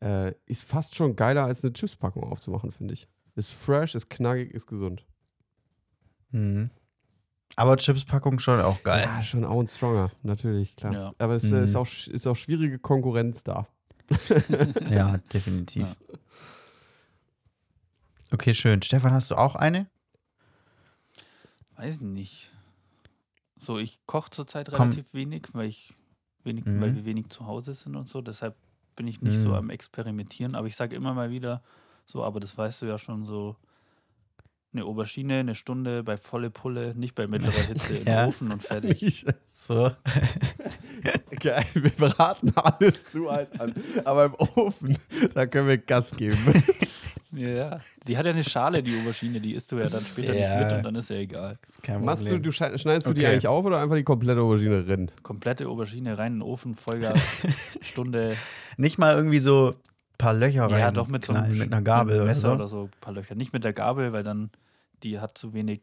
Äh, 0.00 0.34
ist 0.44 0.64
fast 0.64 0.94
schon 0.96 1.16
geiler 1.16 1.44
als 1.44 1.64
eine 1.64 1.72
Chipspackung 1.72 2.24
aufzumachen, 2.24 2.72
finde 2.72 2.92
ich. 2.92 3.08
Ist 3.36 3.52
fresh, 3.52 3.94
ist 3.94 4.10
knackig, 4.10 4.52
ist 4.52 4.66
gesund. 4.66 5.06
Mhm. 6.30 6.70
Aber 7.56 7.76
Chipspackung 7.76 8.38
schon 8.38 8.60
auch 8.60 8.82
geil. 8.82 9.04
Ja, 9.04 9.22
schon 9.22 9.44
auch 9.44 9.60
ein 9.60 9.68
Stronger, 9.68 10.10
natürlich, 10.22 10.74
klar. 10.76 10.92
Ja. 10.92 11.12
Aber 11.18 11.34
es 11.36 11.44
Mhm. 11.44 11.62
ist, 11.62 11.76
auch, 11.76 11.86
sch- 11.86 12.10
ist 12.10 12.26
auch 12.26 12.36
schwierige 12.36 12.78
Konkurrenz 12.78 13.44
da. 13.44 13.66
Ja, 14.90 15.18
definitiv. 15.32 15.82
Ja. 15.86 15.96
Okay, 18.32 18.54
schön. 18.54 18.80
Stefan, 18.82 19.12
hast 19.12 19.30
du 19.30 19.34
auch 19.36 19.54
eine? 19.56 19.88
Weiß 21.76 22.00
nicht. 22.00 22.50
So, 23.58 23.78
ich 23.78 23.98
koche 24.06 24.30
zurzeit 24.30 24.70
Komm. 24.70 24.90
relativ 24.90 25.12
wenig, 25.14 25.48
weil 25.52 25.68
ich 25.68 25.94
wenig, 26.44 26.64
Mhm. 26.64 26.80
weil 26.80 26.94
wir 26.94 27.04
wenig 27.04 27.28
zu 27.28 27.46
Hause 27.46 27.74
sind 27.74 27.94
und 27.96 28.08
so. 28.08 28.20
Deshalb 28.22 28.56
bin 28.96 29.06
ich 29.06 29.20
nicht 29.22 29.38
so 29.40 29.50
Mhm. 29.50 29.54
am 29.54 29.70
Experimentieren. 29.70 30.54
Aber 30.54 30.66
ich 30.66 30.76
sage 30.76 30.96
immer 30.96 31.14
mal 31.14 31.30
wieder, 31.30 31.62
so, 32.06 32.24
aber 32.24 32.40
das 32.40 32.56
weißt 32.56 32.82
du 32.82 32.86
ja 32.86 32.98
schon 32.98 33.24
so. 33.26 33.56
Eine 34.74 34.86
Aubergine, 34.86 35.40
eine 35.40 35.54
Stunde 35.54 36.02
bei 36.02 36.16
volle 36.16 36.48
Pulle, 36.48 36.94
nicht 36.94 37.14
bei 37.14 37.26
mittlerer 37.26 37.52
Hitze 37.52 37.94
im 37.98 38.06
Ja. 38.06 38.26
Ofen 38.26 38.50
und 38.50 38.62
fertig. 38.62 39.26
So. 39.46 39.92
Geil, 41.40 41.64
wir 41.74 41.90
beraten 41.90 42.52
alles 42.56 43.04
zu 43.10 43.28
alt 43.28 43.60
an. 43.60 43.74
Aber 44.04 44.26
im 44.26 44.34
Ofen, 44.34 44.96
da 45.34 45.46
können 45.46 45.68
wir 45.68 45.78
Gas 45.78 46.10
geben. 46.12 46.36
Ja. 47.32 47.80
Die 48.06 48.16
hat 48.18 48.26
ja 48.26 48.32
eine 48.32 48.44
Schale, 48.44 48.82
die 48.82 48.94
Aubergine, 49.00 49.40
die 49.40 49.54
isst 49.54 49.72
du 49.72 49.78
ja 49.78 49.88
dann 49.88 50.04
später 50.04 50.34
Ja. 50.34 50.58
nicht 50.58 50.66
mit 50.68 50.76
und 50.78 50.82
dann 50.84 50.94
ist 50.96 51.08
ja 51.10 51.16
egal. 51.16 51.58
Ist 51.66 51.82
kein 51.82 52.04
Machst 52.04 52.30
du, 52.30 52.38
du 52.38 52.52
schneid- 52.52 52.78
schneidest 52.78 53.06
du 53.08 53.14
die 53.14 53.22
Okay. 53.22 53.32
eigentlich 53.32 53.46
auf 53.46 53.64
oder 53.64 53.80
einfach 53.80 53.96
die 53.96 54.04
komplette 54.04 54.40
Aubergine 54.42 54.86
rein? 54.86 55.10
Komplette 55.22 55.66
Aubergine 55.68 56.18
rein 56.18 56.34
in 56.34 56.38
den 56.40 56.42
Ofen, 56.42 56.74
Vollgas, 56.74 57.18
Stunde. 57.80 58.36
Nicht 58.76 58.98
mal 58.98 59.14
irgendwie 59.16 59.38
so 59.38 59.70
ein 59.70 59.74
paar 60.18 60.34
Löcher 60.34 60.64
rein. 60.70 60.78
Ja, 60.80 60.90
doch 60.90 61.08
mit 61.08 61.24
so 61.24 61.32
einem 61.32 61.44
knallen, 61.44 61.58
mit 61.58 61.72
einer 61.72 61.82
Gabel 61.82 62.12
mit 62.16 62.20
einem 62.20 62.22
oder 62.24 62.34
Messer 62.34 62.48
so. 62.48 62.54
oder 62.54 62.68
so 62.68 62.82
ein 62.84 63.00
paar 63.00 63.14
Löcher. 63.14 63.34
Nicht 63.34 63.52
mit 63.54 63.64
der 63.64 63.72
Gabel, 63.72 64.12
weil 64.12 64.22
dann 64.24 64.50
die 65.02 65.18
hat 65.18 65.38
zu 65.38 65.54
wenig 65.54 65.80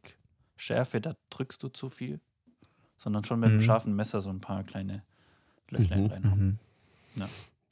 Schärfe, 0.55 1.01
da 1.01 1.15
drückst 1.32 1.63
du 1.63 1.70
zu 1.70 1.89
viel. 1.89 2.20
Sondern 2.97 3.24
schon 3.24 3.39
mit 3.39 3.49
Mhm. 3.49 3.55
einem 3.55 3.63
scharfen 3.63 3.95
Messer 3.95 4.22
so 4.22 4.30
ein 4.30 4.41
paar 4.41 4.63
kleine 4.65 5.03
Löchlein 5.72 6.03
Mhm, 6.03 6.11
reinhauen. 6.11 6.39
Mhm. 7.15 7.22
Ja. 7.22 7.30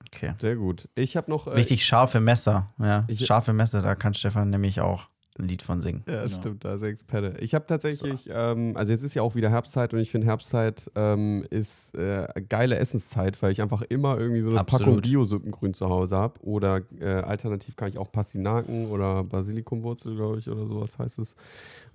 Okay. 0.08 0.34
Sehr 0.40 0.56
gut. 0.56 0.88
Ich 0.96 1.18
habe 1.18 1.30
noch. 1.30 1.48
Äh, 1.48 1.56
Wichtig, 1.58 1.86
scharfe 1.86 2.20
Messer. 2.20 2.74
Ja, 2.80 3.04
ich- 3.08 3.26
scharfe 3.26 3.54
Messer, 3.54 3.82
da 3.82 3.96
kann 3.96 4.14
Stefan 4.14 4.50
nämlich 4.50 4.80
auch 4.82 5.10
ein 5.40 5.46
Lied 5.46 5.62
von 5.62 5.82
singen. 5.82 6.04
Ja, 6.08 6.24
Genau. 6.26 6.36
stimmt, 6.36 6.66
da 6.66 6.76
ist 6.76 6.82
er 6.82 6.88
Experte. 6.90 7.36
Ich 7.40 7.54
habe 7.54 7.66
tatsächlich, 7.66 8.30
ähm, 8.34 8.74
also 8.76 8.92
jetzt 8.92 9.04
ist 9.04 9.14
ja 9.14 9.22
auch 9.22 9.36
wieder 9.36 9.50
Herbstzeit 9.50 9.94
und 9.94 10.00
ich 10.00 10.10
finde 10.12 10.28
Herbstzeit 10.28 10.90
ähm, 10.96 11.46
ist 11.50 11.96
äh, 11.96 12.28
geile 12.50 12.78
Essenszeit, 12.78 13.42
weil 13.42 13.52
ich 13.52 13.62
einfach 13.62 13.82
immer 13.84 14.18
irgendwie 14.18 14.42
so 14.42 14.50
eine 14.50 14.60
Absolut. 14.60 14.86
Packung 14.86 15.02
Bio-Suppengrün 15.02 15.74
zu 15.74 15.90
Hause 15.90 16.16
habe. 16.18 16.40
Oder 16.42 16.82
äh, 17.00 17.06
alternativ 17.06 17.76
kann 17.76 17.90
ich 17.90 17.98
auch 17.98 18.12
Pastinaken 18.12 18.88
oder 18.88 19.24
Basilikumwurzel, 19.24 20.16
glaube 20.16 20.40
ich, 20.40 20.50
oder 20.50 20.66
sowas 20.66 20.98
heißt 20.98 21.20
es, 21.20 21.36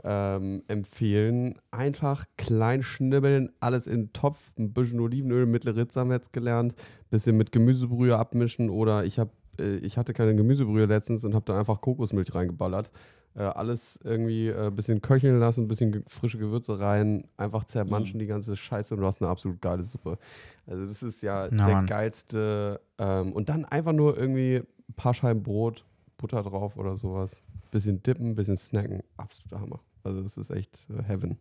ähm, 0.04 0.62
empfehlen. 0.68 1.58
Einfach 1.70 2.24
klein 2.36 2.82
schnibbeln, 2.82 3.50
alles 3.60 3.86
in 3.86 4.06
den 4.06 4.12
Topf, 4.12 4.52
ein 4.58 4.72
bisschen 4.72 5.00
Olivenöl, 5.00 5.46
mittlere 5.46 5.76
Ritze 5.76 6.00
haben 6.00 6.10
wir 6.10 6.16
jetzt 6.16 6.32
gelernt, 6.32 6.74
bisschen 7.10 7.36
mit 7.36 7.52
Gemüsebrühe 7.52 8.16
abmischen 8.16 8.70
oder 8.70 9.04
ich 9.04 9.18
habe 9.18 9.30
äh, 9.58 9.76
ich 9.76 9.98
hatte 9.98 10.12
keine 10.12 10.34
Gemüsebrühe 10.34 10.86
letztens 10.86 11.24
und 11.24 11.34
habe 11.34 11.44
dann 11.44 11.56
einfach 11.56 11.80
Kokosmilch 11.80 12.34
reingeballert. 12.34 12.90
Äh, 13.34 13.44
alles 13.44 13.98
irgendwie 14.04 14.50
ein 14.52 14.68
äh, 14.68 14.70
bisschen 14.70 15.00
köcheln 15.00 15.38
lassen, 15.40 15.62
ein 15.64 15.68
bisschen 15.68 15.90
ge 15.92 16.02
frische 16.06 16.36
Gewürze 16.36 16.78
rein, 16.78 17.24
einfach 17.38 17.64
zermanschen 17.64 18.18
die 18.18 18.26
ganze 18.26 18.56
Scheiße 18.56 18.94
und 18.94 19.00
du 19.00 19.06
hast 19.06 19.22
eine 19.22 19.30
absolut 19.30 19.60
geile 19.62 19.82
Suppe. 19.82 20.18
Also 20.66 20.84
das 20.84 21.02
ist 21.02 21.22
ja 21.22 21.48
Na, 21.50 21.64
der 21.66 21.74
Mann. 21.76 21.86
geilste. 21.86 22.80
Ähm, 22.98 23.32
und 23.32 23.48
dann 23.48 23.64
einfach 23.64 23.92
nur 23.94 24.18
irgendwie 24.18 24.56
ein 24.56 24.94
paar 24.96 25.14
Scheiben 25.14 25.42
Brot, 25.42 25.84
Butter 26.18 26.42
drauf 26.42 26.76
oder 26.76 26.96
sowas. 26.98 27.42
Bisschen 27.70 28.02
dippen, 28.02 28.34
bisschen 28.34 28.58
snacken. 28.58 29.02
Absoluter 29.16 29.60
Hammer. 29.60 29.80
Also 30.04 30.20
das 30.22 30.36
ist 30.36 30.50
echt 30.50 30.86
äh, 30.90 31.02
Heaven. 31.02 31.38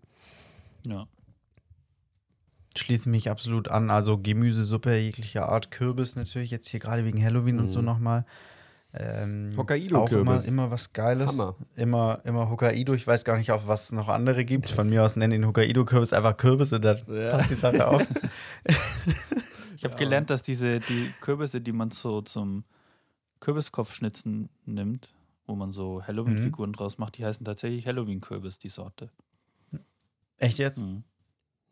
Ja. 0.88 1.08
Schließe 2.78 3.10
mich 3.10 3.30
absolut 3.30 3.68
an. 3.70 3.90
Also 3.90 4.18
Gemüsesuppe 4.18 4.96
jeglicher 4.96 5.50
Art, 5.50 5.72
Kürbis 5.72 6.16
natürlich, 6.16 6.52
jetzt 6.52 6.70
hier 6.70 6.80
gerade 6.80 7.04
wegen 7.04 7.22
Halloween 7.22 7.60
und 7.60 7.68
so 7.70 7.80
Mhm. 7.80 7.86
nochmal. 7.86 8.26
Ähm, 8.94 9.52
Hokkaido-Kürbis. 9.56 9.96
Auch 9.96 10.12
immer, 10.12 10.44
immer 10.46 10.72
was 10.72 10.92
Geiles. 10.92 11.32
Hammer. 11.32 11.56
Immer, 11.76 12.20
immer 12.26 12.50
Hokkaido. 12.50 12.94
Ich 12.94 13.08
weiß 13.08 13.24
gar 13.24 13.38
nicht, 13.38 13.52
auf 13.52 13.66
was 13.68 13.86
es 13.86 13.92
noch 13.94 14.10
andere 14.10 14.44
gibt. 14.44 14.70
Von 14.70 14.90
mir 14.90 15.04
aus 15.06 15.16
nennen 15.16 15.32
den 15.32 15.46
Hokkaido-Kürbis 15.46 16.12
einfach 16.14 16.36
Kürbisse, 16.36 16.80
da 16.82 16.96
passt 16.96 17.50
die 17.52 17.56
Sache 17.56 17.88
auch. 17.88 18.02
Ich 19.78 19.86
habe 19.86 19.96
gelernt, 19.96 20.30
dass 20.30 20.44
diese 20.44 20.78
die 20.78 21.12
Kürbisse, 21.22 21.60
die 21.60 21.72
man 21.72 21.90
so 21.90 22.22
zum 22.22 22.66
Kürbiskopfschnitzen 23.40 24.48
nimmt, 24.68 25.10
wo 25.48 25.56
man 25.56 25.74
so 25.74 26.04
Halloween-Figuren 26.06 26.74
draus 26.74 27.00
macht, 27.00 27.18
die 27.18 27.26
heißen 27.26 27.44
tatsächlich 27.44 27.88
Halloween-Kürbis, 27.88 28.60
die 28.60 28.70
Sorte. 28.70 29.10
Echt 30.38 30.60
jetzt? 30.60 30.84
Mhm. 30.86 31.04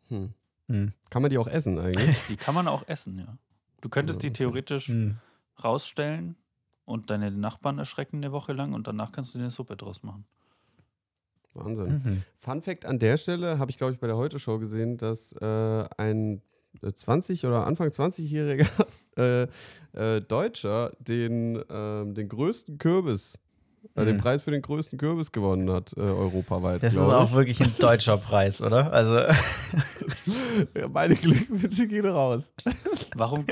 Hm. 0.08 0.34
Hm. 0.68 0.92
Kann 1.08 1.22
man 1.22 1.30
die 1.30 1.38
auch 1.38 1.46
essen 1.46 1.78
eigentlich? 1.78 2.18
Die 2.28 2.36
kann 2.36 2.54
man 2.54 2.66
auch 2.66 2.82
essen, 2.88 3.16
ja. 3.18 3.36
Du 3.80 3.88
könntest 3.88 4.22
die 4.22 4.28
Okay. 4.28 4.38
theoretisch 4.38 4.88
Hm. 4.88 5.18
rausstellen 5.62 6.34
und 6.90 7.08
deine 7.10 7.30
Nachbarn 7.30 7.78
erschrecken 7.78 8.16
eine 8.18 8.32
Woche 8.32 8.52
lang 8.52 8.72
und 8.74 8.86
danach 8.86 9.12
kannst 9.12 9.34
du 9.34 9.38
dir 9.38 9.44
eine 9.44 9.50
Suppe 9.50 9.76
draus 9.76 10.02
machen. 10.02 10.24
Wahnsinn. 11.54 12.02
Mhm. 12.04 12.22
Fun 12.38 12.62
Fact 12.62 12.84
an 12.86 12.98
der 12.98 13.16
Stelle 13.16 13.58
habe 13.58 13.70
ich, 13.70 13.76
glaube 13.78 13.92
ich, 13.92 13.98
bei 13.98 14.06
der 14.06 14.16
Heute-Show 14.16 14.58
gesehen, 14.58 14.96
dass 14.98 15.32
äh, 15.32 15.84
ein 15.96 16.42
äh, 16.82 16.86
20- 16.88 17.46
oder 17.46 17.66
Anfang 17.66 17.88
20-jähriger 17.88 18.68
äh, 19.16 19.46
äh, 20.16 20.20
Deutscher 20.20 20.92
den, 21.00 21.60
ähm, 21.68 22.14
den 22.14 22.28
größten 22.28 22.78
Kürbis, 22.78 23.36
äh, 23.96 24.04
den 24.04 24.16
Mhm. 24.16 24.20
Preis 24.20 24.44
für 24.44 24.52
den 24.52 24.62
größten 24.62 24.96
Kürbis 24.98 25.32
gewonnen 25.32 25.68
hat, 25.72 25.92
äh, 25.96 26.00
europaweit. 26.00 26.84
Das 26.84 26.94
ist 26.94 27.00
auch 27.00 27.24
ich. 27.24 27.32
wirklich 27.34 27.60
ein 27.60 27.74
deutscher 27.80 28.16
Preis, 28.18 28.62
oder? 28.62 28.92
Also, 28.92 29.16
Ja, 30.76 30.86
Meine 30.88 31.16
Glückwünsche 31.16 31.88
gehen 31.88 32.06
raus. 32.06 32.52
Warum? 33.16 33.44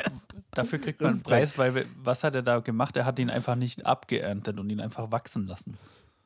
Dafür 0.58 0.78
kriegt 0.80 1.00
man 1.00 1.12
einen. 1.12 1.22
Preis, 1.22 1.56
weil 1.56 1.86
was 2.02 2.24
hat 2.24 2.34
er 2.34 2.42
da 2.42 2.58
gemacht? 2.58 2.96
Er 2.96 3.04
hat 3.06 3.18
ihn 3.20 3.30
einfach 3.30 3.54
nicht 3.54 3.86
abgeerntet 3.86 4.58
und 4.58 4.68
ihn 4.70 4.80
einfach 4.80 5.12
wachsen 5.12 5.46
lassen. 5.46 5.78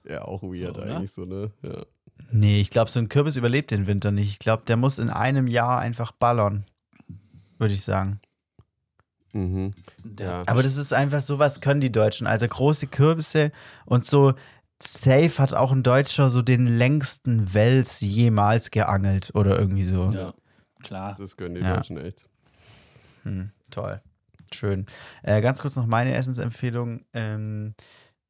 Ja, 0.09 0.23
auch 0.25 0.43
weird 0.43 0.75
So, 0.77 0.83
ne? 0.85 0.97
eigentlich 0.97 1.13
so, 1.13 1.23
ne? 1.25 1.51
Ja. 1.63 1.85
nee, 2.31 2.61
ich 2.61 2.71
glaube, 2.71 2.91
so 2.91 2.99
ein 2.99 3.09
Kürbis 3.09 3.37
überlebt 3.37 3.71
den 3.71 3.87
Winter 3.87 4.11
nicht. 4.11 4.29
Ich 4.31 4.39
glaube, 4.39 4.63
der 4.67 4.77
muss 4.77 4.99
in 4.99 5.11
einem 5.11 5.47
Jahr 5.47 5.79
einfach 5.81 6.13
ballern. 6.13 6.65
Würde 7.59 7.75
ich 7.75 7.83
sagen. 7.85 8.21
Mhm. 9.33 9.73
Ja. 10.19 10.43
Aber 10.47 10.63
das 10.63 10.77
ist 10.77 10.93
einfach, 10.93 11.21
sowas 11.21 11.61
können 11.61 11.81
die 11.81 11.93
Deutschen. 11.93 12.27
Also 12.27 12.49
große 12.49 12.87
Kürbisse 12.87 13.53
und 13.85 14.05
so. 14.05 14.35
Safe 14.83 15.31
hat 15.39 15.55
auch 15.55 15.71
ein 15.73 15.83
Deutscher 15.85 16.29
so 16.31 16.43
den 16.43 16.67
längsten 16.67 17.55
Wels 17.55 18.01
jemals 18.01 18.71
geangelt 18.73 19.31
oder 19.35 19.57
irgendwie 19.59 19.85
so. 19.85 20.11
ja, 20.11 20.35
klar. 20.83 21.15
Das 21.19 21.37
können 21.37 21.55
die 21.55 21.61
Ja. 21.61 21.77
Deutschen 21.77 21.99
echt. 21.99 22.27
Hm, 23.23 23.51
toll. 23.71 24.01
Schön. 24.55 24.87
Äh, 25.23 25.41
ganz 25.41 25.61
kurz 25.61 25.77
noch 25.77 25.87
meine 25.87 26.15
Essensempfehlung. 26.15 27.05
Ähm, 27.13 27.75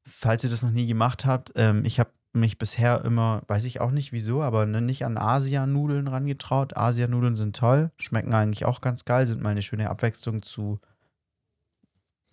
falls 0.04 0.44
ihr 0.44 0.50
das 0.50 0.62
noch 0.62 0.70
nie 0.70 0.86
gemacht 0.86 1.24
habt, 1.24 1.52
ähm, 1.56 1.84
ich 1.84 2.00
habe 2.00 2.10
mich 2.32 2.58
bisher 2.58 3.04
immer, 3.04 3.42
weiß 3.46 3.64
ich 3.66 3.80
auch 3.80 3.90
nicht 3.90 4.12
wieso, 4.12 4.42
aber 4.42 4.64
ne, 4.64 4.80
nicht 4.80 5.04
an 5.04 5.18
Asianudeln 5.18 6.08
rangetraut. 6.08 6.76
Asianudeln 6.76 7.36
sind 7.36 7.56
toll, 7.56 7.90
schmecken 7.98 8.32
eigentlich 8.32 8.64
auch 8.64 8.80
ganz 8.80 9.04
geil, 9.04 9.26
sind 9.26 9.42
mal 9.42 9.50
eine 9.50 9.62
schöne 9.62 9.90
Abwechslung 9.90 10.42
zu 10.42 10.80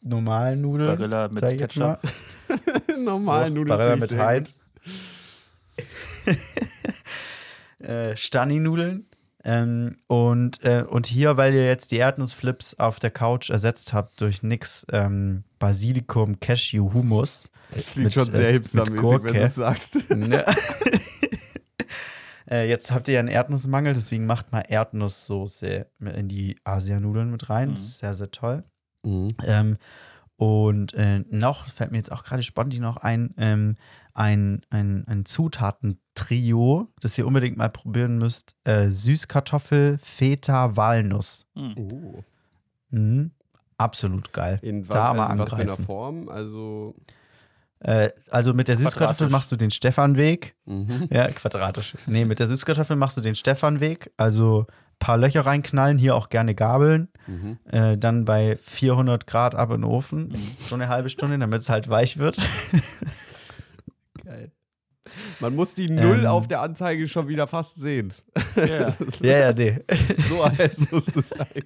normalen 0.01 0.61
Nudeln. 0.61 0.97
Barilla 0.97 1.27
mit 1.27 1.41
Ketchup. 1.41 1.99
Normal 2.97 3.49
so, 3.49 3.53
Nudeln. 3.55 3.77
Barilla 3.77 3.95
mit 3.97 4.17
Heinz. 4.17 4.63
äh, 7.79 8.15
Stani-Nudeln. 8.15 9.05
Ähm, 9.45 9.95
und, 10.07 10.63
äh, 10.65 10.83
und 10.87 11.07
hier, 11.07 11.37
weil 11.37 11.53
ihr 11.53 11.65
jetzt 11.65 11.91
die 11.91 11.97
Erdnussflips 11.97 12.77
auf 12.77 12.99
der 12.99 13.11
Couch 13.11 13.49
ersetzt 13.49 13.93
habt 13.93 14.19
durch 14.19 14.43
nix 14.43 14.85
ähm, 14.91 15.43
Basilikum, 15.59 16.39
Cashew, 16.39 16.91
Hummus. 16.93 17.49
Das 17.71 17.91
klingt 17.91 18.05
mit, 18.05 18.13
schon 18.13 18.31
sehr 18.31 18.49
äh, 18.49 18.53
hipstermäßig, 18.53 19.23
wenn 19.23 19.33
du 19.33 19.41
es 19.43 19.55
sagst. 19.55 20.09
Ne? 20.15 20.45
äh, 22.51 22.67
jetzt 22.67 22.91
habt 22.91 23.07
ihr 23.07 23.15
ja 23.15 23.19
einen 23.19 23.29
Erdnussmangel, 23.29 23.93
deswegen 23.93 24.25
macht 24.25 24.51
mal 24.51 24.63
Erdnusssoße 24.67 25.85
in 25.99 26.27
die 26.27 26.57
Asianudeln 26.63 27.31
mit 27.31 27.49
rein. 27.49 27.71
Das 27.71 27.79
Mhm. 27.79 27.85
ist 27.85 27.97
sehr, 27.99 28.13
sehr 28.15 28.31
toll. 28.31 28.63
Mhm. 29.03 29.27
Ähm, 29.45 29.77
und 30.35 30.93
äh, 30.93 31.19
noch 31.29 31.67
fällt 31.67 31.91
mir 31.91 31.97
jetzt 31.97 32.11
auch 32.11 32.23
gerade 32.23 32.43
spontan 32.43 32.81
noch 32.81 32.97
ein, 32.97 33.33
ähm, 33.37 33.75
ein, 34.13 34.61
ein, 34.69 35.05
ein 35.07 35.25
Zutatentrio, 35.25 36.87
das 36.99 37.17
ihr 37.17 37.25
unbedingt 37.27 37.57
mal 37.57 37.69
probieren 37.69 38.17
müsst. 38.17 38.55
Äh, 38.63 38.89
Süßkartoffel, 38.89 39.97
Feta, 40.01 40.75
Walnuss. 40.75 41.47
Hm. 41.55 41.77
Uh. 41.77 42.23
Mhm. 42.91 43.31
Absolut 43.77 44.33
geil. 44.33 44.59
In, 44.61 44.83
Da 44.83 45.13
mal 45.13 45.31
in 45.31 45.39
was 45.39 45.49
für 45.49 45.55
einer 45.55 45.61
angreifen. 45.63 45.85
Form? 45.85 46.29
Also. 46.29 46.95
Äh, 47.79 48.09
also 48.29 48.53
mit 48.53 48.67
der 48.67 48.75
Süßkartoffel 48.75 49.29
machst 49.29 49.51
du 49.53 49.55
den 49.55 49.71
Stefanweg. 49.71 50.55
Mhm. 50.65 51.07
Ja, 51.11 51.29
quadratisch. 51.29 51.95
Nee, 52.07 52.25
mit 52.25 52.39
der 52.39 52.47
Süßkartoffel 52.47 52.97
machst 52.97 53.15
du 53.15 53.21
den 53.21 53.35
Stefanweg. 53.35 54.11
Also 54.17 54.65
ein 54.69 54.99
paar 54.99 55.17
Löcher 55.17 55.45
reinknallen, 55.45 55.97
hier 55.97 56.13
auch 56.15 56.27
gerne 56.27 56.55
Gabeln. 56.55 57.07
Mhm. 57.25 57.57
Äh, 57.71 57.97
dann 57.97 58.25
bei 58.25 58.57
400 58.61 59.27
Grad 59.27 59.55
ab 59.55 59.69
in 59.69 59.81
den 59.81 59.83
Ofen. 59.85 60.27
Mhm. 60.27 60.57
So 60.59 60.75
eine 60.75 60.89
halbe 60.89 61.09
Stunde, 61.09 61.39
damit 61.39 61.61
es 61.61 61.69
halt 61.69 61.87
weich 61.89 62.17
wird. 62.17 62.37
Man 65.39 65.55
muss 65.55 65.73
die 65.75 65.89
Null 65.89 66.21
Ähm. 66.21 66.25
auf 66.27 66.47
der 66.47 66.61
Anzeige 66.61 67.07
schon 67.07 67.27
wieder 67.27 67.47
fast 67.47 67.77
sehen. 67.79 68.13
Ja. 68.55 68.95
ja, 69.21 69.37
ja, 69.37 69.53
nee. 69.53 69.79
So 70.29 70.45
heiß 70.45 70.91
muss 70.91 71.05
das 71.05 71.29
sein. 71.29 71.63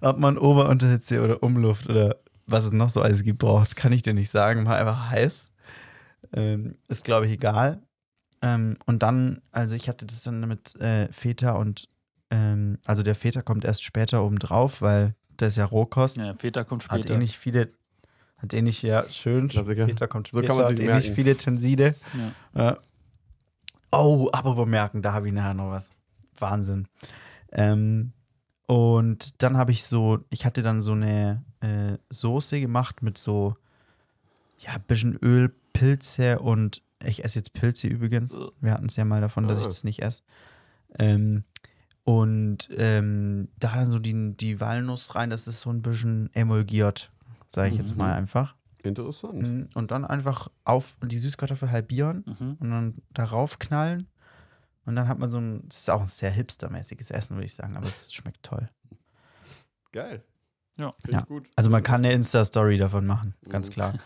Ob 0.00 0.18
man 0.18 0.38
Oberunterhitze 0.38 1.22
oder 1.22 1.42
Umluft 1.42 1.88
oder 1.88 2.16
was 2.46 2.64
es 2.64 2.72
noch 2.72 2.88
so 2.90 3.02
alles 3.02 3.22
gibt 3.22 3.38
braucht, 3.38 3.76
kann 3.76 3.92
ich 3.92 4.02
dir 4.02 4.14
nicht 4.14 4.30
sagen. 4.30 4.62
Mal 4.64 4.78
einfach 4.78 5.10
heiß. 5.10 5.50
Ähm, 6.32 6.76
ist, 6.88 7.04
glaube 7.04 7.26
ich, 7.26 7.32
egal. 7.32 7.82
Ähm, 8.42 8.78
und 8.86 9.02
dann, 9.02 9.42
also 9.52 9.74
ich 9.74 9.88
hatte 9.88 10.06
das 10.06 10.22
dann 10.22 10.40
mit 10.48 10.74
äh, 10.80 11.12
Feta 11.12 11.52
und, 11.52 11.88
ähm, 12.30 12.78
also 12.86 13.02
der 13.02 13.14
Feta 13.14 13.42
kommt 13.42 13.64
erst 13.64 13.82
später 13.84 14.24
oben 14.24 14.38
drauf, 14.38 14.80
weil 14.80 15.14
der 15.38 15.48
ist 15.48 15.56
ja 15.58 15.64
Rohkost. 15.66 16.16
ja, 16.16 16.32
Feta 16.34 16.64
kommt 16.64 16.88
Hat 16.88 17.00
später. 17.00 17.14
eh 17.14 17.18
nicht 17.18 17.36
viele, 17.38 17.68
hat 18.42 18.52
eh 18.54 18.62
nicht, 18.62 18.82
ja, 18.82 19.04
schön. 19.08 19.48
Klassiker. 19.48 19.86
Feta 19.86 20.06
kommt 20.06 20.28
So 20.28 20.38
später, 20.38 20.54
kann 20.54 20.62
man 20.62 20.68
sich 20.68 20.76
hat 20.78 20.82
eh 20.82 20.86
merken. 20.86 21.06
nicht 21.06 21.14
viele 21.14 21.36
Tenside. 21.36 21.94
Ja. 22.54 22.62
Ja. 22.62 22.78
Oh, 23.92 24.28
aber 24.32 24.66
merken, 24.66 25.02
da 25.02 25.12
habe 25.12 25.28
ich 25.28 25.32
nachher 25.34 25.54
noch 25.54 25.70
was. 25.70 25.90
Wahnsinn. 26.38 26.86
Ähm, 27.52 28.12
und 28.66 29.42
dann 29.42 29.56
habe 29.56 29.72
ich 29.72 29.84
so, 29.84 30.20
ich 30.30 30.44
hatte 30.44 30.62
dann 30.62 30.80
so 30.80 30.92
eine 30.92 31.42
äh, 31.60 31.98
Soße 32.08 32.60
gemacht 32.60 33.02
mit 33.02 33.18
so, 33.18 33.56
ja, 34.60 34.78
bisschen 34.86 35.16
Öl, 35.22 35.52
Pilze 35.72 36.38
und 36.38 36.82
ich 37.04 37.24
esse 37.24 37.38
jetzt 37.40 37.52
Pilze 37.52 37.88
übrigens. 37.88 38.34
Äh. 38.34 38.46
Wir 38.60 38.72
hatten 38.72 38.86
es 38.86 38.96
ja 38.96 39.04
mal 39.04 39.20
davon, 39.20 39.48
dass 39.48 39.58
ich 39.58 39.64
Ah. 39.64 39.68
das 39.68 39.84
nicht 39.84 40.02
esse. 40.02 40.22
Ähm, 40.98 41.44
und 42.04 42.68
ähm, 42.76 43.48
da 43.58 43.74
dann 43.74 43.90
so 43.90 43.98
die, 43.98 44.36
die 44.36 44.60
Walnuss 44.60 45.14
rein, 45.14 45.30
das 45.30 45.46
ist 45.48 45.60
so 45.60 45.70
ein 45.70 45.82
bisschen 45.82 46.30
emulgiert, 46.34 47.10
sage 47.52 47.70
ich 47.72 47.78
jetzt 47.78 47.92
Mhm. 47.92 47.98
mal 47.98 48.14
einfach. 48.14 48.54
Interessant. 48.82 49.34
Mhm. 49.42 49.68
Und 49.74 49.90
dann 49.90 50.06
einfach 50.06 50.50
auf 50.64 50.96
die 51.04 51.18
Süßkartoffel 51.18 51.70
halbieren 51.70 52.24
Mhm. 52.26 52.56
und 52.60 52.70
dann 52.70 52.94
darauf 53.10 53.58
knallen. 53.58 54.06
Und 54.86 54.96
dann 54.96 55.06
hat 55.08 55.18
man 55.18 55.28
so 55.28 55.38
ein, 55.38 55.68
das 55.68 55.80
ist 55.80 55.90
auch 55.90 56.00
ein 56.00 56.06
sehr 56.06 56.30
hipstermäßiges 56.30 57.10
Essen, 57.10 57.36
würde 57.36 57.44
ich 57.46 57.54
sagen, 57.54 57.76
aber 57.76 57.86
es 57.88 58.12
schmeckt 58.14 58.42
toll. 58.42 58.70
Geil. 59.92 60.22
Ja. 60.76 60.94
Finde 61.00 61.16
Ja. 61.16 61.20
ich 61.22 61.26
gut. 61.28 61.50
Also 61.56 61.68
man 61.68 61.82
kann 61.82 61.96
eine 62.04 62.12
Insta-Story 62.14 62.78
davon 62.78 63.04
machen, 63.06 63.34
ganz 63.48 63.68
Mhm. 63.68 63.72
klar. 63.72 63.94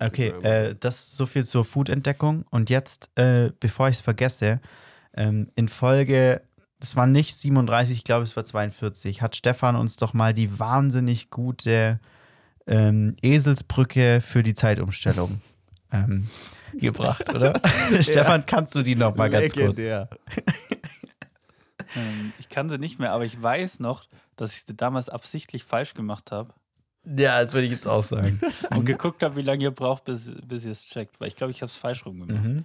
Okay, 0.00 0.28
Instagram. 0.28 0.44
äh, 0.44 0.74
das 0.74 0.96
ist 0.98 1.16
so 1.16 1.24
viel 1.24 1.46
zur 1.46 1.64
Food-Entdeckung. 1.64 2.44
Und 2.50 2.68
jetzt, 2.68 3.08
äh, 3.18 3.52
bevor 3.58 3.88
ich 3.88 3.94
es 3.96 4.00
vergesse, 4.02 4.60
ähm, 5.14 5.50
in 5.54 5.68
Folge, 5.68 6.42
das 6.80 6.94
war 6.96 7.06
nicht 7.06 7.36
37, 7.36 7.96
ich 7.98 8.04
glaube, 8.04 8.24
es 8.24 8.36
war 8.36 8.44
42, 8.44 9.20
hat 9.22 9.34
Stefan 9.36 9.76
uns 9.76 9.96
doch 9.96 10.14
mal 10.14 10.32
die 10.34 10.58
wahnsinnig 10.58 11.30
gute 11.30 11.98
ähm, 12.66 13.16
Eselsbrücke 13.22 14.20
für 14.22 14.42
die 14.42 14.54
Zeitumstellung 14.54 15.40
ähm, 15.92 16.28
gebracht, 16.74 17.28
oder? 17.34 17.60
Stefan, 18.00 18.44
kannst 18.46 18.74
du 18.74 18.82
die 18.82 18.94
noch 18.94 19.16
mal 19.16 19.30
ganz 19.30 19.52
kurz? 19.54 19.78
Ähm, 21.96 22.32
ich 22.38 22.50
kann 22.50 22.68
sie 22.68 22.76
nicht 22.78 22.98
mehr, 22.98 23.12
aber 23.12 23.24
ich 23.24 23.40
weiß 23.42 23.80
noch, 23.80 24.04
dass 24.36 24.52
ich 24.52 24.64
sie 24.66 24.76
damals 24.76 25.08
absichtlich 25.08 25.64
falsch 25.64 25.94
gemacht 25.94 26.30
habe 26.30 26.52
Ja, 27.04 27.40
das 27.42 27.54
würde 27.54 27.64
ich 27.66 27.72
jetzt 27.72 27.86
auch 27.88 28.02
sagen. 28.02 28.40
und 28.76 28.84
geguckt 28.84 29.22
habe, 29.22 29.36
wie 29.36 29.42
lange 29.42 29.62
ihr 29.64 29.70
braucht, 29.70 30.04
bis, 30.04 30.30
bis 30.46 30.66
ihr 30.66 30.72
es 30.72 30.84
checkt. 30.84 31.18
Weil 31.18 31.28
ich 31.28 31.36
glaube, 31.36 31.50
ich 31.50 31.62
habe 31.62 31.70
es 31.70 31.76
falsch 31.76 32.04
rumgemacht. 32.04 32.44
mhm. 32.44 32.64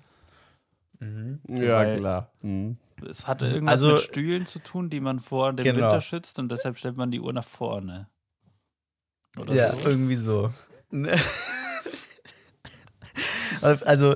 Mhm. 0.99 1.39
Ja, 1.47 1.77
Weil- 1.77 1.99
klar. 1.99 2.29
Mhm. 2.41 2.77
Es 3.09 3.27
hatte 3.27 3.47
irgendwas 3.47 3.73
Also- 3.73 3.93
mit 3.93 3.99
Stühlen 4.01 4.45
zu 4.45 4.59
tun, 4.59 4.89
die 4.89 4.99
man 4.99 5.19
vor 5.19 5.53
dem 5.53 5.63
Genau. 5.63 5.77
Winter 5.87 6.01
schützt 6.01 6.39
und 6.39 6.49
deshalb 6.49 6.77
stellt 6.77 6.97
man 6.97 7.11
die 7.11 7.19
Uhr 7.19 7.33
nach 7.33 7.47
vorne. 7.47 8.07
Oder 9.37 9.53
Ja, 9.55 9.75
so. 9.75 9.89
irgendwie 9.89 10.15
so. 10.15 10.53
also, 13.61 14.15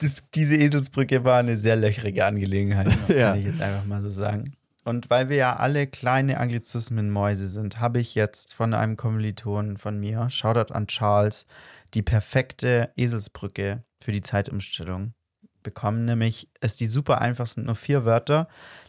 das, 0.00 0.22
diese 0.34 0.56
Eselsbrücke 0.56 1.24
war 1.24 1.38
eine 1.38 1.56
sehr 1.56 1.76
löchrige 1.76 2.24
Angelegenheit, 2.24 2.88
Ja. 3.08 3.30
kann 3.30 3.38
ich 3.40 3.46
jetzt 3.46 3.60
einfach 3.60 3.84
mal 3.84 4.00
so 4.00 4.08
sagen. 4.08 4.56
Und 4.84 5.10
weil 5.10 5.28
wir 5.28 5.36
ja 5.36 5.56
alle 5.56 5.86
kleine 5.86 6.38
Anglizismen-Mäuse 6.40 7.48
sind, 7.48 7.78
habe 7.78 8.00
ich 8.00 8.16
jetzt 8.16 8.52
von 8.52 8.74
einem 8.74 8.96
Kommilitonen 8.96 9.76
von 9.76 9.98
mir, 9.98 10.28
Shoutout 10.28 10.74
an 10.74 10.88
Charles, 10.88 11.46
die 11.94 12.02
perfekte 12.02 12.90
Eselsbrücke 12.96 13.84
für 14.00 14.10
die 14.10 14.22
Zeitumstellung 14.22 15.14
bekommen. 15.62 16.04
Nämlich 16.04 16.48
ist 16.60 16.80
die 16.80 16.86
super 16.86 17.20
einfach, 17.20 17.46
sind 17.46 17.66
nur 17.66 17.74
vier 17.74 18.04
Wörter. 18.04 18.48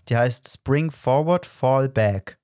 Die 0.09 0.17
heißt 0.17 0.47
Spring 0.51 0.91
Forward, 0.91 1.45
Fall 1.45 1.89
Back. 1.89 2.37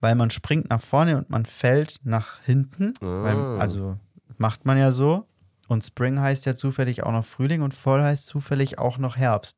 Weil 0.00 0.14
man 0.14 0.30
springt 0.30 0.68
nach 0.70 0.80
vorne 0.80 1.16
und 1.18 1.30
man 1.30 1.44
fällt 1.46 2.00
nach 2.02 2.40
hinten. 2.42 2.94
Weil, 3.00 3.36
Ah. 3.36 3.58
also 3.58 3.98
macht 4.38 4.64
man 4.64 4.76
ja 4.78 4.90
so. 4.90 5.26
Und 5.68 5.84
Spring 5.84 6.20
heißt 6.20 6.44
ja 6.46 6.54
zufällig 6.54 7.02
auch 7.04 7.12
noch 7.12 7.24
Frühling 7.24 7.62
und 7.62 7.72
Fall 7.72 8.02
heißt 8.02 8.26
zufällig 8.26 8.78
auch 8.78 8.98
noch 8.98 9.16
Herbst. 9.16 9.56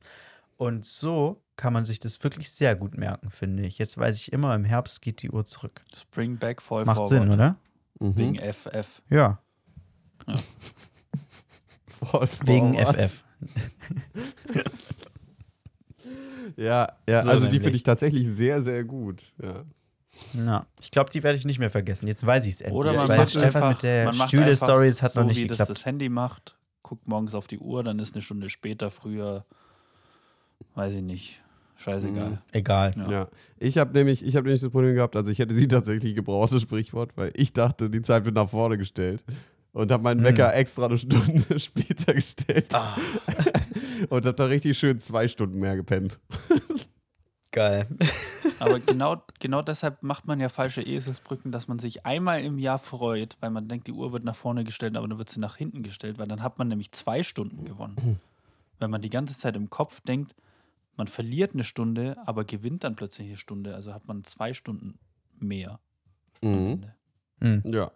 Und 0.57 0.85
so 0.85 1.41
kann 1.57 1.73
man 1.73 1.85
sich 1.85 1.99
das 1.99 2.23
wirklich 2.23 2.51
sehr 2.51 2.77
gut 2.77 2.97
merken, 2.97 3.31
finde 3.31 3.65
ich. 3.65 3.79
Jetzt 3.79 3.97
weiß 3.97 4.17
ich 4.21 4.33
immer, 4.33 4.55
im 4.55 4.65
Herbst 4.65 5.01
geht 5.03 5.23
die 5.23 5.31
Uhr 5.31 5.45
zurück. 5.45 5.81
Spring 5.97 6.37
Back, 6.37 6.61
Fall 6.63 6.85
Macht 6.85 6.97
Forward. 6.97 7.09
Sinn, 7.09 7.31
oder? 7.31 7.57
Mhm. 8.01 8.17
Wegen 8.17 8.35
FF. 8.53 9.01
Ja, 9.09 9.39
Voll 11.89 12.29
wegen 12.45 12.75
forward. 12.75 12.97
FF. 12.97 13.25
Ja, 16.57 16.93
ja 17.09 17.23
So 17.23 17.31
also 17.31 17.47
die 17.47 17.61
finde 17.61 17.77
ich 17.77 17.83
tatsächlich 17.83 18.29
sehr, 18.29 18.63
sehr 18.63 18.85
gut. 18.85 19.33
Ja. 19.43 19.65
Na, 20.33 20.67
ich 20.81 20.91
glaube, 20.91 21.11
die 21.11 21.23
werde 21.23 21.37
ich 21.37 21.45
nicht 21.45 21.59
mehr 21.59 21.71
vergessen. 21.71 22.07
Jetzt 22.07 22.25
weiß 22.25 22.47
ich 22.47 22.55
es 22.55 22.61
endlich. 22.61 22.79
Oder 22.79 22.93
man 22.93 23.09
weil 23.09 23.19
macht 23.19 23.31
Stefan 23.31 23.47
einfach, 23.47 23.69
mit 23.71 23.83
der 23.83 24.05
man 24.07 24.17
macht 24.17 24.29
Stühle-Stories 24.29 24.97
einfach 24.99 25.03
hat 25.03 25.15
noch 25.17 25.23
so, 25.23 25.29
nicht 25.29 25.39
wie 25.39 25.47
geklappt. 25.49 25.71
das 25.71 25.79
das 25.79 25.87
Handy 25.87 26.09
macht, 26.09 26.57
guckt 26.83 27.09
morgens 27.09 27.35
auf 27.35 27.47
die 27.47 27.59
Uhr, 27.59 27.83
dann 27.83 27.99
ist 27.99 28.15
eine 28.15 28.23
Stunde 28.23 28.49
später, 28.49 28.91
früher, 28.91 29.45
weiß 30.77 30.95
ich 30.95 31.03
nicht, 31.03 31.41
scheißegal. 31.77 32.31
Mhm. 32.31 32.39
Egal. 32.53 32.93
Ja. 32.97 33.11
Ja. 33.11 33.29
Ich 33.59 33.79
habe 33.79 33.93
nämlich, 33.93 34.25
ich 34.25 34.37
habe 34.37 34.47
nämlich 34.47 34.63
das 34.63 34.71
Problem 34.71 34.95
gehabt, 34.95 35.17
also 35.17 35.31
ich 35.31 35.41
hätte 35.41 35.55
sie 35.55 35.67
tatsächlich 35.69 36.15
gebraucht, 36.15 36.53
das 36.53 36.63
Sprichwort, 36.63 37.17
weil 37.17 37.33
ich 37.35 37.53
dachte, 37.53 37.91
die 37.91 38.03
Zeit 38.03 38.25
wird 38.25 38.37
nach 38.37 38.49
vorne 38.49 38.79
gestellt. 38.79 39.25
Und 39.75 39.91
habe 39.93 40.03
meinen 40.05 40.21
Hm. 40.21 40.25
Wecker 40.27 40.55
extra 40.55 40.87
eine 40.87 40.97
Stunde 40.97 41.59
später 41.61 42.15
gestellt. 42.15 42.73
Ah, 42.75 42.97
Und 44.09 44.25
habe 44.25 44.35
da 44.35 44.45
richtig 44.47 44.79
schön 44.79 44.99
zwei 45.01 45.29
Stunden 45.29 45.59
mehr 45.59 45.77
gepennt. 45.77 46.19
geil. 47.51 47.87
Aber 48.61 48.79
genau, 48.81 49.23
genau 49.41 49.63
deshalb 49.63 50.03
macht 50.03 50.27
man 50.27 50.41
ja 50.41 50.49
falsche 50.49 50.81
Eselsbrücken, 50.83 51.51
dass 51.53 51.69
man 51.69 51.79
sich 51.79 52.07
einmal 52.07 52.43
im 52.45 52.59
Jahr 52.59 52.79
freut, 52.79 53.37
weil 53.41 53.51
man 53.51 53.69
denkt, 53.69 53.87
die 53.87 53.93
Uhr 53.93 54.13
wird 54.13 54.25
nach 54.25 54.37
vorne 54.37 54.65
gestellt, 54.65 54.97
aber 54.97 55.07
dann 55.09 55.19
wird 55.19 55.29
sie 55.31 55.41
nach 55.41 55.57
hinten 55.57 55.83
gestellt, 55.83 56.19
weil 56.19 56.29
dann 56.29 56.43
hat 56.43 56.59
man 56.59 56.69
nämlich 56.69 56.93
zwei 56.93 57.23
Stunden 57.23 57.65
gewonnen. 57.65 58.21
Wenn 58.79 58.91
man 58.91 59.03
die 59.03 59.11
ganze 59.11 59.39
Zeit 59.39 59.55
im 59.57 59.71
Kopf 59.71 60.01
denkt, 60.03 60.35
man 60.97 61.07
verliert 61.09 61.55
eine 61.55 61.65
Stunde, 61.65 62.17
aber 62.27 62.45
gewinnt 62.45 62.85
dann 62.85 62.97
plötzlich 62.97 63.29
eine 63.29 63.37
Stunde, 63.37 63.75
also 63.75 63.93
hat 63.95 64.07
man 64.09 64.25
zwei 64.25 64.53
Stunden 64.55 64.99
mehr. 65.39 65.79
am 66.43 66.51
Mhm. 66.51 66.71
Ende. 66.71 66.95
Hm. 67.41 67.63
Ja. 67.73 67.91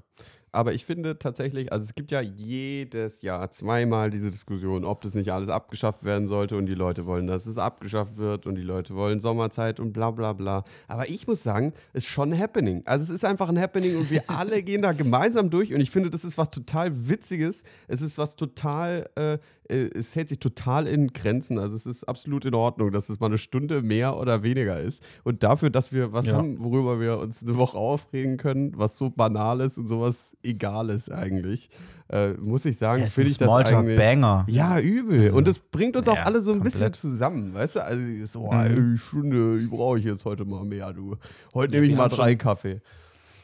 Aber 0.52 0.72
ich 0.72 0.84
finde 0.84 1.18
tatsächlich, 1.18 1.72
also 1.72 1.84
es 1.84 1.94
gibt 1.94 2.10
ja 2.10 2.20
jedes 2.20 3.22
Jahr 3.22 3.50
zweimal 3.50 4.10
diese 4.10 4.30
Diskussion, 4.30 4.84
ob 4.84 5.02
das 5.02 5.14
nicht 5.14 5.30
alles 5.32 5.48
abgeschafft 5.48 6.04
werden 6.04 6.26
sollte 6.26 6.56
und 6.56 6.66
die 6.66 6.74
Leute 6.74 7.06
wollen, 7.06 7.26
dass 7.26 7.46
es 7.46 7.58
abgeschafft 7.58 8.16
wird 8.16 8.46
und 8.46 8.54
die 8.54 8.62
Leute 8.62 8.94
wollen 8.94 9.20
Sommerzeit 9.20 9.80
und 9.80 9.92
bla 9.92 10.10
bla 10.10 10.32
bla. 10.32 10.64
Aber 10.86 11.08
ich 11.08 11.26
muss 11.26 11.42
sagen, 11.42 11.72
es 11.92 12.04
ist 12.04 12.10
schon 12.10 12.32
ein 12.32 12.38
Happening. 12.40 12.82
Also 12.86 13.04
es 13.04 13.10
ist 13.10 13.24
einfach 13.24 13.48
ein 13.48 13.60
Happening 13.60 13.96
und 13.96 14.10
wir 14.10 14.28
alle 14.28 14.62
gehen 14.68 14.82
da 14.82 14.92
gemeinsam 14.92 15.50
durch 15.50 15.74
und 15.74 15.80
ich 15.80 15.90
finde, 15.90 16.10
das 16.10 16.24
ist 16.24 16.38
was 16.38 16.50
total 16.50 17.08
Witziges. 17.08 17.62
Es 17.86 18.00
ist 18.00 18.16
was 18.18 18.36
total, 18.36 19.08
äh, 19.16 19.34
äh, 19.68 19.90
es 19.94 20.16
hält 20.16 20.28
sich 20.30 20.38
total 20.38 20.86
in 20.86 21.08
Grenzen. 21.12 21.58
Also 21.58 21.76
es 21.76 21.86
ist 21.86 22.04
absolut 22.04 22.44
in 22.44 22.54
Ordnung, 22.54 22.90
dass 22.90 23.08
es 23.08 23.20
mal 23.20 23.26
eine 23.26 23.38
Stunde 23.38 23.82
mehr 23.82 24.16
oder 24.16 24.42
weniger 24.42 24.80
ist. 24.80 25.02
Und 25.24 25.42
dafür, 25.42 25.70
dass 25.70 25.92
wir 25.92 26.12
was 26.12 26.26
Ja. 26.26 26.36
haben, 26.36 26.62
worüber 26.62 27.00
wir 27.00 27.18
uns 27.18 27.42
eine 27.42 27.56
Woche 27.56 27.76
aufregen 27.76 28.36
können, 28.38 28.72
was 28.76 28.96
so 28.96 29.10
banal 29.10 29.60
ist 29.60 29.78
und 29.78 29.86
sowas 29.86 30.36
Egales 30.42 31.10
eigentlich, 31.10 31.68
äh, 32.08 32.28
muss 32.34 32.64
ich 32.64 32.78
sagen, 32.78 33.02
Das 33.02 33.10
ist 33.10 33.18
ein 33.18 33.26
finde 33.26 33.30
ich 33.32 33.38
das 33.38 33.48
eigentlich. 33.48 33.68
Smalltalk-Banger. 33.96 34.46
Ja, 34.48 34.78
übel. 34.80 35.22
Also, 35.22 35.36
und 35.38 35.46
das 35.48 35.58
bringt 35.58 35.96
uns 35.96 36.08
auch 36.08 36.16
ja, 36.16 36.22
alle 36.24 36.40
so 36.40 36.52
ein 36.52 36.60
bisschen 36.60 36.80
komplett. 36.82 36.96
zusammen, 36.96 37.54
weißt 37.54 37.76
du? 37.76 37.84
Also 37.84 38.26
so, 38.26 38.46
Mhm. 38.52 38.60
ey, 38.60 38.74
die 38.74 38.98
Stunde, 38.98 39.58
die 39.58 39.66
brauche 39.66 39.98
ich 39.98 40.04
jetzt 40.04 40.24
heute 40.24 40.44
mal 40.44 40.64
mehr, 40.64 40.92
du. 40.92 41.16
Heute 41.54 41.74
Ja, 41.74 41.80
nehme 41.80 41.92
ich 41.92 41.98
mal 41.98 42.08
drei 42.08 42.30
schon- 42.30 42.38
Kaffee. 42.38 42.80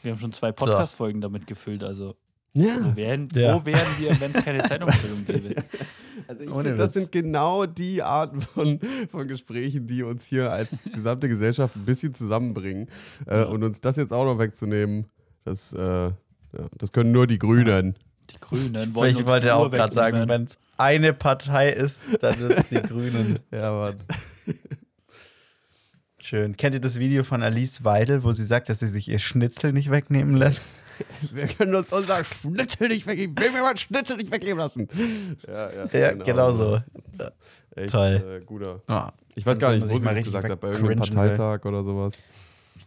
Wir 0.03 0.11
haben 0.11 0.19
schon 0.19 0.31
zwei 0.33 0.51
Podcast-Folgen 0.51 1.19
damit 1.21 1.47
gefüllt, 1.47 1.83
also 1.83 2.15
Ja. 2.53 2.75
wo 2.81 2.95
wären, 2.95 3.27
Ja. 3.33 3.55
wo 3.59 3.65
wären 3.65 3.81
wir, 3.99 4.21
wenn 4.21 4.31
es 4.33 4.43
keine 4.45 4.63
Zeitumstellung 4.63 5.25
gäbe? 5.25 5.55
Also 6.27 6.43
ich 6.43 6.49
finde, 6.49 6.75
das 6.77 6.93
sind 6.93 7.11
genau 7.11 7.65
die 7.65 8.01
Arten 8.01 8.39
von, 8.41 8.79
von 9.11 9.27
Gesprächen, 9.27 9.85
die 9.85 10.01
uns 10.01 10.25
hier 10.25 10.49
als 10.49 10.81
gesamte 10.93 11.27
Gesellschaft 11.27 11.75
ein 11.75 11.83
bisschen 11.85 12.13
zusammenbringen. 12.13 12.87
Äh, 13.27 13.39
Ja. 13.39 13.43
Und 13.43 13.63
uns 13.63 13.81
das 13.81 13.97
jetzt 13.97 14.13
auch 14.13 14.23
noch 14.23 14.39
wegzunehmen, 14.39 15.07
das, 15.43 15.73
äh, 15.73 16.11
ja, 16.57 16.67
das 16.77 16.91
können 16.91 17.11
nur 17.11 17.27
die 17.27 17.39
Grünen. 17.39 17.95
Die 18.31 18.39
Grünen 18.39 18.95
wollen 18.95 19.15
Ich 19.15 19.25
wollte 19.25 19.55
auch 19.55 19.69
gerade 19.69 19.93
sagen, 19.93 20.27
wenn 20.27 20.45
es 20.45 20.57
eine 20.77 21.13
Partei 21.13 21.69
ist, 21.71 22.01
dann 22.21 22.37
sind 22.37 22.51
es 22.51 22.69
die 22.69 22.81
Grünen. 22.81 23.39
Ja, 23.51 23.71
Mann. 23.71 23.97
Schön. 26.19 26.57
Kennt 26.57 26.73
ihr 26.73 26.81
das 26.81 26.97
Video 26.97 27.23
von 27.23 27.43
Alice 27.43 27.83
Weidel, 27.83 28.23
wo 28.23 28.31
sie 28.31 28.45
sagt, 28.45 28.69
dass 28.69 28.79
sie 28.79 28.87
sich 28.87 29.09
ihr 29.09 29.19
Schnitzel 29.19 29.73
nicht 29.73 29.91
wegnehmen 29.91 30.35
lässt? 30.35 30.71
Wir 31.31 31.47
können 31.47 31.75
uns 31.75 31.91
unser 31.91 32.23
Schnitzel 32.23 32.87
nicht 32.87 33.05
wegnehmen. 33.05 33.37
Will 33.37 33.51
mir 33.51 33.61
mein 33.61 33.77
Schnitzel 33.77 34.17
nicht 34.17 34.31
wegnehmen 34.31 34.57
lassen. 34.57 34.87
Ja, 35.47 35.71
ja, 35.71 35.87
Ja, 35.91 36.13
genau 36.13 36.51
so. 36.51 36.81
Echt, 37.75 37.91
Toll. 37.91 38.39
Äh, 38.41 38.45
guter. 38.45 38.81
Ah. 38.87 39.11
Ich 39.35 39.45
weiß 39.45 39.59
gar 39.59 39.73
nicht, 39.73 39.83
wo 39.83 39.87
sie 39.87 39.99
mal 39.99 40.15
das 40.15 40.23
gesagt 40.23 40.49
hat, 40.49 40.59
bei 40.59 40.69
irgendeinem 40.69 40.99
wegcringen 40.99 41.23
will. 41.23 41.35
Parteitag 41.35 41.65
oder 41.65 41.83
sowas. 41.83 42.23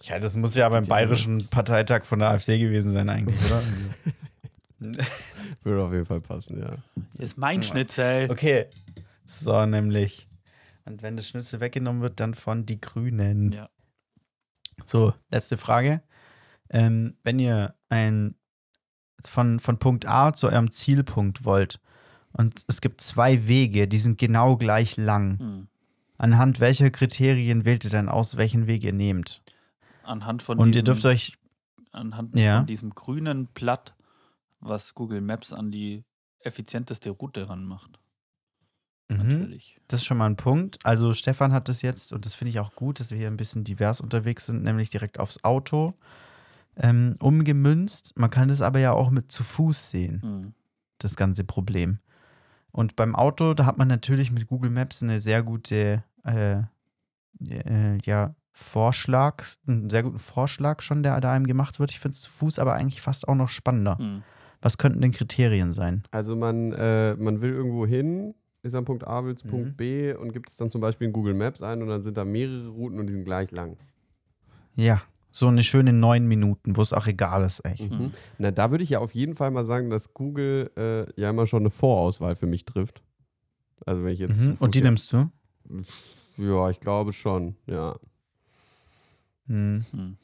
Ja, 0.03 0.19
das 0.19 0.37
muss 0.37 0.55
ja 0.55 0.69
beim 0.69 0.85
bayerischen 0.85 1.49
Parteitag 1.49 2.05
von 2.05 2.21
der 2.21 2.31
AfD 2.31 2.59
gewesen 2.59 2.91
sein 2.93 3.09
eigentlich, 3.09 3.39
oder? 3.47 3.63
Würde 5.65 5.83
auf 5.83 5.93
jeden 5.93 6.07
Fall 6.07 6.21
passen, 6.21 6.61
ja. 6.61 6.77
Ist 7.19 7.37
mein 7.37 7.63
Schnitzel. 7.63 8.31
okay. 8.31 8.67
So, 9.27 9.67
nämlich. 9.67 10.29
Und 10.85 11.03
wenn 11.03 11.17
das 11.17 11.29
Schnitzel 11.29 11.61
weggenommen 11.61 12.01
wird, 12.01 12.21
dann 12.21 12.35
von 12.35 12.65
die 12.65 12.81
Grünen. 12.81 13.53
Ja. 13.53 13.69
So, 14.85 15.13
letzte 15.31 15.57
Frage. 15.57 16.03
Ähm, 16.71 17.17
wenn 17.25 17.39
ihr 17.39 17.75
ein 17.89 18.37
von, 19.25 19.61
von 19.61 19.79
Punkt 19.79 20.07
A 20.07 20.33
zu 20.33 20.49
eurem 20.49 20.71
Zielpunkt 20.71 21.45
wollt 21.45 21.81
und 22.33 22.63
es 22.69 22.81
gibt 22.81 23.01
zwei 23.01 23.49
Wege, 23.49 23.89
die 23.89 23.99
sind 23.99 24.19
genau 24.19 24.57
gleich 24.57 24.97
lang. 24.97 25.39
Hm. 25.39 25.69
Anhand 26.19 26.61
welcher 26.61 26.91
Kriterien 26.91 27.65
wählt 27.65 27.85
ihr 27.85 27.91
dann 27.91 28.09
aus, 28.09 28.37
welchen 28.37 28.67
Weg 28.67 28.85
ihr 28.85 28.93
nehmt? 28.93 29.43
Anhand 30.09 30.43
von 30.43 30.59
Und 30.59 30.69
diesem, 30.69 30.79
ihr 30.81 30.85
dürft 30.85 31.05
euch, 31.05 31.37
anhand 31.93 32.39
Ja. 32.39 32.59
von 32.59 32.67
diesem 32.67 32.91
grünen 32.95 33.47
Blatt, 33.47 33.95
was 34.61 34.95
Google 34.95 35.21
Maps 35.21 35.53
an 35.53 35.71
die 35.71 36.05
effizienteste 36.41 37.11
Route 37.11 37.49
ranmacht. 37.49 37.99
mhm, 39.09 39.17
Natürlich. 39.19 39.79
das 39.89 40.01
ist 40.01 40.07
schon 40.07 40.19
mal 40.19 40.27
ein 40.27 40.37
Punkt. 40.37 40.79
Also 40.85 41.13
Stefan 41.15 41.53
hat 41.53 41.69
das 41.69 41.83
jetzt, 41.83 42.13
und 42.13 42.27
das 42.27 42.35
finde 42.35 42.51
ich 42.51 42.61
auch 42.61 42.75
gut, 42.75 43.01
dass 43.01 43.11
wir 43.11 43.19
hier 43.19 43.29
ein 43.29 43.37
bisschen 43.37 43.65
divers 43.65 44.01
unterwegs 44.01 44.47
sind, 44.47 44.63
nämlich 44.63 44.91
direkt 44.91 45.19
aufs 45.21 45.45
Auto 45.45 45.95
ähm, 46.77 47.15
umgemünzt. 47.21 48.13
Man 48.17 48.31
kann 48.31 48.49
das 48.49 48.61
aber 48.61 48.79
ja 48.79 48.93
auch 48.93 49.11
mit 49.11 49.33
zu 49.33 49.43
Fuß 49.45 49.91
sehen. 49.91 50.23
Hm. 50.23 50.55
das 50.99 51.17
ganze 51.17 51.45
Problem. 51.45 51.99
Und 52.71 52.97
beim 52.97 53.15
Auto, 53.17 53.55
da 53.55 53.67
hat 53.67 53.79
man 53.79 53.89
natürlich 53.89 54.31
mit 54.31 54.47
Google 54.47 54.71
Maps 54.71 55.03
eine 55.03 55.21
sehr 55.21 55.43
gute, 55.43 56.05
äh, 56.25 56.63
äh, 57.41 57.99
ja, 58.05 58.35
Vorschlag, 58.59 59.45
einen 59.67 59.89
sehr 59.89 60.03
guten 60.03 60.19
Vorschlag 60.19 60.83
schon, 60.83 61.03
der 61.03 61.21
da 61.21 61.33
einem 61.33 61.47
gemacht 61.47 61.79
wird. 61.79 61.93
Ich 61.93 62.01
finde 62.01 62.15
es 62.15 62.23
zu 62.23 62.31
Fuß 62.31 62.59
aber 62.59 62.75
eigentlich 62.75 63.01
fast 63.01 63.29
auch 63.29 63.37
noch 63.37 63.49
spannender. 63.49 63.99
Hm. 63.99 64.23
Was 64.61 64.79
könnten 64.79 65.01
denn 65.01 65.13
Kriterien 65.13 65.73
sein? 65.73 66.03
Also 66.11 66.35
man, 66.35 66.73
äh, 66.73 67.15
man 67.15 67.41
will 67.41 67.53
irgendwo 67.53 67.87
hin, 67.87 68.35
ist 68.63 68.75
am 68.75 68.85
Punkt 68.85 69.07
A, 69.07 69.25
will 69.25 69.37
zu 69.37 69.47
Mhm. 69.47 69.51
Punkt 69.51 69.77
B 69.77 70.13
und 70.13 70.33
gibt 70.33 70.51
es 70.51 70.57
dann 70.57 70.71
zum 70.71 70.81
Beispiel 70.81 71.07
in 71.07 71.13
Google 71.13 71.35
Maps 71.35 71.63
ein 71.63 71.81
und 71.83 71.89
dann 71.89 72.03
sind 72.03 72.17
da 72.17 72.25
mehrere 72.25 72.69
Routen 72.69 72.99
und 72.99 73.07
die 73.07 73.13
sind 73.13 73.25
gleich 73.25 73.53
lang. 73.53 73.77
Ja, 74.75 75.03
so 75.31 75.47
eine 75.47 75.63
schöne 75.63 75.93
neun 75.93 76.27
Minuten, 76.27 76.77
wo 76.77 76.83
es 76.83 76.93
auch 76.93 77.07
egal 77.07 77.45
ist, 77.45 77.65
echt. 77.65 77.91
Mhm. 77.93 78.13
Na, 78.39 78.51
da 78.51 78.73
würde 78.73 78.83
ich 78.83 78.91
ja 78.91 78.99
auf 78.99 79.15
jeden 79.15 79.37
Fall 79.37 79.53
mal 79.53 79.65
sagen, 79.67 79.89
dass 79.89 80.13
Google 80.13 80.71
äh, 80.77 81.21
ja 81.21 81.31
immer 81.31 81.47
schon 81.47 81.63
eine 81.63 81.71
Vorauswahl 81.71 82.35
für 82.35 82.47
mich 82.47 82.65
trifft. 82.65 83.03
Also 83.87 84.03
wenn 84.03 84.13
ich 84.13 84.19
jetzt. 84.19 84.41
Mhm. 84.41 84.57
Und 84.59 84.75
die 84.75 84.83
nimmst 84.83 85.13
du? 85.13 85.31
Ja, 86.37 86.71
ich 86.71 86.81
glaube 86.81 87.13
schon, 87.13 87.57
ja. 87.67 87.97
Mhm. 89.49 89.85
Hm. 89.91 90.17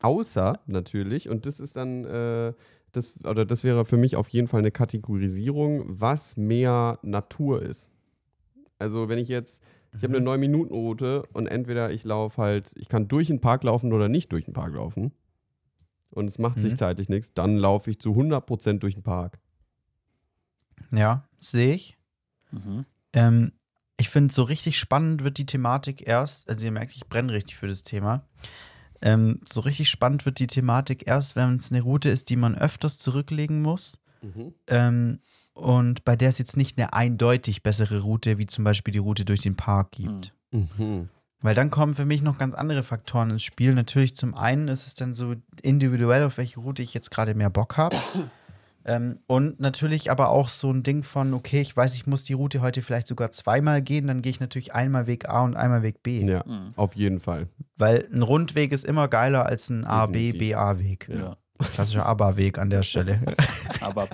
Außer 0.00 0.60
natürlich, 0.66 1.28
und 1.28 1.46
das 1.46 1.58
ist 1.58 1.76
dann, 1.76 2.04
äh, 2.04 2.52
das, 2.92 3.14
oder 3.24 3.44
das 3.44 3.64
wäre 3.64 3.84
für 3.84 3.96
mich 3.96 4.16
auf 4.16 4.28
jeden 4.28 4.46
Fall 4.46 4.60
eine 4.60 4.70
Kategorisierung, 4.70 5.84
was 5.86 6.36
mehr 6.36 6.98
Natur 7.02 7.62
ist. 7.62 7.88
Also 8.78 9.08
wenn 9.08 9.18
ich 9.18 9.28
jetzt, 9.28 9.62
ich 9.96 10.02
habe 10.02 10.16
eine 10.16 10.20
Mhm. 10.20 10.28
9-Minuten-Route 10.28 11.24
und 11.32 11.46
entweder 11.46 11.90
ich 11.90 12.04
laufe 12.04 12.40
halt, 12.42 12.72
ich 12.76 12.88
kann 12.88 13.08
durch 13.08 13.28
den 13.28 13.40
Park 13.40 13.64
laufen 13.64 13.92
oder 13.92 14.08
nicht 14.08 14.32
durch 14.32 14.44
den 14.44 14.52
Park 14.54 14.74
laufen. 14.74 15.12
Und 16.10 16.26
es 16.28 16.38
macht 16.38 16.60
sich 16.60 16.74
Mhm. 16.74 16.76
zeitlich 16.76 17.08
nichts, 17.08 17.32
dann 17.34 17.56
laufe 17.56 17.90
ich 17.90 17.98
zu 17.98 18.14
100% 18.14 18.82
durch 18.82 18.94
den 18.94 19.02
Park. 19.02 19.38
Ja, 20.92 21.26
sehe 21.38 21.74
ich. 21.74 21.96
Mhm. 22.52 22.84
Ähm, 23.12 23.52
Ich 23.98 24.08
finde, 24.10 24.32
so 24.34 24.42
richtig 24.42 24.78
spannend 24.78 25.24
wird 25.24 25.38
die 25.38 25.46
Thematik 25.46 26.06
erst, 26.06 26.48
also 26.48 26.64
ihr 26.64 26.72
merkt, 26.72 26.92
ich 26.94 27.06
brenne 27.08 27.32
richtig 27.32 27.56
für 27.56 27.66
das 27.66 27.82
Thema. 27.82 28.24
Ähm, 29.02 29.40
so 29.44 29.60
richtig 29.60 29.88
spannend 29.90 30.26
wird 30.26 30.38
die 30.38 30.46
Thematik 30.46 31.06
erst, 31.06 31.36
wenn 31.36 31.56
es 31.56 31.70
eine 31.70 31.82
Route 31.82 32.08
ist, 32.10 32.30
die 32.30 32.36
man 32.36 32.56
öfters 32.56 32.98
zurücklegen 32.98 33.62
muss. 33.62 33.98
Ähm, 34.68 35.20
und 35.54 36.04
bei 36.04 36.16
der 36.16 36.28
es 36.28 36.38
jetzt 36.38 36.56
nicht 36.56 36.78
eine 36.78 36.92
eindeutig 36.92 37.62
bessere 37.62 38.00
Route, 38.00 38.36
wie 38.38 38.46
zum 38.46 38.64
Beispiel 38.64 38.92
die 38.92 38.98
Route 38.98 39.24
durch 39.24 39.40
den 39.40 39.56
Park 39.56 39.92
gibt. 39.92 40.34
Mhm. 40.50 41.08
Weil 41.40 41.54
dann 41.54 41.70
kommen 41.70 41.94
für 41.94 42.04
mich 42.04 42.22
noch 42.22 42.38
ganz 42.38 42.54
andere 42.54 42.82
Faktoren 42.82 43.30
ins 43.30 43.42
Spiel. 43.42 43.74
Natürlich 43.74 44.14
zum 44.16 44.34
einen 44.34 44.68
ist 44.68 44.86
es 44.86 44.94
dann 44.94 45.14
so 45.14 45.34
individuell, 45.62 46.24
auf 46.24 46.38
welche 46.38 46.60
Route 46.60 46.82
ich 46.82 46.92
jetzt 46.92 47.10
gerade 47.10 47.34
mehr 47.34 47.50
Bock 47.50 47.76
habe. 47.76 47.96
Ähm, 48.86 49.18
und 49.26 49.60
natürlich 49.60 50.10
aber 50.10 50.30
auch 50.30 50.48
so 50.48 50.70
ein 50.70 50.82
Ding 50.82 51.02
von, 51.02 51.34
okay, 51.34 51.60
ich 51.60 51.76
weiß, 51.76 51.94
ich 51.96 52.06
muss 52.06 52.24
die 52.24 52.32
Route 52.32 52.60
heute 52.62 52.80
vielleicht 52.82 53.06
sogar 53.08 53.30
zweimal 53.32 53.82
gehen, 53.82 54.06
dann 54.06 54.22
gehe 54.22 54.30
ich 54.30 54.40
natürlich 54.40 54.72
einmal 54.74 55.06
Weg 55.06 55.28
A 55.28 55.44
und 55.44 55.56
einmal 55.56 55.82
Weg 55.82 56.02
B. 56.02 56.24
Ja, 56.24 56.42
Mhm. 56.46 56.72
auf 56.76 56.94
jeden 56.96 57.20
Fall. 57.20 57.48
Weil 57.76 58.08
ein 58.12 58.22
Rundweg 58.22 58.72
ist 58.72 58.84
immer 58.84 59.08
geiler 59.08 59.44
als 59.46 59.68
ein 59.68 59.84
A, 59.84 60.06
B. 60.06 60.32
B, 60.32 60.54
A-Weg. 60.54 61.08
Ja. 61.10 61.36
Klassischer 61.74 62.06
ABA-Weg 62.06 62.58
an 62.58 62.70
der 62.70 62.82
Stelle. 62.82 63.20
Aber 63.80 64.08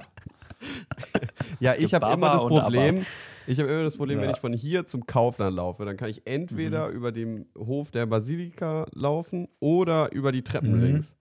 Ja, 1.61 1.75
ich 1.77 1.93
habe 1.95 2.13
immer 2.13 2.31
das 2.31 2.43
Problem, 2.47 3.05
ich 3.47 3.59
habe 3.59 3.69
immer 3.69 3.83
das 3.83 3.97
Problem, 3.97 4.19
wenn 4.21 4.27
Ja. 4.27 4.31
ich 4.35 4.41
von 4.41 4.53
hier 4.53 4.85
zum 4.87 5.07
Kaufland 5.07 5.57
laufe, 5.57 5.85
dann 5.85 5.97
kann 5.97 6.09
ich 6.09 6.27
entweder 6.27 6.89
Mhm. 6.89 6.95
über 6.95 7.13
den 7.13 7.47
Hof 7.59 7.91
der 7.91 8.07
Basilika 8.07 8.87
laufen 8.95 9.49
oder 9.59 10.13
über 10.13 10.31
die 10.33 10.43
Treppen 10.43 10.77
Mhm. 10.77 10.83
links. 10.85 11.17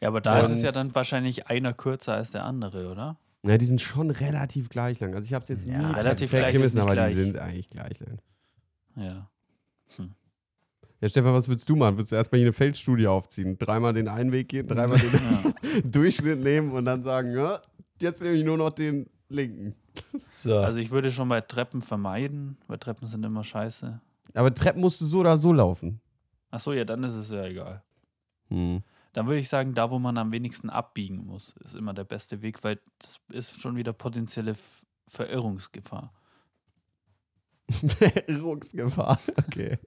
Ja, 0.00 0.08
aber 0.08 0.20
da 0.20 0.40
ist 0.40 0.50
es 0.50 0.62
ja 0.62 0.68
Und- 0.70 0.76
dann 0.76 0.94
wahrscheinlich 0.94 1.46
einer 1.48 1.72
kürzer 1.72 2.14
als 2.14 2.30
der 2.30 2.44
andere, 2.44 2.90
oder? 2.90 3.16
Ja, 3.46 3.58
die 3.58 3.66
sind 3.66 3.80
schon 3.80 4.10
relativ 4.10 4.68
gleich 4.70 5.00
lang. 5.00 5.14
Also 5.14 5.26
ich 5.26 5.34
habe 5.34 5.42
es 5.42 5.48
jetzt 5.50 5.66
Ja, 5.66 5.78
nie 5.78 5.94
relativ 5.94 6.30
gleich 6.30 6.52
gemessen, 6.52 6.78
aber 6.80 6.94
gleich. 6.94 7.14
die 7.14 7.20
sind 7.22 7.36
eigentlich 7.36 7.68
gleich 7.70 8.00
lang. 8.00 8.18
Ja. 8.96 9.28
Ja, 11.00 11.08
Stefan, 11.08 11.34
was 11.34 11.48
würdest 11.48 11.68
du 11.68 11.76
machen? 11.76 11.96
Würdest 11.98 12.12
du 12.12 12.16
erstmal 12.16 12.38
hier 12.38 12.46
eine 12.46 12.52
Feldstudie 12.54 13.06
aufziehen? 13.06 13.58
Dreimal 13.58 13.92
den 13.92 14.08
einen 14.08 14.32
Weg 14.32 14.48
gehen, 14.48 14.66
dreimal 14.66 14.98
den 14.98 15.10
ja. 15.12 15.80
Durchschnitt 15.84 16.40
nehmen 16.40 16.72
und 16.72 16.86
dann 16.86 17.02
sagen, 17.02 17.32
ja, 17.32 17.60
jetzt 18.00 18.22
nehme 18.22 18.34
ich 18.34 18.44
nur 18.44 18.56
noch 18.56 18.72
den 18.72 19.08
linken. 19.28 19.74
So. 20.34 20.58
Also 20.58 20.78
ich 20.78 20.90
würde 20.90 21.12
schon 21.12 21.28
bei 21.28 21.40
Treppen 21.40 21.80
vermeiden, 21.80 22.56
weil 22.66 22.78
Treppen 22.78 23.06
sind 23.06 23.24
immer 23.24 23.44
scheiße. 23.44 24.00
Aber 24.34 24.52
Treppen 24.52 24.80
musst 24.80 25.00
du 25.00 25.04
so 25.06 25.18
oder 25.20 25.36
so 25.36 25.52
laufen. 25.52 26.00
Ach 26.50 26.58
so, 26.58 26.72
ja, 26.72 26.84
dann 26.84 27.04
ist 27.04 27.14
es 27.14 27.30
ja 27.30 27.44
egal. 27.44 27.82
Hm. 28.48 28.82
Dann 29.14 29.26
würde 29.26 29.38
ich 29.38 29.48
sagen, 29.48 29.74
da 29.74 29.90
wo 29.90 29.98
man 29.98 30.18
am 30.18 30.32
wenigsten 30.32 30.68
abbiegen 30.68 31.24
muss, 31.24 31.54
ist 31.64 31.74
immer 31.76 31.94
der 31.94 32.04
beste 32.04 32.42
Weg, 32.42 32.62
weil 32.64 32.80
das 32.98 33.20
ist 33.30 33.60
schon 33.60 33.76
wieder 33.76 33.92
potenzielle 33.92 34.56
Verirrungsgefahr. 35.08 36.12
Verirrungsgefahr. 37.70 39.18
Okay. 39.38 39.78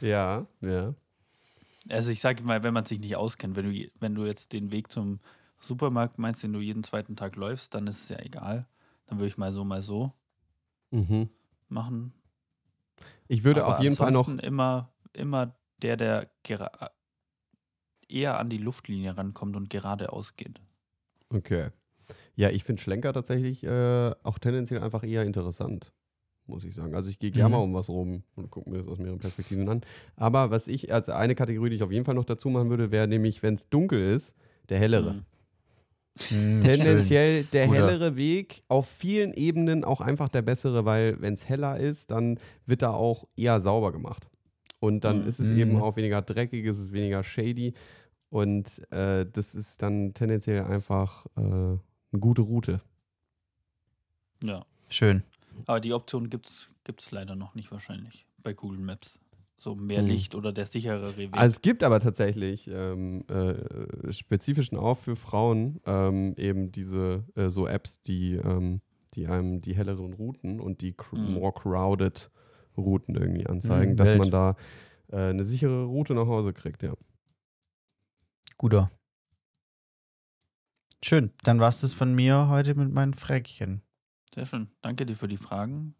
Ja, 0.00 0.46
ja. 0.64 0.94
Also 1.88 2.10
ich 2.10 2.20
sage 2.20 2.42
mal, 2.44 2.62
wenn 2.62 2.72
man 2.72 2.86
sich 2.86 3.00
nicht 3.00 3.16
auskennt, 3.16 3.56
wenn 3.56 3.70
du, 3.72 3.90
wenn 4.00 4.14
du 4.14 4.24
jetzt 4.24 4.52
den 4.52 4.70
Weg 4.70 4.90
zum 4.90 5.20
Supermarkt 5.60 6.18
meinst, 6.18 6.42
den 6.42 6.52
du 6.52 6.60
jeden 6.60 6.84
zweiten 6.84 7.16
Tag 7.16 7.36
läufst, 7.36 7.74
dann 7.74 7.86
ist 7.86 8.04
es 8.04 8.08
ja 8.08 8.18
egal. 8.20 8.66
Dann 9.06 9.18
würde 9.18 9.28
ich 9.28 9.36
mal 9.36 9.52
so, 9.52 9.64
mal 9.64 9.82
so 9.82 10.12
Mhm. 10.90 11.28
machen. 11.68 12.14
Ich 13.26 13.42
würde 13.42 13.64
Aber 13.64 13.76
auf 13.78 13.82
jeden 13.82 13.96
Fall 13.96 14.12
noch. 14.12 14.28
immer, 14.28 14.92
immer 15.12 15.56
der, 15.82 15.96
der 15.96 16.30
eher 18.10 18.38
an 18.38 18.48
die 18.50 18.58
Luftlinie 18.58 19.16
rankommt 19.16 19.56
und 19.56 19.70
geradeaus 19.70 20.36
geht. 20.36 20.60
Okay. 21.30 21.68
Ja, 22.36 22.50
ich 22.50 22.64
finde 22.64 22.82
Schlenker 22.82 23.12
tatsächlich 23.12 23.64
äh, 23.64 24.12
auch 24.22 24.38
tendenziell 24.38 24.82
einfach 24.82 25.04
eher 25.04 25.22
interessant, 25.24 25.92
muss 26.46 26.64
ich 26.64 26.74
sagen. 26.74 26.94
Also 26.94 27.10
ich 27.10 27.18
gehe 27.18 27.30
gerne 27.32 27.50
Mhm. 27.50 27.52
mal 27.52 27.58
um 27.62 27.74
was 27.74 27.88
rum 27.88 28.24
und 28.36 28.50
gucke 28.50 28.70
mir 28.70 28.78
das 28.78 28.88
aus 28.88 28.98
mehreren 28.98 29.18
Perspektiven 29.20 29.68
an. 29.68 29.82
Aber 30.16 30.50
was 30.50 30.68
ich 30.68 30.92
als 30.92 31.08
eine 31.08 31.34
Kategorie, 31.34 31.70
die 31.70 31.76
ich 31.76 31.82
auf 31.82 31.92
jeden 31.92 32.04
Fall 32.04 32.14
noch 32.14 32.24
dazu 32.24 32.50
machen 32.50 32.70
würde, 32.70 32.90
wäre 32.90 33.08
nämlich, 33.08 33.42
wenn 33.42 33.54
es 33.54 33.68
dunkel 33.68 34.00
ist, 34.14 34.36
der 34.68 34.78
hellere. 34.78 35.14
Mhm. 35.14 35.24
Mhm, 36.30 36.62
schön. 36.62 36.70
Tendenziell 36.70 37.44
der 37.44 37.66
Guter. 37.66 37.86
hellere 37.86 38.16
Weg, 38.16 38.62
auf 38.68 38.86
vielen 38.88 39.32
Ebenen 39.34 39.84
auch 39.84 40.00
einfach 40.00 40.28
der 40.28 40.42
bessere, 40.42 40.84
weil 40.84 41.20
wenn 41.20 41.34
es 41.34 41.48
heller 41.48 41.78
ist, 41.78 42.10
dann 42.10 42.38
wird 42.66 42.82
da 42.82 42.90
auch 42.92 43.26
eher 43.36 43.60
sauber 43.60 43.92
gemacht. 43.92 44.28
Und 44.84 45.02
dann 45.04 45.22
Mhm. 45.22 45.26
ist 45.26 45.40
es 45.40 45.50
Mhm. 45.50 45.56
eben 45.58 45.76
auch 45.80 45.96
weniger 45.96 46.20
dreckig, 46.20 46.66
es 46.66 46.78
ist 46.78 46.92
weniger 46.92 47.24
shady. 47.24 47.72
Und 48.28 48.82
äh, 48.92 49.24
das 49.32 49.54
ist 49.54 49.80
dann 49.82 50.12
tendenziell 50.12 50.62
einfach 50.64 51.24
äh, 51.36 51.40
eine 51.40 51.80
gute 52.20 52.42
Route. 52.42 52.80
Ja. 54.42 54.66
Schön. 54.88 55.22
Aber 55.66 55.80
die 55.80 55.92
Option 55.94 56.28
gibt 56.30 56.48
es 56.48 57.10
leider 57.10 57.34
noch 57.36 57.54
nicht 57.54 57.70
wahrscheinlich 57.72 58.26
bei 58.42 58.52
Google 58.52 58.80
Maps. 58.80 59.20
So 59.56 59.74
mehr 59.76 60.00
Hm. 60.00 60.08
Licht 60.08 60.34
oder 60.34 60.52
der 60.52 60.66
sicherere 60.66 61.16
Weg. 61.16 61.30
Also 61.32 61.54
es 61.54 61.62
gibt 61.62 61.82
aber 61.84 62.00
tatsächlich 62.00 62.68
ähm, 62.68 63.24
äh, 63.28 64.12
spezifischen 64.12 64.76
auch 64.76 64.98
für 64.98 65.14
Frauen 65.16 65.80
ähm, 65.86 66.34
eben 66.36 66.72
diese 66.72 67.24
äh, 67.36 67.48
so 67.48 67.66
Apps, 67.68 68.02
die, 68.02 68.34
ähm, 68.34 68.80
die 69.14 69.28
einem 69.28 69.60
die 69.62 69.76
helleren 69.76 70.12
Routen 70.12 70.58
und 70.60 70.80
die 70.80 70.92
cr 70.92 71.16
Mhm. 71.16 71.34
more 71.34 71.52
crowded 71.52 72.30
Routen 72.76 73.14
irgendwie 73.14 73.46
anzeigen, 73.46 73.92
Mhm, 73.92 73.96
dass 73.96 74.16
man 74.16 74.30
da 74.30 74.56
äh, 75.10 75.30
eine 75.30 75.44
sichere 75.44 75.84
Route 75.84 76.14
nach 76.14 76.26
Hause 76.26 76.52
kriegt, 76.52 76.82
ja. 76.82 76.94
Guter. 78.58 78.90
Schön. 81.02 81.32
Dann 81.42 81.60
war 81.60 81.68
es 81.68 81.80
das 81.80 81.92
von 81.94 82.14
mir 82.14 82.48
heute 82.48 82.74
mit 82.74 82.92
meinen 82.92 83.14
Fräckchen. 83.14 83.82
Sehr 84.34 84.46
schön. 84.46 84.68
Danke 84.80 85.04
dir 85.06 85.16
für 85.16 85.28
die 85.28 85.36
Fragen. 85.36 85.94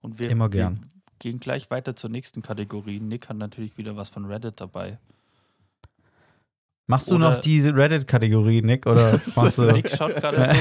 Und 0.00 0.18
wir, 0.18 0.30
Immer 0.30 0.46
wir 0.46 0.58
gern. 0.60 0.86
gehen 1.18 1.40
gleich 1.40 1.70
weiter 1.70 1.94
zur 1.94 2.10
nächsten 2.10 2.40
Kategorie. 2.42 3.00
Nick 3.00 3.28
hat 3.28 3.36
natürlich 3.36 3.76
wieder 3.76 3.96
was 3.96 4.08
von 4.08 4.24
Reddit 4.24 4.60
dabei. 4.60 4.98
Machst 6.86 7.10
du 7.10 7.16
Oder- 7.16 7.32
noch 7.34 7.38
die 7.38 7.60
Reddit-Kategorie, 7.68 8.62
Nick? 8.62 8.86
Oder 8.86 9.20
machst 9.36 9.58
du. 9.58 9.70
Nick 9.70 9.90
schaut 9.90 10.16
gerade 10.16 10.54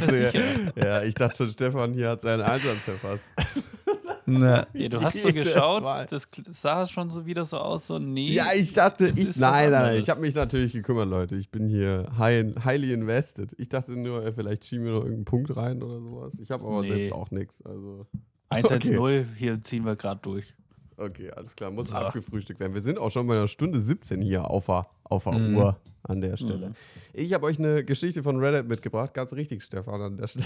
so. 0.00 0.12
Ich 0.12 0.34
ja, 0.82 1.02
ich 1.02 1.14
dachte 1.14 1.36
schon, 1.36 1.50
Stefan 1.50 1.92
hier 1.92 2.08
hat 2.10 2.22
seinen 2.22 2.42
Einsatz 2.42 2.78
verfasst. 2.78 3.26
Ne. 4.26 4.66
Ja, 4.74 4.88
du 4.88 5.00
hast 5.02 5.20
so 5.20 5.28
geschaut, 5.32 5.82
Mal. 5.82 6.06
das 6.06 6.26
sah 6.50 6.86
schon 6.86 7.10
so 7.10 7.26
wieder 7.26 7.44
so 7.44 7.58
aus, 7.58 7.86
so 7.86 7.98
nee. 7.98 8.30
Ja, 8.32 8.46
ich 8.56 8.72
dachte, 8.72 9.08
ich, 9.14 9.36
nein, 9.36 9.70
nein, 9.70 9.98
ich 9.98 10.08
habe 10.08 10.20
mich 10.20 10.34
natürlich 10.34 10.72
gekümmert, 10.72 11.08
Leute. 11.08 11.36
Ich 11.36 11.50
bin 11.50 11.68
hier 11.68 12.06
high, 12.18 12.54
highly 12.64 12.92
invested. 12.92 13.54
Ich 13.58 13.68
dachte 13.68 13.92
nur, 13.92 14.24
äh, 14.24 14.32
vielleicht 14.32 14.64
schieben 14.64 14.84
wir 14.86 14.92
noch 14.92 15.00
irgendeinen 15.02 15.24
Punkt 15.26 15.56
rein 15.56 15.82
oder 15.82 16.00
sowas. 16.00 16.38
Ich 16.40 16.50
habe 16.50 16.64
aber 16.64 16.82
Nee. 16.82 16.88
selbst 16.88 17.12
auch 17.12 17.30
nichts. 17.30 17.62
Also, 17.62 18.06
110, 18.50 19.28
hier 19.36 19.62
ziehen 19.62 19.84
wir 19.84 19.96
gerade 19.96 20.20
durch. 20.22 20.54
okay, 20.96 21.30
alles 21.30 21.54
klar. 21.56 21.70
Muss 21.70 21.88
So. 21.88 21.96
abgefrühstückt 21.96 22.60
werden. 22.60 22.74
Wir 22.74 22.82
sind 22.82 22.98
auch 22.98 23.10
schon 23.10 23.26
bei 23.26 23.34
einer 23.36 23.48
Stunde 23.48 23.80
17 23.80 24.20
hier 24.22 24.48
auf 24.50 24.66
der, 24.66 24.86
auf 25.04 25.24
der 25.24 25.32
Mhm. 25.34 25.56
Uhr 25.56 25.76
an 26.04 26.20
der 26.20 26.36
Stelle. 26.36 26.68
Mhm. 26.68 26.74
Ich 27.14 27.32
habe 27.32 27.46
euch 27.46 27.58
eine 27.58 27.82
Geschichte 27.84 28.22
von 28.22 28.36
Reddit 28.38 28.68
mitgebracht. 28.68 29.12
Ganz 29.14 29.32
richtig, 29.32 29.62
Stefan, 29.64 30.00
an 30.00 30.16
der 30.18 30.28
Stelle. 30.28 30.44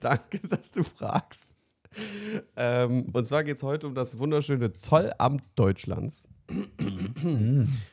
Danke, 0.00 0.40
dass 0.48 0.70
du 0.72 0.82
fragst. 0.82 1.45
Ähm, 2.56 3.06
und 3.12 3.24
zwar 3.24 3.44
geht 3.44 3.56
es 3.56 3.62
heute 3.62 3.86
um 3.86 3.94
das 3.94 4.18
wunderschöne 4.18 4.72
Zollamt 4.72 5.42
Deutschlands. 5.54 6.24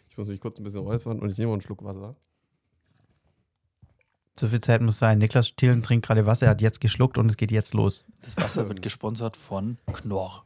Ich 0.09 0.17
muss 0.17 0.27
mich 0.27 0.39
kurz 0.39 0.59
ein 0.59 0.63
bisschen 0.63 0.81
räuspern 0.81 1.19
und 1.19 1.30
ich 1.30 1.38
nehme 1.38 1.49
noch 1.49 1.53
einen 1.53 1.61
Schluck 1.61 1.84
Wasser. 1.84 2.15
So 4.39 4.47
viel 4.47 4.59
Zeit 4.61 4.81
muss 4.81 4.99
sein. 4.99 5.19
Niklas 5.19 5.55
Thielen 5.55 5.84
trinkt 5.84 6.07
gerade 6.07 6.25
Wasser, 6.25 6.47
er 6.47 6.51
hat 6.51 6.61
jetzt 6.61 6.81
geschluckt 6.81 7.17
und 7.17 7.27
es 7.27 7.38
geht 7.38 7.51
jetzt 7.51 7.73
los. 7.73 8.05
Das 8.21 8.35
Wasser 8.38 8.67
wird 8.67 8.81
gesponsert 8.81 9.38
von 9.38 9.77
Knorr. 9.91 10.43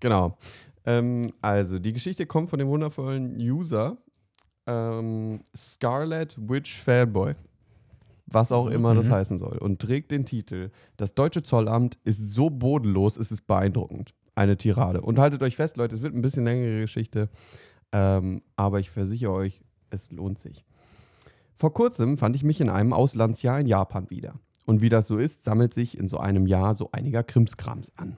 Genau. 0.00 0.36
Ähm, 0.84 1.32
also, 1.40 1.78
die 1.78 1.92
Geschichte 1.92 2.26
kommt 2.26 2.50
von 2.50 2.58
dem 2.58 2.68
wundervollen 2.68 3.36
User 3.36 3.96
ähm, 4.66 5.44
Scarlet 5.56 6.36
Witch 6.36 6.82
Fanboy. 6.82 7.34
Was 8.26 8.52
auch 8.52 8.68
immer 8.68 8.94
das 8.94 9.08
Mhm. 9.08 9.12
heißen 9.12 9.38
soll. 9.38 9.58
Und 9.58 9.80
trägt 9.80 10.10
den 10.10 10.24
Titel: 10.24 10.70
Das 10.96 11.14
deutsche 11.14 11.42
Zollamt 11.42 11.98
ist 12.04 12.32
so 12.32 12.50
bodenlos, 12.50 13.16
es 13.16 13.30
ist 13.30 13.46
beeindruckend. 13.46 14.14
Eine 14.34 14.56
Tirade. 14.56 15.00
Und 15.02 15.18
haltet 15.18 15.42
euch 15.42 15.56
fest, 15.56 15.76
Leute, 15.76 15.94
es 15.94 16.02
wird 16.02 16.14
ein 16.14 16.22
bisschen 16.22 16.44
längere 16.44 16.80
Geschichte. 16.80 17.28
Ähm, 17.92 18.42
aber 18.56 18.80
ich 18.80 18.90
versichere 18.90 19.32
euch, 19.32 19.62
es 19.90 20.10
lohnt 20.10 20.38
sich. 20.38 20.64
Vor 21.56 21.72
kurzem 21.72 22.16
fand 22.18 22.34
ich 22.34 22.42
mich 22.42 22.60
in 22.60 22.68
einem 22.68 22.92
Auslandsjahr 22.92 23.60
in 23.60 23.66
Japan 23.66 24.10
wieder. 24.10 24.34
Und 24.66 24.80
wie 24.82 24.88
das 24.88 25.06
so 25.06 25.18
ist, 25.18 25.44
sammelt 25.44 25.72
sich 25.74 25.96
in 25.98 26.08
so 26.08 26.18
einem 26.18 26.46
Jahr 26.46 26.74
so 26.74 26.88
einiger 26.90 27.22
Krimskrams 27.22 27.92
an. 27.96 28.16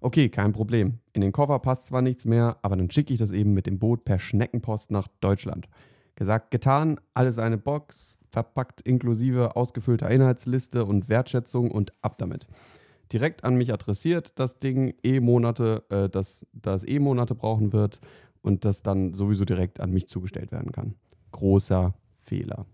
Okay, 0.00 0.28
kein 0.28 0.52
Problem. 0.52 0.98
In 1.12 1.22
den 1.22 1.32
Koffer 1.32 1.58
passt 1.58 1.86
zwar 1.86 2.02
nichts 2.02 2.24
mehr, 2.24 2.58
aber 2.62 2.76
dann 2.76 2.90
schicke 2.90 3.12
ich 3.12 3.18
das 3.18 3.32
eben 3.32 3.52
mit 3.54 3.66
dem 3.66 3.78
Boot 3.80 4.04
per 4.04 4.18
Schneckenpost 4.20 4.92
nach 4.92 5.08
Deutschland. 5.20 5.68
Gesagt, 6.14 6.50
getan, 6.52 7.00
alles 7.14 7.38
eine 7.38 7.58
Box, 7.58 8.17
verpackt 8.30 8.80
inklusive 8.82 9.56
ausgefüllter 9.56 10.10
Inhaltsliste 10.10 10.84
und 10.84 11.08
Wertschätzung 11.08 11.70
und 11.70 11.92
ab 12.02 12.18
damit. 12.18 12.46
Direkt 13.12 13.44
an 13.44 13.56
mich 13.56 13.72
adressiert, 13.72 14.38
das 14.38 14.58
Ding 14.58 14.94
eh 15.02 15.20
Monate, 15.20 15.84
äh, 15.88 16.08
das, 16.08 16.46
das 16.52 16.86
eh 16.86 16.98
Monate 16.98 17.34
brauchen 17.34 17.72
wird 17.72 18.00
und 18.42 18.64
das 18.64 18.82
dann 18.82 19.14
sowieso 19.14 19.44
direkt 19.44 19.80
an 19.80 19.92
mich 19.92 20.08
zugestellt 20.08 20.52
werden 20.52 20.72
kann. 20.72 20.94
Großer 21.32 21.94
Fehler. 22.22 22.66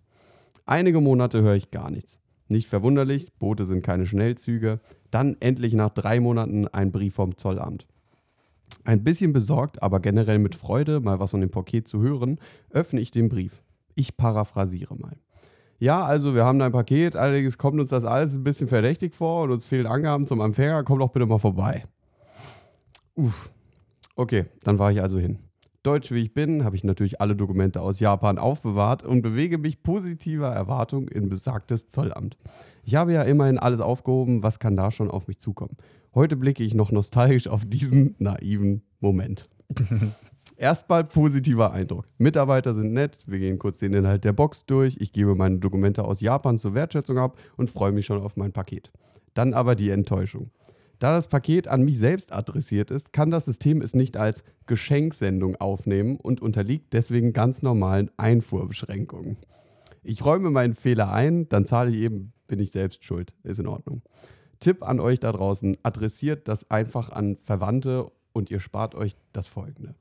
Einige 0.66 1.00
Monate 1.00 1.42
höre 1.42 1.54
ich 1.54 1.70
gar 1.70 1.90
nichts. 1.90 2.18
Nicht 2.48 2.68
verwunderlich, 2.68 3.32
Boote 3.38 3.64
sind 3.64 3.82
keine 3.82 4.06
Schnellzüge. 4.06 4.80
Dann 5.10 5.36
endlich 5.40 5.74
nach 5.74 5.90
drei 5.90 6.20
Monaten 6.20 6.68
ein 6.68 6.92
Brief 6.92 7.14
vom 7.14 7.36
Zollamt. 7.36 7.86
Ein 8.84 9.02
bisschen 9.04 9.32
besorgt, 9.32 9.82
aber 9.82 10.00
generell 10.00 10.38
mit 10.38 10.54
Freude, 10.54 11.00
mal 11.00 11.20
was 11.20 11.30
von 11.30 11.40
dem 11.40 11.50
Paket 11.50 11.88
zu 11.88 12.00
hören, 12.00 12.38
öffne 12.70 13.00
ich 13.00 13.10
den 13.10 13.28
Brief. 13.28 13.62
Ich 13.94 14.16
paraphrasiere 14.16 14.96
mal. 14.96 15.16
Ja, 15.78 16.04
also 16.04 16.34
wir 16.34 16.44
haben 16.44 16.58
da 16.58 16.66
ein 16.66 16.72
Paket, 16.72 17.16
allerdings 17.16 17.58
kommt 17.58 17.80
uns 17.80 17.90
das 17.90 18.04
alles 18.04 18.34
ein 18.34 18.44
bisschen 18.44 18.68
verdächtig 18.68 19.14
vor 19.14 19.44
und 19.44 19.50
uns 19.50 19.66
fehlen 19.66 19.86
Angaben 19.86 20.26
zum 20.26 20.40
Empfänger, 20.40 20.84
komm 20.84 20.98
doch 20.98 21.10
bitte 21.10 21.26
mal 21.26 21.38
vorbei. 21.38 21.84
Uff. 23.14 23.50
Okay, 24.16 24.46
dann 24.62 24.78
war 24.78 24.92
ich 24.92 25.00
also 25.00 25.18
hin. 25.18 25.38
Deutsch 25.82 26.12
wie 26.12 26.22
ich 26.22 26.32
bin, 26.32 26.64
habe 26.64 26.76
ich 26.76 26.84
natürlich 26.84 27.20
alle 27.20 27.36
Dokumente 27.36 27.82
aus 27.82 28.00
Japan 28.00 28.38
aufbewahrt 28.38 29.04
und 29.04 29.20
bewege 29.20 29.58
mich 29.58 29.82
positiver 29.82 30.48
Erwartung 30.48 31.08
in 31.08 31.28
besagtes 31.28 31.88
Zollamt. 31.88 32.38
Ich 32.84 32.94
habe 32.94 33.12
ja 33.12 33.22
immerhin 33.22 33.58
alles 33.58 33.80
aufgehoben, 33.80 34.42
was 34.42 34.58
kann 34.58 34.76
da 34.76 34.90
schon 34.90 35.10
auf 35.10 35.28
mich 35.28 35.38
zukommen. 35.38 35.76
Heute 36.14 36.36
blicke 36.36 36.62
ich 36.62 36.74
noch 36.74 36.90
nostalgisch 36.90 37.48
auf 37.48 37.64
diesen 37.66 38.14
naiven 38.18 38.82
Moment. 39.00 39.50
Erstmal 40.56 41.02
positiver 41.02 41.72
Eindruck. 41.72 42.06
Mitarbeiter 42.18 42.74
sind 42.74 42.92
nett, 42.92 43.18
wir 43.26 43.40
gehen 43.40 43.58
kurz 43.58 43.78
den 43.78 43.92
Inhalt 43.92 44.24
der 44.24 44.32
Box 44.32 44.66
durch, 44.66 44.96
ich 45.00 45.10
gebe 45.10 45.34
meine 45.34 45.58
Dokumente 45.58 46.04
aus 46.04 46.20
Japan 46.20 46.58
zur 46.58 46.74
Wertschätzung 46.74 47.18
ab 47.18 47.38
und 47.56 47.70
freue 47.70 47.90
mich 47.90 48.06
schon 48.06 48.22
auf 48.22 48.36
mein 48.36 48.52
Paket. 48.52 48.92
Dann 49.34 49.52
aber 49.52 49.74
die 49.74 49.90
Enttäuschung. 49.90 50.50
Da 51.00 51.12
das 51.12 51.26
Paket 51.26 51.66
an 51.66 51.82
mich 51.82 51.98
selbst 51.98 52.32
adressiert 52.32 52.92
ist, 52.92 53.12
kann 53.12 53.32
das 53.32 53.46
System 53.46 53.82
es 53.82 53.94
nicht 53.94 54.16
als 54.16 54.44
Geschenksendung 54.66 55.56
aufnehmen 55.56 56.16
und 56.16 56.40
unterliegt 56.40 56.92
deswegen 56.92 57.32
ganz 57.32 57.62
normalen 57.62 58.10
Einfuhrbeschränkungen. 58.16 59.36
Ich 60.04 60.24
räume 60.24 60.50
meinen 60.50 60.74
Fehler 60.74 61.12
ein, 61.12 61.48
dann 61.48 61.66
zahle 61.66 61.90
ich 61.90 61.96
eben, 61.96 62.32
bin 62.46 62.60
ich 62.60 62.70
selbst 62.70 63.02
schuld. 63.02 63.34
Ist 63.42 63.58
in 63.58 63.66
Ordnung. 63.66 64.02
Tipp 64.60 64.82
an 64.82 65.00
euch 65.00 65.18
da 65.18 65.32
draußen, 65.32 65.76
adressiert 65.82 66.46
das 66.46 66.70
einfach 66.70 67.10
an 67.10 67.36
Verwandte 67.36 68.10
und 68.32 68.50
ihr 68.50 68.60
spart 68.60 68.94
euch 68.94 69.16
das 69.32 69.46
folgende. 69.48 69.96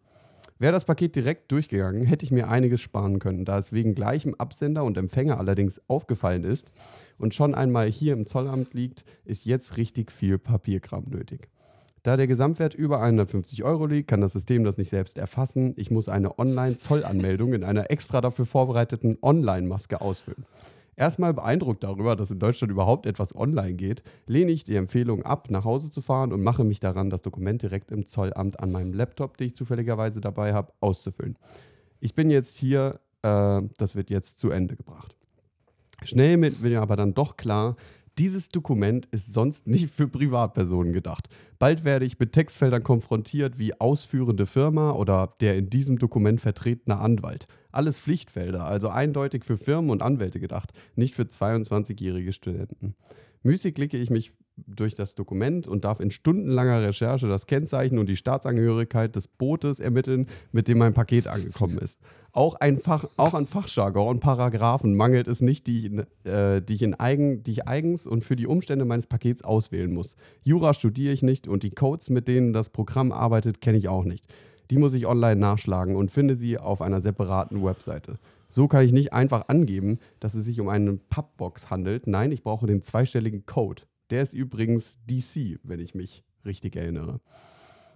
Wäre 0.64 0.72
das 0.72 0.86
Paket 0.86 1.18
direkt 1.18 1.52
durchgegangen, 1.52 2.06
hätte 2.06 2.24
ich 2.24 2.32
mir 2.32 2.48
einiges 2.48 2.80
sparen 2.80 3.20
können. 3.20 3.44
Da 3.44 3.58
es 3.58 3.74
wegen 3.74 3.96
gleichem 3.96 4.34
Absender 4.36 4.86
und 4.86 4.96
Empfänger 4.98 5.38
allerdings 5.38 5.82
aufgefallen 5.90 6.46
ist 6.46 6.72
und 7.18 7.34
schon 7.34 7.54
einmal 7.54 7.92
hier 7.92 8.14
im 8.14 8.26
Zollamt 8.26 8.74
liegt, 8.74 9.04
ist 9.26 9.44
jetzt 9.44 9.76
richtig 9.76 10.10
viel 10.10 10.38
Papierkram 10.38 11.04
nötig. 11.10 11.50
Da 12.02 12.16
der 12.16 12.28
Gesamtwert 12.28 12.76
über 12.76 13.02
150 13.02 13.66
Euro 13.66 13.88
liegt, 13.88 14.08
kann 14.08 14.22
das 14.22 14.32
System 14.32 14.64
das 14.64 14.78
nicht 14.78 14.88
selbst 14.88 15.18
erfassen. 15.18 15.74
Ich 15.76 15.92
muss 15.92 16.08
eine 16.08 16.40
Online-Zollanmeldung 16.40 17.52
in 17.52 17.66
einer 17.66 17.92
extra 17.92 18.22
dafür 18.22 18.46
vorbereiteten 18.46 19.18
Online-Maske 19.22 20.00
ausfüllen. 20.00 20.46
Erstmal 20.96 21.34
beeindruckt 21.34 21.84
darüber, 21.84 22.16
dass 22.16 22.32
in 22.32 22.40
Deutschland 22.40 22.72
überhaupt 22.72 23.06
etwas 23.06 23.36
online 23.36 23.74
geht, 23.74 24.04
lehne 24.28 24.52
ich 24.52 24.64
die 24.64 24.76
Empfehlung 24.76 25.24
ab, 25.24 25.50
nach 25.50 25.66
Hause 25.66 25.90
zu 25.90 26.02
fahren 26.02 26.32
und 26.32 26.44
mache 26.44 26.64
mich 26.64 26.80
daran, 26.80 27.10
das 27.10 27.22
Dokument 27.22 27.62
direkt 27.62 27.92
im 27.92 28.06
Zollamt 28.06 28.60
an 28.60 28.72
meinem 28.72 28.94
Laptop, 28.94 29.38
den 29.38 29.48
ich 29.48 29.56
zufälligerweise 29.56 30.22
dabei 30.22 30.54
habe, 30.54 30.72
auszufüllen. 30.80 31.38
Ich 32.00 32.14
bin 32.14 32.30
jetzt 32.30 32.58
hier, 32.58 33.00
äh, 33.24 33.62
das 33.78 33.96
wird 33.96 34.10
jetzt 34.10 34.40
zu 34.40 34.52
Ende 34.52 34.76
gebracht. 34.76 35.16
Schnell 36.04 36.40
wird 36.42 36.62
mir 36.62 36.82
aber 36.82 36.96
dann 36.96 37.14
doch 37.14 37.38
klar, 37.38 37.76
dieses 38.20 38.50
Dokument 38.50 39.08
ist 39.08 39.34
sonst 39.34 39.68
nicht 39.68 39.90
für 39.90 40.08
Privatpersonen 40.08 40.94
gedacht. 40.94 41.30
Bald 41.58 41.84
werde 41.84 42.06
ich 42.06 42.20
mit 42.20 42.34
Textfeldern 42.34 42.84
konfrontiert 42.84 43.58
wie 43.58 43.80
ausführende 43.80 44.46
Firma 44.46 44.92
oder 44.92 45.34
der 45.40 45.58
in 45.58 45.72
diesem 45.72 45.98
Dokument 45.98 46.40
vertretene 46.40 47.00
Anwalt. 47.00 47.48
Alles 47.74 48.00
Pflichtfelder, 48.00 48.66
also 48.66 48.90
eindeutig 48.90 49.44
für 49.44 49.58
Firmen 49.58 49.90
und 49.90 50.02
Anwälte 50.02 50.40
gedacht, 50.40 50.72
nicht 50.96 51.16
für 51.16 51.24
22-jährige 51.24 52.32
Studenten. 52.32 52.96
Müßig 53.44 53.76
klicke 53.76 53.98
ich 53.98 54.10
mich 54.10 54.32
durch 54.56 54.96
das 54.96 55.16
Dokument 55.16 55.68
und 55.68 55.84
darf 55.84 56.00
in 56.00 56.12
stundenlanger 56.12 56.82
Recherche 56.82 57.28
das 57.28 57.48
Kennzeichen 57.48 57.98
und 57.98 58.08
die 58.08 58.16
Staatsangehörigkeit 58.16 59.16
des 59.16 59.28
Bootes 59.28 59.80
ermitteln, 59.80 60.28
mit 60.52 60.68
dem 60.68 60.78
mein 60.78 60.94
Paket 60.94 61.28
angekommen 61.28 61.78
ist. 61.78 62.00
Auch, 62.32 62.56
ein 62.56 62.78
Fach, 62.78 63.06
auch 63.18 63.34
an 63.34 63.46
Fachjargon 63.46 64.08
und 64.08 64.20
Paragraphen 64.20 64.96
mangelt 64.96 65.28
es 65.28 65.42
nicht, 65.42 65.68
die, 65.68 65.88
ich, 65.88 66.32
äh, 66.32 66.62
die, 66.62 66.76
ich 66.76 66.82
in 66.82 66.94
eigen, 66.96 67.44
die 67.44 67.52
ich 67.52 67.68
eigens 67.68 68.08
und 68.08 68.24
für 68.24 68.36
die 68.36 68.48
Umstände 68.48 68.86
meines 68.86 69.08
Pakets 69.08 69.44
auswählen 69.44 69.94
muss. 69.94 70.16
Jura 70.44 70.74
studiere 70.74 71.14
ich 71.14 71.24
nicht 71.24 71.48
und 71.48 71.64
die 71.64 71.72
Codes, 71.72 72.10
mit 72.10 72.28
denen 72.28 72.54
das 72.54 72.70
Programm 72.70 73.12
arbeitet, 73.12 73.62
kenne 73.62 73.78
ich 73.78 73.88
auch 73.88 74.04
nicht. 74.04 74.26
Die 74.70 74.78
muss 74.78 74.94
ich 74.94 75.06
online 75.06 75.40
nachschlagen 75.40 75.96
und 75.96 76.12
finde 76.12 76.36
sie 76.36 76.58
auf 76.58 76.82
einer 76.82 77.02
separaten 77.02 77.64
Webseite. 77.64 78.16
So 78.50 78.68
kann 78.68 78.86
ich 78.86 78.94
nicht 78.94 79.14
einfach 79.14 79.48
angeben, 79.48 80.00
dass 80.20 80.36
es 80.36 80.46
sich 80.46 80.60
um 80.60 80.70
eine 80.70 80.94
Pappbox 80.94 81.70
handelt. 81.70 82.08
Nein, 82.08 82.32
ich 82.32 82.44
brauche 82.44 82.68
den 82.68 82.82
zweistelligen 82.82 83.46
Code. 83.46 83.84
Der 84.10 84.22
ist 84.22 84.34
übrigens 84.34 85.00
DC, 85.10 85.60
wenn 85.64 85.80
ich 85.80 85.96
mich 85.96 86.24
richtig 86.46 86.76
erinnere. 86.76 87.20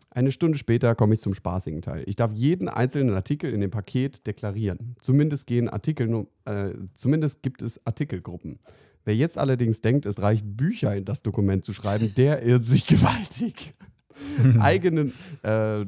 Eine 0.09 0.31
Stunde 0.31 0.57
später 0.57 0.95
komme 0.95 1.13
ich 1.13 1.21
zum 1.21 1.35
spaßigen 1.35 1.83
Teil. 1.83 2.03
Ich 2.07 2.15
darf 2.15 2.31
jeden 2.33 2.69
einzelnen 2.69 3.13
Artikel 3.13 3.53
in 3.53 3.61
dem 3.61 3.69
Paket 3.69 4.25
deklarieren. 4.25 4.95
Zumindest, 4.99 5.45
gehen 5.45 5.69
Artikel, 5.69 6.25
äh, 6.45 6.71
zumindest 6.95 7.43
gibt 7.43 7.61
es 7.61 7.85
Artikelgruppen. 7.85 8.57
Wer 9.05 9.15
jetzt 9.15 9.37
allerdings 9.37 9.81
denkt, 9.81 10.05
es 10.05 10.19
reicht, 10.19 10.43
Bücher 10.57 10.95
in 10.95 11.05
das 11.05 11.21
Dokument 11.21 11.63
zu 11.63 11.71
schreiben, 11.71 12.13
der 12.15 12.41
irrt 12.41 12.65
sich 12.65 12.87
gewaltig. 12.87 13.75
Eigenen, 14.59 15.13
äh, 15.43 15.85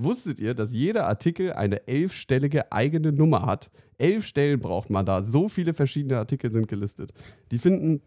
Wusstet 0.00 0.38
ihr, 0.38 0.54
dass 0.54 0.70
jeder 0.70 1.08
Artikel 1.08 1.52
eine 1.54 1.88
elfstellige 1.88 2.70
eigene 2.70 3.10
Nummer 3.10 3.44
hat? 3.44 3.68
Elf 3.98 4.24
Stellen 4.24 4.60
braucht 4.60 4.90
man 4.90 5.04
da. 5.04 5.22
So 5.22 5.48
viele 5.48 5.74
verschiedene 5.74 6.18
Artikel 6.18 6.52
sind 6.52 6.68
gelistet. 6.68 7.12
Die 7.50 7.58
finden 7.58 8.00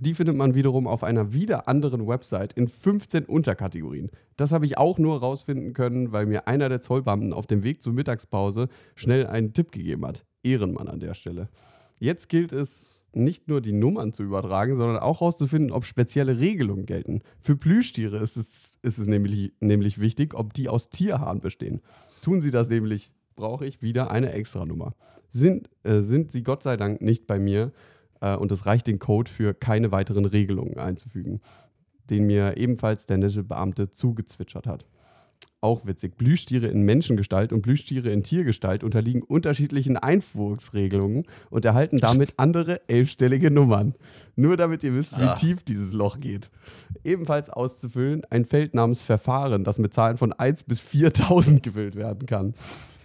die 0.00 0.14
findet 0.14 0.36
man 0.36 0.54
wiederum 0.54 0.86
auf 0.86 1.04
einer 1.04 1.32
wieder 1.32 1.68
anderen 1.68 2.06
Website 2.06 2.52
in 2.54 2.68
15 2.68 3.26
Unterkategorien. 3.26 4.10
Das 4.36 4.50
habe 4.50 4.66
ich 4.66 4.78
auch 4.78 4.98
nur 4.98 5.20
rausfinden 5.20 5.72
können, 5.72 6.10
weil 6.10 6.26
mir 6.26 6.48
einer 6.48 6.68
der 6.68 6.80
Zollbeamten 6.80 7.32
auf 7.32 7.46
dem 7.46 7.62
Weg 7.62 7.82
zur 7.82 7.92
Mittagspause 7.92 8.68
schnell 8.96 9.26
einen 9.26 9.52
Tipp 9.52 9.72
gegeben 9.72 10.04
hat. 10.06 10.24
Ehrenmann 10.42 10.88
an 10.88 11.00
der 11.00 11.14
Stelle. 11.14 11.48
Jetzt 11.98 12.28
gilt 12.28 12.52
es, 12.52 12.93
nicht 13.16 13.48
nur 13.48 13.60
die 13.60 13.72
Nummern 13.72 14.12
zu 14.12 14.22
übertragen, 14.22 14.76
sondern 14.76 14.98
auch 14.98 15.20
herauszufinden, 15.20 15.72
ob 15.72 15.84
spezielle 15.84 16.38
Regelungen 16.38 16.86
gelten. 16.86 17.22
Für 17.40 17.56
Plüschtiere 17.56 18.18
ist 18.18 18.36
es, 18.36 18.78
ist 18.82 18.98
es 18.98 19.06
nämlich, 19.06 19.52
nämlich 19.60 20.00
wichtig, 20.00 20.34
ob 20.34 20.54
die 20.54 20.68
aus 20.68 20.90
Tierhaaren 20.90 21.40
bestehen. 21.40 21.80
Tun 22.22 22.40
sie 22.40 22.50
das 22.50 22.68
nämlich, 22.68 23.12
brauche 23.36 23.66
ich 23.66 23.82
wieder 23.82 24.10
eine 24.10 24.32
Extranummer. 24.32 24.94
Sind, 25.28 25.68
äh, 25.82 26.00
sind 26.00 26.32
sie 26.32 26.42
Gott 26.42 26.62
sei 26.62 26.76
Dank 26.76 27.00
nicht 27.00 27.26
bei 27.26 27.38
mir 27.38 27.72
äh, 28.20 28.36
und 28.36 28.52
es 28.52 28.66
reicht 28.66 28.86
den 28.86 28.98
Code 28.98 29.30
für 29.30 29.54
keine 29.54 29.92
weiteren 29.92 30.24
Regelungen 30.24 30.78
einzufügen, 30.78 31.40
den 32.10 32.26
mir 32.26 32.56
ebenfalls 32.56 33.06
der 33.06 33.18
nette 33.18 33.42
Beamte 33.42 33.90
zugezwitschert 33.90 34.66
hat 34.66 34.86
auch 35.64 35.86
witzig. 35.86 36.16
Plüschtiere 36.16 36.66
in 36.66 36.82
Menschengestalt 36.82 37.52
und 37.52 37.62
Plüschtiere 37.62 38.10
in 38.10 38.22
Tiergestalt 38.22 38.84
unterliegen 38.84 39.22
unterschiedlichen 39.22 39.96
Einfuhrregelungen 39.96 41.24
und 41.48 41.64
erhalten 41.64 41.96
damit 41.98 42.34
andere 42.36 42.86
elfstellige 42.88 43.50
Nummern. 43.50 43.94
Nur 44.36 44.56
damit 44.56 44.84
ihr 44.84 44.94
wisst, 44.94 45.18
wie 45.18 45.24
ah. 45.24 45.34
tief 45.34 45.62
dieses 45.62 45.92
Loch 45.92 46.20
geht. 46.20 46.50
Ebenfalls 47.02 47.48
auszufüllen 47.48 48.22
ein 48.30 48.44
Feld 48.44 48.74
namens 48.74 49.02
Verfahren, 49.02 49.64
das 49.64 49.78
mit 49.78 49.94
Zahlen 49.94 50.18
von 50.18 50.32
1 50.32 50.64
bis 50.64 50.80
4000 50.82 51.62
gefüllt 51.62 51.96
werden 51.96 52.26
kann. 52.26 52.54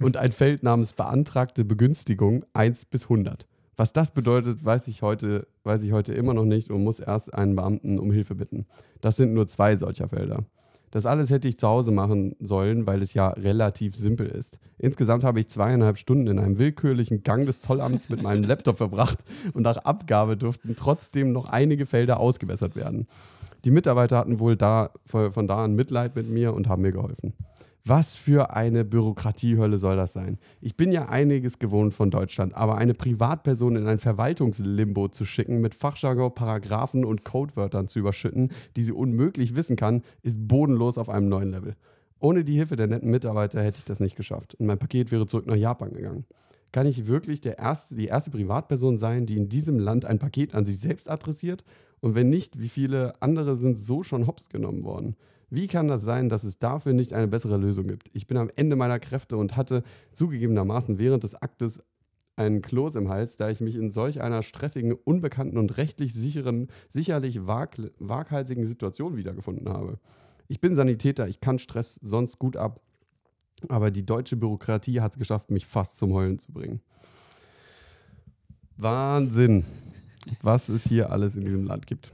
Und 0.02 0.18
ein 0.18 0.32
Feld 0.32 0.62
namens 0.62 0.94
Beantragte 0.94 1.64
Begünstigung 1.64 2.46
1 2.54 2.86
bis 2.86 3.04
100. 3.04 3.48
Was 3.78 3.94
das 3.94 4.12
bedeutet, 4.12 4.66
weiß 4.66 4.90
ich, 4.90 5.02
heute, 5.02 5.48
weiß 5.64 5.84
ich 5.84 5.94
heute 5.94 6.14
immer 6.14 6.34
noch 6.34 6.44
nicht 6.44 6.70
und 6.70 6.84
muss 6.84 7.00
erst 7.00 7.34
einen 7.34 7.56
Beamten 7.56 7.98
um 7.98 8.12
Hilfe 8.12 8.36
bitten. 8.36 8.66
Das 9.00 9.16
sind 9.16 9.34
nur 9.34 9.48
zwei 9.48 9.78
solcher 9.78 10.10
Felder. 10.10 10.44
Das 10.92 11.06
alles 11.06 11.30
hätte 11.30 11.48
ich 11.48 11.58
zu 11.58 11.68
Hause 11.68 11.92
machen 11.92 12.36
sollen, 12.40 12.88
weil 12.88 13.02
es 13.02 13.14
ja 13.14 13.30
relativ 13.30 13.96
simpel 13.96 14.28
ist. 14.28 14.60
Insgesamt 14.78 15.24
habe 15.24 15.40
ich 15.40 15.48
zweieinhalb 15.48 15.98
Stunden 15.98 16.28
in 16.28 16.40
einem 16.40 16.58
willkürlichen 16.58 17.24
Gang 17.24 17.46
des 17.46 17.60
Zollamts 17.60 18.10
mit 18.10 18.24
meinem 18.24 18.44
Laptop 18.44 18.78
verbracht 18.78 19.20
und 19.54 19.64
nach 19.64 19.78
Abgabe 19.78 20.38
durften 20.38 20.76
trotzdem 20.76 21.32
noch 21.32 21.46
einige 21.46 21.86
Felder 21.86 22.20
ausgebessert 22.20 22.76
werden. 22.76 23.08
Die 23.66 23.72
Mitarbeiter 23.72 24.18
hatten 24.18 24.40
wohl 24.40 24.56
da, 24.56 24.92
von 25.06 25.48
da 25.48 25.66
an 25.66 25.76
Mitleid 25.76 26.16
mit 26.16 26.30
mir 26.30 26.54
und 26.54 26.70
haben 26.70 26.82
mir 26.82 26.94
geholfen. 26.94 27.34
Was 27.90 28.18
für 28.18 28.54
eine 28.54 28.86
Bürokratiehölle 28.86 29.80
soll 29.80 29.96
das 29.96 30.14
sein? 30.14 30.38
Ich 30.62 30.78
bin 30.78 30.92
ja 30.92 31.10
einiges 31.10 31.58
gewohnt 31.58 31.92
von 31.92 32.12
Deutschland, 32.12 32.54
aber 32.54 32.78
eine 32.78 32.94
Privatperson 32.94 33.76
in 33.76 33.88
ein 33.88 33.98
Verwaltungslimbo 33.98 35.08
zu 35.08 35.26
schicken, 35.26 35.60
mit 35.60 35.74
Fachjargon, 35.74 36.36
Paragraphen 36.36 37.04
und 37.04 37.24
Codewörtern 37.24 37.88
zu 37.88 37.98
überschütten, 37.98 38.52
die 38.76 38.84
sie 38.84 38.92
unmöglich 38.92 39.56
wissen 39.56 39.76
kann, 39.76 40.04
ist 40.22 40.48
bodenlos 40.48 41.00
auf 41.00 41.10
einem 41.10 41.30
neuen 41.30 41.50
Level. 41.50 41.76
Ohne 42.20 42.44
die 42.44 42.54
Hilfe 42.54 42.76
der 42.76 42.86
netten 42.86 43.10
Mitarbeiter 43.10 43.64
hätte 43.64 43.80
ich 43.80 43.86
das 43.86 44.00
nicht 44.00 44.16
geschafft 44.16 44.54
und 44.54 44.68
mein 44.68 44.78
Paket 44.78 45.12
wäre 45.12 45.26
zurück 45.26 45.48
nach 45.48 45.56
Japan 45.56 45.92
gegangen. 45.92 46.26
Kann 46.72 46.86
ich 46.86 47.08
wirklich 47.08 47.42
der 47.42 47.58
erste, 47.58 47.96
die 47.96 48.06
erste 48.06 48.30
Privatperson 48.30 49.00
sein, 49.00 49.26
die 49.26 49.36
in 49.36 49.50
diesem 49.50 49.80
Land 49.80 50.06
ein 50.06 50.20
Paket 50.20 50.54
an 50.54 50.64
sich 50.64 50.78
selbst 50.78 51.10
adressiert? 51.10 51.64
Und 52.02 52.14
wenn 52.14 52.30
nicht, 52.30 52.60
wie 52.60 52.70
viele 52.70 53.20
andere 53.20 53.56
sind 53.56 53.80
so 53.80 54.04
schon 54.04 54.28
hops 54.28 54.48
genommen 54.48 54.84
worden? 54.84 55.16
Wie 55.50 55.68
kann 55.68 55.88
das 55.88 56.04
sein, 56.04 56.30
dass 56.30 56.44
es 56.44 56.60
dafür 56.60 56.94
nicht 56.94 57.14
eine 57.14 57.28
bessere 57.28 57.58
Lösung 57.58 57.88
gibt? 57.88 58.10
Ich 58.14 58.28
bin 58.28 58.38
am 58.38 58.50
Ende 58.56 58.76
meiner 58.76 59.00
Kräfte 59.00 59.38
und 59.38 59.56
hatte 59.56 59.84
zugegebenermaßen 60.14 61.00
während 61.00 61.24
des 61.24 61.36
Aktes 61.36 61.82
einen 62.36 62.62
Kloß 62.62 62.96
im 62.96 63.10
Hals, 63.10 63.36
da 63.36 63.50
ich 63.50 63.60
mich 63.60 63.76
in 63.76 63.92
solch 63.92 64.22
einer 64.22 64.44
stressigen, 64.44 64.94
unbekannten 64.94 65.58
und 65.58 65.78
rechtlich 65.78 66.14
sicheren, 66.14 66.68
sicherlich 66.88 67.46
wag, 67.46 67.72
waghalsigen 68.00 68.66
Situation 68.66 69.18
wiedergefunden 69.18 69.68
habe. 69.70 70.00
Ich 70.48 70.62
bin 70.62 70.74
Sanitäter, 70.74 71.28
ich 71.28 71.42
kann 71.42 71.60
Stress 71.60 71.96
sonst 71.96 72.40
gut 72.40 72.56
ab, 72.56 72.82
aber 73.68 73.92
die 73.92 74.06
deutsche 74.06 74.38
Bürokratie 74.38 75.02
hat 75.02 75.12
es 75.12 75.20
geschafft, 75.20 75.52
mich 75.52 75.66
fast 75.66 75.98
zum 75.98 76.14
Heulen 76.14 76.40
zu 76.40 76.54
bringen. 76.54 76.82
Wahnsinn, 78.78 79.66
was 80.42 80.70
es 80.70 80.88
hier 80.88 81.12
alles 81.12 81.36
in 81.36 81.44
diesem 81.44 81.66
Land 81.66 81.88
gibt. 81.88 82.14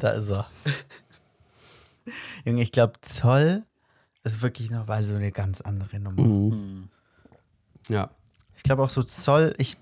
Da 0.00 0.10
ist 0.10 0.30
er. 0.30 0.48
Junge, 2.44 2.62
ich 2.62 2.72
glaube, 2.72 2.94
Zoll 3.02 3.64
ist 4.22 4.42
wirklich 4.42 4.70
noch 4.70 4.86
mal 4.86 5.04
so 5.04 5.14
eine 5.14 5.32
ganz 5.32 5.60
andere 5.60 6.00
Nummer. 6.00 6.22
Hm. 6.22 6.88
Ja, 7.88 8.10
Ich 8.56 8.62
glaube 8.62 8.82
auch 8.82 8.90
so 8.90 9.02
Zoll, 9.02 9.54
ich, 9.58 9.76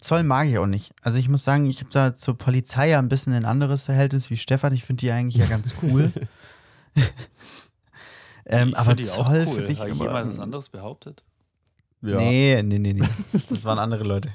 Zoll 0.00 0.24
mag 0.24 0.48
ich 0.48 0.58
auch 0.58 0.66
nicht. 0.66 0.92
Also 1.02 1.18
ich 1.18 1.28
muss 1.28 1.44
sagen, 1.44 1.66
ich 1.66 1.80
habe 1.80 1.90
da 1.90 2.12
zur 2.12 2.36
Polizei 2.36 2.90
ja 2.90 2.98
ein 2.98 3.08
bisschen 3.08 3.32
ein 3.32 3.44
anderes 3.44 3.84
Verhältnis 3.84 4.30
wie 4.30 4.36
Stefan. 4.36 4.72
Ich 4.72 4.84
finde 4.84 5.00
die 5.00 5.12
eigentlich 5.12 5.36
ja 5.36 5.46
ganz 5.46 5.74
cool. 5.82 6.12
ähm, 8.46 8.74
aber 8.74 8.96
Zoll 8.96 9.44
cool. 9.46 9.54
finde 9.54 9.72
ich 9.72 9.80
Habe 9.80 9.90
ich 9.90 9.98
jemals 9.98 10.28
was 10.28 10.40
anderes 10.40 10.68
behauptet? 10.68 11.22
ja. 12.02 12.16
Nee, 12.16 12.62
nee, 12.62 12.78
nee, 12.78 12.92
nee. 12.94 13.08
Das 13.48 13.64
waren 13.64 13.78
andere 13.78 14.04
Leute. 14.04 14.30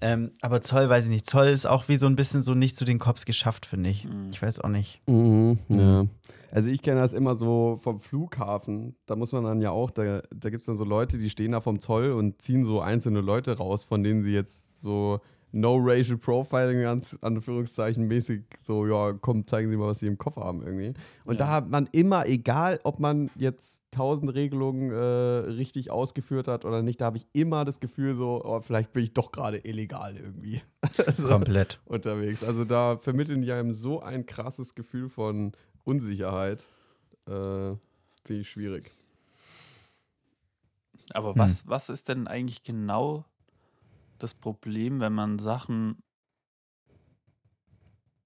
Ähm, 0.00 0.32
aber 0.40 0.62
Zoll 0.62 0.88
weiß 0.88 1.04
ich 1.04 1.10
nicht. 1.10 1.28
Zoll 1.28 1.46
ist 1.46 1.66
auch 1.66 1.88
wie 1.88 1.96
so 1.96 2.06
ein 2.06 2.16
bisschen 2.16 2.42
so 2.42 2.54
nicht 2.54 2.76
zu 2.76 2.84
den 2.84 2.98
Cops 2.98 3.24
geschafft, 3.24 3.66
finde 3.66 3.90
ich. 3.90 4.04
Mhm. 4.04 4.30
Ich 4.30 4.42
weiß 4.42 4.60
auch 4.60 4.68
nicht. 4.68 5.00
Mhm, 5.06 5.58
ja. 5.68 6.06
Also 6.50 6.70
ich 6.70 6.82
kenne 6.82 7.00
das 7.00 7.12
immer 7.12 7.34
so 7.34 7.78
vom 7.82 8.00
Flughafen. 8.00 8.96
Da 9.06 9.16
muss 9.16 9.32
man 9.32 9.44
dann 9.44 9.60
ja 9.60 9.70
auch, 9.70 9.90
da, 9.90 10.22
da 10.34 10.50
gibt 10.50 10.60
es 10.60 10.66
dann 10.66 10.76
so 10.76 10.84
Leute, 10.84 11.18
die 11.18 11.28
stehen 11.30 11.52
da 11.52 11.60
vom 11.60 11.80
Zoll 11.80 12.12
und 12.12 12.40
ziehen 12.40 12.64
so 12.64 12.80
einzelne 12.80 13.20
Leute 13.20 13.56
raus, 13.56 13.84
von 13.84 14.02
denen 14.02 14.22
sie 14.22 14.32
jetzt 14.32 14.74
so 14.80 15.20
No 15.52 15.76
Racial 15.80 16.18
Profiling, 16.18 16.82
ganz 16.82 17.16
Anführungszeichen 17.22 18.06
mäßig, 18.06 18.42
so, 18.58 18.86
ja, 18.86 19.12
komm, 19.14 19.46
zeigen 19.46 19.70
Sie 19.70 19.76
mal, 19.76 19.86
was 19.88 20.00
Sie 20.00 20.06
im 20.06 20.18
Koffer 20.18 20.42
haben 20.42 20.62
irgendwie. 20.62 20.92
Und 21.24 21.40
da 21.40 21.46
Ja. 21.46 21.50
hat 21.52 21.70
man 21.70 21.88
immer, 21.92 22.26
egal 22.26 22.80
ob 22.82 22.98
man 22.98 23.30
jetzt 23.36 23.84
tausend 23.90 24.34
Regelungen 24.34 24.90
äh, 24.90 24.96
richtig 24.96 25.90
ausgeführt 25.90 26.46
hat 26.48 26.64
oder 26.66 26.82
nicht, 26.82 27.00
da 27.00 27.06
habe 27.06 27.16
ich 27.16 27.26
immer 27.32 27.64
das 27.64 27.80
Gefühl 27.80 28.16
so, 28.16 28.42
oh, 28.44 28.60
vielleicht 28.60 28.92
bin 28.92 29.04
ich 29.04 29.14
doch 29.14 29.32
gerade 29.32 29.58
illegal 29.58 30.16
irgendwie. 30.16 30.60
Also, 31.06 31.26
Komplett. 31.28 31.80
unterwegs. 31.86 32.44
Also 32.44 32.64
da 32.64 32.96
vermitteln 32.98 33.42
die 33.42 33.52
einem 33.52 33.72
so 33.72 34.00
ein 34.02 34.24
krasses 34.26 34.74
Gefühl 34.74 35.08
von 35.08 35.52
Unsicherheit. 35.84 36.66
Äh, 37.26 37.30
Finde 38.24 38.40
ich 38.42 38.48
schwierig. 38.50 38.92
Aber 41.12 41.30
Hm. 41.30 41.38
was, 41.38 41.66
was 41.68 41.88
ist 41.88 42.08
denn 42.08 42.26
eigentlich 42.26 42.62
genau 42.62 43.24
das 44.18 44.34
Problem, 44.34 45.00
wenn 45.00 45.12
man 45.12 45.38
Sachen 45.38 46.02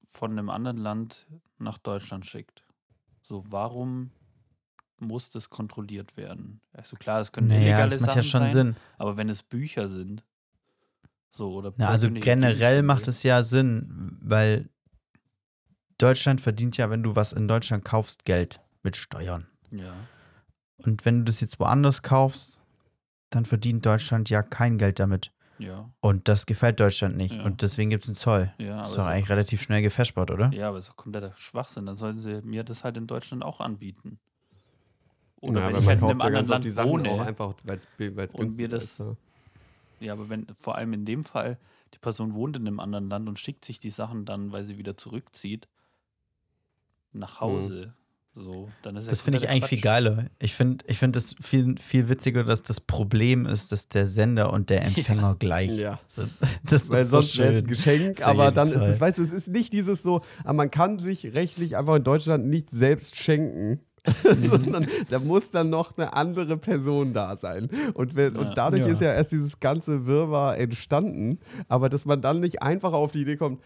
von 0.07 0.33
einem 0.33 0.51
anderen 0.51 0.77
Land 0.77 1.27
nach 1.59 1.79
Deutschland 1.79 2.27
schickt? 2.27 2.65
So, 3.23 3.45
warum 3.51 4.11
muss 4.99 5.31
das 5.31 5.51
kontrolliert 5.51 6.17
werden? 6.17 6.61
Also 6.73 6.97
klar, 6.97 7.21
es 7.21 7.33
können 7.33 7.49
Naja, 7.49 7.61
illegale 7.62 7.91
das 7.91 8.01
macht 8.01 8.11
Sachen 8.11 8.17
ja 8.19 8.23
schon 8.23 8.41
sein, 8.43 8.51
Sinn. 8.51 8.77
aber 8.99 9.17
wenn 9.17 9.29
es 9.29 9.43
Bücher 9.43 9.89
sind, 9.89 10.25
so 11.31 11.55
oder 11.55 11.73
Na, 11.77 11.89
also 11.89 12.11
generell 12.11 12.55
Gegenstände- 12.55 12.83
macht 12.83 13.09
es 13.09 13.23
ja 13.23 13.43
Sinn, 13.43 14.19
weil 14.21 14.69
Deutschland 15.99 16.41
verdient 16.41 16.77
ja, 16.77 16.91
wenn 16.91 17.03
du 17.03 17.15
was 17.15 17.33
in 17.33 17.47
Deutschland 17.47 17.85
kaufst, 17.85 18.25
Geld 18.25 18.61
mit 18.83 18.97
Steuern. 18.97 19.47
ja. 19.71 19.93
Und 20.79 21.05
wenn 21.05 21.19
du 21.19 21.25
das 21.25 21.41
jetzt 21.43 21.61
woanders 21.61 22.03
kaufst, 22.03 22.59
dann 23.29 23.45
verdient 23.45 23.85
Deutschland 23.85 24.31
ja 24.31 24.43
kein 24.43 24.79
Geld 24.79 24.99
damit. 24.99 25.31
Ja, 25.61 25.91
Und 26.01 26.27
das 26.28 26.47
gefällt 26.47 26.81
Deutschland 26.81 27.16
nicht. 27.16 27.35
Ja. 27.35 27.43
Und 27.45 27.61
deswegen 27.62 27.91
gibt 27.91 28.05
es 28.05 28.09
einen 28.09 28.15
Zoll. 28.16 28.53
ja, 28.59 28.78
Das 28.78 28.91
ist 28.91 28.97
doch 28.99 29.05
eigentlich 29.05 29.28
relativ 29.28 29.61
schnell 29.61 29.82
gefespert, 29.82 30.31
oder? 30.31 30.51
Ja, 30.55 30.69
aber 30.69 30.78
es 30.78 30.85
ist 30.85 30.91
doch 30.93 30.97
kompletter 30.97 31.35
Schwachsinn. 31.37 31.85
Dann 31.87 31.97
sollten 31.97 32.20
sie 32.20 32.41
mir 32.43 32.65
das 32.65 32.82
halt 32.82 32.97
in 32.97 33.07
Deutschland 33.07 33.45
auch 33.45 33.61
anbieten. 33.61 34.19
Oder 35.37 35.61
Ja, 35.61 35.66
wenn 35.69 35.77
ich 35.77 35.85
man 35.85 35.89
halt 35.89 36.03
in 36.03 36.09
einem 36.11 36.20
anderen 36.23 36.47
Land 36.47 36.65
die 36.65 36.70
Sachen 36.70 36.91
wohne. 36.91 37.11
auch 37.11 37.20
einfach, 37.20 37.55
weil 37.65 37.78
es 37.78 38.35
und 38.35 38.57
mir 38.57 38.69
das- 38.69 38.85
ist. 38.85 38.99
Ja. 39.01 39.16
Ja, 40.01 40.12
aber 40.15 40.31
wenn 40.31 40.47
vor 40.59 40.77
allem 40.77 40.95
in 40.95 41.05
dem 41.05 41.24
Fall 41.24 41.59
die 41.93 41.99
Person 41.99 42.32
wohnt 42.35 42.57
in 42.57 42.66
einem 42.66 42.81
anderen 42.81 43.11
Land 43.11 43.28
und 43.28 43.39
schickt 43.39 43.65
sich 43.66 43.78
die 43.81 43.91
Sachen 43.91 44.24
dann, 44.24 44.53
weil 44.53 44.65
sie 44.65 44.78
wieder 44.78 44.97
zurückzieht, 44.97 45.69
nach 47.12 47.41
Hause. 47.41 47.93
So, 48.32 48.69
dann 48.82 48.94
ist 48.97 49.05
ja 49.07 49.11
Das 49.11 49.23
finde 49.23 49.39
ich 49.39 49.48
eigentlich 49.48 49.65
viel 49.66 49.78
Quatsch. 49.78 49.85
geiler. 49.85 50.27
Ich 50.39 50.55
finde 50.55 50.85
ich 50.86 50.98
find 50.98 51.16
das 51.16 51.35
viel, 51.43 51.77
viel 51.78 52.09
witziger, 52.09 52.44
dass 52.44 52.62
das 52.62 52.81
Problem 52.81 53.44
ist, 53.44 53.73
dass 53.73 53.89
der 53.89 54.07
Sender 54.07 54.52
und 54.52 54.70
der 54.70 54.82
Empfänger 54.86 55.35
gleich 55.39 55.73
Ja. 55.73 55.98
sind. 56.07 56.31
Das 56.65 56.89
Weil 56.89 57.02
ist 57.05 57.11
so 57.11 57.20
sonst 57.20 57.39
wäre 57.39 57.52
es 57.55 57.59
ein. 57.59 57.66
Geschenk, 57.66 58.24
aber 58.27 58.52
dann 58.52 58.69
ist 58.69 58.74
toll. 58.74 58.82
es, 58.89 59.01
weißt 59.01 59.19
du, 59.19 59.23
es 59.23 59.32
ist 59.32 59.48
nicht 59.48 59.73
dieses 59.73 60.02
so, 60.05 60.20
aber 60.44 60.52
man 60.55 60.70
kann 60.70 61.01
sich 61.01 61.35
rechtlich 61.35 61.77
einfach 61.77 61.97
in 61.97 62.05
Deutschland 62.05 62.47
nicht 62.47 62.70
selbst 62.70 63.16
schenken. 63.16 63.81
sondern 64.48 64.86
da 65.11 65.19
muss 65.19 65.51
dann 65.51 65.69
noch 65.69 65.98
eine 65.98 66.15
andere 66.15 66.57
Person 66.57 67.12
da 67.12 67.36
sein. 67.36 67.69
Und, 67.93 68.15
wenn, 68.16 68.35
Ja. 68.35 68.40
und 68.40 68.57
dadurch 68.57 68.85
Ja. 68.86 68.89
ist 68.93 69.02
ja 69.02 69.12
erst 69.12 69.32
dieses 69.32 69.61
ganze 69.61 70.07
Wirrwarr 70.07 70.57
entstanden, 70.57 71.39
aber 71.69 71.90
dass 71.90 72.07
man 72.07 72.23
dann 72.23 72.40
nicht 72.40 72.62
einfach 72.62 72.94
auf 72.94 73.12
die 73.12 73.20
Idee 73.23 73.36
kommt, 73.36 73.61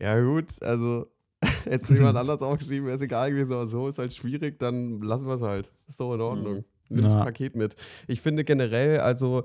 ja 0.00 0.18
gut, 0.22 0.46
also 0.62 1.06
jetzt 1.70 1.88
jemand 1.90 2.16
anders 2.18 2.42
aufgeschrieben, 2.42 2.86
wäre 2.86 2.96
es 2.96 3.02
egal 3.02 3.30
gewesen, 3.30 3.52
aber 3.52 3.66
so 3.66 3.88
ist 3.88 3.98
halt 3.98 4.12
schwierig, 4.14 4.58
dann 4.58 5.00
lassen 5.02 5.26
wir 5.26 5.34
es 5.34 5.42
halt. 5.42 5.72
Ist 5.86 6.00
doch 6.00 6.14
in 6.14 6.20
Ordnung. 6.20 6.64
Nimm 6.88 7.04
das. 7.04 7.14
Paket 7.14 7.56
mit. 7.56 7.76
Ich 8.06 8.20
finde 8.20 8.44
generell, 8.44 9.00
also 9.00 9.44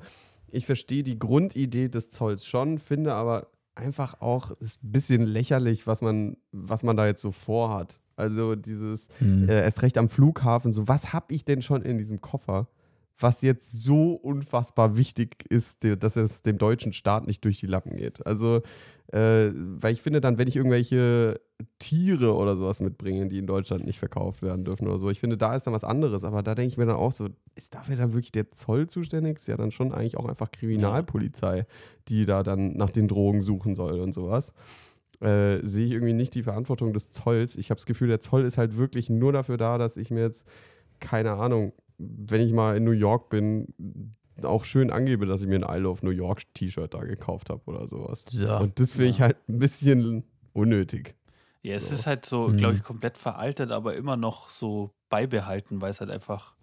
ich 0.52 0.66
verstehe 0.66 1.04
die 1.04 1.18
Grundidee 1.20 1.90
des 1.90 2.10
Zolls 2.10 2.46
schon, 2.46 2.80
finde 2.80 3.14
aber 3.14 3.48
einfach 3.76 4.20
auch, 4.22 4.52
es 4.52 4.60
ist 4.62 4.84
ein 4.84 4.92
bisschen 4.92 5.24
lächerlich, 5.24 5.88
was 5.88 6.02
man, 6.02 6.38
was 6.52 6.84
man 6.84 6.98
da 6.98 7.08
jetzt 7.08 7.22
so 7.22 7.32
vorhat. 7.32 8.00
Also 8.18 8.56
dieses, 8.56 9.08
Hm. 9.20 9.48
äh, 9.48 9.62
erst 9.62 9.82
recht 9.82 9.98
am 9.98 10.10
Flughafen, 10.10 10.72
so 10.74 10.88
was 10.90 11.14
habe 11.14 11.34
ich 11.34 11.46
denn 11.46 11.62
schon 11.62 11.82
in 11.84 11.98
diesem 11.98 12.20
Koffer, 12.20 12.68
was 13.18 13.42
jetzt 13.42 13.72
so 13.72 14.14
unfassbar 14.14 14.98
wichtig 14.98 15.46
ist, 15.50 15.86
dass 16.00 16.16
es 16.18 16.42
dem 16.42 16.58
deutschen 16.58 16.92
Staat 16.94 17.28
nicht 17.28 17.44
durch 17.46 17.60
die 17.60 17.68
Lappen 17.68 17.96
geht. 17.96 18.26
Also, 18.26 18.62
äh, 19.12 19.52
weil 19.54 19.94
ich 19.94 20.02
finde 20.02 20.22
dann, 20.22 20.38
wenn 20.38 20.48
ich 20.48 20.56
irgendwelche 20.56 21.40
Tiere 21.80 22.36
oder 22.36 22.56
sowas 22.56 22.80
mitbringe, 22.80 23.28
die 23.28 23.40
in 23.40 23.48
Deutschland 23.48 23.86
nicht 23.86 24.00
verkauft 24.00 24.42
werden 24.42 24.66
dürfen 24.66 24.88
oder 24.88 25.00
so, 25.00 25.10
ich 25.10 25.20
finde, 25.20 25.38
da 25.38 25.56
ist 25.56 25.64
dann 25.64 25.74
was 25.74 25.84
anderes, 25.84 26.24
aber 26.24 26.44
da 26.44 26.56
denke 26.56 26.70
ich 26.70 26.78
mir 26.78 26.86
dann 26.86 26.96
auch 26.96 27.12
so, 27.12 27.30
ist 27.56 27.74
dafür 27.74 27.96
dann 27.96 28.14
wirklich 28.14 28.32
der 28.32 28.52
Zoll 28.52 28.88
zuständig? 28.88 29.38
Ist 29.38 29.48
ja 29.48 29.58
dann 29.58 29.72
schon 29.72 29.92
eigentlich 29.94 30.18
auch 30.18 30.26
einfach 30.26 30.52
Kriminalpolizei, 30.52 31.66
die 32.08 32.26
da 32.26 32.44
dann 32.44 32.78
nach 32.78 32.92
den 32.92 33.08
Drogen 33.08 33.42
suchen 33.42 33.76
soll 33.76 34.00
und 34.00 34.14
sowas 34.14 34.54
äh, 35.22 35.60
sehe 35.66 35.86
ich 35.86 35.92
irgendwie 35.92 36.14
nicht 36.14 36.34
die 36.36 36.44
Verantwortung 36.44 36.94
des 36.94 37.12
Zolls. 37.12 37.56
Ich 37.56 37.70
habe 37.70 37.78
das 37.78 37.86
Gefühl, 37.86 38.08
der 38.08 38.20
Zoll 38.20 38.44
ist 38.44 38.58
halt 38.58 38.78
wirklich 38.78 39.10
nur 39.10 39.34
dafür 39.34 39.58
da, 39.58 39.78
dass 39.78 39.98
ich 39.98 40.12
mir 40.12 40.22
jetzt, 40.22 40.48
keine 41.00 41.34
Ahnung, 41.34 41.74
wenn 41.98 42.42
ich 42.42 42.54
mal 42.54 42.78
in 42.78 42.86
New 42.86 42.92
York 42.92 43.30
bin, 43.30 43.74
auch 44.46 44.66
schön 44.66 44.92
angebe, 44.92 45.26
dass 45.26 45.42
ich 45.42 45.48
mir 45.48 45.56
ein 45.68 45.78
I 45.78 45.80
Love 45.82 46.06
New 46.06 46.12
York 46.12 46.44
T-Shirt 46.54 46.94
da 46.94 47.04
gekauft 47.04 47.50
habe 47.50 47.62
oder 47.66 47.88
sowas. 47.88 48.26
So. 48.30 48.58
Und 48.58 48.80
das 48.80 48.92
finde 48.92 49.10
ich 49.10 49.18
Ja. 49.20 49.26
halt 49.26 49.38
ein 49.48 49.60
bisschen 49.60 50.24
unnötig. 50.54 51.16
Ja, 51.62 51.76
es 51.76 51.90
So. 51.90 51.96
ist 51.96 52.06
halt 52.08 52.26
so, 52.26 52.48
Mhm. 52.48 52.58
glaube 52.58 52.76
ich, 52.76 52.84
komplett 52.84 53.18
veraltet, 53.18 53.72
aber 53.72 53.96
immer 53.96 54.16
noch 54.18 54.50
so 54.50 54.92
beibehalten, 55.10 55.82
weil 55.82 55.92
es 55.92 56.00
halt 56.00 56.10
einfach, 56.10 56.56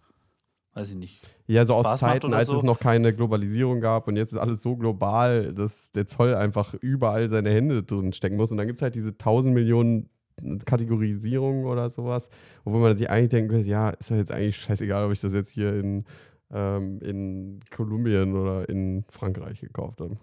weiß 0.74 0.90
ich 0.90 0.97
nicht. 0.97 1.20
Ja, 1.47 1.65
so 1.65 1.74
aus 1.74 1.86
Spaß 1.86 2.03
macht 2.03 2.12
Zeiten, 2.23 2.35
als 2.35 2.48
so. 2.48 2.57
es 2.57 2.62
noch 2.62 2.81
keine 2.81 3.15
Globalisierung 3.15 3.81
gab 3.81 4.09
und 4.09 4.16
jetzt 4.16 4.32
ist 4.32 4.39
alles 4.39 4.62
so 4.62 4.77
global, 4.77 5.53
dass 5.55 5.93
der 5.93 6.07
Zoll 6.07 6.35
einfach 6.35 6.74
überall 6.74 7.28
seine 7.28 7.51
Hände 7.51 7.82
drin 7.82 8.12
stecken 8.12 8.36
muss. 8.36 8.51
Und 8.51 8.57
dann 8.57 8.66
gibt 8.66 8.78
es 8.78 8.82
halt 8.82 8.94
diese 8.94 9.16
1000 9.19 9.55
Millionen 9.55 10.09
Kategorisierungen 10.66 11.65
oder 11.65 11.89
sowas, 11.90 12.28
wo 12.65 12.78
man 12.78 12.97
sich 12.97 13.09
eigentlich 13.11 13.31
denkt, 13.31 13.66
ja, 13.66 13.90
ist 13.90 14.11
doch 14.11 14.16
jetzt 14.16 14.32
eigentlich 14.32 14.57
scheißegal, 14.57 15.05
ob 15.07 15.12
ich 15.12 15.20
das 15.20 15.32
jetzt 15.32 15.51
hier 15.51 15.74
in, 15.74 16.05
ähm, 16.52 17.01
in 17.01 17.60
Kolumbien 17.70 18.35
oder 18.35 18.68
in 18.68 19.05
Frankreich 19.09 19.60
gekauft 19.60 20.01
habe. 20.01 20.16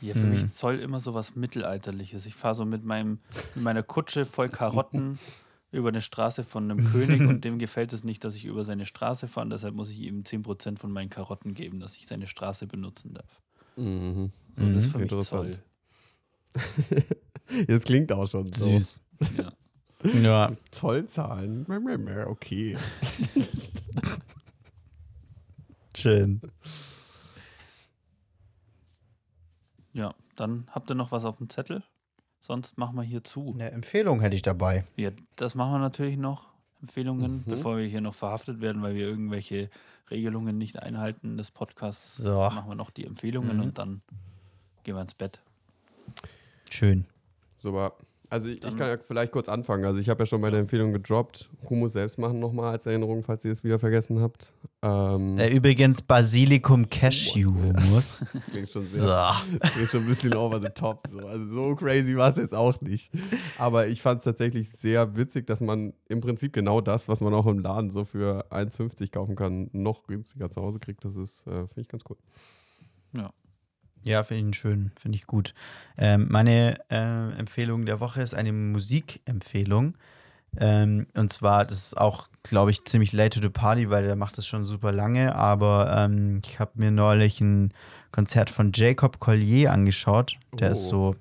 Ja, 0.00 0.12
für 0.14 0.20
Mhm. 0.20 0.30
mich 0.30 0.52
Zoll 0.52 0.78
immer 0.80 1.00
so 1.00 1.14
was 1.14 1.34
Mittelalterliches. 1.34 2.26
Ich 2.26 2.34
fahre 2.34 2.54
so 2.54 2.64
mit, 2.64 2.84
meinem, 2.84 3.18
mit 3.54 3.64
meiner 3.64 3.82
Kutsche 3.82 4.26
voll 4.26 4.48
Karotten 4.48 5.18
über 5.72 5.88
eine 5.88 6.02
Straße 6.02 6.44
von 6.44 6.70
einem 6.70 6.92
König 6.92 7.20
und 7.22 7.44
dem 7.44 7.58
gefällt 7.58 7.92
es 7.92 8.04
nicht, 8.04 8.22
dass 8.22 8.34
ich 8.36 8.44
über 8.44 8.62
seine 8.64 8.86
Straße 8.86 9.26
fahre. 9.28 9.48
Deshalb 9.48 9.74
muss 9.74 9.90
ich 9.90 10.00
ihm 10.00 10.22
10% 10.22 10.78
von 10.78 10.92
meinen 10.92 11.10
Karotten 11.10 11.54
geben, 11.54 11.80
dass 11.80 11.96
ich 11.96 12.06
seine 12.06 12.26
Straße 12.26 12.66
benutzen 12.66 13.14
darf. 13.14 13.40
Mhm. 13.76 14.30
So, 14.56 14.66
das 14.66 14.76
ist 14.76 14.88
Mhm. 14.88 14.92
für 14.92 14.98
mich 14.98 15.12
Interessant. 15.12 15.46
Zoll. 15.46 15.58
Das 17.66 17.82
klingt 17.84 18.10
auch 18.12 18.26
schon 18.28 18.50
so. 18.52 18.78
Süß. 18.78 19.00
Ja. 19.36 19.52
Ja. 20.20 20.52
Zollzahlen, 20.70 21.66
okay. 22.28 22.76
Schön. 25.96 26.40
ja, 29.92 30.14
dann 30.36 30.66
habt 30.70 30.90
ihr 30.90 30.94
noch 30.94 31.12
was 31.12 31.24
auf 31.24 31.36
dem 31.36 31.48
Zettel? 31.48 31.82
Sonst 32.40 32.76
machen 32.76 32.96
wir 32.96 33.02
hier 33.04 33.24
zu. 33.24 33.52
Eine 33.54 33.70
Empfehlung 33.70 34.20
hätte 34.20 34.36
ich 34.36 34.42
dabei. 34.42 34.84
Ja, 34.96 35.10
das 35.36 35.54
machen 35.54 35.72
wir 35.72 35.78
natürlich 35.78 36.16
noch. 36.16 36.52
Empfehlungen, 36.82 37.36
Mhm. 37.38 37.44
bevor 37.46 37.78
wir 37.78 37.86
hier 37.86 38.02
noch 38.02 38.14
verhaftet 38.14 38.60
werden, 38.60 38.82
weil 38.82 38.94
wir 38.94 39.06
irgendwelche 39.08 39.70
Regelungen 40.10 40.58
nicht 40.58 40.82
einhalten 40.82 41.38
des 41.38 41.50
Podcasts. 41.50 42.16
So. 42.16 42.34
Machen 42.40 42.68
wir 42.68 42.74
noch 42.74 42.90
die 42.90 43.06
Empfehlungen 43.06 43.56
Mhm. 43.56 43.62
und 43.62 43.78
dann 43.78 44.02
gehen 44.82 44.94
wir 44.94 45.00
ins 45.00 45.14
Bett. 45.14 45.40
Schön. 46.68 47.06
Super. 47.58 47.94
Also 48.34 48.48
ich, 48.48 48.64
ich 48.64 48.76
kann 48.76 48.88
ja 48.88 48.98
vielleicht 48.98 49.30
kurz 49.30 49.48
anfangen. 49.48 49.84
Also 49.84 50.00
ich 50.00 50.08
habe 50.08 50.24
ja 50.24 50.26
schon 50.26 50.40
meine 50.40 50.58
Empfehlung 50.58 50.92
gedroppt. 50.92 51.48
Hummus 51.70 51.92
selbst 51.92 52.18
machen 52.18 52.40
nochmal 52.40 52.72
als 52.72 52.84
Erinnerung, 52.84 53.22
falls 53.22 53.44
ihr 53.44 53.52
es 53.52 53.62
wieder 53.62 53.78
vergessen 53.78 54.20
habt. 54.20 54.52
Ähm, 54.82 55.38
Äh, 55.38 55.54
übrigens 55.54 56.02
Basilikum 56.02 56.90
Cashew 56.90 57.54
Hummus. 57.54 58.24
klingt, 58.50 58.70
schon 58.70 58.82
so. 58.82 59.02
sehr, 59.02 59.34
klingt 59.60 59.88
schon 59.88 60.00
ein 60.00 60.08
bisschen 60.08 60.34
over 60.34 60.60
the 60.60 60.70
top. 60.74 61.06
So. 61.08 61.24
Also 61.24 61.46
so 61.46 61.76
crazy 61.76 62.16
war 62.16 62.30
es 62.30 62.36
jetzt 62.36 62.56
auch 62.56 62.80
nicht. 62.80 63.12
Aber 63.56 63.86
ich 63.86 64.02
fand 64.02 64.18
es 64.18 64.24
tatsächlich 64.24 64.68
sehr 64.68 65.14
witzig, 65.14 65.46
dass 65.46 65.60
man 65.60 65.92
im 66.08 66.20
Prinzip 66.20 66.52
genau 66.52 66.80
das, 66.80 67.06
was 67.06 67.20
man 67.20 67.32
auch 67.34 67.46
im 67.46 67.60
Laden 67.60 67.90
so 67.90 68.04
für 68.04 68.50
1,50 68.50 69.12
kaufen 69.12 69.36
kann, 69.36 69.70
noch 69.70 70.08
günstiger 70.08 70.50
zu 70.50 70.60
Hause 70.60 70.80
kriegt. 70.80 71.04
Das 71.04 71.14
ist, 71.14 71.46
äh, 71.46 71.68
finde 71.68 71.82
ich 71.82 71.88
ganz 71.88 72.02
cool. 72.10 72.16
Ja, 73.16 73.30
finde 74.22 74.50
ich 74.50 74.56
schön, 74.56 74.90
finde 74.98 75.16
ich 75.16 75.26
gut. 75.26 75.54
Ähm, 75.98 76.26
meine 76.30 76.76
äh, 76.90 77.38
Empfehlung 77.38 77.86
der 77.86 78.00
Woche 78.00 78.22
ist 78.22 78.34
eine 78.34 78.52
Musikempfehlung. 78.52 79.94
Ähm, 80.56 81.06
und 81.14 81.32
zwar, 81.32 81.64
das 81.64 81.78
ist 81.86 81.96
auch, 81.98 82.28
glaube 82.44 82.70
ich, 82.70 82.84
ziemlich 82.84 83.12
late 83.12 83.40
to 83.40 83.46
the 83.46 83.50
party, 83.50 83.90
weil 83.90 84.04
der 84.06 84.14
macht 84.14 84.38
das 84.38 84.46
schon 84.46 84.64
super 84.66 84.92
lange. 84.92 85.34
Aber 85.34 85.92
ähm, 85.96 86.42
ich 86.44 86.60
habe 86.60 86.72
mir 86.74 86.90
neulich 86.92 87.40
ein 87.40 87.72
Konzert 88.12 88.50
von 88.50 88.70
Jacob 88.72 89.18
Collier 89.18 89.72
angeschaut. 89.72 90.36
Der 90.52 90.70
ist 90.70 90.86
Oh. 90.92 91.12
so, 91.12 91.16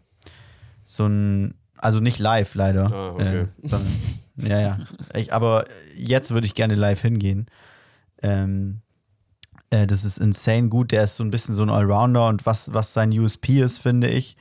so 0.86 1.06
ein, 1.08 1.56
also 1.78 2.00
nicht 2.00 2.20
live 2.20 2.54
leider. 2.54 2.92
Ah, 2.94 3.10
okay. 3.14 3.40
äh, 3.42 3.48
sondern, 3.64 3.94
ja, 4.36 4.60
ja. 4.60 4.80
Ich, 5.16 5.34
aber 5.34 5.66
jetzt 5.96 6.32
würde 6.32 6.46
ich 6.46 6.54
gerne 6.54 6.76
live 6.76 7.02
hingehen. 7.02 7.48
Ähm, 8.22 8.82
äh, 9.74 9.88
das 9.88 10.06
ist 10.06 10.20
insane 10.20 10.70
gut. 10.70 10.92
Der 10.92 11.04
ist 11.04 11.16
so 11.16 11.24
ein 11.24 11.32
bisschen 11.32 11.56
so 11.56 11.64
ein 11.64 11.70
Allrounder 11.70 12.28
und 12.28 12.46
was, 12.46 12.74
was 12.74 12.94
sein 12.94 13.12
USP 13.12 13.62
ist, 13.62 13.80
finde 13.80 14.08
ich, 14.08 14.38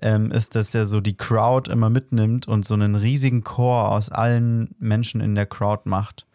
ähm, 0.00 0.32
ist, 0.32 0.54
dass 0.54 0.74
er 0.74 0.86
so 0.86 1.00
die 1.00 1.16
Crowd 1.16 1.70
immer 1.70 1.88
mitnimmt 1.88 2.48
und 2.48 2.64
so 2.64 2.74
einen 2.74 2.96
riesigen 2.96 3.44
Chor 3.44 3.92
aus 3.92 4.10
allen 4.10 4.74
Menschen 4.78 5.20
in 5.20 5.34
der 5.34 5.46
Crowd 5.46 5.82
macht. 5.88 6.26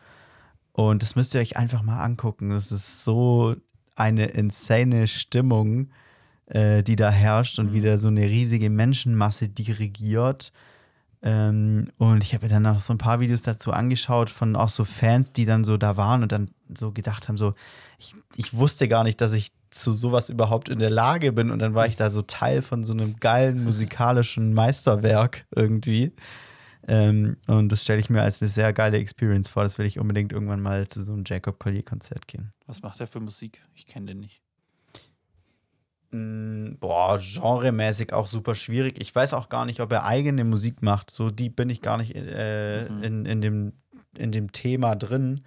Und 0.71 1.01
das 1.01 1.15
müsst 1.15 1.33
ihr 1.33 1.41
euch 1.41 1.57
einfach 1.57 1.83
mal 1.83 2.01
angucken. 2.01 2.51
Das 2.51 2.71
ist 2.71 3.03
so 3.03 3.55
eine 3.95 4.27
insane 4.27 5.07
Stimmung, 5.07 5.89
äh, 6.45 6.83
die 6.83 6.95
da 6.95 7.09
herrscht 7.09 7.59
und 7.59 7.71
Mhm. 7.71 7.73
wieder 7.73 7.97
so 7.97 8.07
eine 8.07 8.23
riesige 8.29 8.69
Menschenmasse 8.69 9.49
dirigiert. 9.49 10.53
Ähm, 11.23 11.89
und 11.97 12.23
ich 12.23 12.33
habe 12.33 12.45
mir 12.45 12.49
dann 12.49 12.63
noch 12.63 12.79
so 12.79 12.93
ein 12.93 12.99
paar 12.99 13.19
Videos 13.19 13.41
dazu 13.41 13.71
angeschaut 13.73 14.29
von 14.29 14.55
auch 14.55 14.69
so 14.69 14.85
Fans, 14.85 15.33
die 15.33 15.45
dann 15.45 15.63
so 15.63 15.75
da 15.75 15.97
waren 15.97 16.21
und 16.21 16.31
dann 16.31 16.51
so 16.73 16.91
gedacht 16.91 17.27
haben, 17.27 17.37
so, 17.37 17.53
ich, 17.97 18.15
ich 18.35 18.53
wusste 18.55 18.87
gar 18.87 19.03
nicht, 19.03 19.21
dass 19.21 19.33
ich 19.33 19.51
zu 19.69 19.91
sowas 19.93 20.29
überhaupt 20.29 20.69
in 20.69 20.79
der 20.79 20.89
Lage 20.89 21.31
bin. 21.33 21.51
Und 21.51 21.59
dann 21.59 21.73
war 21.75 21.87
ich 21.87 21.95
da 21.95 22.09
so 22.09 22.21
Teil 22.21 22.61
von 22.61 22.83
so 22.83 22.93
einem 22.93 23.17
geilen 23.19 23.63
musikalischen 23.63 24.53
Meisterwerk 24.53 25.45
irgendwie. 25.55 26.13
Ähm, 26.87 27.35
und 27.47 27.69
das 27.71 27.81
stelle 27.81 27.99
ich 27.99 28.09
mir 28.09 28.21
als 28.21 28.41
eine 28.41 28.49
sehr 28.49 28.71
geile 28.71 28.97
Experience 28.97 29.49
vor. 29.49 29.63
Das 29.63 29.77
will 29.77 29.85
ich 29.85 29.99
unbedingt 29.99 30.31
irgendwann 30.31 30.61
mal 30.61 30.87
zu 30.87 31.03
so 31.03 31.11
einem 31.11 31.23
Jacob 31.25 31.59
Collier-Konzert 31.59 32.27
gehen. 32.27 32.53
Was 32.65 32.81
macht 32.81 32.99
er 33.01 33.07
für 33.07 33.19
Musik? 33.19 33.61
Ich 33.75 33.87
kenne 33.87 34.05
den 34.07 34.19
nicht. 34.21 34.41
Mm, 36.11 36.75
Boah, 36.79 37.19
genremäßig 37.19 38.13
auch 38.13 38.27
super 38.27 38.55
schwierig. 38.55 39.01
Ich 39.01 39.13
weiß 39.13 39.33
auch 39.33 39.49
gar 39.49 39.65
nicht, 39.65 39.81
ob 39.81 39.91
er 39.91 40.05
eigene 40.05 40.45
Musik 40.45 40.81
macht. 40.81 41.11
So 41.11 41.29
die 41.29 41.49
bin 41.49 41.69
ich 41.69 41.81
gar 41.81 41.97
nicht 41.97 42.15
äh, 42.15 42.87
Mhm. 42.89 43.03
in, 43.03 43.25
in, 43.25 43.41
dem, 43.41 43.73
in 44.17 44.31
dem 44.31 44.51
Thema 44.53 44.95
drin. 44.95 45.41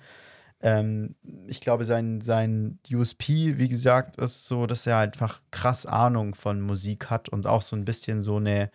Ähm, 0.62 1.14
ich 1.46 1.60
glaube, 1.60 1.84
sein, 1.84 2.20
sein 2.20 2.78
USP, 2.92 3.56
wie 3.58 3.68
gesagt, 3.68 4.16
ist 4.18 4.46
so, 4.46 4.66
dass 4.66 4.86
er 4.86 4.98
einfach 4.98 5.40
krass 5.50 5.86
Ahnung 5.86 6.34
von 6.34 6.60
Musik 6.60 7.10
hat 7.10 7.28
und 7.30 7.46
auch 7.46 7.62
so 7.62 7.76
ein 7.76 7.84
bisschen 7.84 8.20
so 8.20 8.36
eine, 8.36 8.70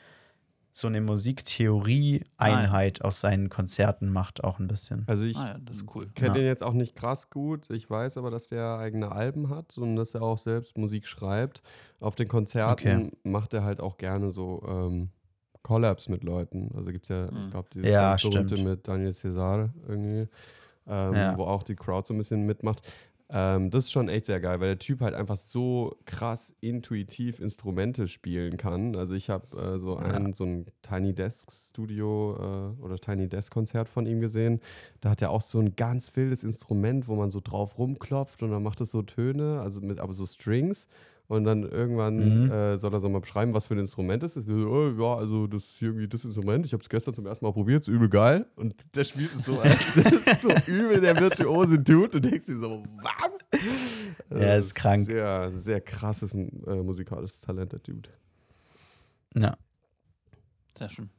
so 0.72 0.88
eine 0.88 1.02
Musiktheorie-Einheit 1.02 3.04
aus 3.04 3.22
seinen 3.22 3.50
Konzerten 3.50 4.12
macht, 4.12 4.44
auch 4.44 4.60
ein 4.60 4.68
bisschen. 4.68 5.04
Also 5.08 5.26
ich 5.26 5.38
Ah 5.38 5.50
ja, 5.50 5.58
das 5.60 5.78
ist 5.78 5.96
cool. 5.96 6.10
kenne 6.16 6.30
Ja. 6.30 6.34
den 6.36 6.46
jetzt 6.46 6.64
auch 6.64 6.74
nicht 6.74 6.96
krass 6.96 7.30
gut. 7.30 7.70
Ich 7.70 7.90
weiß 7.90 8.18
aber, 8.18 8.32
dass 8.32 8.50
der 8.50 8.78
eigene 8.78 9.12
Alben 9.12 9.50
hat 9.50 9.78
und 9.78 9.96
dass 9.96 10.16
er 10.16 10.22
auch 10.22 10.38
selbst 10.38 10.78
Musik 10.78 11.08
schreibt. 11.08 11.62
Auf 12.00 12.16
den 12.16 12.28
Konzerten 12.28 13.12
macht 13.24 13.54
er 13.54 13.64
halt 13.64 13.80
auch 13.80 13.98
gerne 13.98 14.32
so 14.32 14.64
ähm, 14.68 15.10
Collabs 15.62 16.10
mit 16.10 16.24
Leuten. 16.24 16.72
Also 16.76 16.92
gibt 16.92 17.06
es 17.06 17.10
ja, 17.10 17.32
Mhm. 17.32 17.46
ich 17.46 17.52
glaube, 17.52 17.70
dieses 17.74 17.92
Ja, 17.92 18.16
berühmte 18.22 18.62
mit 18.64 18.88
Daniel 18.88 19.14
Cesar 19.14 19.70
irgendwie, 19.88 20.28
ähm, 20.88 21.14
Ja. 21.16 21.38
wo 21.38 21.44
auch 21.46 21.64
die 21.64 21.76
Crowd 21.76 22.06
so 22.08 22.14
ein 22.14 22.18
bisschen 22.18 22.46
mitmacht. 22.46 22.82
Ähm, 23.28 23.72
das 23.72 23.86
ist 23.86 23.92
schon 23.92 24.08
echt 24.08 24.28
sehr 24.28 24.40
geil, 24.40 24.60
weil 24.60 24.68
der 24.68 24.78
Typ 24.78 25.02
halt 25.02 25.16
einfach 25.16 25.36
so 25.36 25.98
krass 26.06 26.56
intuitiv 26.62 27.40
Instrumente 27.40 28.08
spielen 28.08 28.56
kann. 28.56 28.96
Also 28.96 29.16
ich 29.16 29.32
habe 29.32 29.58
äh, 29.60 29.80
so 29.80 29.96
Ja. 29.96 30.02
ein 30.12 30.34
so 30.34 30.44
ein 30.44 30.68
Tiny 30.84 31.16
Desk 31.16 31.52
Studio 31.52 32.36
äh, 32.78 32.84
oder 32.84 32.98
Tiny 33.00 33.28
Desk 33.28 33.52
Konzert 33.52 33.90
von 33.90 34.06
ihm 34.06 34.22
gesehen. 34.22 34.62
Da 35.02 35.10
hat 35.10 35.24
er 35.24 35.32
auch 35.32 35.42
so 35.42 35.58
ein 35.60 35.76
ganz 35.76 36.16
wildes 36.16 36.44
Instrument, 36.44 37.08
wo 37.08 37.16
man 37.16 37.32
so 37.32 37.40
drauf 37.44 37.80
rumklopft 37.80 38.44
und 38.44 38.52
dann 38.52 38.62
macht 38.62 38.80
es 38.82 38.92
so 38.92 39.02
Töne, 39.02 39.60
also 39.60 39.82
mit 39.82 40.00
aber 40.00 40.14
so 40.14 40.28
Strings. 40.28 40.88
Und 41.28 41.44
dann 41.44 41.64
irgendwann 41.64 42.44
Mhm. 42.46 42.52
äh, 42.52 42.78
soll 42.78 42.94
er 42.94 43.00
so 43.00 43.10
mal 43.10 43.20
beschreiben, 43.22 43.54
was 43.54 43.66
für 43.66 43.74
ein 43.74 43.80
Instrument 43.80 44.22
es 44.22 44.36
ist. 44.38 44.46
So, 44.46 44.54
oh, 44.54 44.92
ja, 45.02 45.16
also 45.18 45.48
das 45.48 45.64
ist 45.64 45.82
irgendwie 45.82 46.08
das 46.08 46.24
Instrument. 46.24 46.66
Ich 46.68 46.74
habe 46.74 46.82
es 46.84 46.90
gestern 46.90 47.16
zum 47.16 47.26
ersten 47.26 47.46
Mal 47.46 47.52
probiert, 47.52 47.82
ist 47.82 47.88
übel 47.88 48.10
geil. 48.10 48.46
Und 48.56 48.76
der 48.96 49.04
spielt 49.06 49.34
es 49.34 49.46
so, 49.46 49.60
als 49.60 49.96
das 49.96 50.14
ist 50.14 50.42
so 50.44 50.52
übel 50.68 51.02
der 51.02 51.20
virtuose 51.20 51.80
Dude. 51.80 52.18
Und 52.18 52.26
denkst 52.26 52.46
dir 52.46 52.60
so, 52.60 52.84
was? 53.02 53.60
Ja, 54.30 54.38
Äh, 54.38 54.60
ist 54.60 54.76
krank. 54.76 55.06
Sehr, 55.06 55.52
sehr 55.54 55.82
krasses 55.82 56.34
äh, 56.36 56.46
musikalisches 56.84 57.42
Talent, 57.42 57.72
der 57.74 57.80
Dude. 57.80 58.10
Ja. 59.36 59.58
Sehr 60.78 60.90
schön. 60.90 61.10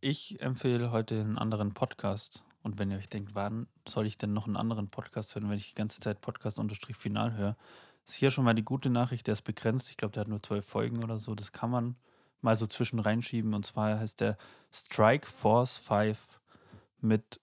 Ich 0.00 0.40
empfehle 0.40 0.90
heute 0.90 1.20
einen 1.20 1.38
anderen 1.38 1.72
Podcast. 1.74 2.42
Und 2.62 2.78
wenn 2.78 2.90
ihr 2.90 2.98
euch 2.98 3.08
denkt, 3.08 3.34
wann 3.34 3.68
soll 3.88 4.06
ich 4.06 4.18
denn 4.18 4.32
noch 4.32 4.46
einen 4.46 4.56
anderen 4.56 4.88
Podcast 4.88 5.34
hören, 5.34 5.48
wenn 5.48 5.56
ich 5.56 5.68
die 5.70 5.74
ganze 5.74 6.00
Zeit 6.00 6.20
Podcast-Final 6.20 7.36
höre, 7.36 7.56
ist 8.10 8.16
hier 8.16 8.30
schon 8.30 8.44
mal 8.44 8.54
die 8.54 8.64
gute 8.64 8.90
Nachricht, 8.90 9.26
der 9.26 9.32
ist 9.32 9.42
begrenzt. 9.42 9.90
Ich 9.90 9.96
glaube, 9.96 10.12
der 10.12 10.22
hat 10.22 10.28
nur 10.28 10.42
zwölf 10.42 10.66
Folgen 10.66 11.02
oder 11.04 11.18
so. 11.18 11.34
Das 11.34 11.52
kann 11.52 11.70
man 11.70 11.96
mal 12.40 12.56
so 12.56 12.66
zwischen 12.66 12.98
reinschieben. 12.98 13.54
Und 13.54 13.64
zwar 13.64 13.98
heißt 13.98 14.20
der 14.20 14.36
Strike 14.72 15.28
Force 15.28 15.78
5 15.78 16.40
mit 17.00 17.40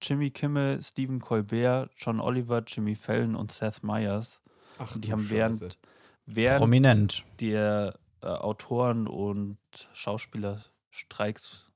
Jimmy 0.00 0.30
Kimmel, 0.30 0.82
Stephen 0.82 1.20
Colbert, 1.20 1.90
John 1.96 2.20
Oliver, 2.20 2.62
Jimmy 2.66 2.94
Fallon 2.94 3.36
und 3.36 3.52
Seth 3.52 3.82
Meyers. 3.82 4.40
Ach, 4.78 4.94
Und 4.94 5.04
die 5.04 5.12
haben 5.12 5.30
während, 5.30 5.78
während 6.26 6.58
Prominent. 6.58 7.24
der 7.40 7.98
äh, 8.20 8.26
Autoren 8.26 9.06
und 9.06 9.58
Schauspielerstreiks 9.94 11.70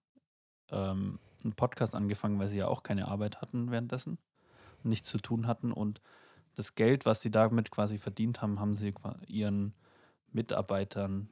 ähm, 0.70 1.20
einen 1.42 1.52
Podcast 1.54 1.94
angefangen, 1.94 2.38
weil 2.38 2.48
sie 2.48 2.58
ja 2.58 2.68
auch 2.68 2.82
keine 2.82 3.08
Arbeit 3.08 3.40
hatten 3.40 3.70
währenddessen, 3.70 4.18
nichts 4.82 5.08
zu 5.08 5.18
tun 5.18 5.46
hatten 5.46 5.72
und 5.72 6.00
das 6.56 6.74
Geld, 6.74 7.06
was 7.06 7.20
sie 7.20 7.30
damit 7.30 7.70
quasi 7.70 7.98
verdient 7.98 8.42
haben, 8.42 8.58
haben 8.58 8.74
sie 8.74 8.92
ihren 9.28 9.74
Mitarbeitern 10.32 11.28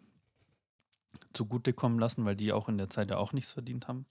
zugutekommen 1.33 1.99
lassen, 1.99 2.25
weil 2.25 2.37
die 2.37 2.53
auch 2.53 2.69
in 2.69 2.79
der 2.79 2.91
Zeit 2.91 3.11
ja 3.11 3.17
auch 3.17 3.33
nichts 3.33 3.53
verdient 3.53 3.89
haben. 3.89 4.07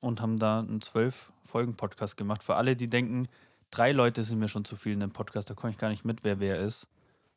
Und 0.00 0.20
haben 0.20 0.38
da 0.38 0.58
einen 0.58 0.80
zwölf 0.80 1.32
Folgen 1.44 1.76
Podcast 1.76 2.16
gemacht. 2.16 2.42
Für 2.42 2.56
alle, 2.56 2.74
die 2.74 2.88
denken, 2.88 3.28
drei 3.70 3.92
Leute 3.92 4.24
sind 4.24 4.38
mir 4.38 4.48
schon 4.48 4.64
zu 4.64 4.74
viel 4.76 4.92
in 4.94 5.02
einem 5.02 5.12
Podcast, 5.12 5.48
da 5.48 5.54
komme 5.54 5.70
ich 5.70 5.78
gar 5.78 5.90
nicht 5.90 6.04
mit, 6.04 6.24
wer 6.24 6.40
wer 6.40 6.58
ist. 6.58 6.88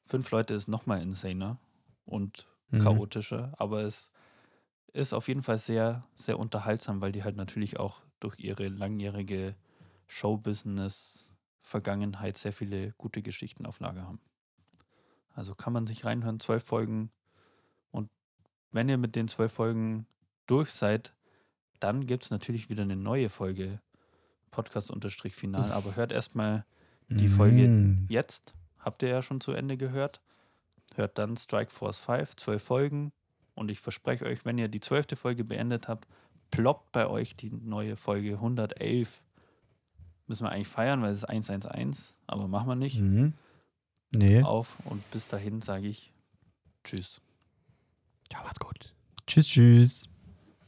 Fünf 0.06 0.32
Leute 0.32 0.53
ist 0.53 0.68
nochmal 0.68 1.02
insaner 1.02 1.57
und 2.06 2.48
Mhm. 2.72 2.80
chaotischer, 2.80 3.53
aber 3.57 3.84
es 3.84 4.10
ist 4.94 5.14
auf 5.14 5.27
jeden 5.27 5.44
Fall 5.44 5.60
sehr, 5.60 6.03
sehr 6.15 6.40
unterhaltsam, 6.40 7.02
weil 7.02 7.11
die 7.11 7.23
halt 7.23 7.36
natürlich 7.36 7.80
auch 7.80 8.02
durch 8.19 8.40
ihre 8.40 8.68
langjährige 8.69 9.56
Showbusiness-Vergangenheit 11.65 12.37
sehr 12.37 12.53
viele 12.53 12.91
gute 12.93 13.21
Geschichten 13.21 13.65
auf 13.65 13.79
Lager 13.79 14.03
haben. 14.03 14.19
Also 15.33 15.55
kann 15.55 15.73
man 15.73 15.87
sich 15.87 16.05
reinhören, 16.05 16.39
zwölf 16.39 16.63
Folgen. 16.63 17.11
Und 17.91 18.09
wenn 18.71 18.87
ihr 18.87 18.97
mit 18.97 19.15
den 19.15 19.27
zwölf 19.27 19.51
Folgen 19.51 20.07
durch 20.47 20.71
seid, 20.71 21.13
dann 21.79 22.05
gibt 22.05 22.23
es 22.23 22.29
natürlich 22.31 22.69
wieder 22.69 22.83
eine 22.83 22.95
neue 22.95 23.29
Folge 23.29 23.81
Podcast-Final. 24.51 25.71
Aber 25.71 25.95
hört 25.95 26.11
erstmal 26.11 26.65
die 27.09 27.27
Folge 27.27 27.67
Mhm. 27.67 28.05
jetzt, 28.09 28.53
habt 28.79 29.03
ihr 29.03 29.09
ja 29.09 29.21
schon 29.21 29.41
zu 29.41 29.51
Ende 29.51 29.77
gehört. 29.77 30.21
Hört 30.95 31.17
dann 31.17 31.35
Strike 31.35 31.71
Force 31.71 31.99
5, 31.99 32.35
zwölf 32.37 32.63
Folgen. 32.63 33.11
Und 33.53 33.69
ich 33.69 33.79
verspreche 33.79 34.25
euch, 34.25 34.45
wenn 34.45 34.57
ihr 34.57 34.67
die 34.69 34.79
zwölfte 34.79 35.15
Folge 35.15 35.43
beendet 35.43 35.87
habt, 35.87 36.07
ploppt 36.51 36.91
bei 36.93 37.07
euch 37.07 37.35
die 37.35 37.49
neue 37.51 37.97
Folge 37.97 38.33
111. 38.35 39.21
Müssen 40.27 40.43
wir 40.43 40.52
eigentlich 40.52 40.68
feiern, 40.68 41.02
weil 41.02 41.11
es 41.11 41.19
ist 41.19 41.26
111, 41.26 42.14
aber 42.27 42.47
machen 42.47 42.68
wir 42.68 42.76
nicht. 42.76 42.99
Mhm. 42.99 43.34
Nee. 44.11 44.41
Auf 44.43 44.77
und 44.85 45.10
bis 45.11 45.27
dahin 45.27 45.61
sage 45.61 45.88
ich 45.88 46.11
Tschüss. 46.85 47.19
Ja, 48.31 48.43
macht's 48.43 48.60
gut. 48.60 48.93
Tschüss, 49.26 49.47
tschüss. 49.47 50.10